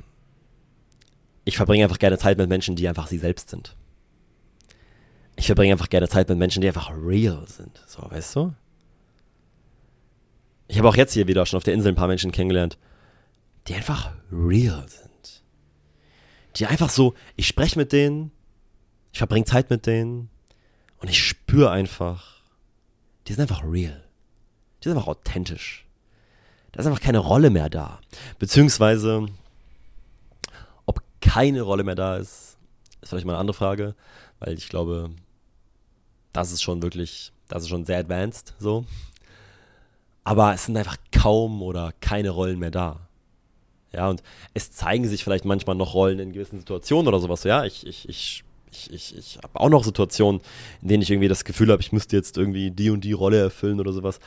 ich 1.49 1.57
verbringe 1.57 1.85
einfach 1.85 1.99
gerne 1.99 2.19
Zeit 2.19 2.37
mit 2.37 2.51
Menschen, 2.51 2.77
die 2.77 2.87
einfach 2.87 3.07
sie 3.07 3.17
selbst 3.17 3.49
sind. 3.49 3.75
Ich 5.35 5.47
verbringe 5.47 5.73
einfach 5.73 5.89
gerne 5.89 6.07
Zeit 6.07 6.29
mit 6.29 6.37
Menschen, 6.37 6.61
die 6.61 6.67
einfach 6.67 6.91
real 6.91 7.47
sind. 7.49 7.83
So, 7.87 8.03
weißt 8.03 8.37
du? 8.37 8.55
Ich 10.67 10.77
habe 10.77 10.91
auch 10.91 10.97
jetzt 10.97 11.15
hier 11.15 11.27
wieder 11.27 11.47
schon 11.47 11.57
auf 11.57 11.65
der 11.65 11.73
Insel 11.73 11.93
ein 11.93 11.95
paar 11.95 12.07
Menschen 12.07 12.33
kennengelernt, 12.33 12.77
die 13.67 13.75
einfach 13.75 14.13
real 14.31 14.87
sind. 14.91 15.43
Die 16.57 16.67
einfach 16.67 16.91
so, 16.91 17.15
ich 17.35 17.47
spreche 17.47 17.79
mit 17.79 17.93
denen, 17.93 18.31
ich 19.13 19.19
verbringe 19.19 19.47
Zeit 19.47 19.71
mit 19.71 19.87
denen 19.87 20.29
und 20.99 21.09
ich 21.09 21.27
spüre 21.27 21.71
einfach, 21.71 22.43
die 23.27 23.33
sind 23.33 23.41
einfach 23.41 23.65
real. 23.65 24.05
Die 24.81 24.89
sind 24.89 24.99
einfach 24.99 25.09
authentisch. 25.09 25.87
Da 26.73 26.81
ist 26.81 26.87
einfach 26.87 27.01
keine 27.01 27.21
Rolle 27.21 27.49
mehr 27.49 27.71
da. 27.71 28.01
Beziehungsweise, 28.39 29.29
keine 31.39 31.63
Rolle 31.63 31.85
mehr 31.85 31.95
da 31.95 32.17
ist, 32.17 32.57
ist 33.01 33.11
vielleicht 33.11 33.25
mal 33.25 33.35
eine 33.35 33.41
andere 33.41 33.57
Frage, 33.57 33.95
weil 34.41 34.55
ich 34.55 34.69
glaube, 34.69 35.11
das 36.33 36.51
ist 36.51 36.63
schon 36.63 36.83
wirklich, 36.83 37.33
das 37.47 37.63
ist 37.63 37.69
schon 37.69 37.85
sehr 37.85 37.99
advanced 37.99 38.55
so. 38.59 38.85
Aber 40.25 40.53
es 40.53 40.65
sind 40.65 40.77
einfach 40.77 40.97
kaum 41.13 41.63
oder 41.63 41.93
keine 42.01 42.31
Rollen 42.31 42.59
mehr 42.59 42.73
da. 42.73 43.09
Ja, 43.93 44.11
und 44.11 44.21
es 44.53 44.73
zeigen 44.73 45.07
sich 45.09 45.23
vielleicht 45.23 45.45
manchmal 45.45 45.77
noch 45.77 45.95
Rollen 45.95 46.19
in 46.19 46.33
gewissen 46.33 46.59
Situationen 46.59 47.07
oder 47.07 47.21
sowas. 47.21 47.45
Ja, 47.45 47.65
ich, 47.65 47.87
ich, 47.87 48.09
ich, 48.09 48.43
ich, 48.73 48.93
ich, 48.93 49.17
ich 49.17 49.39
habe 49.41 49.61
auch 49.61 49.69
noch 49.69 49.85
Situationen, 49.85 50.41
in 50.83 50.89
denen 50.89 51.05
ich 51.05 51.11
irgendwie 51.11 51.29
das 51.29 51.45
Gefühl 51.45 51.71
habe, 51.71 51.81
ich 51.81 51.93
müsste 51.93 52.17
jetzt 52.17 52.37
irgendwie 52.37 52.73
die 52.73 52.91
und 52.91 53.03
die 53.03 53.13
Rolle 53.13 53.39
erfüllen 53.39 53.79
oder 53.79 53.93
sowas. 53.93 54.19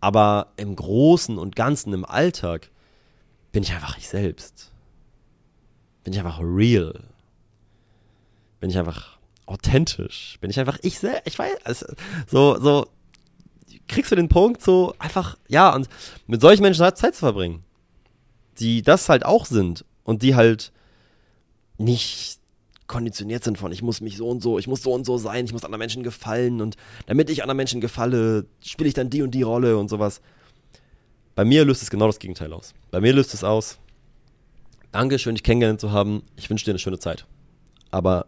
Aber 0.00 0.48
im 0.58 0.76
Großen 0.76 1.38
und 1.38 1.56
Ganzen, 1.56 1.94
im 1.94 2.04
Alltag, 2.04 2.70
bin 3.52 3.62
ich 3.62 3.72
einfach 3.72 3.96
ich 3.96 4.06
selbst 4.06 4.70
bin 6.04 6.12
ich 6.12 6.18
einfach 6.18 6.40
real. 6.40 7.04
Bin 8.60 8.70
ich 8.70 8.78
einfach 8.78 9.18
authentisch. 9.46 10.38
Bin 10.40 10.50
ich 10.50 10.58
einfach 10.58 10.78
ich 10.82 10.98
selbst. 10.98 11.26
Ich 11.26 11.38
weiß, 11.38 11.64
also, 11.64 11.86
so, 12.26 12.60
so, 12.60 12.86
kriegst 13.88 14.12
du 14.12 14.16
den 14.16 14.28
Punkt 14.28 14.62
so 14.62 14.94
einfach, 14.98 15.36
ja, 15.48 15.74
und 15.74 15.88
mit 16.26 16.40
solchen 16.40 16.62
Menschen 16.62 16.84
halt 16.84 16.98
Zeit 16.98 17.14
zu 17.14 17.20
verbringen. 17.20 17.64
Die 18.58 18.82
das 18.82 19.08
halt 19.08 19.24
auch 19.24 19.46
sind 19.46 19.84
und 20.04 20.22
die 20.22 20.34
halt 20.34 20.72
nicht 21.78 22.38
konditioniert 22.86 23.44
sind 23.44 23.58
von, 23.58 23.70
ich 23.70 23.82
muss 23.82 24.00
mich 24.00 24.16
so 24.16 24.28
und 24.28 24.42
so, 24.42 24.58
ich 24.58 24.66
muss 24.66 24.82
so 24.82 24.92
und 24.92 25.04
so 25.04 25.18
sein, 25.18 25.44
ich 25.44 25.52
muss 25.52 25.64
anderen 25.64 25.78
Menschen 25.78 26.02
gefallen 26.02 26.60
und 26.60 26.76
damit 27.06 27.30
ich 27.30 27.42
anderen 27.42 27.58
Menschen 27.58 27.80
gefalle, 27.80 28.46
spiele 28.60 28.88
ich 28.88 28.94
dann 28.94 29.10
die 29.10 29.22
und 29.22 29.32
die 29.32 29.42
Rolle 29.42 29.76
und 29.76 29.88
sowas. 29.88 30.20
Bei 31.34 31.44
mir 31.44 31.64
löst 31.64 31.82
es 31.82 31.90
genau 31.90 32.06
das 32.06 32.18
Gegenteil 32.18 32.52
aus. 32.52 32.74
Bei 32.90 33.00
mir 33.00 33.12
löst 33.12 33.34
es 33.34 33.44
aus, 33.44 33.78
danke, 34.92 35.18
schön 35.18 35.34
dich 35.34 35.42
kennengelernt 35.42 35.80
zu 35.80 35.92
haben. 35.92 36.22
Ich 36.36 36.48
wünsche 36.50 36.64
dir 36.64 36.72
eine 36.72 36.78
schöne 36.78 36.98
Zeit. 36.98 37.26
Aber 37.90 38.26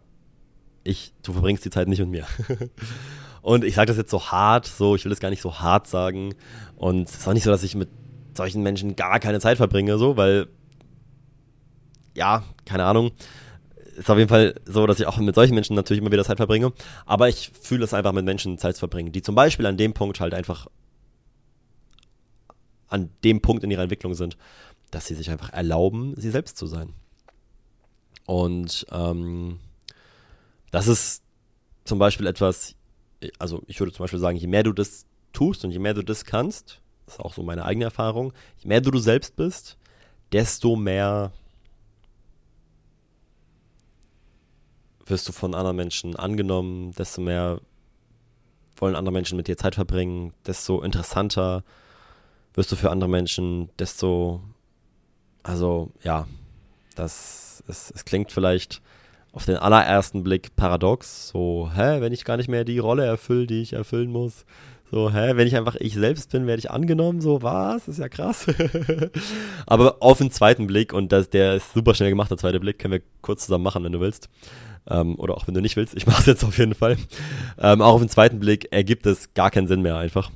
ich, 0.83 1.13
du 1.23 1.33
verbringst 1.33 1.65
die 1.65 1.69
Zeit 1.69 1.87
nicht 1.87 1.99
mit 1.99 2.09
mir. 2.09 2.25
und 3.41 3.63
ich 3.63 3.75
sage 3.75 3.87
das 3.87 3.97
jetzt 3.97 4.11
so 4.11 4.31
hart, 4.31 4.65
so, 4.65 4.95
ich 4.95 5.05
will 5.05 5.09
das 5.09 5.19
gar 5.19 5.29
nicht 5.29 5.41
so 5.41 5.59
hart 5.59 5.87
sagen. 5.87 6.33
Und 6.75 7.09
es 7.09 7.17
ist 7.17 7.27
auch 7.27 7.33
nicht 7.33 7.43
so, 7.43 7.51
dass 7.51 7.63
ich 7.63 7.75
mit 7.75 7.89
solchen 8.35 8.63
Menschen 8.63 8.95
gar 8.95 9.19
keine 9.19 9.39
Zeit 9.39 9.57
verbringe, 9.57 9.97
so, 9.97 10.17
weil, 10.17 10.47
ja, 12.15 12.43
keine 12.65 12.85
Ahnung. 12.85 13.11
Ist 13.97 14.09
auf 14.09 14.17
jeden 14.17 14.29
Fall 14.29 14.55
so, 14.65 14.87
dass 14.87 14.99
ich 14.99 15.05
auch 15.05 15.17
mit 15.17 15.35
solchen 15.35 15.53
Menschen 15.53 15.75
natürlich 15.75 16.01
immer 16.01 16.11
wieder 16.11 16.23
Zeit 16.23 16.37
verbringe. 16.37 16.71
Aber 17.05 17.29
ich 17.29 17.51
fühle 17.61 17.83
es 17.83 17.93
einfach, 17.93 18.13
mit 18.13 18.25
Menschen 18.25 18.57
Zeit 18.57 18.75
zu 18.75 18.79
verbringen, 18.79 19.11
die 19.11 19.21
zum 19.21 19.35
Beispiel 19.35 19.65
an 19.65 19.77
dem 19.77 19.93
Punkt 19.93 20.19
halt 20.19 20.33
einfach 20.33 20.67
an 22.87 23.09
dem 23.23 23.41
Punkt 23.41 23.63
in 23.63 23.71
ihrer 23.71 23.83
Entwicklung 23.83 24.13
sind, 24.13 24.37
dass 24.91 25.07
sie 25.07 25.15
sich 25.15 25.29
einfach 25.29 25.51
erlauben, 25.51 26.13
sie 26.17 26.29
selbst 26.29 26.57
zu 26.57 26.67
sein. 26.67 26.93
Und 28.25 28.85
ähm, 28.91 29.59
das 30.69 30.87
ist 30.87 31.23
zum 31.83 31.99
Beispiel 31.99 32.27
etwas, 32.27 32.75
also 33.39 33.63
ich 33.67 33.79
würde 33.79 33.91
zum 33.91 34.03
Beispiel 34.03 34.19
sagen, 34.19 34.37
je 34.37 34.47
mehr 34.47 34.63
du 34.63 34.73
das 34.73 35.05
tust 35.33 35.65
und 35.65 35.71
je 35.71 35.79
mehr 35.79 35.93
du 35.93 36.03
das 36.03 36.25
kannst, 36.25 36.81
das 37.05 37.15
ist 37.15 37.19
auch 37.19 37.33
so 37.33 37.43
meine 37.43 37.65
eigene 37.65 37.85
Erfahrung, 37.85 38.33
je 38.59 38.67
mehr 38.67 38.81
du 38.81 38.91
du 38.91 38.99
selbst 38.99 39.35
bist, 39.35 39.77
desto 40.31 40.75
mehr 40.75 41.31
wirst 45.05 45.27
du 45.27 45.33
von 45.33 45.55
anderen 45.55 45.75
Menschen 45.75 46.15
angenommen, 46.15 46.93
desto 46.93 47.21
mehr 47.21 47.59
wollen 48.77 48.95
andere 48.95 49.13
Menschen 49.13 49.37
mit 49.37 49.47
dir 49.47 49.57
Zeit 49.57 49.75
verbringen, 49.75 50.33
desto 50.45 50.81
interessanter 50.81 51.63
wirst 52.53 52.71
du 52.71 52.75
für 52.75 52.89
andere 52.89 53.09
Menschen, 53.09 53.69
desto, 53.77 54.41
also 55.43 55.91
ja, 56.03 56.27
das, 56.95 57.63
es, 57.67 57.91
es 57.95 58.05
klingt 58.05 58.31
vielleicht 58.31 58.81
auf 59.33 59.45
den 59.45 59.55
allerersten 59.55 60.23
Blick 60.23 60.55
paradox, 60.55 61.29
so, 61.29 61.71
hä, 61.73 62.01
wenn 62.01 62.11
ich 62.11 62.25
gar 62.25 62.37
nicht 62.37 62.49
mehr 62.49 62.65
die 62.65 62.79
Rolle 62.79 63.05
erfülle, 63.05 63.47
die 63.47 63.61
ich 63.61 63.73
erfüllen 63.73 64.11
muss, 64.11 64.45
so, 64.91 65.09
hä, 65.09 65.37
wenn 65.37 65.47
ich 65.47 65.55
einfach 65.55 65.75
ich 65.75 65.93
selbst 65.93 66.31
bin, 66.31 66.47
werde 66.47 66.59
ich 66.59 66.69
angenommen, 66.69 67.21
so, 67.21 67.41
was, 67.41 67.87
ist 67.87 67.99
ja 67.99 68.09
krass. 68.09 68.45
Aber 69.65 69.97
auf 70.01 70.17
den 70.17 70.31
zweiten 70.31 70.67
Blick, 70.67 70.91
und 70.91 71.13
das, 71.13 71.29
der 71.29 71.55
ist 71.55 71.73
super 71.73 71.95
schnell 71.95 72.09
gemacht, 72.09 72.29
der 72.29 72.37
zweite 72.37 72.59
Blick, 72.59 72.77
können 72.77 72.95
wir 72.95 73.01
kurz 73.21 73.45
zusammen 73.45 73.63
machen, 73.63 73.85
wenn 73.85 73.93
du 73.93 74.01
willst. 74.01 74.29
Ähm, 74.89 75.17
oder 75.17 75.37
auch 75.37 75.47
wenn 75.47 75.53
du 75.53 75.61
nicht 75.61 75.77
willst, 75.77 75.95
ich 75.95 76.07
mache 76.07 76.19
es 76.19 76.25
jetzt 76.25 76.43
auf 76.43 76.57
jeden 76.57 76.75
Fall. 76.75 76.97
Ähm, 77.57 77.81
auch 77.81 77.93
auf 77.93 78.01
den 78.01 78.09
zweiten 78.09 78.39
Blick 78.39 78.67
ergibt 78.71 79.05
es 79.05 79.33
gar 79.33 79.49
keinen 79.49 79.67
Sinn 79.67 79.81
mehr 79.81 79.95
einfach. 79.95 80.29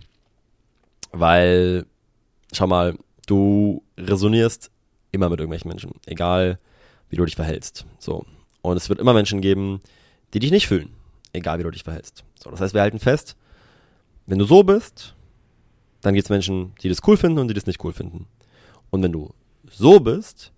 Weil, 1.12 1.86
schau 2.54 2.68
mal, 2.68 2.98
du 3.28 3.84
resonierst 3.98 4.72
immer 5.16 5.30
mit 5.30 5.40
irgendwelchen 5.40 5.70
Menschen, 5.70 5.92
egal 6.06 6.60
wie 7.10 7.16
du 7.16 7.26
dich 7.26 7.36
verhältst. 7.36 7.86
So. 8.00 8.26
Und 8.62 8.78
es 8.78 8.90
wird 8.90 9.00
immer 9.00 9.14
Menschen 9.14 9.42
geben, 9.42 9.82
die 10.34 10.40
dich 10.40 10.52
nicht 10.52 10.68
fühlen, 10.68 10.90
egal 11.34 11.60
wie 11.60 11.64
du 11.64 11.72
dich 11.72 11.84
verhältst. 11.84 12.24
So, 12.42 12.50
das 12.50 12.62
heißt, 12.62 12.74
wir 12.74 12.82
halten 12.82 13.00
fest, 13.00 13.36
wenn 14.28 14.40
du 14.40 14.46
so 14.46 14.64
bist, 14.64 15.16
dann 16.02 16.14
gibt 16.14 16.26
es 16.26 16.30
Menschen, 16.30 16.74
die 16.82 16.90
das 16.90 17.00
cool 17.08 17.18
finden 17.18 17.40
und 17.40 17.48
die 17.48 17.54
das 17.54 17.66
nicht 17.66 17.84
cool 17.84 17.94
finden. 17.94 18.28
Und 18.90 19.04
wenn 19.04 19.12
du 19.12 19.34
so 19.72 20.00
bist, 20.00 20.52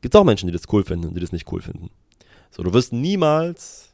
gibt 0.00 0.14
es 0.14 0.20
auch 0.20 0.24
Menschen, 0.24 0.46
die 0.46 0.52
das 0.52 0.72
cool 0.72 0.84
finden 0.84 1.08
und 1.08 1.14
die 1.14 1.20
das 1.20 1.32
nicht 1.32 1.50
cool 1.52 1.62
finden. 1.62 1.90
So, 2.50 2.62
du 2.62 2.72
wirst 2.72 2.92
niemals 2.92 3.92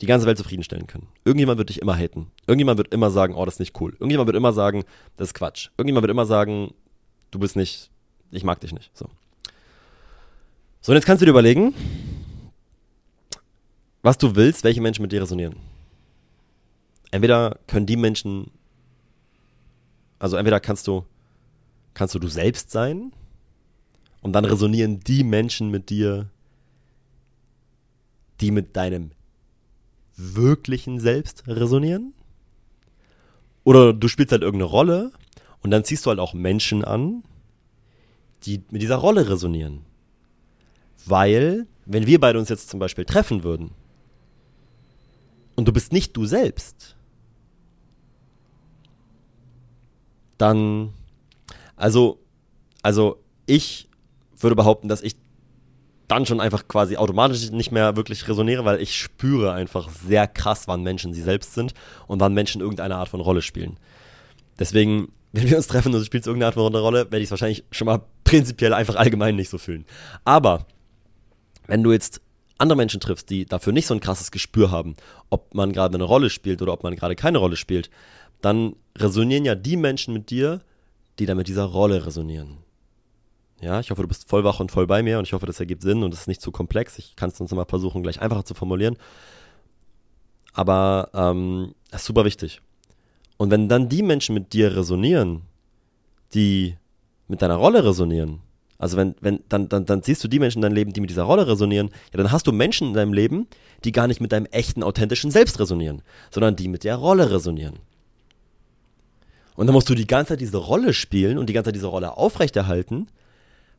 die 0.00 0.06
ganze 0.06 0.26
Welt 0.26 0.38
zufriedenstellen 0.38 0.86
können. 0.86 1.08
Irgendjemand 1.24 1.58
wird 1.58 1.70
dich 1.70 1.80
immer 1.80 1.96
haten. 1.96 2.30
Irgendjemand 2.46 2.78
wird 2.78 2.92
immer 2.92 3.10
sagen, 3.10 3.34
oh, 3.34 3.44
das 3.44 3.54
ist 3.54 3.60
nicht 3.60 3.80
cool. 3.80 3.92
Irgendjemand 3.92 4.26
wird 4.26 4.36
immer 4.36 4.52
sagen, 4.52 4.84
das 5.16 5.28
ist 5.28 5.34
Quatsch. 5.34 5.70
Irgendjemand 5.78 6.02
wird 6.02 6.10
immer 6.10 6.26
sagen, 6.26 6.74
du 7.30 7.38
bist 7.38 7.56
nicht, 7.56 7.90
ich 8.30 8.44
mag 8.44 8.60
dich 8.60 8.72
nicht. 8.72 8.96
So. 8.96 9.08
So, 10.80 10.92
und 10.92 10.96
jetzt 10.96 11.06
kannst 11.06 11.20
du 11.20 11.26
dir 11.26 11.30
überlegen, 11.30 11.74
was 14.02 14.18
du 14.18 14.36
willst, 14.36 14.62
welche 14.62 14.80
Menschen 14.80 15.02
mit 15.02 15.10
dir 15.10 15.22
resonieren. 15.22 15.56
Entweder 17.10 17.58
können 17.66 17.86
die 17.86 17.96
Menschen, 17.96 18.50
also 20.18 20.36
entweder 20.36 20.60
kannst 20.60 20.86
du, 20.86 21.04
kannst 21.94 22.14
du 22.14 22.18
du 22.18 22.28
selbst 22.28 22.70
sein 22.70 23.12
und 24.22 24.32
dann 24.32 24.44
resonieren 24.44 25.00
die 25.00 25.24
Menschen 25.24 25.70
mit 25.70 25.90
dir, 25.90 26.30
die 28.40 28.50
mit 28.50 28.76
deinem 28.76 29.10
wirklichen 30.16 31.00
Selbst 31.00 31.46
resonieren. 31.46 32.14
Oder 33.64 33.92
du 33.92 34.08
spielst 34.08 34.32
halt 34.32 34.42
irgendeine 34.42 34.70
Rolle 34.70 35.12
und 35.62 35.70
dann 35.70 35.84
ziehst 35.84 36.06
du 36.06 36.10
halt 36.10 36.20
auch 36.20 36.32
Menschen 36.32 36.84
an, 36.84 37.24
die 38.46 38.62
mit 38.70 38.82
dieser 38.82 38.96
Rolle 38.96 39.28
resonieren. 39.28 39.82
Weil, 41.04 41.66
wenn 41.84 42.06
wir 42.06 42.20
beide 42.20 42.38
uns 42.38 42.48
jetzt 42.48 42.70
zum 42.70 42.80
Beispiel 42.80 43.04
treffen 43.04 43.44
würden, 43.44 43.70
und 45.56 45.66
du 45.66 45.72
bist 45.72 45.92
nicht 45.92 46.16
du 46.16 46.26
selbst, 46.26 46.96
dann, 50.38 50.92
also, 51.76 52.18
also 52.82 53.22
ich 53.46 53.88
würde 54.38 54.54
behaupten, 54.54 54.88
dass 54.88 55.02
ich 55.02 55.16
dann 56.08 56.26
schon 56.26 56.40
einfach 56.40 56.68
quasi 56.68 56.96
automatisch 56.96 57.50
nicht 57.50 57.72
mehr 57.72 57.96
wirklich 57.96 58.28
resoniere, 58.28 58.64
weil 58.64 58.80
ich 58.80 58.96
spüre 58.96 59.52
einfach 59.52 59.88
sehr 59.88 60.28
krass, 60.28 60.68
wann 60.68 60.82
Menschen 60.82 61.12
sie 61.12 61.22
selbst 61.22 61.54
sind 61.54 61.74
und 62.06 62.20
wann 62.20 62.34
Menschen 62.34 62.60
irgendeine 62.60 62.96
Art 62.96 63.08
von 63.08 63.20
Rolle 63.20 63.42
spielen. 63.42 63.78
Deswegen, 64.58 65.08
wenn 65.32 65.48
wir 65.48 65.56
uns 65.56 65.66
treffen 65.66 65.92
und 65.92 66.00
du 66.00 66.04
spielst 66.04 66.26
irgendeine 66.26 66.48
Art 66.48 66.54
von 66.54 66.74
Rolle, 66.74 67.06
werde 67.06 67.18
ich 67.18 67.24
es 67.24 67.30
wahrscheinlich 67.30 67.64
schon 67.70 67.86
mal 67.86 68.02
prinzipiell 68.26 68.74
einfach 68.74 68.96
allgemein 68.96 69.36
nicht 69.36 69.48
so 69.48 69.56
fühlen. 69.56 69.86
Aber 70.24 70.66
wenn 71.66 71.82
du 71.82 71.92
jetzt 71.92 72.20
andere 72.58 72.76
Menschen 72.76 73.00
triffst, 73.00 73.30
die 73.30 73.46
dafür 73.46 73.72
nicht 73.72 73.86
so 73.86 73.94
ein 73.94 74.00
krasses 74.00 74.30
Gespür 74.30 74.70
haben, 74.70 74.96
ob 75.30 75.54
man 75.54 75.72
gerade 75.72 75.94
eine 75.94 76.04
Rolle 76.04 76.28
spielt 76.28 76.60
oder 76.60 76.72
ob 76.72 76.82
man 76.82 76.96
gerade 76.96 77.16
keine 77.16 77.38
Rolle 77.38 77.56
spielt, 77.56 77.90
dann 78.40 78.76
resonieren 78.96 79.44
ja 79.44 79.54
die 79.54 79.76
Menschen 79.76 80.12
mit 80.12 80.30
dir, 80.30 80.60
die 81.18 81.26
dann 81.26 81.36
mit 81.36 81.48
dieser 81.48 81.64
Rolle 81.64 82.04
resonieren. 82.04 82.58
Ja, 83.60 83.80
ich 83.80 83.90
hoffe, 83.90 84.02
du 84.02 84.08
bist 84.08 84.28
voll 84.28 84.44
wach 84.44 84.60
und 84.60 84.70
voll 84.70 84.86
bei 84.86 85.02
mir 85.02 85.18
und 85.18 85.24
ich 85.26 85.32
hoffe, 85.32 85.46
das 85.46 85.60
ergibt 85.60 85.82
Sinn 85.82 86.02
und 86.02 86.12
es 86.12 86.22
ist 86.22 86.28
nicht 86.28 86.42
zu 86.42 86.50
komplex. 86.50 86.98
Ich 86.98 87.16
kann 87.16 87.30
es 87.30 87.40
uns 87.40 87.52
mal 87.52 87.64
versuchen, 87.64 88.02
gleich 88.02 88.20
einfacher 88.20 88.44
zu 88.44 88.54
formulieren. 88.54 88.96
Aber 90.52 91.10
ähm, 91.14 91.74
das 91.90 92.02
ist 92.02 92.06
super 92.06 92.24
wichtig. 92.24 92.60
Und 93.36 93.50
wenn 93.50 93.68
dann 93.68 93.88
die 93.88 94.02
Menschen 94.02 94.34
mit 94.34 94.52
dir 94.52 94.76
resonieren, 94.76 95.42
die 96.34 96.76
mit 97.28 97.42
deiner 97.42 97.56
Rolle 97.56 97.84
resonieren, 97.84 98.40
also 98.78 98.96
wenn, 98.96 99.14
wenn, 99.20 99.40
dann, 99.48 99.68
dann, 99.68 99.86
dann 99.86 100.02
siehst 100.02 100.22
du 100.22 100.28
die 100.28 100.38
Menschen 100.38 100.58
in 100.58 100.62
deinem 100.62 100.74
Leben, 100.74 100.92
die 100.92 101.00
mit 101.00 101.10
dieser 101.10 101.22
Rolle 101.22 101.46
resonieren, 101.46 101.88
ja, 102.12 102.18
dann 102.18 102.30
hast 102.30 102.46
du 102.46 102.52
Menschen 102.52 102.88
in 102.88 102.94
deinem 102.94 103.12
Leben, 103.12 103.46
die 103.84 103.92
gar 103.92 104.06
nicht 104.06 104.20
mit 104.20 104.32
deinem 104.32 104.46
echten, 104.46 104.82
authentischen 104.82 105.30
Selbst 105.30 105.58
resonieren, 105.58 106.02
sondern 106.30 106.56
die 106.56 106.68
mit 106.68 106.84
der 106.84 106.96
Rolle 106.96 107.30
resonieren. 107.30 107.78
Und 109.54 109.66
dann 109.66 109.74
musst 109.74 109.88
du 109.88 109.94
die 109.94 110.06
ganze 110.06 110.30
Zeit 110.30 110.40
diese 110.40 110.58
Rolle 110.58 110.92
spielen 110.92 111.38
und 111.38 111.48
die 111.48 111.54
ganze 111.54 111.68
Zeit 111.68 111.76
diese 111.76 111.86
Rolle 111.86 112.18
aufrechterhalten, 112.18 113.08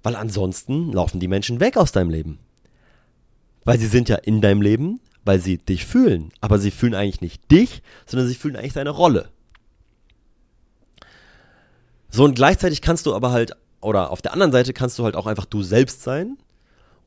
weil 0.02 0.16
ansonsten 0.16 0.92
laufen 0.92 1.20
die 1.20 1.28
Menschen 1.28 1.60
weg 1.60 1.78
aus 1.78 1.92
deinem 1.92 2.10
Leben. 2.10 2.40
Weil 3.64 3.78
sie 3.78 3.88
sind 3.88 4.10
ja 4.10 4.16
in 4.16 4.42
deinem 4.42 4.62
Leben, 4.62 5.00
weil 5.24 5.40
sie 5.40 5.58
dich 5.58 5.86
fühlen. 5.86 6.32
Aber 6.42 6.58
sie 6.58 6.72
fühlen 6.72 6.96
eigentlich 6.96 7.22
nicht 7.22 7.52
dich, 7.52 7.84
sondern 8.08 8.28
sie 8.28 8.36
fühlen 8.36 8.56
eigentlich 8.56 8.74
deine 8.74 8.90
Rolle. 8.90 9.30
So 12.10 12.24
und 12.24 12.36
gleichzeitig 12.36 12.82
kannst 12.82 13.06
du 13.06 13.14
aber 13.14 13.32
halt 13.32 13.54
oder 13.82 14.12
auf 14.12 14.22
der 14.22 14.34
anderen 14.34 14.52
Seite 14.52 14.74
kannst 14.74 14.98
du 14.98 15.04
halt 15.04 15.16
auch 15.16 15.28
einfach 15.28 15.46
du 15.46 15.62
selbst 15.62 16.02
sein 16.02 16.38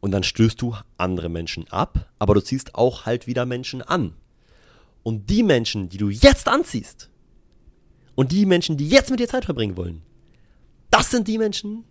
und 0.00 0.12
dann 0.12 0.22
stößt 0.22 0.60
du 0.60 0.76
andere 0.98 1.28
Menschen 1.28 1.68
ab, 1.70 2.10
aber 2.18 2.34
du 2.34 2.42
ziehst 2.42 2.74
auch 2.74 3.06
halt 3.06 3.26
wieder 3.26 3.44
Menschen 3.46 3.82
an. 3.82 4.14
Und 5.02 5.30
die 5.30 5.42
Menschen, 5.42 5.88
die 5.88 5.98
du 5.98 6.10
jetzt 6.10 6.48
anziehst 6.48 7.10
und 8.14 8.32
die 8.32 8.46
Menschen, 8.46 8.76
die 8.76 8.88
jetzt 8.88 9.10
mit 9.10 9.20
dir 9.20 9.28
Zeit 9.28 9.44
verbringen 9.44 9.76
wollen, 9.76 10.02
das 10.90 11.10
sind 11.10 11.28
die 11.28 11.38
Menschen, 11.38 11.84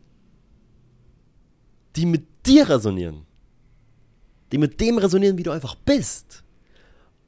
die 1.96 2.06
mit 2.06 2.28
dir 2.46 2.70
resonieren. 2.70 3.26
Die 4.52 4.58
mit 4.58 4.80
dem 4.80 4.98
resonieren, 4.98 5.38
wie 5.38 5.44
du 5.44 5.52
einfach 5.52 5.76
bist. 5.76 6.44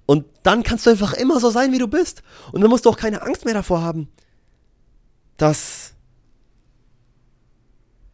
Und 0.06 0.26
dann 0.44 0.64
kannst 0.64 0.86
du 0.86 0.90
einfach 0.90 1.14
immer 1.14 1.40
so 1.40 1.50
sein, 1.50 1.72
wie 1.72 1.78
du 1.78 1.88
bist. 1.88 2.24
Und 2.52 2.62
dann 2.62 2.70
musst 2.70 2.86
du 2.86 2.90
auch 2.90 2.98
keine 2.98 3.22
Angst 3.22 3.46
mehr 3.46 3.54
davor 3.54 3.82
haben, 3.82 4.10
dass 5.42 5.96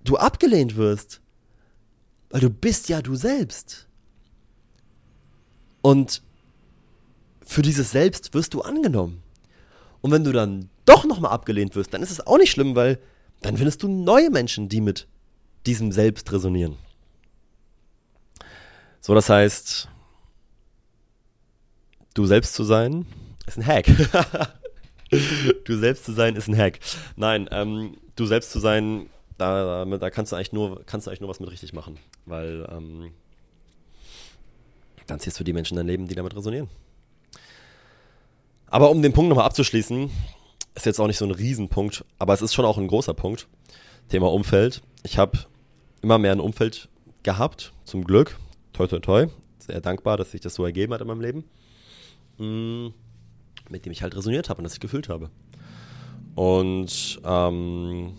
du 0.06 0.16
abgelehnt 0.16 0.78
wirst. 0.78 1.22
Weil 2.30 2.42
du 2.42 2.50
bist 2.50 2.88
ja 2.88 3.02
du 3.02 3.16
selbst. 3.16 3.88
Und 5.82 6.22
für 7.42 7.62
dieses 7.62 7.92
Selbst 7.92 8.34
wirst 8.34 8.54
du 8.54 8.62
angenommen. 8.62 9.24
Und 10.02 10.12
wenn 10.12 10.24
du 10.24 10.32
dann 10.32 10.70
doch 10.86 11.06
nochmal 11.06 11.32
abgelehnt 11.32 11.76
wirst, 11.76 11.94
dann 11.94 12.02
ist 12.02 12.12
es 12.12 12.26
auch 12.26 12.38
nicht 12.38 12.52
schlimm, 12.52 12.76
weil 12.76 13.00
dann 13.42 13.58
findest 13.58 13.84
du 13.84 13.88
neue 13.90 14.30
Menschen, 14.30 14.70
die 14.70 14.82
mit 14.82 15.08
diesem 15.66 15.92
Selbst 15.92 16.32
resonieren. 16.32 16.78
So, 19.02 19.14
das 19.14 19.30
heißt, 19.30 19.90
du 22.14 22.26
selbst 22.26 22.54
zu 22.54 22.64
sein 22.64 23.06
ist 23.46 23.58
ein 23.58 23.66
Hack. 23.66 23.88
du 25.66 25.78
selbst 25.78 26.06
zu 26.06 26.12
sein 26.14 26.36
ist 26.36 26.48
ein 26.48 26.58
Hack. 26.58 26.80
Nein, 27.16 27.48
ähm, 27.52 27.98
du 28.16 28.26
selbst 28.26 28.52
zu 28.52 28.60
sein 28.60 29.10
da, 29.38 29.86
da 29.86 30.10
kannst 30.10 30.32
du 30.32 30.36
eigentlich 30.36 30.54
nur, 30.54 30.84
kannst 30.86 31.06
du 31.06 31.12
eigentlich 31.12 31.22
nur 31.22 31.30
was 31.30 31.40
mit 31.40 31.52
richtig 31.52 31.74
machen. 31.74 31.98
Weil 32.26 32.68
ähm, 32.72 33.12
dann 35.06 35.20
ziehst 35.20 35.40
du 35.40 35.44
die 35.44 35.54
Menschen 35.54 35.76
in 35.76 35.78
dein 35.78 35.88
Leben, 35.88 36.08
die 36.08 36.16
damit 36.16 36.36
resonieren. 36.36 36.70
Aber 38.68 38.90
um 38.90 39.02
den 39.02 39.14
Punkt 39.14 39.30
nochmal 39.30 39.46
abzuschließen, 39.46 40.10
ist 40.76 40.86
jetzt 40.86 41.00
auch 41.00 41.08
nicht 41.08 41.18
so 41.18 41.26
ein 41.26 41.32
Riesenpunkt, 41.32 42.04
aber 42.20 42.34
es 42.34 42.42
ist 42.42 42.54
schon 42.54 42.66
auch 42.66 42.78
ein 42.78 42.88
großer 42.88 43.14
Punkt. 43.14 43.48
Thema 44.10 44.32
Umfeld. 44.32 44.82
Ich 45.04 45.18
habe 45.18 45.40
immer 46.02 46.18
mehr 46.18 46.32
ein 46.32 46.40
Umfeld 46.40 46.90
gehabt, 47.24 47.74
zum 47.84 48.04
Glück. 48.04 48.38
Toi, 48.74 48.88
toi, 48.88 49.00
toi. 49.00 49.28
Sehr 49.60 49.82
dankbar, 49.82 50.18
dass 50.18 50.32
sich 50.32 50.42
das 50.42 50.54
so 50.54 50.66
ergeben 50.66 50.94
hat 50.94 51.02
in 51.02 51.08
meinem 51.08 51.22
Leben. 51.22 51.44
Mm, 52.38 52.94
mit 53.70 53.86
dem 53.86 53.92
ich 53.92 54.02
halt 54.02 54.16
resoniert 54.16 54.50
habe 54.50 54.60
und 54.60 54.64
das 54.64 54.74
ich 54.74 54.80
gefühlt 54.80 55.10
habe. 55.10 55.30
Und 56.36 57.20
ähm, 57.26 58.14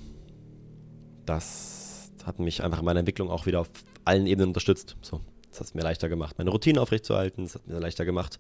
das 1.27 2.11
hat 2.25 2.39
mich 2.39 2.63
einfach 2.63 2.81
in 2.81 2.85
meiner 2.85 3.01
Entwicklung 3.01 3.31
auch 3.31 3.47
wieder 3.47 3.61
auf 3.61 3.71
allen 4.05 4.27
Ebenen 4.27 4.49
unterstützt. 4.49 4.97
So. 5.03 5.21
Es 5.51 5.61
hat 5.61 5.67
es 5.69 5.75
mir 5.75 5.83
leichter 5.83 6.09
gemacht, 6.09 6.37
meine 6.39 6.51
Routine 6.51 6.81
aufrechtzuerhalten. 6.81 7.45
Es 7.45 7.55
hat 7.55 7.67
mir 7.67 7.79
leichter 7.79 8.05
gemacht, 8.05 8.39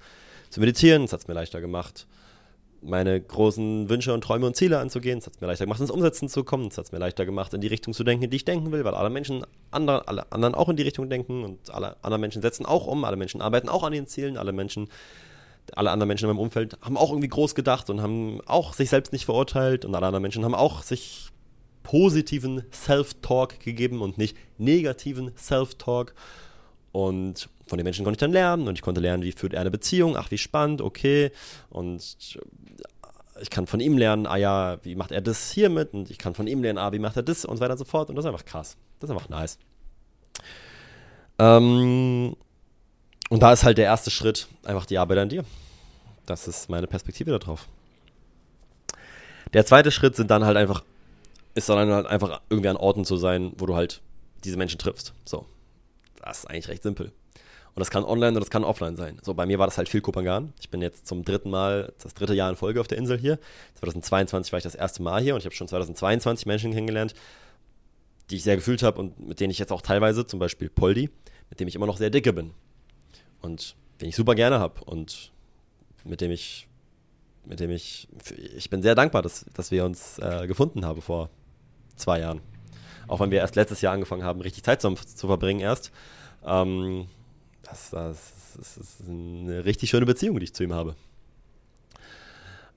zu 0.50 0.60
meditieren. 0.60 1.04
Es 1.04 1.12
hat 1.12 1.20
es 1.20 1.28
mir 1.28 1.34
leichter 1.34 1.60
gemacht, 1.60 2.06
meine 2.80 3.20
großen 3.20 3.88
Wünsche 3.88 4.14
und 4.14 4.22
Träume 4.22 4.46
und 4.46 4.56
Ziele 4.56 4.78
anzugehen. 4.78 5.18
Es 5.18 5.26
hat 5.26 5.34
es 5.34 5.40
mir 5.40 5.46
leichter 5.46 5.64
gemacht, 5.64 5.80
ins 5.80 5.90
Umsetzen 5.90 6.28
zu 6.28 6.44
kommen. 6.44 6.68
Es 6.68 6.78
hat 6.78 6.86
es 6.86 6.92
mir 6.92 6.98
leichter 6.98 7.24
gemacht, 7.24 7.54
in 7.54 7.60
die 7.60 7.66
Richtung 7.66 7.94
zu 7.94 8.04
denken, 8.04 8.24
in 8.24 8.30
die 8.30 8.36
ich 8.36 8.44
denken 8.44 8.70
will, 8.72 8.84
weil 8.84 8.94
alle 8.94 9.10
Menschen, 9.10 9.44
andere, 9.70 10.06
alle 10.06 10.30
anderen 10.30 10.54
auch 10.54 10.68
in 10.68 10.76
die 10.76 10.82
Richtung 10.82 11.08
denken 11.08 11.44
und 11.44 11.70
alle 11.70 11.96
anderen 12.02 12.20
Menschen 12.20 12.42
setzen 12.42 12.66
auch 12.66 12.86
um. 12.86 13.04
Alle 13.04 13.16
Menschen 13.16 13.40
arbeiten 13.40 13.68
auch 13.68 13.82
an 13.82 13.92
ihren 13.92 14.06
Zielen. 14.06 14.36
Alle 14.36 14.52
Menschen, 14.52 14.88
alle 15.76 15.90
anderen 15.90 16.08
Menschen 16.08 16.24
in 16.24 16.36
meinem 16.36 16.42
Umfeld 16.42 16.78
haben 16.80 16.96
auch 16.96 17.10
irgendwie 17.10 17.28
groß 17.28 17.54
gedacht 17.54 17.90
und 17.90 18.00
haben 18.00 18.40
auch 18.46 18.74
sich 18.74 18.90
selbst 18.90 19.12
nicht 19.12 19.24
verurteilt. 19.24 19.84
Und 19.84 19.94
alle 19.94 20.06
anderen 20.06 20.22
Menschen 20.22 20.44
haben 20.44 20.54
auch 20.54 20.82
sich 20.82 21.28
positiven 21.82 22.64
Self-Talk 22.72 23.60
gegeben 23.60 24.02
und 24.02 24.18
nicht 24.18 24.36
negativen 24.58 25.32
Self-Talk. 25.36 26.14
Und 26.92 27.48
von 27.66 27.78
den 27.78 27.84
Menschen 27.84 28.04
konnte 28.04 28.16
ich 28.16 28.20
dann 28.20 28.32
lernen 28.32 28.68
und 28.68 28.74
ich 28.74 28.82
konnte 28.82 29.00
lernen, 29.00 29.22
wie 29.22 29.32
führt 29.32 29.54
er 29.54 29.60
eine 29.60 29.70
Beziehung, 29.70 30.16
ach, 30.16 30.30
wie 30.30 30.38
spannend, 30.38 30.80
okay. 30.80 31.30
Und 31.70 32.16
ich 33.40 33.50
kann 33.50 33.66
von 33.66 33.80
ihm 33.80 33.96
lernen, 33.98 34.26
ah 34.26 34.36
ja, 34.36 34.78
wie 34.82 34.96
macht 34.96 35.12
er 35.12 35.20
das 35.20 35.50
hier 35.50 35.70
mit 35.70 35.92
und 35.94 36.10
ich 36.10 36.18
kann 36.18 36.34
von 36.34 36.46
ihm 36.46 36.62
lernen, 36.62 36.78
ah, 36.78 36.92
wie 36.92 36.98
macht 36.98 37.16
er 37.16 37.22
das 37.22 37.44
und 37.44 37.56
so 37.56 37.60
weiter 37.62 37.72
und 37.72 37.78
so 37.78 37.84
fort. 37.84 38.08
Und 38.08 38.16
das 38.16 38.24
ist 38.24 38.30
einfach 38.30 38.44
krass. 38.44 38.76
Das 39.00 39.10
ist 39.10 39.16
einfach 39.16 39.28
nice. 39.28 39.58
Ähm, 41.38 42.36
und 43.28 43.42
da 43.42 43.52
ist 43.52 43.64
halt 43.64 43.78
der 43.78 43.84
erste 43.86 44.10
Schritt 44.10 44.48
einfach 44.64 44.86
die 44.86 44.98
Arbeit 44.98 45.18
an 45.18 45.28
dir. 45.28 45.44
Das 46.26 46.48
ist 46.48 46.68
meine 46.68 46.86
Perspektive 46.86 47.36
darauf. 47.38 47.68
Der 49.52 49.64
zweite 49.64 49.90
Schritt 49.90 50.14
sind 50.16 50.30
dann 50.30 50.44
halt 50.44 50.56
einfach, 50.56 50.82
ist 51.54 51.68
dann 51.68 51.90
halt 51.90 52.06
einfach 52.06 52.40
irgendwie 52.50 52.68
an 52.68 52.76
Orten 52.76 53.04
zu 53.04 53.16
sein, 53.16 53.52
wo 53.56 53.66
du 53.66 53.74
halt 53.74 54.02
diese 54.44 54.56
Menschen 54.56 54.78
triffst. 54.78 55.14
So. 55.24 55.46
Das 56.22 56.40
ist 56.40 56.46
eigentlich 56.46 56.68
recht 56.68 56.82
simpel. 56.82 57.12
Und 57.74 57.80
das 57.80 57.90
kann 57.90 58.04
online 58.04 58.36
und 58.36 58.40
das 58.40 58.50
kann 58.50 58.64
offline 58.64 58.96
sein. 58.96 59.18
So, 59.22 59.34
bei 59.34 59.46
mir 59.46 59.58
war 59.58 59.66
das 59.66 59.78
halt 59.78 59.88
viel 59.88 60.00
Kopangan. 60.00 60.52
Ich 60.60 60.68
bin 60.68 60.82
jetzt 60.82 61.06
zum 61.06 61.24
dritten 61.24 61.48
Mal, 61.48 61.92
das 62.02 62.12
dritte 62.12 62.34
Jahr 62.34 62.50
in 62.50 62.56
Folge 62.56 62.80
auf 62.80 62.88
der 62.88 62.98
Insel 62.98 63.16
hier. 63.16 63.38
2022 63.76 64.52
war 64.52 64.58
ich 64.58 64.64
das 64.64 64.74
erste 64.74 65.02
Mal 65.02 65.22
hier 65.22 65.34
und 65.34 65.38
ich 65.38 65.44
habe 65.44 65.54
schon 65.54 65.68
2022 65.68 66.46
Menschen 66.46 66.72
kennengelernt, 66.72 67.14
die 68.30 68.36
ich 68.36 68.42
sehr 68.42 68.56
gefühlt 68.56 68.82
habe 68.82 68.98
und 68.98 69.28
mit 69.28 69.40
denen 69.40 69.52
ich 69.52 69.58
jetzt 69.58 69.70
auch 69.72 69.80
teilweise, 69.80 70.26
zum 70.26 70.40
Beispiel 70.40 70.68
Poldi, 70.68 71.08
mit 71.50 71.60
dem 71.60 71.68
ich 71.68 71.76
immer 71.76 71.86
noch 71.86 71.98
sehr 71.98 72.10
dicke 72.10 72.32
bin. 72.32 72.52
Und 73.40 73.76
den 74.00 74.08
ich 74.08 74.16
super 74.16 74.34
gerne 74.34 74.58
habe 74.58 74.82
und 74.84 75.32
mit 76.04 76.20
dem 76.20 76.30
ich, 76.30 76.68
mit 77.44 77.60
dem 77.60 77.70
ich, 77.70 78.08
ich 78.56 78.70
bin 78.70 78.82
sehr 78.82 78.94
dankbar, 78.94 79.22
dass, 79.22 79.46
dass 79.54 79.70
wir 79.70 79.84
uns 79.84 80.18
äh, 80.18 80.46
gefunden 80.46 80.84
haben 80.84 81.02
vor 81.02 81.30
zwei 81.96 82.20
Jahren. 82.20 82.40
Auch 83.06 83.20
wenn 83.20 83.30
wir 83.30 83.38
erst 83.38 83.56
letztes 83.56 83.80
Jahr 83.80 83.94
angefangen 83.94 84.22
haben, 84.22 84.40
richtig 84.40 84.64
Zeit 84.64 84.82
zu, 84.82 84.94
zu 84.94 85.26
verbringen 85.26 85.60
erst. 85.60 85.90
Ähm, 86.44 87.08
das, 87.62 87.90
das, 87.90 88.54
das, 88.56 88.76
ist 88.76 89.08
eine 89.08 89.64
richtig 89.64 89.90
schöne 89.90 90.06
Beziehung, 90.06 90.38
die 90.38 90.44
ich 90.44 90.54
zu 90.54 90.62
ihm 90.62 90.74
habe. 90.74 90.94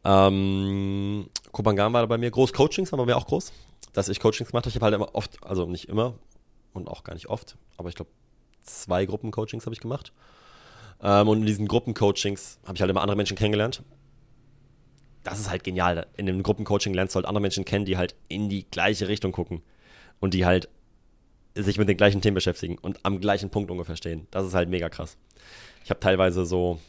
Ähm, 0.04 1.30
Kopangan 1.52 1.94
war 1.94 2.08
bei 2.08 2.18
mir 2.18 2.32
groß. 2.32 2.54
Coachings 2.54 2.92
waren 2.92 3.00
bei 3.00 3.06
mir 3.06 3.18
auch 3.18 3.28
groß. 3.28 3.52
Dass 3.94 4.10
ich 4.10 4.20
Coachings 4.20 4.52
gemacht 4.52 4.66
habe. 4.66 4.70
Ich 4.70 4.76
habe 4.76 4.86
halt 4.86 4.96
immer 4.96 5.14
oft, 5.16 5.44
also 5.44 5.66
nicht 5.66 5.90
immer 5.90 6.16
und 6.74 6.88
auch 6.88 7.04
gar 7.04 7.14
nicht 7.14 7.28
oft, 7.28 7.58
aber 7.78 7.90
ich 7.90 7.96
glaube, 7.96 8.10
zwei 8.64 9.06
Gruppencoachings 9.06 9.66
habe 9.66 9.74
ich 9.74 9.82
gemacht. 9.82 10.14
Ähm, 11.02 11.28
und 11.28 11.40
in 11.40 11.46
diesen 11.46 11.68
Gruppencoachings 11.68 12.60
habe 12.64 12.76
ich 12.76 12.82
halt 12.82 12.92
immer 12.92 13.02
andere 13.02 13.18
Menschen 13.18 13.38
kennengelernt. 13.38 13.84
Das 15.24 15.40
ist 15.40 15.50
halt 15.50 15.64
genial. 15.64 16.08
In 16.18 16.26
dem 16.26 16.42
Gruppencoaching 16.44 16.94
lernst 16.94 17.16
du 17.16 17.18
halt 17.18 17.26
andere 17.26 17.42
Menschen 17.42 17.66
kennen, 17.66 17.86
die 17.86 17.98
halt 17.98 18.16
in 18.28 18.50
die 18.50 18.66
gleiche 18.70 19.08
Richtung 19.08 19.32
gucken. 19.32 19.62
Und 20.20 20.34
die 20.34 20.46
halt 20.46 20.70
sich 21.56 21.78
mit 21.78 21.90
den 21.90 21.98
gleichen 21.98 22.22
Themen 22.22 22.36
beschäftigen 22.36 22.78
und 22.78 23.00
am 23.04 23.20
gleichen 23.20 23.50
Punkt 23.50 23.72
ungefähr 23.72 23.96
stehen. 23.96 24.28
Das 24.32 24.46
ist 24.46 24.54
halt 24.54 24.70
mega 24.70 24.90
krass. 24.90 25.18
Ich 25.84 25.90
habe 25.90 26.00
teilweise 26.00 26.46
so. 26.46 26.80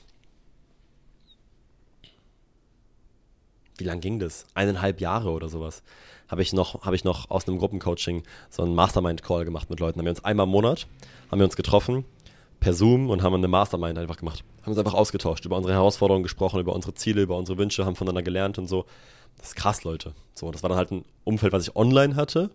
Wie 3.79 3.85
lang 3.85 4.01
ging 4.01 4.19
das? 4.19 4.47
Eineinhalb 4.55 5.01
Jahre 5.01 5.31
oder 5.31 5.49
sowas. 5.49 5.83
Habe 6.29 6.43
ich, 6.43 6.53
noch, 6.53 6.83
hab 6.83 6.95
ich 6.95 7.05
noch 7.05 7.31
aus 7.31 7.49
einem 7.49 7.59
Gruppencoaching 7.59 8.23
so 8.49 8.63
einen 8.63 8.75
Mastermind-Call 8.75 9.45
gemacht 9.45 9.69
mit 9.71 9.81
Leuten. 9.81 9.99
Haben 9.99 10.07
wir 10.07 10.11
uns 10.11 10.25
einmal 10.25 10.45
im 10.45 10.51
Monat, 10.51 10.87
haben 11.31 11.41
wir 11.41 11.45
uns 11.45 11.57
getroffen 11.57 12.05
per 12.63 12.75
Zoom 12.75 13.11
und 13.11 13.23
haben 13.23 13.35
eine 13.35 13.49
Mastermind 13.49 13.99
einfach 13.99 14.17
gemacht. 14.17 14.45
Haben 14.63 14.71
uns 14.71 14.79
einfach 14.79 14.95
ausgetauscht, 14.95 15.45
über 15.45 15.57
unsere 15.57 15.75
Herausforderungen 15.75 16.23
gesprochen, 16.23 16.61
über 16.61 16.75
unsere 16.75 16.95
Ziele, 16.95 17.23
über 17.23 17.37
unsere 17.37 17.59
Wünsche, 17.59 17.85
haben 17.85 17.97
voneinander 17.97 18.23
gelernt 18.23 18.59
und 18.59 18.69
so. 18.69 18.87
Das 19.39 19.49
ist 19.49 19.57
krass, 19.57 19.85
Leute. 19.85 20.15
So, 20.35 20.51
das 20.51 20.63
war 20.63 20.69
dann 20.69 20.79
halt 20.79 20.91
ein 20.91 21.05
Umfeld, 21.25 21.53
was 21.53 21.67
ich 21.67 21.77
online 21.77 22.17
hatte 22.17 22.51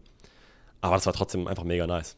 aber 0.81 0.95
das 0.95 1.05
war 1.05 1.13
trotzdem 1.13 1.47
einfach 1.47 1.63
mega 1.63 1.88
nice. 1.88 2.15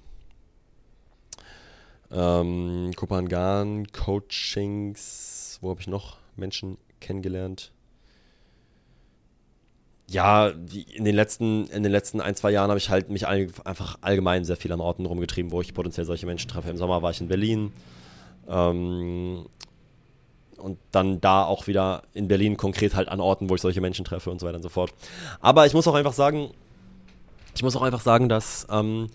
Ähm, 2.12 2.92
Kopangan, 2.96 3.88
Coachings, 3.92 5.60
wo 5.62 5.70
habe 5.70 5.82
ich 5.82 5.88
noch 5.88 6.18
Menschen 6.36 6.78
kennengelernt? 7.00 7.72
Ja, 10.10 10.48
in 10.48 11.06
den 11.06 11.14
letzten, 11.14 11.68
in 11.68 11.84
den 11.84 11.92
letzten 11.92 12.20
ein, 12.20 12.36
zwei 12.36 12.50
Jahren 12.50 12.70
habe 12.70 12.80
ich 12.80 12.90
halt 12.90 13.10
mich 13.10 13.28
all, 13.28 13.48
einfach 13.64 13.98
allgemein 14.02 14.44
sehr 14.44 14.56
viel 14.56 14.72
an 14.72 14.82
Orten 14.82 15.06
rumgetrieben, 15.06 15.52
wo 15.52 15.62
ich 15.62 15.74
potenziell 15.76 16.06
solche 16.06 16.26
Menschen 16.26 16.50
treffe. 16.50 16.70
Im 16.70 16.78
Sommer 16.78 17.04
war 17.04 17.12
ich 17.12 17.22
in 17.22 17.28
Berlin. 17.28 17.72
Ähm, 18.48 19.46
und 20.58 20.80
dann 20.92 21.22
da 21.22 21.44
auch 21.44 21.68
wieder 21.68 22.04
in 22.14 22.28
Berlin 22.28 22.58
konkret 22.58 22.96
halt 22.96 23.08
an 23.08 23.20
Orten, 23.20 23.50
wo 23.50 23.56
ich 23.56 23.62
solche 23.62 23.82
Menschen 23.82 24.04
treffe 24.04 24.32
und 24.32 24.40
so 24.40 24.48
weiter 24.48 24.58
und 24.58 24.64
so 24.64 24.70
fort. 24.70 24.94
Aber 25.42 25.68
ich 25.68 25.74
muss 25.74 25.88
auch 25.88 25.94
einfach 25.94 26.14
sagen, 26.14 26.50
ich 27.56 27.64
muss 27.64 27.76
auch 27.76 27.82
einfach 27.84 28.02
sagen, 28.02 28.30
dass 28.30 28.68
ähm, 28.72 29.08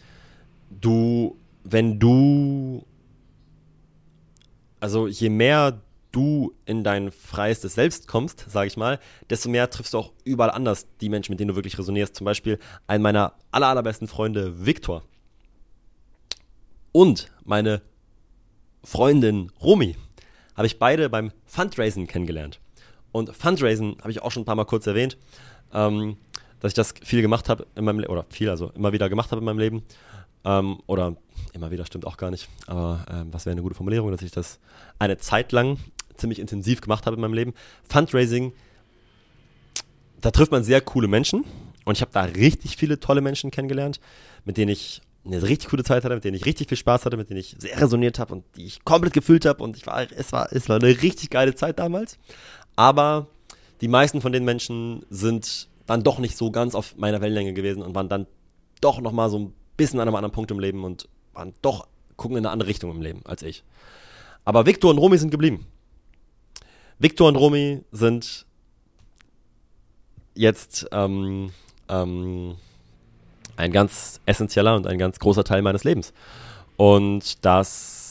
du, 0.70 1.36
wenn 1.64 1.98
du, 1.98 2.84
also 4.80 5.08
je 5.08 5.28
mehr 5.28 5.80
du 6.14 6.54
in 6.64 6.84
dein 6.84 7.10
freiestes 7.10 7.74
Selbst 7.74 8.08
kommst, 8.08 8.46
sage 8.48 8.68
ich 8.68 8.76
mal, 8.76 8.98
desto 9.30 9.48
mehr 9.48 9.68
triffst 9.70 9.94
du 9.94 9.98
auch 9.98 10.12
überall 10.24 10.50
anders 10.50 10.86
die 11.00 11.08
Menschen, 11.08 11.32
mit 11.32 11.40
denen 11.40 11.48
du 11.48 11.56
wirklich 11.56 11.78
resonierst. 11.78 12.14
Zum 12.14 12.24
Beispiel 12.24 12.58
einen 12.86 13.02
meiner 13.02 13.34
aller, 13.50 13.68
allerbesten 13.68 14.08
Freunde, 14.08 14.66
Viktor. 14.66 15.02
Und 16.92 17.30
meine 17.44 17.82
Freundin 18.82 19.50
Romy 19.60 19.96
habe 20.56 20.66
ich 20.66 20.78
beide 20.78 21.08
beim 21.08 21.32
Fundraising 21.46 22.06
kennengelernt. 22.06 22.60
Und 23.10 23.34
Fundraising 23.34 23.98
habe 24.00 24.10
ich 24.10 24.22
auch 24.22 24.30
schon 24.30 24.42
ein 24.42 24.46
paar 24.46 24.56
Mal 24.56 24.64
kurz 24.64 24.86
erwähnt. 24.86 25.16
Ähm, 25.72 26.16
dass 26.64 26.70
ich 26.70 26.76
das 26.76 26.94
viel 27.02 27.20
gemacht 27.20 27.50
habe 27.50 27.66
in 27.74 27.84
meinem 27.84 27.98
Leben, 27.98 28.10
oder 28.10 28.24
viel, 28.30 28.48
also 28.48 28.70
immer 28.70 28.90
wieder 28.94 29.10
gemacht 29.10 29.30
habe 29.32 29.40
in 29.40 29.44
meinem 29.44 29.58
Leben. 29.58 29.82
Ähm, 30.46 30.80
oder 30.86 31.14
immer 31.52 31.70
wieder 31.70 31.84
stimmt 31.84 32.06
auch 32.06 32.16
gar 32.16 32.30
nicht, 32.30 32.48
aber 32.66 33.04
ähm, 33.10 33.28
was 33.32 33.44
wäre 33.44 33.52
eine 33.52 33.60
gute 33.60 33.74
Formulierung, 33.74 34.10
dass 34.10 34.22
ich 34.22 34.30
das 34.30 34.60
eine 34.98 35.18
Zeit 35.18 35.52
lang 35.52 35.76
ziemlich 36.16 36.38
intensiv 36.38 36.80
gemacht 36.80 37.06
habe 37.06 37.16
in 37.16 37.22
meinem 37.22 37.34
Leben. 37.34 37.54
Fundraising, 37.88 38.52
da 40.20 40.30
trifft 40.30 40.52
man 40.52 40.64
sehr 40.64 40.80
coole 40.80 41.08
Menschen 41.08 41.44
und 41.84 41.96
ich 41.96 42.00
habe 42.00 42.12
da 42.12 42.22
richtig 42.22 42.76
viele 42.76 43.00
tolle 43.00 43.20
Menschen 43.20 43.50
kennengelernt, 43.50 44.00
mit 44.44 44.56
denen 44.56 44.70
ich 44.70 45.02
eine 45.24 45.42
richtig 45.42 45.70
coole 45.70 45.84
Zeit 45.84 46.04
hatte, 46.04 46.14
mit 46.14 46.24
denen 46.24 46.36
ich 46.36 46.44
richtig 46.44 46.68
viel 46.68 46.76
Spaß 46.76 47.06
hatte, 47.06 47.16
mit 47.16 47.30
denen 47.30 47.40
ich 47.40 47.56
sehr 47.58 47.80
resoniert 47.80 48.18
habe 48.18 48.34
und 48.34 48.44
die 48.56 48.66
ich 48.66 48.84
komplett 48.84 49.14
gefühlt 49.14 49.46
habe 49.46 49.62
und 49.62 49.76
ich 49.76 49.86
war, 49.86 50.06
es 50.14 50.32
war, 50.32 50.52
es 50.52 50.68
war 50.68 50.76
eine 50.76 51.02
richtig 51.02 51.30
geile 51.30 51.54
Zeit 51.54 51.78
damals. 51.78 52.18
Aber 52.76 53.28
die 53.80 53.88
meisten 53.88 54.20
von 54.20 54.32
den 54.32 54.44
Menschen 54.44 55.04
sind 55.10 55.68
dann 55.86 56.02
doch 56.02 56.18
nicht 56.18 56.36
so 56.36 56.50
ganz 56.50 56.74
auf 56.74 56.96
meiner 56.96 57.20
Wellenlänge 57.20 57.54
gewesen 57.54 57.82
und 57.82 57.94
waren 57.94 58.08
dann 58.08 58.26
doch 58.80 59.00
nochmal 59.00 59.30
so 59.30 59.38
ein 59.38 59.54
bisschen 59.76 60.00
an 60.00 60.08
einem 60.08 60.16
anderen 60.16 60.32
Punkt 60.32 60.50
im 60.50 60.58
Leben 60.58 60.84
und 60.84 61.08
waren 61.32 61.54
doch, 61.62 61.86
gucken 62.16 62.36
in 62.36 62.44
eine 62.44 62.52
andere 62.52 62.68
Richtung 62.68 62.90
im 62.90 63.02
Leben 63.02 63.22
als 63.24 63.42
ich. 63.42 63.64
Aber 64.44 64.66
Victor 64.66 64.90
und 64.90 64.98
Romy 64.98 65.18
sind 65.18 65.30
geblieben. 65.30 65.66
Victor 66.98 67.28
und 67.28 67.36
Romy 67.36 67.82
sind 67.92 68.46
jetzt 70.34 70.86
ähm, 70.92 71.50
ähm, 71.88 72.56
ein 73.56 73.72
ganz 73.72 74.20
essentieller 74.26 74.76
und 74.76 74.86
ein 74.86 74.98
ganz 74.98 75.18
großer 75.18 75.44
Teil 75.44 75.62
meines 75.62 75.84
Lebens. 75.84 76.12
Und 76.76 77.44
das 77.44 78.04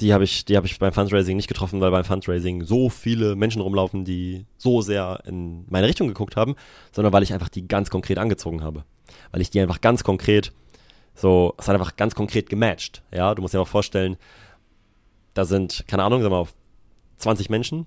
die 0.00 0.12
habe 0.12 0.24
ich, 0.24 0.44
die 0.44 0.58
ich 0.62 0.78
beim 0.78 0.92
Fundraising 0.92 1.36
nicht 1.36 1.48
getroffen, 1.48 1.80
weil 1.80 1.90
beim 1.90 2.04
Fundraising 2.04 2.64
so 2.64 2.90
viele 2.90 3.34
Menschen 3.34 3.62
rumlaufen, 3.62 4.04
die 4.04 4.44
so 4.58 4.82
sehr 4.82 5.20
in 5.26 5.64
meine 5.68 5.88
Richtung 5.88 6.08
geguckt 6.08 6.36
haben, 6.36 6.54
sondern 6.92 7.12
weil 7.12 7.22
ich 7.22 7.32
einfach 7.32 7.48
die 7.48 7.66
ganz 7.66 7.90
konkret 7.90 8.18
angezogen 8.18 8.62
habe. 8.62 8.84
Weil 9.32 9.40
ich 9.40 9.50
die 9.50 9.60
einfach 9.60 9.80
ganz 9.80 10.04
konkret, 10.04 10.52
so, 11.14 11.54
es 11.56 11.66
hat 11.66 11.74
einfach 11.74 11.96
ganz 11.96 12.14
konkret 12.14 12.50
gematcht. 12.50 13.02
Ja, 13.10 13.34
du 13.34 13.40
musst 13.40 13.54
dir 13.54 13.60
auch 13.60 13.68
vorstellen, 13.68 14.16
da 15.36 15.44
sind, 15.44 15.84
keine 15.86 16.02
Ahnung, 16.02 16.22
sagen 16.22 16.32
wir 16.32 16.44
mal, 16.44 16.48
20 17.18 17.50
Menschen 17.50 17.86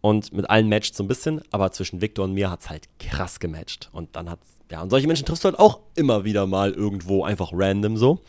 und 0.00 0.32
mit 0.32 0.48
allen 0.48 0.68
matcht 0.68 0.94
so 0.94 1.04
ein 1.04 1.08
bisschen, 1.08 1.42
aber 1.50 1.72
zwischen 1.72 2.00
Victor 2.00 2.24
und 2.24 2.34
mir 2.34 2.50
hat 2.50 2.60
es 2.60 2.70
halt 2.70 2.88
krass 2.98 3.40
gematcht. 3.40 3.88
Und 3.92 4.14
dann 4.16 4.30
hat 4.30 4.40
ja, 4.70 4.82
und 4.82 4.90
solche 4.90 5.06
Menschen 5.06 5.24
triffst 5.24 5.44
du 5.44 5.48
halt 5.48 5.58
auch 5.58 5.80
immer 5.94 6.24
wieder 6.24 6.46
mal 6.46 6.72
irgendwo 6.72 7.24
einfach 7.24 7.50
random 7.52 7.96
so. 7.96 8.20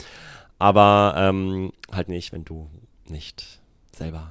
Aber 0.57 1.13
ähm, 1.17 1.71
halt 1.91 2.09
nicht, 2.09 2.31
wenn 2.31 2.45
du 2.45 2.69
nicht 3.07 3.59
selber 3.95 4.29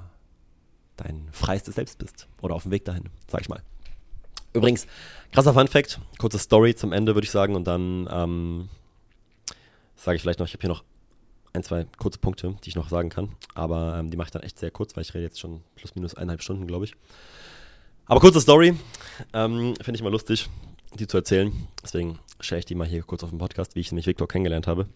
dein 0.97 1.29
freistes 1.33 1.75
Selbst 1.75 1.99
bist 1.99 2.27
oder 2.41 2.55
auf 2.55 2.63
dem 2.63 2.73
Weg 2.73 2.85
dahin, 2.85 3.05
sag 3.27 3.43
ich 3.43 3.49
mal. 3.49 3.63
Übrigens, 4.53 4.87
krasser 5.33 5.53
Fun 5.53 5.69
Fact, 5.69 6.01
kurze 6.19 6.39
Story 6.39 6.75
zum 6.75 6.93
Ende, 6.93 7.15
würde 7.15 7.27
ich 7.27 7.31
sagen, 7.31 7.55
und 7.55 7.67
dann 7.67 8.09
ähm, 8.11 8.69
sage 9.97 10.17
ich 10.17 10.23
vielleicht 10.23 10.39
noch, 10.39 10.47
ich 10.47 10.55
habe 10.55 10.63
hier 10.63 10.71
noch 10.71 10.85
ein, 11.53 11.63
zwei 11.63 11.87
kurze 11.99 12.19
Punkte, 12.19 12.57
die 12.65 12.69
ich 12.69 12.77
noch 12.77 12.89
sagen 12.89 13.09
kann. 13.09 13.31
Aber 13.55 13.97
ähm, 13.99 14.11
die 14.11 14.17
mache 14.17 14.29
ich 14.29 14.33
dann 14.33 14.43
echt 14.43 14.59
sehr 14.59 14.71
kurz, 14.71 14.97
weil 14.97 15.03
ich 15.03 15.15
rede 15.15 15.25
jetzt 15.25 15.41
schon 15.41 15.63
plus 15.77 15.95
minus 15.95 16.15
eineinhalb 16.15 16.43
Stunden, 16.43 16.67
glaube 16.67 16.85
ich. 16.85 16.95
Aber 18.07 18.21
kurze 18.21 18.41
Story. 18.41 18.75
Ähm, 19.33 19.75
Finde 19.83 19.97
ich 19.97 20.03
mal 20.03 20.13
lustig, 20.13 20.49
die 20.95 21.07
zu 21.07 21.17
erzählen. 21.19 21.53
Deswegen 21.83 22.19
share 22.41 22.59
ich 22.59 22.65
die 22.65 22.75
mal 22.75 22.87
hier 22.87 23.03
kurz 23.03 23.23
auf 23.23 23.31
dem 23.31 23.39
Podcast, 23.39 23.75
wie 23.75 23.81
ich 23.81 23.93
nämlich 23.93 24.07
Viktor 24.07 24.29
kennengelernt 24.29 24.67
habe. 24.67 24.87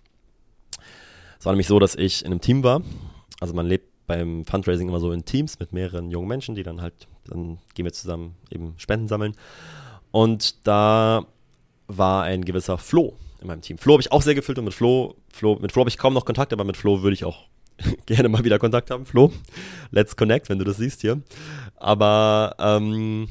Es 1.38 1.44
war 1.44 1.52
nämlich 1.52 1.66
so, 1.66 1.78
dass 1.78 1.94
ich 1.94 2.24
in 2.24 2.30
einem 2.30 2.40
Team 2.40 2.62
war. 2.62 2.82
Also 3.40 3.54
man 3.54 3.66
lebt 3.66 3.88
beim 4.06 4.44
Fundraising 4.44 4.88
immer 4.88 5.00
so 5.00 5.12
in 5.12 5.24
Teams 5.24 5.58
mit 5.58 5.72
mehreren 5.72 6.10
jungen 6.10 6.28
Menschen, 6.28 6.54
die 6.54 6.62
dann 6.62 6.80
halt, 6.80 7.08
dann 7.24 7.58
gehen 7.74 7.84
wir 7.84 7.92
zusammen 7.92 8.36
eben 8.50 8.74
Spenden 8.78 9.08
sammeln. 9.08 9.34
Und 10.10 10.66
da 10.66 11.26
war 11.88 12.24
ein 12.24 12.44
gewisser 12.44 12.78
Flo 12.78 13.16
in 13.42 13.48
meinem 13.48 13.60
Team. 13.60 13.78
Flo 13.78 13.94
habe 13.94 14.02
ich 14.02 14.12
auch 14.12 14.22
sehr 14.22 14.34
gefühlt 14.34 14.58
und 14.58 14.64
mit 14.64 14.74
Flo, 14.74 15.16
Flo 15.32 15.58
mit 15.60 15.72
Flo 15.72 15.80
habe 15.80 15.90
ich 15.90 15.98
kaum 15.98 16.14
noch 16.14 16.24
Kontakt, 16.24 16.52
aber 16.52 16.64
mit 16.64 16.76
Flo 16.76 17.02
würde 17.02 17.14
ich 17.14 17.24
auch 17.24 17.46
gerne 18.06 18.28
mal 18.28 18.44
wieder 18.44 18.58
Kontakt 18.58 18.90
haben. 18.90 19.06
Flo, 19.06 19.32
let's 19.90 20.16
connect, 20.16 20.48
wenn 20.48 20.58
du 20.58 20.64
das 20.64 20.78
siehst 20.78 21.02
hier. 21.02 21.20
Aber 21.76 22.54
ähm, 22.58 23.28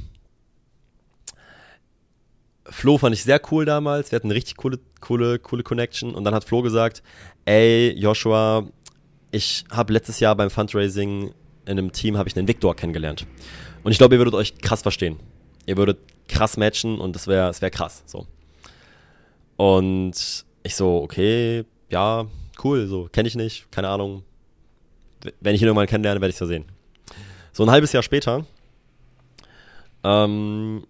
Flo 2.66 2.98
fand 2.98 3.16
ich 3.16 3.24
sehr 3.24 3.42
cool 3.52 3.66
damals. 3.66 4.12
Wir 4.12 4.18
hatten 4.18 4.28
eine 4.28 4.36
richtig 4.36 4.58
coole, 4.58 4.80
coole, 5.00 5.40
coole 5.40 5.64
Connection. 5.64 6.14
Und 6.14 6.24
dann 6.24 6.34
hat 6.34 6.44
Flo 6.44 6.62
gesagt: 6.62 7.02
Ey, 7.46 7.94
Joshua, 7.98 8.68
ich 9.32 9.66
habe 9.72 9.94
letztes 9.94 10.20
Jahr 10.20 10.36
beim 10.36 10.50
Fundraising 10.50 11.34
in 11.66 11.78
einem 11.78 11.92
Team 11.92 12.18
habe 12.18 12.28
ich 12.28 12.36
einen 12.36 12.48
Victor 12.48 12.76
kennengelernt. 12.76 13.28
Und 13.84 13.92
ich 13.92 13.98
glaube, 13.98 14.16
ihr 14.16 14.20
würdet 14.20 14.34
euch 14.34 14.58
krass 14.60 14.82
verstehen. 14.82 15.18
Ihr 15.66 15.78
würdet 15.78 16.00
krass 16.28 16.58
matchen 16.58 17.00
und 17.00 17.16
es 17.16 17.28
wäre 17.28 17.50
es 17.50 17.62
wär 17.62 17.70
krass. 17.70 18.04
So. 18.06 18.26
Und 19.62 20.44
ich 20.64 20.76
so, 20.76 21.04
okay, 21.04 21.66
ja, 21.92 22.26
cool, 22.64 22.88
so, 22.88 23.08
kenne 23.12 23.28
ich 23.28 23.36
nicht, 23.36 23.72
keine 23.72 23.90
Ahnung. 23.90 24.24
Wenn 25.40 25.54
ich 25.54 25.62
ihn 25.62 25.68
irgendwann 25.68 25.86
kennenlerne, 25.86 26.20
werde 26.20 26.32
ich 26.32 26.36
es 26.36 26.40
ja 26.40 26.48
sehen. 26.48 26.66
So 27.54 27.62
ein 27.62 27.70
halbes 27.70 27.92
Jahr 27.94 28.02
später 28.02 28.44
ähm, 30.04 30.84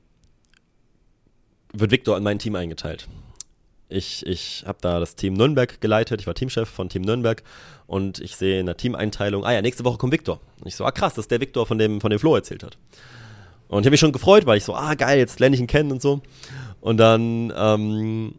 wird 1.73 1.91
Victor 1.91 2.15
in 2.15 2.23
mein 2.23 2.39
Team 2.39 2.56
eingeteilt. 2.56 3.10
Ich, 3.89 4.26
ich 4.26 4.64
habe 4.65 4.77
da 4.80 5.02
das 5.02 5.18
Team 5.18 5.34
Nürnberg 5.34 5.81
geleitet, 5.81 6.22
ich 6.22 6.27
war 6.27 6.34
Teamchef 6.34 6.69
von 6.69 6.88
Team 6.88 7.02
Nürnberg 7.02 7.43
und 7.88 8.19
ich 8.22 8.38
sehe 8.38 8.61
in 8.61 8.68
der 8.68 8.77
Teameinteilung, 8.77 9.43
ah 9.43 9.52
ja, 9.52 9.61
nächste 9.61 9.84
Woche 9.84 9.98
kommt 9.98 10.14
Victor. 10.14 10.39
Und 10.61 10.68
ich 10.68 10.77
so, 10.77 10.85
ah 10.85 10.91
krass, 10.91 11.15
das 11.15 11.26
ist 11.26 11.31
der 11.31 11.41
Victor, 11.41 11.65
von 11.65 11.77
dem, 11.77 11.99
von 11.99 12.10
dem 12.10 12.19
Flo 12.19 12.35
erzählt 12.35 12.64
hat. 12.64 12.77
Und 13.68 13.81
ich 13.81 13.85
habe 13.85 13.91
mich 13.91 13.99
schon 13.99 14.14
gefreut, 14.14 14.45
weil 14.45 14.60
ich 14.60 14.64
so, 14.64 14.73
ah 14.73 14.93
geil, 14.95 15.19
jetzt 15.19 15.41
lerne 15.41 15.57
ich 15.57 15.61
ihn 15.61 15.68
kennen 15.68 15.91
und 15.91 16.02
so. 16.02 16.22
Und 16.80 16.95
dann 16.95 17.52
ähm, 17.53 18.35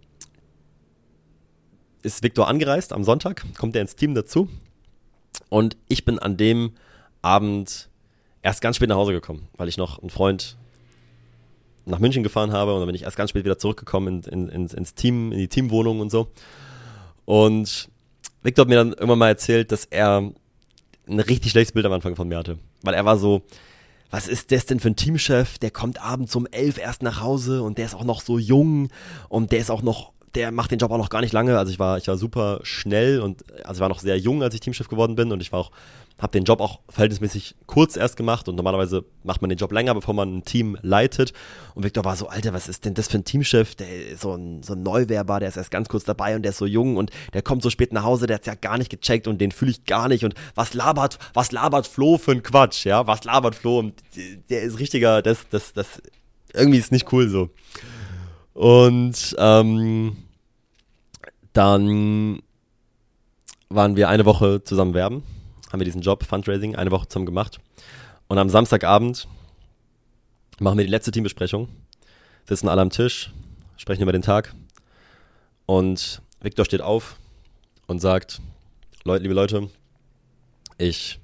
ist 2.03 2.23
Victor 2.23 2.49
angereist 2.49 2.93
am 2.93 3.05
Sonntag, 3.05 3.45
kommt 3.59 3.75
er 3.77 3.83
ins 3.83 3.97
Team 3.97 4.15
dazu. 4.15 4.49
Und 5.49 5.77
ich 5.89 6.05
bin 6.05 6.19
an 6.19 6.37
dem 6.37 6.73
Abend 7.23 7.89
erst 8.43 8.61
ganz 8.61 8.77
spät 8.77 8.89
nach 8.89 8.97
Hause 8.97 9.13
gekommen, 9.13 9.49
weil 9.57 9.69
ich 9.69 9.77
noch 9.77 10.01
einen 10.01 10.11
Freund 10.11 10.57
nach 11.85 11.99
München 11.99 12.23
gefahren 12.23 12.53
habe 12.53 12.75
und 12.75 12.81
dann 12.81 12.87
bin 12.87 12.95
ich 12.95 13.03
erst 13.03 13.17
ganz 13.17 13.31
spät 13.31 13.45
wieder 13.45 13.59
zurückgekommen 13.59 14.23
in, 14.25 14.49
in, 14.49 14.67
ins 14.69 14.95
Team, 14.95 15.33
in 15.33 15.39
die 15.39 15.49
Teamwohnung 15.49 16.01
und 16.01 16.11
so. 16.11 16.29
Und 17.25 17.89
Victor 18.43 18.65
hat 18.65 18.69
mir 18.69 18.77
dann 18.77 18.93
irgendwann 18.93 19.19
mal 19.19 19.29
erzählt, 19.29 19.73
dass 19.73 19.85
er 19.87 20.31
ein 21.09 21.21
richtig 21.21 21.51
schlechtes 21.53 21.73
Bild 21.73 21.87
am 21.87 21.93
Anfang 21.93 22.17
von 22.17 22.29
mir 22.29 22.39
hatte. 22.39 22.59
Weil 22.83 22.95
er 22.95 23.05
war 23.05 23.19
so, 23.19 23.43
was 24.11 24.29
ist 24.29 24.53
das 24.53 24.67
denn 24.67 24.81
für 24.81 24.89
ein 24.89 24.97
Teamchef? 24.97 25.59
Der 25.59 25.71
kommt 25.71 26.03
abends 26.03 26.37
um 26.37 26.47
elf 26.47 26.79
erst 26.79 27.03
nach 27.03 27.21
Hause 27.21 27.63
und 27.63 27.79
der 27.79 27.87
ist 27.87 27.95
auch 27.95 28.05
noch 28.05 28.21
so 28.21 28.39
jung 28.39 28.89
und 29.29 29.53
der 29.53 29.59
ist 29.59 29.71
auch 29.71 29.83
noch 29.83 30.13
der 30.35 30.51
macht 30.51 30.71
den 30.71 30.79
Job 30.79 30.91
auch 30.91 30.99
noch 30.99 31.11
gar 31.11 31.21
nicht 31.21 31.33
lange. 31.33 31.59
Also 31.59 31.73
ich 31.73 31.79
war, 31.79 31.99
ich 31.99 32.09
war 32.09 32.17
super 32.17 32.61
schnell 32.63 33.21
und 33.21 33.45
also 33.65 33.79
ich 33.79 33.81
war 33.81 33.89
noch 33.89 33.99
sehr 33.99 34.19
jung, 34.19 34.43
als 34.43 34.55
ich 34.55 34.61
Teamchef 34.61 34.89
geworden 34.89 35.15
bin 35.15 35.31
und 35.31 35.43
ich 35.43 35.53
war 35.53 35.61
auch, 35.61 35.71
habe 36.19 36.33
den 36.33 36.45
Job 36.45 36.61
auch 36.61 36.81
verhältnismäßig 36.89 37.57
kurz 37.67 37.97
erst 37.97 38.17
gemacht 38.17 38.49
und 38.49 38.55
normalerweise 38.55 39.05
macht 39.25 39.43
man 39.43 39.51
den 39.51 39.59
Job 39.59 39.73
länger, 39.73 39.95
bevor 39.95 40.15
man 40.15 40.39
ein 40.39 40.45
Team 40.45 40.79
leitet. 40.81 41.33
Und 41.75 41.83
Victor 41.83 42.05
war 42.05 42.17
so, 42.17 42.29
Alter, 42.29 42.55
was 42.55 42.69
ist 42.69 42.85
denn 42.85 42.95
das 42.95 43.09
für 43.09 43.19
ein 43.19 43.25
Teamchef? 43.25 43.75
Der 43.75 44.13
ist 44.13 44.23
so 44.23 44.35
ein, 44.35 44.63
so 44.63 44.75
ein 44.75 44.83
Neuwerber, 44.83 45.41
der 45.41 45.49
ist 45.49 45.57
erst 45.57 45.71
ganz 45.71 45.89
kurz 45.89 46.05
dabei 46.05 46.37
und 46.37 46.43
der 46.43 46.51
ist 46.51 46.59
so 46.59 46.67
jung 46.67 46.97
und 46.97 47.11
der 47.35 47.43
kommt 47.43 47.63
so 47.63 47.71
spät 47.71 47.93
nach 47.93 48.05
Hause, 48.05 48.27
der 48.27 48.37
hat's 48.37 48.47
ja 48.47 48.55
gar 48.55 48.79
nicht 48.79 48.91
gecheckt 48.91 49.27
und 49.27 49.39
den 49.41 49.53
fühle 49.53 49.73
ich 49.73 49.85
gar 49.85 50.09
nicht. 50.09 50.25
Und 50.25 50.35
was 50.55 50.75
labert, 50.75 51.19
was 51.35 51.53
labert 51.53 51.87
Flo 51.87 52.19
für 52.19 52.33
ein 52.33 52.43
Quatsch, 52.43 52.87
ja? 52.87 53.07
Was 53.07 53.25
labert 53.25 53.55
Flo? 53.55 53.81
Und 53.81 53.95
der 54.49 54.63
ist 54.63 54.79
richtiger, 54.79 55.23
das, 55.23 55.47
das, 55.51 55.73
das, 55.73 56.01
irgendwie 56.55 56.79
ist 56.79 56.93
nicht 56.93 57.13
cool 57.13 57.29
so. 57.29 57.51
Und 58.55 59.35
ähm, 59.39 60.17
dann 61.53 62.43
waren 63.69 63.97
wir 63.97 64.09
eine 64.09 64.25
Woche 64.25 64.63
zusammen 64.65 64.95
werben, 64.95 65.23
haben 65.71 65.81
wir 65.81 65.85
diesen 65.85 66.03
Job, 66.03 66.25
Fundraising, 66.25 66.77
eine 66.77 66.91
Woche 66.91 67.09
zusammen 67.09 67.27
gemacht. 67.27 67.61
Und 68.29 68.39
am 68.39 68.49
Samstagabend 68.49 69.29
machen 70.59 70.79
wir 70.79 70.85
die 70.85 70.91
letzte 70.91 71.11
Teambesprechung, 71.11 71.69
sitzen 72.47 72.69
alle 72.69 72.83
am 72.83 72.91
Tisch, 72.91 73.33
sprechen 73.77 74.03
über 74.03 74.13
den 74.13 74.23
Tag. 74.23 74.55
Und 75.67 76.23
Victor 76.41 76.65
steht 76.65 76.83
auf 76.83 77.17
und 77.87 78.01
sagt, 78.01 78.41
Leute, 79.05 79.23
liebe 79.23 79.35
Leute, 79.35 79.69
ich 80.79 81.19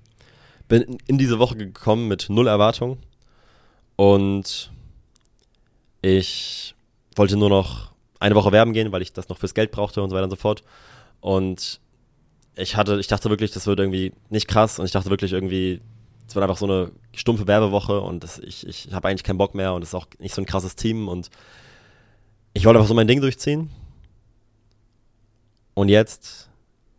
bin 0.69 0.99
in 1.07 1.19
diese 1.19 1.39
Woche 1.39 1.57
gekommen 1.57 2.09
mit 2.09 2.29
null 2.29 2.47
Erwartung 2.47 2.99
und 3.97 4.71
ich 6.03 6.75
wollte 7.17 7.37
nur 7.37 7.49
noch 7.49 7.93
eine 8.21 8.35
Woche 8.35 8.53
werben 8.53 8.73
gehen, 8.73 8.93
weil 8.93 9.03
ich 9.03 9.13
das 9.13 9.29
noch 9.29 9.39
fürs 9.39 9.55
Geld 9.55 9.71
brauchte 9.71 10.03
und 10.03 10.11
so 10.11 10.17
weiter 10.17 10.25
und 10.25 10.31
so 10.31 10.37
fort. 10.37 10.63
Und 11.21 11.81
ich 12.57 12.77
hatte, 12.77 12.99
ich 12.99 13.07
dachte 13.07 13.31
wirklich, 13.31 13.53
das 13.53 13.67
wird 13.67 13.79
irgendwie 13.79 14.13
nicht 14.31 14.49
krass 14.49 14.79
und 14.79 14.87
ich 14.87 14.93
dachte 14.93 15.11
wirklich 15.11 15.33
irgendwie, 15.33 15.81
es 16.27 16.35
wird 16.35 16.43
einfach 16.43 16.59
so 16.59 16.67
eine 16.67 16.91
stumpfe 17.15 17.47
Werbewoche 17.47 18.01
und 18.01 18.25
das, 18.25 18.39
ich, 18.39 18.67
ich 18.67 18.93
habe 18.93 19.09
eigentlich 19.09 19.25
keinen 19.25 19.39
Bock 19.39 19.55
mehr 19.55 19.73
und 19.73 19.83
es 19.83 19.91
ist 19.91 19.95
auch 19.95 20.07
nicht 20.19 20.35
so 20.35 20.43
ein 20.43 20.47
krasses 20.47 20.77
Team 20.77 21.09
und 21.09 21.31
ich 22.53 22.65
wollte 22.65 22.79
einfach 22.79 22.89
so 22.89 22.95
mein 22.95 23.07
Ding 23.07 23.21
durchziehen. 23.21 23.71
Und 25.75 25.89
jetzt, 25.89 26.51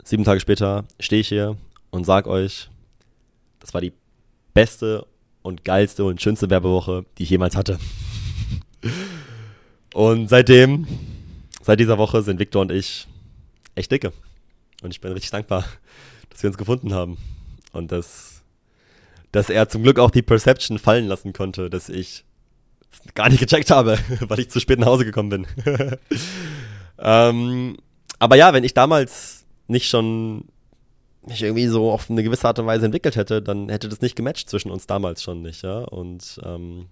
sieben 0.02 0.24
Tage 0.24 0.40
später, 0.40 0.84
stehe 0.98 1.20
ich 1.20 1.28
hier 1.28 1.56
und 1.90 2.04
sag 2.04 2.26
euch, 2.26 2.70
das 3.60 3.74
war 3.74 3.82
die 3.82 3.92
beste 4.54 5.06
und 5.42 5.64
geilste 5.64 6.04
und 6.04 6.20
schönste 6.20 6.48
Werbewoche, 6.48 7.04
die 7.18 7.24
ich 7.24 7.30
jemals 7.30 7.56
hatte. 7.56 7.78
Und 9.92 10.28
seitdem, 10.28 10.86
seit 11.70 11.78
dieser 11.78 11.98
Woche 11.98 12.20
sind 12.22 12.40
Victor 12.40 12.62
und 12.62 12.72
ich 12.72 13.06
echt 13.76 13.92
dicke. 13.92 14.12
Und 14.82 14.90
ich 14.90 15.00
bin 15.00 15.12
richtig 15.12 15.30
dankbar, 15.30 15.64
dass 16.28 16.42
wir 16.42 16.48
uns 16.48 16.58
gefunden 16.58 16.92
haben. 16.92 17.16
Und 17.72 17.92
dass, 17.92 18.42
dass 19.30 19.50
er 19.50 19.68
zum 19.68 19.84
Glück 19.84 20.00
auch 20.00 20.10
die 20.10 20.22
Perception 20.22 20.80
fallen 20.80 21.06
lassen 21.06 21.32
konnte, 21.32 21.70
dass 21.70 21.88
ich 21.88 22.24
gar 23.14 23.28
nicht 23.28 23.38
gecheckt 23.38 23.70
habe, 23.70 24.00
weil 24.22 24.40
ich 24.40 24.50
zu 24.50 24.58
spät 24.58 24.80
nach 24.80 24.88
Hause 24.88 25.04
gekommen 25.04 25.28
bin. 25.28 25.46
ähm, 26.98 27.76
aber 28.18 28.34
ja, 28.34 28.52
wenn 28.52 28.64
ich 28.64 28.74
damals 28.74 29.44
nicht 29.68 29.88
schon 29.88 30.46
mich 31.24 31.40
irgendwie 31.40 31.68
so 31.68 31.92
auf 31.92 32.10
eine 32.10 32.24
gewisse 32.24 32.48
Art 32.48 32.58
und 32.58 32.66
Weise 32.66 32.86
entwickelt 32.86 33.14
hätte, 33.14 33.42
dann 33.42 33.68
hätte 33.68 33.88
das 33.88 34.00
nicht 34.00 34.16
gematcht 34.16 34.50
zwischen 34.50 34.72
uns 34.72 34.88
damals 34.88 35.22
schon 35.22 35.42
nicht, 35.42 35.62
ja. 35.62 35.82
Und 35.82 36.40
ähm, 36.44 36.88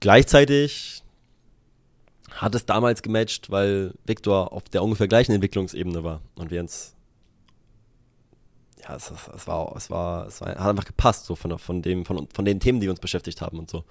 gleichzeitig 0.00 1.03
hat 2.34 2.54
es 2.54 2.66
damals 2.66 3.02
gematcht, 3.02 3.50
weil 3.50 3.94
Victor 4.04 4.52
auf 4.52 4.64
der 4.64 4.82
ungefähr 4.82 5.08
gleichen 5.08 5.32
Entwicklungsebene 5.32 6.04
war 6.04 6.20
und 6.34 6.50
wir 6.50 6.60
uns 6.60 6.94
ja, 8.86 8.96
es, 8.96 9.10
es, 9.10 9.28
es, 9.34 9.46
war, 9.46 9.74
es 9.76 9.90
war, 9.90 10.26
es 10.26 10.40
war, 10.40 10.50
hat 10.50 10.58
einfach 10.58 10.84
gepasst, 10.84 11.26
so 11.26 11.36
von, 11.36 11.58
von, 11.58 11.82
dem, 11.82 12.04
von, 12.04 12.28
von 12.32 12.44
den 12.44 12.60
Themen, 12.60 12.80
die 12.80 12.88
uns 12.88 13.00
beschäftigt 13.00 13.40
haben 13.40 13.58
und 13.58 13.70
so. 13.70 13.84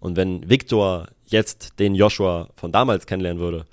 Und 0.00 0.16
wenn 0.16 0.48
Victor 0.48 1.08
jetzt 1.26 1.78
den 1.78 1.94
Joshua 1.94 2.48
von 2.56 2.72
damals 2.72 3.06
kennenlernen 3.06 3.40
würde, 3.40 3.66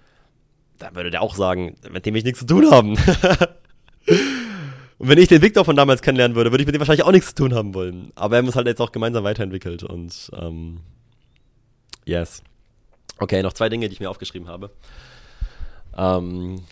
dann 0.77 0.95
würde 0.95 1.11
der 1.11 1.21
auch 1.21 1.35
sagen, 1.35 1.75
mit 1.89 2.05
dem 2.05 2.13
will 2.13 2.19
ich 2.19 2.25
nichts 2.25 2.39
zu 2.39 2.45
tun 2.45 2.69
haben. 2.69 2.91
und 4.97 5.07
wenn 5.07 5.17
ich 5.17 5.29
den 5.29 5.41
Victor 5.41 5.65
von 5.65 5.75
damals 5.75 6.01
kennenlernen 6.01 6.35
würde, 6.35 6.51
würde 6.51 6.63
ich 6.63 6.67
mit 6.67 6.75
dem 6.75 6.79
wahrscheinlich 6.79 7.05
auch 7.05 7.11
nichts 7.11 7.29
zu 7.29 7.35
tun 7.35 7.53
haben 7.53 7.73
wollen. 7.73 8.11
Aber 8.15 8.35
er 8.35 8.43
muss 8.43 8.55
halt 8.55 8.67
jetzt 8.67 8.81
auch 8.81 8.91
gemeinsam 8.91 9.23
weiterentwickelt 9.23 9.83
und 9.83 10.29
ähm, 10.33 10.79
yes. 12.05 12.43
Okay, 13.19 13.41
noch 13.41 13.53
zwei 13.53 13.69
Dinge, 13.69 13.87
die 13.87 13.93
ich 13.93 13.99
mir 13.99 14.09
aufgeschrieben 14.09 14.47
habe. 14.47 14.71
Ähm, 15.97 16.63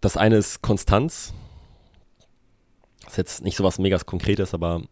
das 0.00 0.16
eine 0.16 0.36
ist 0.36 0.62
Konstanz. 0.62 1.32
Das 3.02 3.12
ist 3.12 3.16
jetzt 3.18 3.42
nicht 3.42 3.56
so 3.56 3.64
was 3.64 3.78
mega 3.78 3.98
Konkretes, 3.98 4.54
aber 4.54 4.82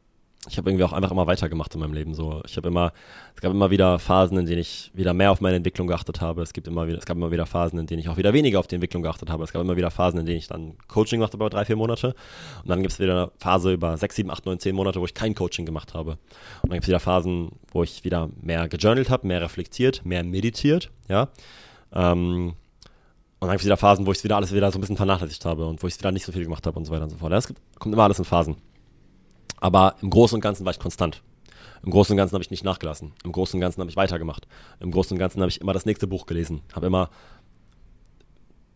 ich 0.48 0.56
habe 0.56 0.70
irgendwie 0.70 0.84
auch 0.84 0.94
einfach 0.94 1.10
immer 1.10 1.26
weitergemacht 1.26 1.74
in 1.74 1.80
meinem 1.80 1.92
Leben. 1.92 2.14
So, 2.14 2.40
ich 2.46 2.56
habe 2.56 2.68
immer, 2.68 2.92
es 3.34 3.42
gab 3.42 3.52
immer 3.52 3.70
wieder 3.70 3.98
Phasen, 3.98 4.38
in 4.38 4.46
denen 4.46 4.60
ich 4.60 4.90
wieder 4.94 5.12
mehr 5.12 5.30
auf 5.30 5.42
meine 5.42 5.56
Entwicklung 5.56 5.86
geachtet 5.86 6.22
habe. 6.22 6.40
Es 6.40 6.54
gibt 6.54 6.66
immer 6.66 6.86
wieder, 6.86 6.96
es 6.96 7.04
gab 7.04 7.18
immer 7.18 7.30
wieder 7.30 7.44
Phasen, 7.44 7.78
in 7.78 7.86
denen 7.86 8.00
ich 8.00 8.08
auch 8.08 8.16
wieder 8.16 8.32
weniger 8.32 8.58
auf 8.58 8.66
die 8.66 8.76
Entwicklung 8.76 9.02
geachtet 9.02 9.28
habe. 9.28 9.44
Es 9.44 9.52
gab 9.52 9.60
immer 9.60 9.76
wieder 9.76 9.90
Phasen, 9.90 10.18
in 10.18 10.24
denen 10.24 10.38
ich 10.38 10.48
dann 10.48 10.78
Coaching 10.88 11.20
machte 11.20 11.36
über 11.36 11.50
drei, 11.50 11.66
vier 11.66 11.76
Monate. 11.76 12.14
Und 12.62 12.70
dann 12.70 12.80
gibt 12.80 12.92
es 12.92 12.98
wieder 12.98 13.24
eine 13.24 13.30
Phase 13.38 13.72
über 13.74 13.98
sechs, 13.98 14.16
sieben, 14.16 14.30
acht, 14.30 14.46
neun, 14.46 14.58
zehn 14.58 14.74
Monate, 14.74 14.98
wo 14.98 15.04
ich 15.04 15.12
kein 15.12 15.34
Coaching 15.34 15.66
gemacht 15.66 15.92
habe. 15.92 16.12
Und 16.62 16.70
dann 16.70 16.72
gibt 16.72 16.84
es 16.84 16.88
wieder 16.88 17.00
Phasen, 17.00 17.50
wo 17.72 17.82
ich 17.82 18.02
wieder 18.04 18.30
mehr 18.40 18.66
gejournalt 18.68 19.10
habe, 19.10 19.26
mehr 19.26 19.42
reflektiert, 19.42 20.06
mehr 20.06 20.24
meditiert, 20.24 20.90
ja. 21.08 21.28
Ähm, 21.92 22.54
Und 23.40 23.48
dann 23.48 23.50
gibt 23.50 23.60
es 23.60 23.66
wieder 23.66 23.76
Phasen, 23.76 24.06
wo 24.06 24.12
ich 24.12 24.18
es 24.18 24.24
wieder 24.24 24.36
alles 24.36 24.52
wieder 24.52 24.70
so 24.70 24.78
ein 24.78 24.80
bisschen 24.80 24.96
vernachlässigt 24.96 25.44
habe 25.44 25.66
und 25.66 25.82
wo 25.82 25.86
ich 25.86 25.94
es 25.94 25.98
wieder 25.98 26.12
nicht 26.12 26.24
so 26.24 26.32
viel 26.32 26.44
gemacht 26.44 26.66
habe 26.66 26.78
und 26.78 26.84
so 26.86 26.92
weiter 26.92 27.04
und 27.04 27.10
so 27.10 27.16
fort. 27.16 27.32
Das 27.32 27.46
kommt 27.78 27.94
immer 27.94 28.04
alles 28.04 28.18
in 28.18 28.24
Phasen. 28.24 28.56
Aber 29.60 29.96
im 30.02 30.10
Großen 30.10 30.34
und 30.34 30.40
Ganzen 30.40 30.64
war 30.64 30.72
ich 30.72 30.78
konstant. 30.78 31.22
Im 31.84 31.90
Großen 31.90 32.12
und 32.12 32.16
Ganzen 32.16 32.34
habe 32.34 32.42
ich 32.42 32.50
nicht 32.50 32.64
nachgelassen. 32.64 33.12
Im 33.24 33.32
Großen 33.32 33.56
und 33.56 33.60
Ganzen 33.60 33.80
habe 33.80 33.90
ich 33.90 33.96
weitergemacht. 33.96 34.46
Im 34.80 34.90
Großen 34.90 35.14
und 35.14 35.18
Ganzen 35.18 35.40
habe 35.40 35.50
ich 35.50 35.60
immer 35.60 35.72
das 35.72 35.86
nächste 35.86 36.06
Buch 36.06 36.26
gelesen. 36.26 36.62
Habe 36.74 36.86
immer 36.86 37.10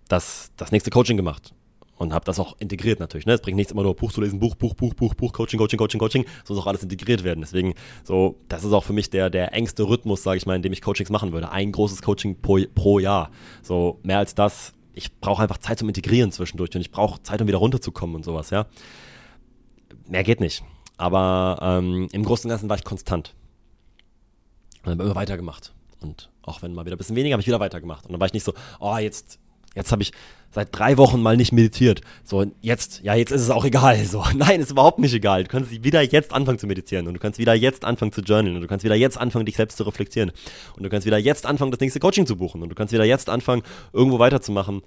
das, 0.08 0.52
das 0.56 0.72
nächste 0.72 0.90
Coaching 0.90 1.16
gemacht. 1.16 1.54
Und 1.96 2.12
habe 2.12 2.24
das 2.24 2.40
auch 2.40 2.56
integriert 2.58 2.98
natürlich. 2.98 3.24
Ne? 3.24 3.34
Es 3.34 3.40
bringt 3.40 3.56
nichts 3.56 3.72
immer 3.72 3.84
nur 3.84 3.94
Buch 3.94 4.10
zu 4.10 4.20
lesen, 4.20 4.40
Buch, 4.40 4.56
Buch, 4.56 4.74
Buch, 4.74 4.94
Buch, 4.94 5.14
Buch, 5.14 5.32
Coaching, 5.32 5.58
Coaching, 5.58 5.78
Coaching, 5.78 6.00
Coaching. 6.00 6.24
So 6.44 6.54
muss 6.54 6.62
auch 6.62 6.66
alles 6.66 6.82
integriert 6.82 7.22
werden. 7.22 7.40
Deswegen, 7.40 7.74
so, 8.02 8.36
das 8.48 8.64
ist 8.64 8.72
auch 8.72 8.82
für 8.82 8.92
mich 8.92 9.10
der, 9.10 9.30
der 9.30 9.52
engste 9.52 9.84
Rhythmus, 9.84 10.22
sage 10.22 10.38
ich 10.38 10.46
mal, 10.46 10.56
in 10.56 10.62
dem 10.62 10.72
ich 10.72 10.82
Coachings 10.82 11.10
machen 11.10 11.32
würde. 11.32 11.50
Ein 11.52 11.70
großes 11.70 12.02
Coaching 12.02 12.40
pro, 12.40 12.58
pro 12.74 12.98
Jahr. 12.98 13.30
So, 13.62 14.00
mehr 14.02 14.18
als 14.18 14.34
das. 14.34 14.72
Ich 14.92 15.20
brauche 15.20 15.42
einfach 15.42 15.58
Zeit 15.58 15.78
zum 15.78 15.88
Integrieren 15.88 16.32
zwischendurch 16.32 16.74
und 16.74 16.80
ich 16.80 16.90
brauche 16.90 17.22
Zeit, 17.22 17.40
um 17.40 17.48
wieder 17.48 17.58
runterzukommen 17.58 18.16
und 18.16 18.24
sowas, 18.24 18.50
ja. 18.50 18.66
Mehr 20.08 20.24
geht 20.24 20.40
nicht. 20.40 20.64
Aber 20.96 21.58
ähm, 21.60 22.08
im 22.12 22.24
Großen 22.24 22.48
und 22.48 22.50
Ganzen 22.50 22.68
war 22.68 22.76
ich 22.76 22.84
konstant. 22.84 23.34
Und 24.84 24.92
habe 24.92 25.02
immer 25.02 25.14
weitergemacht. 25.14 25.72
Und 26.00 26.30
auch 26.42 26.62
wenn 26.62 26.74
mal 26.74 26.84
wieder 26.84 26.96
ein 26.96 26.98
bisschen 26.98 27.16
weniger, 27.16 27.34
habe 27.34 27.40
ich 27.40 27.46
wieder 27.46 27.60
weitergemacht. 27.60 28.06
Und 28.06 28.12
dann 28.12 28.20
war 28.20 28.26
ich 28.26 28.32
nicht 28.32 28.44
so, 28.44 28.52
oh, 28.78 28.96
jetzt, 28.96 29.38
jetzt 29.74 29.90
habe 29.90 30.02
ich 30.02 30.12
seit 30.50 30.68
drei 30.76 30.96
Wochen 30.98 31.20
mal 31.20 31.36
nicht 31.36 31.52
meditiert. 31.52 32.02
So, 32.22 32.46
jetzt, 32.60 33.02
ja, 33.02 33.14
jetzt 33.14 33.32
ist 33.32 33.40
es 33.40 33.50
auch 33.50 33.64
egal. 33.64 34.04
So, 34.04 34.24
nein, 34.34 34.60
ist 34.60 34.70
überhaupt 34.70 34.98
nicht 34.98 35.14
egal. 35.14 35.44
Du 35.44 35.48
kannst 35.48 35.70
wieder 35.70 36.02
jetzt 36.02 36.32
anfangen 36.32 36.58
zu 36.58 36.66
meditieren 36.66 37.08
und 37.08 37.14
du 37.14 37.20
kannst 37.20 37.38
wieder 37.38 37.54
jetzt 37.54 37.84
anfangen 37.84 38.12
zu 38.12 38.20
journalen 38.20 38.54
und 38.54 38.62
du 38.62 38.68
kannst 38.68 38.84
wieder 38.84 38.94
jetzt 38.94 39.18
anfangen, 39.18 39.46
dich 39.46 39.56
selbst 39.56 39.78
zu 39.78 39.84
reflektieren. 39.84 40.30
Und 40.76 40.82
du 40.84 40.88
kannst 40.88 41.06
wieder 41.06 41.18
jetzt 41.18 41.46
anfangen, 41.46 41.72
das 41.72 41.80
nächste 41.80 41.98
Coaching 41.98 42.26
zu 42.26 42.36
buchen 42.36 42.62
und 42.62 42.68
du 42.68 42.74
kannst 42.74 42.92
wieder 42.92 43.04
jetzt 43.04 43.28
anfangen, 43.28 43.62
irgendwo 43.92 44.18
weiterzumachen. 44.18 44.82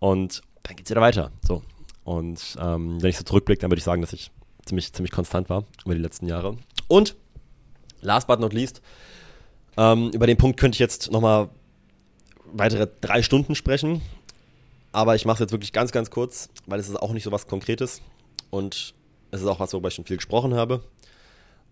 Und 0.00 0.42
dann 0.64 0.76
geht's 0.76 0.90
wieder 0.90 1.00
weiter. 1.00 1.30
So. 1.46 1.62
Und 2.02 2.56
ähm, 2.60 3.00
wenn 3.00 3.10
ich 3.10 3.16
so 3.16 3.24
zurückblicke, 3.24 3.60
dann 3.60 3.70
würde 3.70 3.78
ich 3.78 3.84
sagen, 3.84 4.02
dass 4.02 4.12
ich 4.12 4.30
ziemlich, 4.66 4.92
ziemlich 4.92 5.12
konstant 5.12 5.48
war 5.48 5.64
über 5.84 5.94
die 5.94 6.00
letzten 6.00 6.26
Jahre. 6.26 6.56
Und 6.88 7.16
last 8.00 8.26
but 8.26 8.40
not 8.40 8.52
least, 8.52 8.82
ähm, 9.76 10.10
über 10.10 10.26
den 10.26 10.36
Punkt 10.36 10.58
könnte 10.58 10.76
ich 10.76 10.80
jetzt 10.80 11.10
nochmal 11.10 11.48
weitere 12.52 12.88
drei 13.00 13.22
Stunden 13.22 13.54
sprechen. 13.54 14.02
Aber 14.92 15.16
ich 15.16 15.24
mache 15.24 15.34
es 15.34 15.40
jetzt 15.40 15.52
wirklich 15.52 15.72
ganz, 15.72 15.90
ganz 15.90 16.10
kurz, 16.10 16.48
weil 16.66 16.78
es 16.78 16.88
ist 16.88 16.96
auch 16.96 17.12
nicht 17.12 17.24
so 17.24 17.32
was 17.32 17.46
Konkretes. 17.46 18.00
Und 18.50 18.94
es 19.32 19.40
ist 19.40 19.46
auch 19.48 19.58
was, 19.58 19.72
worüber 19.72 19.88
ich 19.88 19.94
schon 19.94 20.04
viel 20.04 20.16
gesprochen 20.16 20.54
habe. 20.54 20.84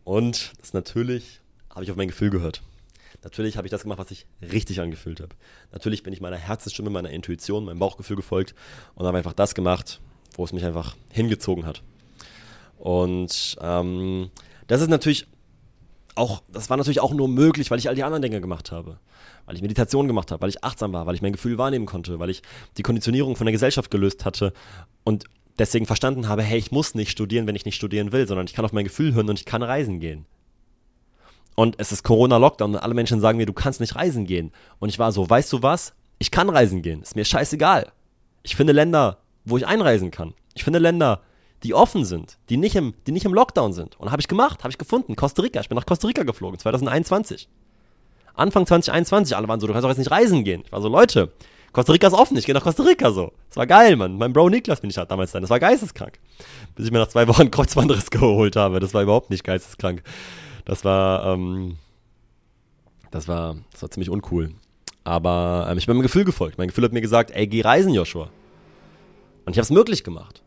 Und 0.04 0.52
das 0.60 0.72
natürlich 0.72 1.40
habe 1.70 1.84
ich 1.84 1.90
auf 1.90 1.96
mein 1.96 2.08
Gefühl 2.08 2.30
gehört. 2.30 2.62
Natürlich 3.22 3.56
habe 3.56 3.66
ich 3.66 3.70
das 3.70 3.82
gemacht, 3.82 3.98
was 3.98 4.10
ich 4.10 4.26
richtig 4.40 4.80
angefühlt 4.80 5.20
habe. 5.20 5.36
Natürlich 5.70 6.02
bin 6.02 6.12
ich 6.12 6.20
meiner 6.20 6.36
Herzensstimme, 6.36 6.90
meiner 6.90 7.10
Intuition, 7.10 7.64
meinem 7.64 7.78
Bauchgefühl 7.78 8.16
gefolgt 8.16 8.54
und 8.96 9.06
habe 9.06 9.16
einfach 9.18 9.32
das 9.32 9.54
gemacht, 9.54 10.00
wo 10.36 10.44
es 10.44 10.52
mich 10.52 10.64
einfach 10.64 10.96
hingezogen 11.10 11.64
hat. 11.64 11.82
Und 12.82 13.56
ähm, 13.60 14.30
das 14.66 14.80
ist 14.80 14.88
natürlich 14.88 15.28
auch, 16.16 16.42
das 16.48 16.68
war 16.68 16.76
natürlich 16.76 16.98
auch 16.98 17.14
nur 17.14 17.28
möglich, 17.28 17.70
weil 17.70 17.78
ich 17.78 17.88
all 17.88 17.94
die 17.94 18.02
anderen 18.02 18.22
Dinge 18.22 18.40
gemacht 18.40 18.72
habe. 18.72 18.98
Weil 19.46 19.54
ich 19.54 19.62
Meditation 19.62 20.08
gemacht 20.08 20.32
habe, 20.32 20.42
weil 20.42 20.48
ich 20.48 20.64
achtsam 20.64 20.92
war, 20.92 21.06
weil 21.06 21.14
ich 21.14 21.22
mein 21.22 21.30
Gefühl 21.30 21.58
wahrnehmen 21.58 21.86
konnte, 21.86 22.18
weil 22.18 22.28
ich 22.28 22.42
die 22.78 22.82
Konditionierung 22.82 23.36
von 23.36 23.46
der 23.46 23.52
Gesellschaft 23.52 23.92
gelöst 23.92 24.24
hatte 24.24 24.52
und 25.04 25.26
deswegen 25.60 25.86
verstanden 25.86 26.26
habe, 26.26 26.42
hey, 26.42 26.58
ich 26.58 26.72
muss 26.72 26.96
nicht 26.96 27.12
studieren, 27.12 27.46
wenn 27.46 27.54
ich 27.54 27.64
nicht 27.64 27.76
studieren 27.76 28.10
will, 28.10 28.26
sondern 28.26 28.48
ich 28.48 28.52
kann 28.52 28.64
auf 28.64 28.72
mein 28.72 28.82
Gefühl 28.82 29.14
hören 29.14 29.30
und 29.30 29.38
ich 29.38 29.44
kann 29.44 29.62
reisen 29.62 30.00
gehen. 30.00 30.26
Und 31.54 31.76
es 31.78 31.92
ist 31.92 32.02
Corona-Lockdown 32.02 32.74
und 32.74 32.80
alle 32.80 32.94
Menschen 32.94 33.20
sagen 33.20 33.38
mir, 33.38 33.46
du 33.46 33.52
kannst 33.52 33.78
nicht 33.78 33.94
reisen 33.94 34.26
gehen. 34.26 34.50
Und 34.80 34.88
ich 34.88 34.98
war 34.98 35.12
so, 35.12 35.30
weißt 35.30 35.52
du 35.52 35.62
was? 35.62 35.94
Ich 36.18 36.32
kann 36.32 36.50
reisen 36.50 36.82
gehen. 36.82 37.02
Ist 37.02 37.14
mir 37.14 37.24
scheißegal. 37.24 37.92
Ich 38.42 38.56
finde 38.56 38.72
Länder, 38.72 39.18
wo 39.44 39.56
ich 39.56 39.68
einreisen 39.68 40.10
kann. 40.10 40.34
Ich 40.54 40.64
finde 40.64 40.80
Länder, 40.80 41.20
die 41.62 41.74
offen 41.74 42.04
sind, 42.04 42.38
die 42.48 42.56
nicht 42.56 42.74
im, 42.76 42.94
die 43.06 43.12
nicht 43.12 43.24
im 43.24 43.34
Lockdown 43.34 43.72
sind. 43.72 43.98
Und 43.98 44.10
habe 44.10 44.20
ich 44.20 44.28
gemacht, 44.28 44.64
habe 44.64 44.70
ich 44.70 44.78
gefunden. 44.78 45.16
Costa 45.16 45.42
Rica. 45.42 45.60
Ich 45.60 45.68
bin 45.68 45.76
nach 45.76 45.86
Costa 45.86 46.06
Rica 46.08 46.22
geflogen, 46.22 46.58
2021. 46.58 47.48
Anfang 48.34 48.66
2021, 48.66 49.36
alle 49.36 49.46
waren 49.46 49.60
so, 49.60 49.66
du 49.66 49.72
kannst 49.72 49.84
doch 49.84 49.90
jetzt 49.90 49.98
nicht 49.98 50.10
reisen 50.10 50.42
gehen. 50.42 50.62
Ich 50.64 50.72
war 50.72 50.80
so, 50.80 50.88
Leute, 50.88 51.32
Costa 51.72 51.92
Rica 51.92 52.06
ist 52.06 52.14
offen, 52.14 52.36
ich 52.36 52.46
gehe 52.46 52.54
nach 52.54 52.62
Costa 52.62 52.82
Rica 52.82 53.12
so. 53.12 53.32
Das 53.48 53.56
war 53.56 53.66
geil, 53.66 53.96
Mann. 53.96 54.16
Mein 54.16 54.32
Bro 54.32 54.48
Niklas 54.48 54.80
bin 54.80 54.90
ich 54.90 54.98
halt 54.98 55.10
damals 55.10 55.32
dann. 55.32 55.42
Das 55.42 55.50
war 55.50 55.60
geisteskrank. 55.60 56.18
Bis 56.74 56.86
ich 56.86 56.92
mir 56.92 56.98
nach 56.98 57.08
zwei 57.08 57.28
Wochen 57.28 57.50
Kreuzbandriss 57.50 58.10
geholt 58.10 58.56
habe. 58.56 58.80
Das 58.80 58.94
war 58.94 59.02
überhaupt 59.02 59.30
nicht 59.30 59.44
geisteskrank. 59.44 60.02
Das 60.64 60.84
war, 60.84 61.26
ähm, 61.34 61.76
das 63.10 63.28
war, 63.28 63.56
das 63.72 63.82
war 63.82 63.90
ziemlich 63.90 64.10
uncool. 64.10 64.54
Aber 65.04 65.66
ähm, 65.70 65.78
ich 65.78 65.86
bin 65.86 65.96
meinem 65.96 66.02
Gefühl 66.02 66.24
gefolgt. 66.24 66.58
Mein 66.58 66.68
Gefühl 66.68 66.84
hat 66.84 66.92
mir 66.92 67.00
gesagt, 67.00 67.30
ey, 67.32 67.46
geh 67.46 67.62
reisen, 67.62 67.92
Joshua. 67.92 68.28
Und 69.44 69.52
ich 69.52 69.58
habe 69.58 69.64
es 69.64 69.70
möglich 69.70 70.04
gemacht. 70.04 70.42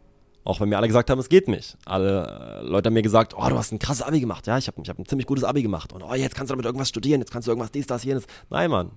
Auch 0.45 0.59
wenn 0.59 0.69
mir 0.69 0.77
alle 0.77 0.87
gesagt 0.87 1.09
haben, 1.09 1.17
es 1.19 1.27
geht 1.27 1.47
nicht. 1.47 1.75
Alle 1.85 2.61
äh, 2.61 2.65
Leute 2.65 2.87
haben 2.87 2.93
mir 2.93 3.01
gesagt, 3.01 3.33
oh, 3.35 3.49
du 3.49 3.57
hast 3.57 3.71
ein 3.71 3.79
krasses 3.79 4.03
Abi 4.03 4.19
gemacht. 4.19 4.45
Ja, 4.45 4.59
ich 4.59 4.67
habe 4.67 4.79
ich 4.81 4.89
hab 4.89 4.99
ein 4.99 5.05
ziemlich 5.05 5.25
gutes 5.25 5.43
Abi 5.43 5.63
gemacht. 5.63 5.91
Und 5.91 6.03
oh, 6.03 6.13
jetzt 6.13 6.35
kannst 6.35 6.51
du 6.51 6.53
damit 6.53 6.65
irgendwas 6.65 6.87
studieren, 6.87 7.19
jetzt 7.19 7.31
kannst 7.31 7.47
du 7.47 7.51
irgendwas 7.51 7.71
dies, 7.71 7.87
das, 7.87 8.03
jenes. 8.03 8.25
Nein, 8.51 8.69
Mann. 8.69 8.91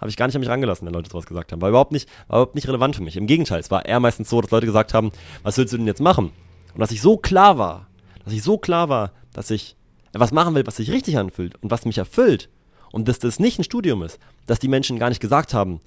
Habe 0.00 0.08
ich 0.08 0.16
gar 0.16 0.26
nicht 0.26 0.34
an 0.34 0.40
mich 0.40 0.48
rangelassen, 0.48 0.86
wenn 0.86 0.94
Leute 0.94 1.10
sowas 1.10 1.26
gesagt 1.26 1.52
haben. 1.52 1.60
War 1.60 1.68
überhaupt 1.68 1.92
nicht, 1.92 2.08
war 2.28 2.38
überhaupt 2.38 2.54
nicht 2.54 2.66
relevant 2.66 2.96
für 2.96 3.02
mich. 3.02 3.18
Im 3.18 3.26
Gegenteil, 3.26 3.60
es 3.60 3.70
war 3.70 3.84
eher 3.84 4.00
meistens 4.00 4.30
so, 4.30 4.40
dass 4.40 4.50
Leute 4.50 4.64
gesagt 4.64 4.94
haben, 4.94 5.12
was 5.42 5.58
willst 5.58 5.74
du 5.74 5.76
denn 5.76 5.86
jetzt 5.86 6.00
machen? 6.00 6.32
Und 6.72 6.80
dass 6.80 6.90
ich 6.90 7.02
so 7.02 7.18
klar 7.18 7.58
war, 7.58 7.86
dass 8.24 8.32
ich 8.32 8.42
so 8.42 8.56
klar 8.56 8.88
war, 8.88 9.12
dass 9.34 9.50
ich 9.50 9.76
etwas 10.14 10.32
machen 10.32 10.54
will, 10.54 10.66
was 10.66 10.76
sich 10.76 10.90
richtig 10.90 11.18
anfühlt 11.18 11.62
und 11.62 11.70
was 11.70 11.84
mich 11.84 11.98
erfüllt. 11.98 12.48
Und 12.92 13.08
dass 13.08 13.18
das 13.18 13.38
nicht 13.38 13.58
ein 13.58 13.64
Studium 13.64 14.02
ist. 14.02 14.18
Dass 14.46 14.58
die 14.58 14.68
Menschen 14.68 14.98
gar 14.98 15.10
nicht 15.10 15.20
gesagt 15.20 15.52
haben, 15.52 15.80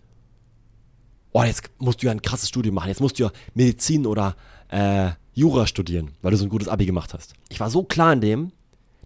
oh, 1.34 1.44
jetzt 1.44 1.70
musst 1.80 2.02
du 2.02 2.08
ja 2.08 2.12
ein 2.12 2.22
krasses 2.22 2.50
Studium 2.50 2.76
machen, 2.76 2.90
jetzt 2.90 3.02
musst 3.02 3.20
du 3.20 3.24
ja 3.24 3.32
Medizin 3.54 4.06
oder 4.06 4.36
äh, 4.70 5.12
Jura 5.34 5.68
studieren, 5.68 6.12
weil 6.22 6.32
du 6.32 6.38
so 6.38 6.46
ein 6.46 6.50
gutes 6.50 6.68
Abi 6.68 6.86
gemacht 6.86 7.14
hast. 7.14 7.34
Ich 7.50 7.60
war 7.60 7.70
so 7.70 7.84
klar 7.84 8.14
in 8.14 8.22
dem, 8.22 8.52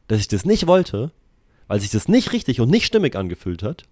dass 0.08 0.20
ich 0.20 0.28
das 0.28 0.46
nicht 0.46 0.68
wollte, 0.68 1.12
weil 1.68 1.80
sich 1.80 1.90
das 1.90 2.08
nicht 2.08 2.34
richtig 2.34 2.62
und 2.62 2.70
nicht 2.70 2.86
stimmig 2.86 3.16
angefühlt 3.16 3.64
hat, 3.64 3.84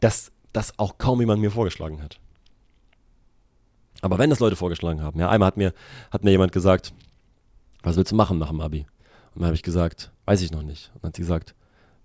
dass 0.00 0.32
das 0.52 0.78
auch 0.78 0.98
kaum 0.98 1.20
jemand 1.20 1.40
mir 1.40 1.50
vorgeschlagen 1.50 2.02
hat. 2.02 2.18
Aber 4.02 4.18
wenn 4.18 4.30
das 4.30 4.40
Leute 4.40 4.56
vorgeschlagen 4.56 5.02
haben, 5.02 5.20
ja, 5.20 5.28
einmal 5.28 5.48
hat 5.48 5.56
mir, 5.56 5.74
hat 6.10 6.24
mir 6.24 6.30
jemand 6.30 6.52
gesagt, 6.52 6.94
was 7.82 7.96
willst 7.96 8.12
du 8.12 8.16
machen 8.16 8.38
nach 8.38 8.48
dem 8.48 8.60
Abi? 8.60 8.86
Und 9.34 9.42
dann 9.42 9.46
habe 9.46 9.54
ich 9.54 9.62
gesagt, 9.62 10.10
weiß 10.24 10.40
ich 10.40 10.50
noch 10.50 10.62
nicht. 10.62 10.90
Und 10.94 11.04
dann 11.04 11.08
hat 11.10 11.16
sie 11.16 11.22
gesagt, 11.22 11.54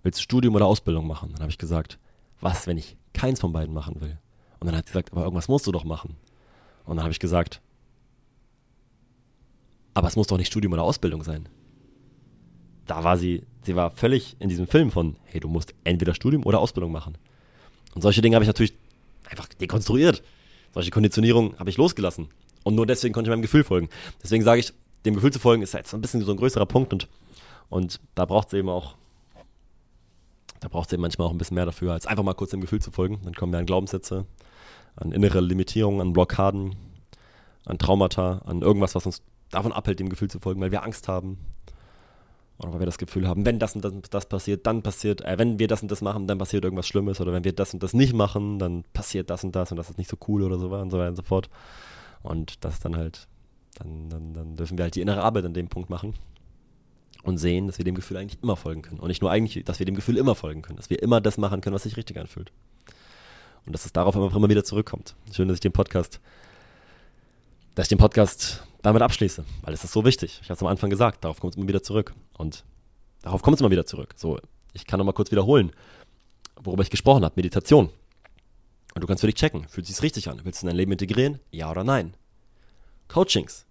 willst 0.02 0.18
du 0.18 0.22
Studium 0.22 0.54
oder 0.54 0.66
Ausbildung 0.66 1.06
machen? 1.06 1.30
Dann 1.32 1.40
habe 1.40 1.50
ich 1.50 1.58
gesagt, 1.58 1.98
was, 2.40 2.66
wenn 2.66 2.76
ich 2.76 2.96
keins 3.14 3.40
von 3.40 3.52
beiden 3.52 3.74
machen 3.74 4.00
will? 4.00 4.18
Und 4.60 4.66
dann 4.66 4.76
hat 4.76 4.86
sie 4.86 4.92
gesagt, 4.92 5.12
aber 5.12 5.22
irgendwas 5.22 5.48
musst 5.48 5.66
du 5.66 5.72
doch 5.72 5.84
machen. 5.84 6.16
Und 6.84 6.96
dann 6.96 7.04
habe 7.04 7.12
ich 7.12 7.18
gesagt, 7.18 7.60
aber 9.94 10.08
es 10.08 10.16
muss 10.16 10.26
doch 10.26 10.36
nicht 10.36 10.48
Studium 10.48 10.72
oder 10.72 10.82
Ausbildung 10.82 11.22
sein. 11.22 11.48
Da 12.86 13.02
war 13.02 13.16
sie, 13.16 13.42
sie 13.62 13.74
war 13.74 13.90
völlig 13.90 14.36
in 14.38 14.48
diesem 14.48 14.66
Film 14.66 14.90
von, 14.90 15.16
hey, 15.24 15.40
du 15.40 15.48
musst 15.48 15.74
entweder 15.84 16.14
Studium 16.14 16.44
oder 16.44 16.60
Ausbildung 16.60 16.92
machen. 16.92 17.18
Und 17.94 18.02
solche 18.02 18.22
Dinge 18.22 18.36
habe 18.36 18.44
ich 18.44 18.48
natürlich 18.48 18.74
einfach 19.28 19.48
dekonstruiert. 19.48 20.22
Solche 20.72 20.90
Konditionierung 20.90 21.58
habe 21.58 21.70
ich 21.70 21.76
losgelassen. 21.76 22.28
Und 22.62 22.74
nur 22.74 22.86
deswegen 22.86 23.14
konnte 23.14 23.30
ich 23.30 23.32
meinem 23.32 23.42
Gefühl 23.42 23.64
folgen. 23.64 23.88
Deswegen 24.22 24.44
sage 24.44 24.60
ich, 24.60 24.72
dem 25.04 25.14
Gefühl 25.14 25.32
zu 25.32 25.38
folgen 25.38 25.62
ist 25.62 25.72
jetzt 25.72 25.94
ein 25.94 26.00
bisschen 26.00 26.22
so 26.22 26.32
ein 26.32 26.36
größerer 26.36 26.66
Punkt 26.66 26.92
und, 26.92 27.08
und 27.68 28.00
da 28.14 28.26
braucht 28.26 28.48
es 28.48 28.54
eben 28.54 28.68
auch 28.68 28.96
da 30.60 30.68
braucht 30.68 30.88
es 30.88 30.92
eben 30.92 31.02
manchmal 31.02 31.28
auch 31.28 31.32
ein 31.32 31.38
bisschen 31.38 31.54
mehr 31.54 31.66
dafür, 31.66 31.92
als 31.92 32.06
einfach 32.06 32.24
mal 32.24 32.34
kurz 32.34 32.50
dem 32.50 32.60
Gefühl 32.60 32.80
zu 32.80 32.90
folgen. 32.90 33.20
Dann 33.24 33.34
kommen 33.34 33.54
an 33.54 33.66
Glaubenssätze, 33.66 34.26
an 34.96 35.12
innere 35.12 35.40
Limitierungen, 35.40 36.00
an 36.00 36.12
Blockaden, 36.12 36.74
an 37.64 37.78
Traumata, 37.78 38.42
an 38.44 38.62
irgendwas, 38.62 38.94
was 38.94 39.06
uns 39.06 39.22
davon 39.50 39.72
abhält, 39.72 40.00
dem 40.00 40.08
Gefühl 40.08 40.30
zu 40.30 40.40
folgen, 40.40 40.60
weil 40.60 40.72
wir 40.72 40.82
Angst 40.82 41.08
haben. 41.08 41.38
Oder 42.58 42.72
weil 42.72 42.80
wir 42.80 42.86
das 42.86 42.96
Gefühl 42.96 43.28
haben, 43.28 43.44
wenn 43.44 43.58
das 43.58 43.74
und 43.74 43.84
das, 43.84 43.92
das 44.08 44.26
passiert, 44.26 44.66
dann 44.66 44.82
passiert, 44.82 45.20
äh, 45.20 45.38
wenn 45.38 45.58
wir 45.58 45.68
das 45.68 45.82
und 45.82 45.90
das 45.90 46.00
machen, 46.00 46.26
dann 46.26 46.38
passiert 46.38 46.64
irgendwas 46.64 46.88
Schlimmes. 46.88 47.20
Oder 47.20 47.32
wenn 47.32 47.44
wir 47.44 47.52
das 47.52 47.74
und 47.74 47.82
das 47.82 47.92
nicht 47.92 48.14
machen, 48.14 48.58
dann 48.58 48.84
passiert 48.94 49.28
das 49.28 49.44
und 49.44 49.54
das 49.54 49.70
und 49.70 49.76
das 49.76 49.90
ist 49.90 49.98
nicht 49.98 50.08
so 50.08 50.16
cool 50.26 50.42
oder 50.42 50.58
so 50.58 50.68
und 50.70 50.90
so 50.90 50.98
weiter 50.98 51.10
und 51.10 51.16
so 51.16 51.22
fort. 51.22 51.50
Und 52.22 52.64
das 52.64 52.80
dann 52.80 52.96
halt, 52.96 53.28
dann, 53.78 54.08
dann, 54.08 54.32
dann 54.32 54.56
dürfen 54.56 54.78
wir 54.78 54.84
halt 54.84 54.94
die 54.94 55.02
innere 55.02 55.22
Arbeit 55.22 55.44
an 55.44 55.52
dem 55.52 55.68
Punkt 55.68 55.90
machen 55.90 56.14
und 57.24 57.36
sehen, 57.36 57.66
dass 57.66 57.76
wir 57.76 57.84
dem 57.84 57.94
Gefühl 57.94 58.16
eigentlich 58.16 58.42
immer 58.42 58.56
folgen 58.56 58.80
können. 58.80 59.00
Und 59.00 59.08
nicht 59.08 59.20
nur 59.20 59.30
eigentlich, 59.30 59.62
dass 59.64 59.78
wir 59.78 59.84
dem 59.84 59.94
Gefühl 59.94 60.16
immer 60.16 60.34
folgen 60.34 60.62
können, 60.62 60.76
dass 60.76 60.88
wir 60.88 61.02
immer 61.02 61.20
das 61.20 61.36
machen 61.36 61.60
können, 61.60 61.74
was 61.74 61.82
sich 61.82 61.98
richtig 61.98 62.18
anfühlt. 62.18 62.52
Und 63.66 63.72
dass 63.72 63.84
es 63.84 63.92
darauf 63.92 64.16
einfach 64.16 64.36
immer 64.36 64.48
wieder 64.48 64.64
zurückkommt. 64.64 65.16
Schön, 65.32 65.48
dass 65.48 65.56
ich 65.56 65.60
den 65.60 65.72
Podcast, 65.72 66.20
dass 67.74 67.86
ich 67.86 67.88
den 67.88 67.98
Podcast 67.98 68.62
damit 68.82 69.02
abschließe, 69.02 69.44
weil 69.62 69.74
es 69.74 69.82
ist 69.82 69.92
so 69.92 70.04
wichtig. 70.04 70.38
Ich 70.40 70.48
habe 70.48 70.54
es 70.54 70.62
am 70.62 70.68
Anfang 70.68 70.88
gesagt, 70.88 71.24
darauf 71.24 71.40
kommt 71.40 71.54
es 71.54 71.56
immer 71.56 71.66
wieder 71.66 71.82
zurück. 71.82 72.14
Und 72.38 72.64
darauf 73.22 73.42
kommt 73.42 73.56
es 73.56 73.60
immer 73.60 73.72
wieder 73.72 73.84
zurück. 73.84 74.14
So, 74.16 74.38
ich 74.72 74.86
kann 74.86 74.98
nochmal 74.98 75.14
kurz 75.14 75.32
wiederholen, 75.32 75.72
worüber 76.62 76.84
ich 76.84 76.90
gesprochen 76.90 77.24
habe. 77.24 77.34
Meditation. 77.36 77.90
Und 78.94 79.02
du 79.02 79.06
kannst 79.08 79.20
für 79.20 79.26
dich 79.26 79.34
checken, 79.34 79.66
fühlt 79.68 79.86
sich 79.86 80.00
richtig 80.00 80.28
an? 80.28 80.40
Willst 80.44 80.62
du 80.62 80.66
in 80.66 80.68
dein 80.68 80.76
Leben 80.76 80.92
integrieren? 80.92 81.40
Ja 81.50 81.70
oder 81.70 81.82
nein? 81.82 82.14
Coachings. 83.08 83.66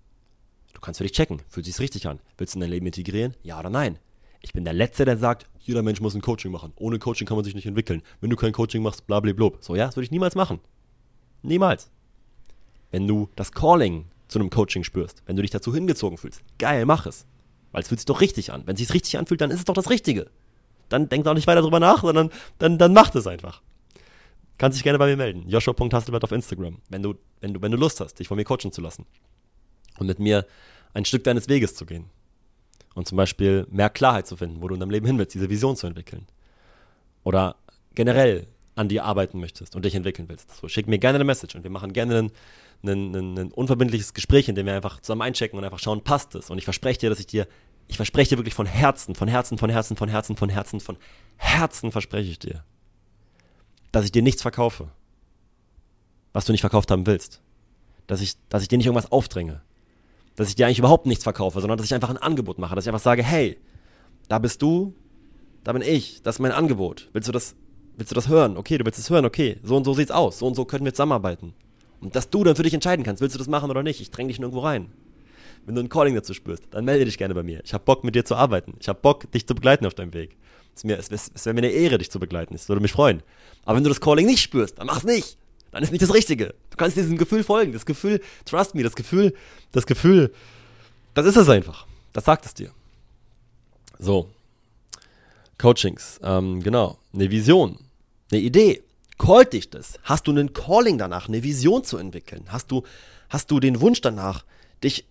Du 0.74 0.82
kannst 0.82 0.98
für 0.98 1.06
dich 1.06 1.14
checken, 1.14 1.42
fühlt 1.48 1.66
sich 1.66 1.80
richtig 1.80 2.06
an? 2.08 2.20
Willst 2.38 2.54
du 2.54 2.58
in 2.58 2.62
dein 2.62 2.70
Leben 2.70 2.86
integrieren? 2.86 3.34
Ja 3.44 3.60
oder 3.60 3.70
nein? 3.70 3.98
Ich 4.46 4.54
bin 4.54 4.64
der 4.64 4.74
Letzte, 4.74 5.06
der 5.06 5.18
sagt, 5.18 5.48
jeder 5.58 5.82
Mensch 5.82 6.02
muss 6.02 6.14
ein 6.14 6.22
Coaching 6.22 6.52
machen. 6.52 6.72
Ohne 6.76 7.00
Coaching 7.00 7.26
kann 7.26 7.36
man 7.36 7.44
sich 7.44 7.56
nicht 7.56 7.66
entwickeln. 7.66 8.04
Wenn 8.22 8.30
du 8.30 8.36
kein 8.36 8.52
Coaching 8.52 8.84
machst, 8.84 9.08
blablabla. 9.08 9.54
So, 9.60 9.76
ja, 9.76 9.88
das 9.88 9.96
würde 9.96 10.06
ich 10.06 10.12
niemals 10.12 10.36
machen. 10.36 10.60
Niemals. 11.42 11.90
Wenn 12.92 13.08
du 13.08 13.28
das 13.36 13.52
Calling 13.52 14.06
zu 14.28 14.38
einem 14.38 14.52
Coaching 14.52 14.84
spürst, 14.84 15.24
wenn 15.26 15.36
du 15.36 15.42
dich 15.42 15.50
dazu 15.50 15.74
hingezogen 15.74 16.20
fühlst, 16.20 16.44
geil, 16.60 16.86
mach 16.86 17.08
es. 17.08 17.26
Weil 17.72 17.82
es 17.82 17.88
fühlt 17.88 18.00
sich 18.00 18.06
doch 18.06 18.22
richtig 18.22 18.54
an. 18.54 18.62
Wenn 18.68 18.76
es 18.76 18.82
sich 18.82 18.94
richtig 18.94 19.18
anfühlt, 19.18 19.42
dann 19.42 19.50
ist 19.50 19.58
es 19.58 19.66
doch 19.66 19.74
das 19.74 19.90
Richtige. 19.90 20.28
Dann 20.90 21.10
denk 21.10 21.24
doch 21.24 21.34
nicht 21.34 21.48
weiter 21.48 21.64
drüber 21.64 21.80
nach, 21.80 22.04
sondern 22.04 22.30
dann, 22.60 22.78
dann 22.78 22.94
macht 22.94 23.16
es 23.16 23.26
einfach. 23.26 23.64
Kannst 24.60 24.78
dich 24.78 24.84
gerne 24.84 25.00
bei 25.00 25.08
mir 25.08 25.18
melden. 25.18 25.50
Joshua.hasselblatt 25.50 26.24
auf 26.24 26.32
Instagram, 26.32 26.78
wenn 26.90 27.02
du, 27.02 27.16
wenn, 27.42 27.56
du, 27.56 27.62
wenn 27.64 27.72
du 27.72 27.78
Lust 27.78 28.00
hast, 28.00 28.20
dich 28.20 28.28
von 28.28 28.38
mir 28.38 28.44
coachen 28.44 28.72
zu 28.72 28.82
lassen. 28.82 29.08
Und 29.98 30.06
mit 30.06 30.20
mir 30.20 30.46
ein 30.94 31.04
Stück 31.04 31.24
deines 31.24 31.50
Weges 31.50 31.74
zu 31.74 31.88
gehen. 31.88 32.12
Und 32.96 33.08
zum 33.08 33.18
Beispiel 33.18 33.68
mehr 33.70 33.90
Klarheit 33.90 34.26
zu 34.26 34.38
finden, 34.38 34.62
wo 34.62 34.68
du 34.68 34.74
in 34.74 34.80
deinem 34.80 34.90
Leben 34.90 35.06
hin 35.06 35.20
willst, 35.20 35.36
diese 35.36 35.50
Vision 35.50 35.76
zu 35.76 35.86
entwickeln. 35.86 36.26
Oder 37.24 37.58
generell 37.94 38.48
an 38.76 38.90
dir 38.90 39.06
arbeiten 39.06 39.40
möchtest 39.40 39.76
und 39.76 39.86
dich 39.86 39.96
entwickeln 39.96 40.28
willst. 40.30 40.56
So, 40.58 40.68
schick 40.68 40.88
mir 40.88 41.00
gerne 41.00 41.16
eine 41.16 41.24
Message 41.24 41.56
und 41.56 41.64
wir 41.64 41.72
machen 41.72 41.94
gerne 41.94 42.18
einen, 42.18 42.32
einen, 42.84 43.16
einen, 43.16 43.40
ein 43.40 43.52
unverbindliches 43.52 44.14
Gespräch, 44.14 44.50
in 44.50 44.56
dem 44.56 44.66
wir 44.66 44.76
einfach 44.76 45.02
zusammen 45.02 45.22
einchecken 45.22 45.58
und 45.58 45.64
einfach 45.64 45.80
schauen, 45.80 46.04
passt 46.04 46.36
es. 46.36 46.50
Und 46.50 46.58
ich 46.58 46.66
verspreche 46.66 47.00
dir, 47.00 47.10
dass 47.10 47.20
ich 47.20 47.28
dir, 47.28 47.48
ich 47.88 47.96
verspreche 47.96 48.32
dir 48.32 48.38
wirklich 48.38 48.54
von 48.54 48.66
Herzen, 48.66 49.16
von 49.16 49.28
Herzen, 49.28 49.58
von 49.58 49.70
Herzen, 49.70 49.96
von 49.96 50.10
Herzen, 50.10 50.36
von 50.36 50.50
Herzen, 50.50 50.80
von 50.80 50.98
Herzen 51.38 51.92
verspreche 51.92 52.32
ich 52.32 52.40
dir, 52.40 52.64
dass 53.92 54.06
ich 54.06 54.12
dir 54.12 54.22
nichts 54.22 54.42
verkaufe, 54.42 54.90
was 56.34 56.46
du 56.46 56.52
nicht 56.52 56.62
verkauft 56.62 56.92
haben 56.92 57.08
willst. 57.08 57.42
Dass 58.08 58.22
ich, 58.22 58.36
dass 58.50 58.62
ich 58.62 58.68
dir 58.68 58.78
nicht 58.78 58.86
irgendwas 58.86 59.12
aufdränge. 59.12 59.62
Dass 60.36 60.50
ich 60.50 60.56
dir 60.56 60.66
eigentlich 60.66 60.80
überhaupt 60.80 61.06
nichts 61.06 61.24
verkaufe, 61.24 61.62
sondern 61.62 61.78
dass 61.78 61.86
ich 61.86 61.94
einfach 61.94 62.10
ein 62.10 62.18
Angebot 62.18 62.60
mache. 62.60 62.76
Dass 62.76 62.86
ich 62.86 62.90
einfach 62.90 63.04
sage, 63.04 63.24
hey, 63.24 63.58
da 64.28 64.40
bist 64.40 64.62
du, 64.62 64.94
da 65.64 65.74
bin 65.74 65.82
ich, 65.82 66.22
das 66.24 66.36
ist 66.36 66.40
mein 66.40 66.52
Angebot. 66.52 67.10
Willst 67.14 67.28
du 67.28 67.32
das, 67.32 67.56
willst 67.98 68.12
du 68.12 68.16
das 68.16 68.28
hören? 68.28 68.58
Okay, 68.58 68.78
du 68.78 68.86
willst 68.86 69.00
es 69.00 69.10
hören, 69.10 69.26
okay. 69.26 69.58
So 69.64 69.78
und 69.78 69.86
so 69.86 69.94
sieht's 69.94 70.12
aus. 70.12 70.40
So 70.40 70.48
und 70.48 70.56
so 70.56 70.66
können 70.66 70.86
wir 70.86 70.94
zusammenarbeiten. 70.94 71.54
Und 72.02 72.16
dass 72.16 72.30
du 72.30 72.44
dann 72.44 72.56
für 72.56 72.64
dich 72.64 72.74
entscheiden 72.74 73.04
kannst, 73.04 73.22
willst 73.22 73.36
du 73.36 73.40
das 73.40 73.48
machen 73.48 73.70
oder 73.70 73.82
nicht. 73.82 74.02
Ich 74.02 74.12
dränge 74.12 74.28
dich 74.28 74.40
nirgendwo 74.40 74.62
rein. 74.62 74.92
Wenn 75.66 75.76
du 75.76 75.82
ein 75.82 75.90
Calling 75.90 76.14
dazu 76.14 76.34
spürst, 76.34 76.64
dann 76.72 76.86
melde 76.86 77.06
dich 77.06 77.18
gerne 77.18 77.34
bei 77.34 77.42
mir. 77.42 77.62
Ich 77.64 77.74
habe 77.74 77.84
Bock, 77.84 78.04
mit 78.04 78.14
dir 78.14 78.24
zu 78.24 78.36
arbeiten. 78.36 78.76
Ich 78.80 78.88
habe 78.88 79.00
Bock, 79.02 79.32
dich 79.32 79.48
zu 79.48 79.56
begleiten 79.56 79.86
auf 79.86 79.96
deinem 79.96 80.14
Weg. 80.14 80.38
Es, 80.76 80.84
es, 80.84 81.32
es 81.34 81.46
wäre 81.46 81.54
mir 81.54 81.62
eine 81.62 81.72
Ehre, 81.72 81.98
dich 81.98 82.12
zu 82.12 82.20
begleiten. 82.20 82.54
Es 82.54 82.70
würde 82.70 82.82
mich 82.82 82.92
freuen. 82.92 83.24
Aber 83.64 83.78
wenn 83.78 83.84
du 83.84 83.90
das 83.90 84.02
Calling 84.02 84.28
nicht 84.28 84.42
spürst, 84.42 84.78
dann 84.78 84.88
mach's 84.88 85.06
nicht. 85.06 85.38
Dann 85.76 85.84
ist 85.84 85.92
nicht 85.92 86.02
das 86.02 86.14
Richtige. 86.14 86.56
Du 86.70 86.78
kannst 86.78 86.96
diesem 86.96 87.18
Gefühl 87.18 87.44
folgen. 87.44 87.74
Das 87.74 87.86
Gefühl, 87.86 88.22
trust 88.46 88.76
me, 88.76 88.84
das 88.84 88.96
Gefühl, 88.96 89.34
das 89.74 89.86
Gefühl, 89.86 90.34
das 91.16 91.26
ist 91.26 91.36
es 91.36 91.50
einfach. 91.50 91.86
Das 92.14 92.24
sagt 92.24 92.46
es 92.46 92.54
dir. 92.54 92.72
So. 94.00 94.30
Coachings, 95.58 96.18
ähm, 96.24 96.64
genau. 96.64 96.98
Eine 97.14 97.30
Vision, 97.30 97.78
eine 98.32 98.40
Idee. 98.40 98.84
Callt 99.18 99.52
dich 99.52 99.70
das? 99.70 100.00
Hast 100.04 100.28
du 100.28 100.32
einen 100.32 100.54
Calling 100.54 100.98
danach, 100.98 101.28
eine 101.28 101.44
Vision 101.44 101.84
zu 101.84 101.98
entwickeln? 101.98 102.46
Hast 102.48 102.72
du, 102.72 102.84
hast 103.28 103.52
du 103.52 103.60
den 103.60 103.82
Wunsch 103.82 104.00
danach, 104.00 104.46
dich 104.82 105.04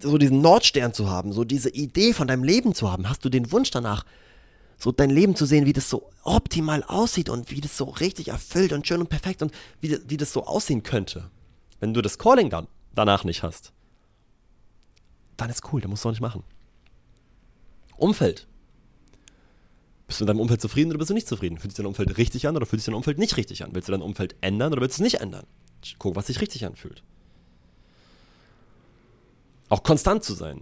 so 0.00 0.18
diesen 0.18 0.42
Nordstern 0.42 0.92
zu 0.92 1.08
haben, 1.08 1.32
so 1.32 1.44
diese 1.44 1.70
Idee 1.70 2.12
von 2.12 2.28
deinem 2.28 2.44
Leben 2.44 2.74
zu 2.74 2.92
haben? 2.92 3.08
Hast 3.08 3.24
du 3.24 3.30
den 3.30 3.50
Wunsch 3.52 3.70
danach, 3.70 4.04
so 4.84 4.92
dein 4.92 5.08
Leben 5.08 5.34
zu 5.34 5.46
sehen, 5.46 5.64
wie 5.64 5.72
das 5.72 5.88
so 5.88 6.10
optimal 6.24 6.82
aussieht 6.82 7.30
und 7.30 7.50
wie 7.50 7.62
das 7.62 7.78
so 7.78 7.84
richtig 7.84 8.28
erfüllt 8.28 8.70
und 8.74 8.86
schön 8.86 9.00
und 9.00 9.08
perfekt 9.08 9.40
und 9.40 9.50
wie, 9.80 9.98
wie 10.06 10.18
das 10.18 10.30
so 10.30 10.44
aussehen 10.44 10.82
könnte. 10.82 11.30
Wenn 11.80 11.94
du 11.94 12.02
das 12.02 12.18
Calling 12.18 12.50
dann 12.50 12.68
danach 12.94 13.24
nicht 13.24 13.42
hast, 13.42 13.72
dann 15.38 15.48
ist 15.48 15.72
cool, 15.72 15.80
dann 15.80 15.88
musst 15.88 16.04
du 16.04 16.10
auch 16.10 16.12
nicht 16.12 16.20
machen. 16.20 16.44
Umfeld. 17.96 18.46
Bist 20.06 20.20
du 20.20 20.24
in 20.24 20.26
deinem 20.26 20.40
Umfeld 20.40 20.60
zufrieden 20.60 20.90
oder 20.90 20.98
bist 20.98 21.08
du 21.08 21.14
nicht 21.14 21.28
zufrieden? 21.28 21.56
Fühlt 21.56 21.72
sich 21.72 21.78
dein 21.78 21.86
Umfeld 21.86 22.18
richtig 22.18 22.46
an 22.46 22.54
oder 22.54 22.66
fühlt 22.66 22.82
sich 22.82 22.86
dein 22.86 22.94
Umfeld 22.94 23.18
nicht 23.18 23.38
richtig 23.38 23.64
an? 23.64 23.70
Willst 23.72 23.88
du 23.88 23.92
dein 23.92 24.02
Umfeld 24.02 24.36
ändern 24.42 24.70
oder 24.70 24.82
willst 24.82 24.98
du 24.98 25.02
es 25.02 25.12
nicht 25.12 25.22
ändern? 25.22 25.46
Guck, 25.98 26.14
was 26.14 26.26
sich 26.26 26.42
richtig 26.42 26.66
anfühlt. 26.66 27.02
Auch 29.70 29.82
konstant 29.82 30.24
zu 30.24 30.34
sein. 30.34 30.60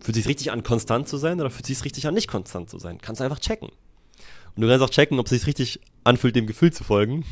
Fühlt 0.00 0.14
sich 0.14 0.26
richtig 0.26 0.50
an, 0.50 0.62
konstant 0.62 1.08
zu 1.08 1.16
sein 1.18 1.40
oder 1.40 1.50
fühlt 1.50 1.66
sich 1.66 1.84
richtig 1.84 2.06
an, 2.06 2.14
nicht 2.14 2.28
konstant 2.28 2.70
zu 2.70 2.78
sein? 2.78 2.98
Kannst 3.00 3.20
du 3.20 3.24
einfach 3.24 3.38
checken. 3.38 3.68
Und 4.56 4.62
du 4.62 4.68
kannst 4.68 4.82
auch 4.82 4.90
checken, 4.90 5.18
ob 5.18 5.26
es 5.26 5.30
sich 5.30 5.46
richtig 5.46 5.80
anfühlt, 6.04 6.34
dem 6.34 6.46
Gefühl 6.46 6.72
zu 6.72 6.84
folgen. 6.84 7.24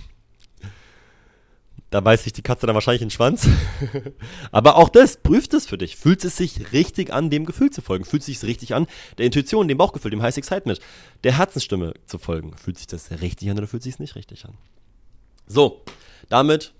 Da 1.91 2.01
beißt 2.01 2.25
sich 2.25 2.35
die 2.35 2.43
Katze 2.43 2.67
dann 2.67 2.75
wahrscheinlich 2.75 3.01
in 3.01 3.07
den 3.09 3.13
Schwanz. 3.13 3.49
Aber 4.53 4.77
auch 4.77 4.91
das, 4.91 5.17
prüft 5.17 5.55
es 5.55 5.67
für 5.67 5.79
dich. 5.79 5.97
Fühlt 5.97 6.23
es 6.23 6.37
sich 6.37 6.73
richtig 6.73 7.13
an, 7.13 7.31
dem 7.31 7.47
Gefühl 7.47 7.71
zu 7.71 7.81
folgen? 7.81 8.05
Fühlt 8.05 8.21
es 8.21 8.27
sich 8.27 8.43
richtig 8.43 8.75
an, 8.75 8.87
der 9.17 9.25
Intuition, 9.25 9.69
dem 9.69 9.79
Bauchgefühl, 9.79 10.11
dem 10.11 10.21
High 10.21 10.37
Excitement, 10.37 10.81
der 11.25 11.39
Herzensstimme 11.39 11.95
zu 12.05 12.19
folgen? 12.19 12.55
Fühlt 12.59 12.77
sich 12.77 12.87
das 12.87 13.11
richtig 13.23 13.51
an 13.51 13.57
oder 13.57 13.67
fühlt 13.67 13.81
es 13.81 13.85
sich 13.85 13.99
nicht 13.99 14.17
richtig 14.17 14.45
an? 14.45 14.53
So, 15.47 15.83
damit 16.29 16.75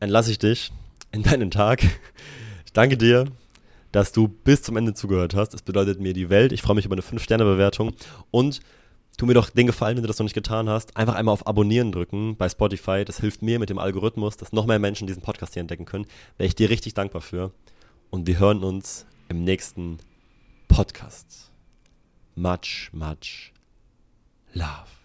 entlasse 0.00 0.30
ich 0.30 0.38
dich 0.38 0.72
in 1.12 1.22
deinen 1.22 1.50
Tag. 1.50 1.82
Ich 2.64 2.72
danke 2.72 2.96
dir 2.96 3.26
dass 3.96 4.12
du 4.12 4.28
bis 4.28 4.62
zum 4.62 4.76
Ende 4.76 4.92
zugehört 4.92 5.34
hast. 5.34 5.54
Es 5.54 5.62
bedeutet 5.62 6.00
mir 6.00 6.12
die 6.12 6.28
Welt. 6.28 6.52
Ich 6.52 6.60
freue 6.60 6.76
mich 6.76 6.84
über 6.84 6.96
eine 6.96 7.02
5-Sterne-Bewertung. 7.02 7.94
Und 8.30 8.60
tu 9.16 9.24
mir 9.24 9.32
doch 9.32 9.48
den 9.48 9.66
Gefallen, 9.66 9.96
wenn 9.96 10.02
du 10.02 10.06
das 10.06 10.18
noch 10.18 10.24
nicht 10.24 10.34
getan 10.34 10.68
hast. 10.68 10.94
Einfach 10.98 11.14
einmal 11.14 11.32
auf 11.32 11.46
Abonnieren 11.46 11.92
drücken 11.92 12.36
bei 12.36 12.46
Spotify. 12.46 13.06
Das 13.06 13.20
hilft 13.20 13.40
mir 13.40 13.58
mit 13.58 13.70
dem 13.70 13.78
Algorithmus, 13.78 14.36
dass 14.36 14.52
noch 14.52 14.66
mehr 14.66 14.78
Menschen 14.78 15.06
diesen 15.06 15.22
Podcast 15.22 15.54
hier 15.54 15.62
entdecken 15.62 15.86
können. 15.86 16.04
Wäre 16.36 16.46
ich 16.46 16.54
dir 16.54 16.68
richtig 16.68 16.92
dankbar 16.92 17.22
für. 17.22 17.52
Und 18.10 18.26
wir 18.26 18.38
hören 18.38 18.62
uns 18.62 19.06
im 19.30 19.44
nächsten 19.44 19.96
Podcast. 20.68 21.50
Much, 22.34 22.90
much 22.92 23.54
love. 24.52 24.95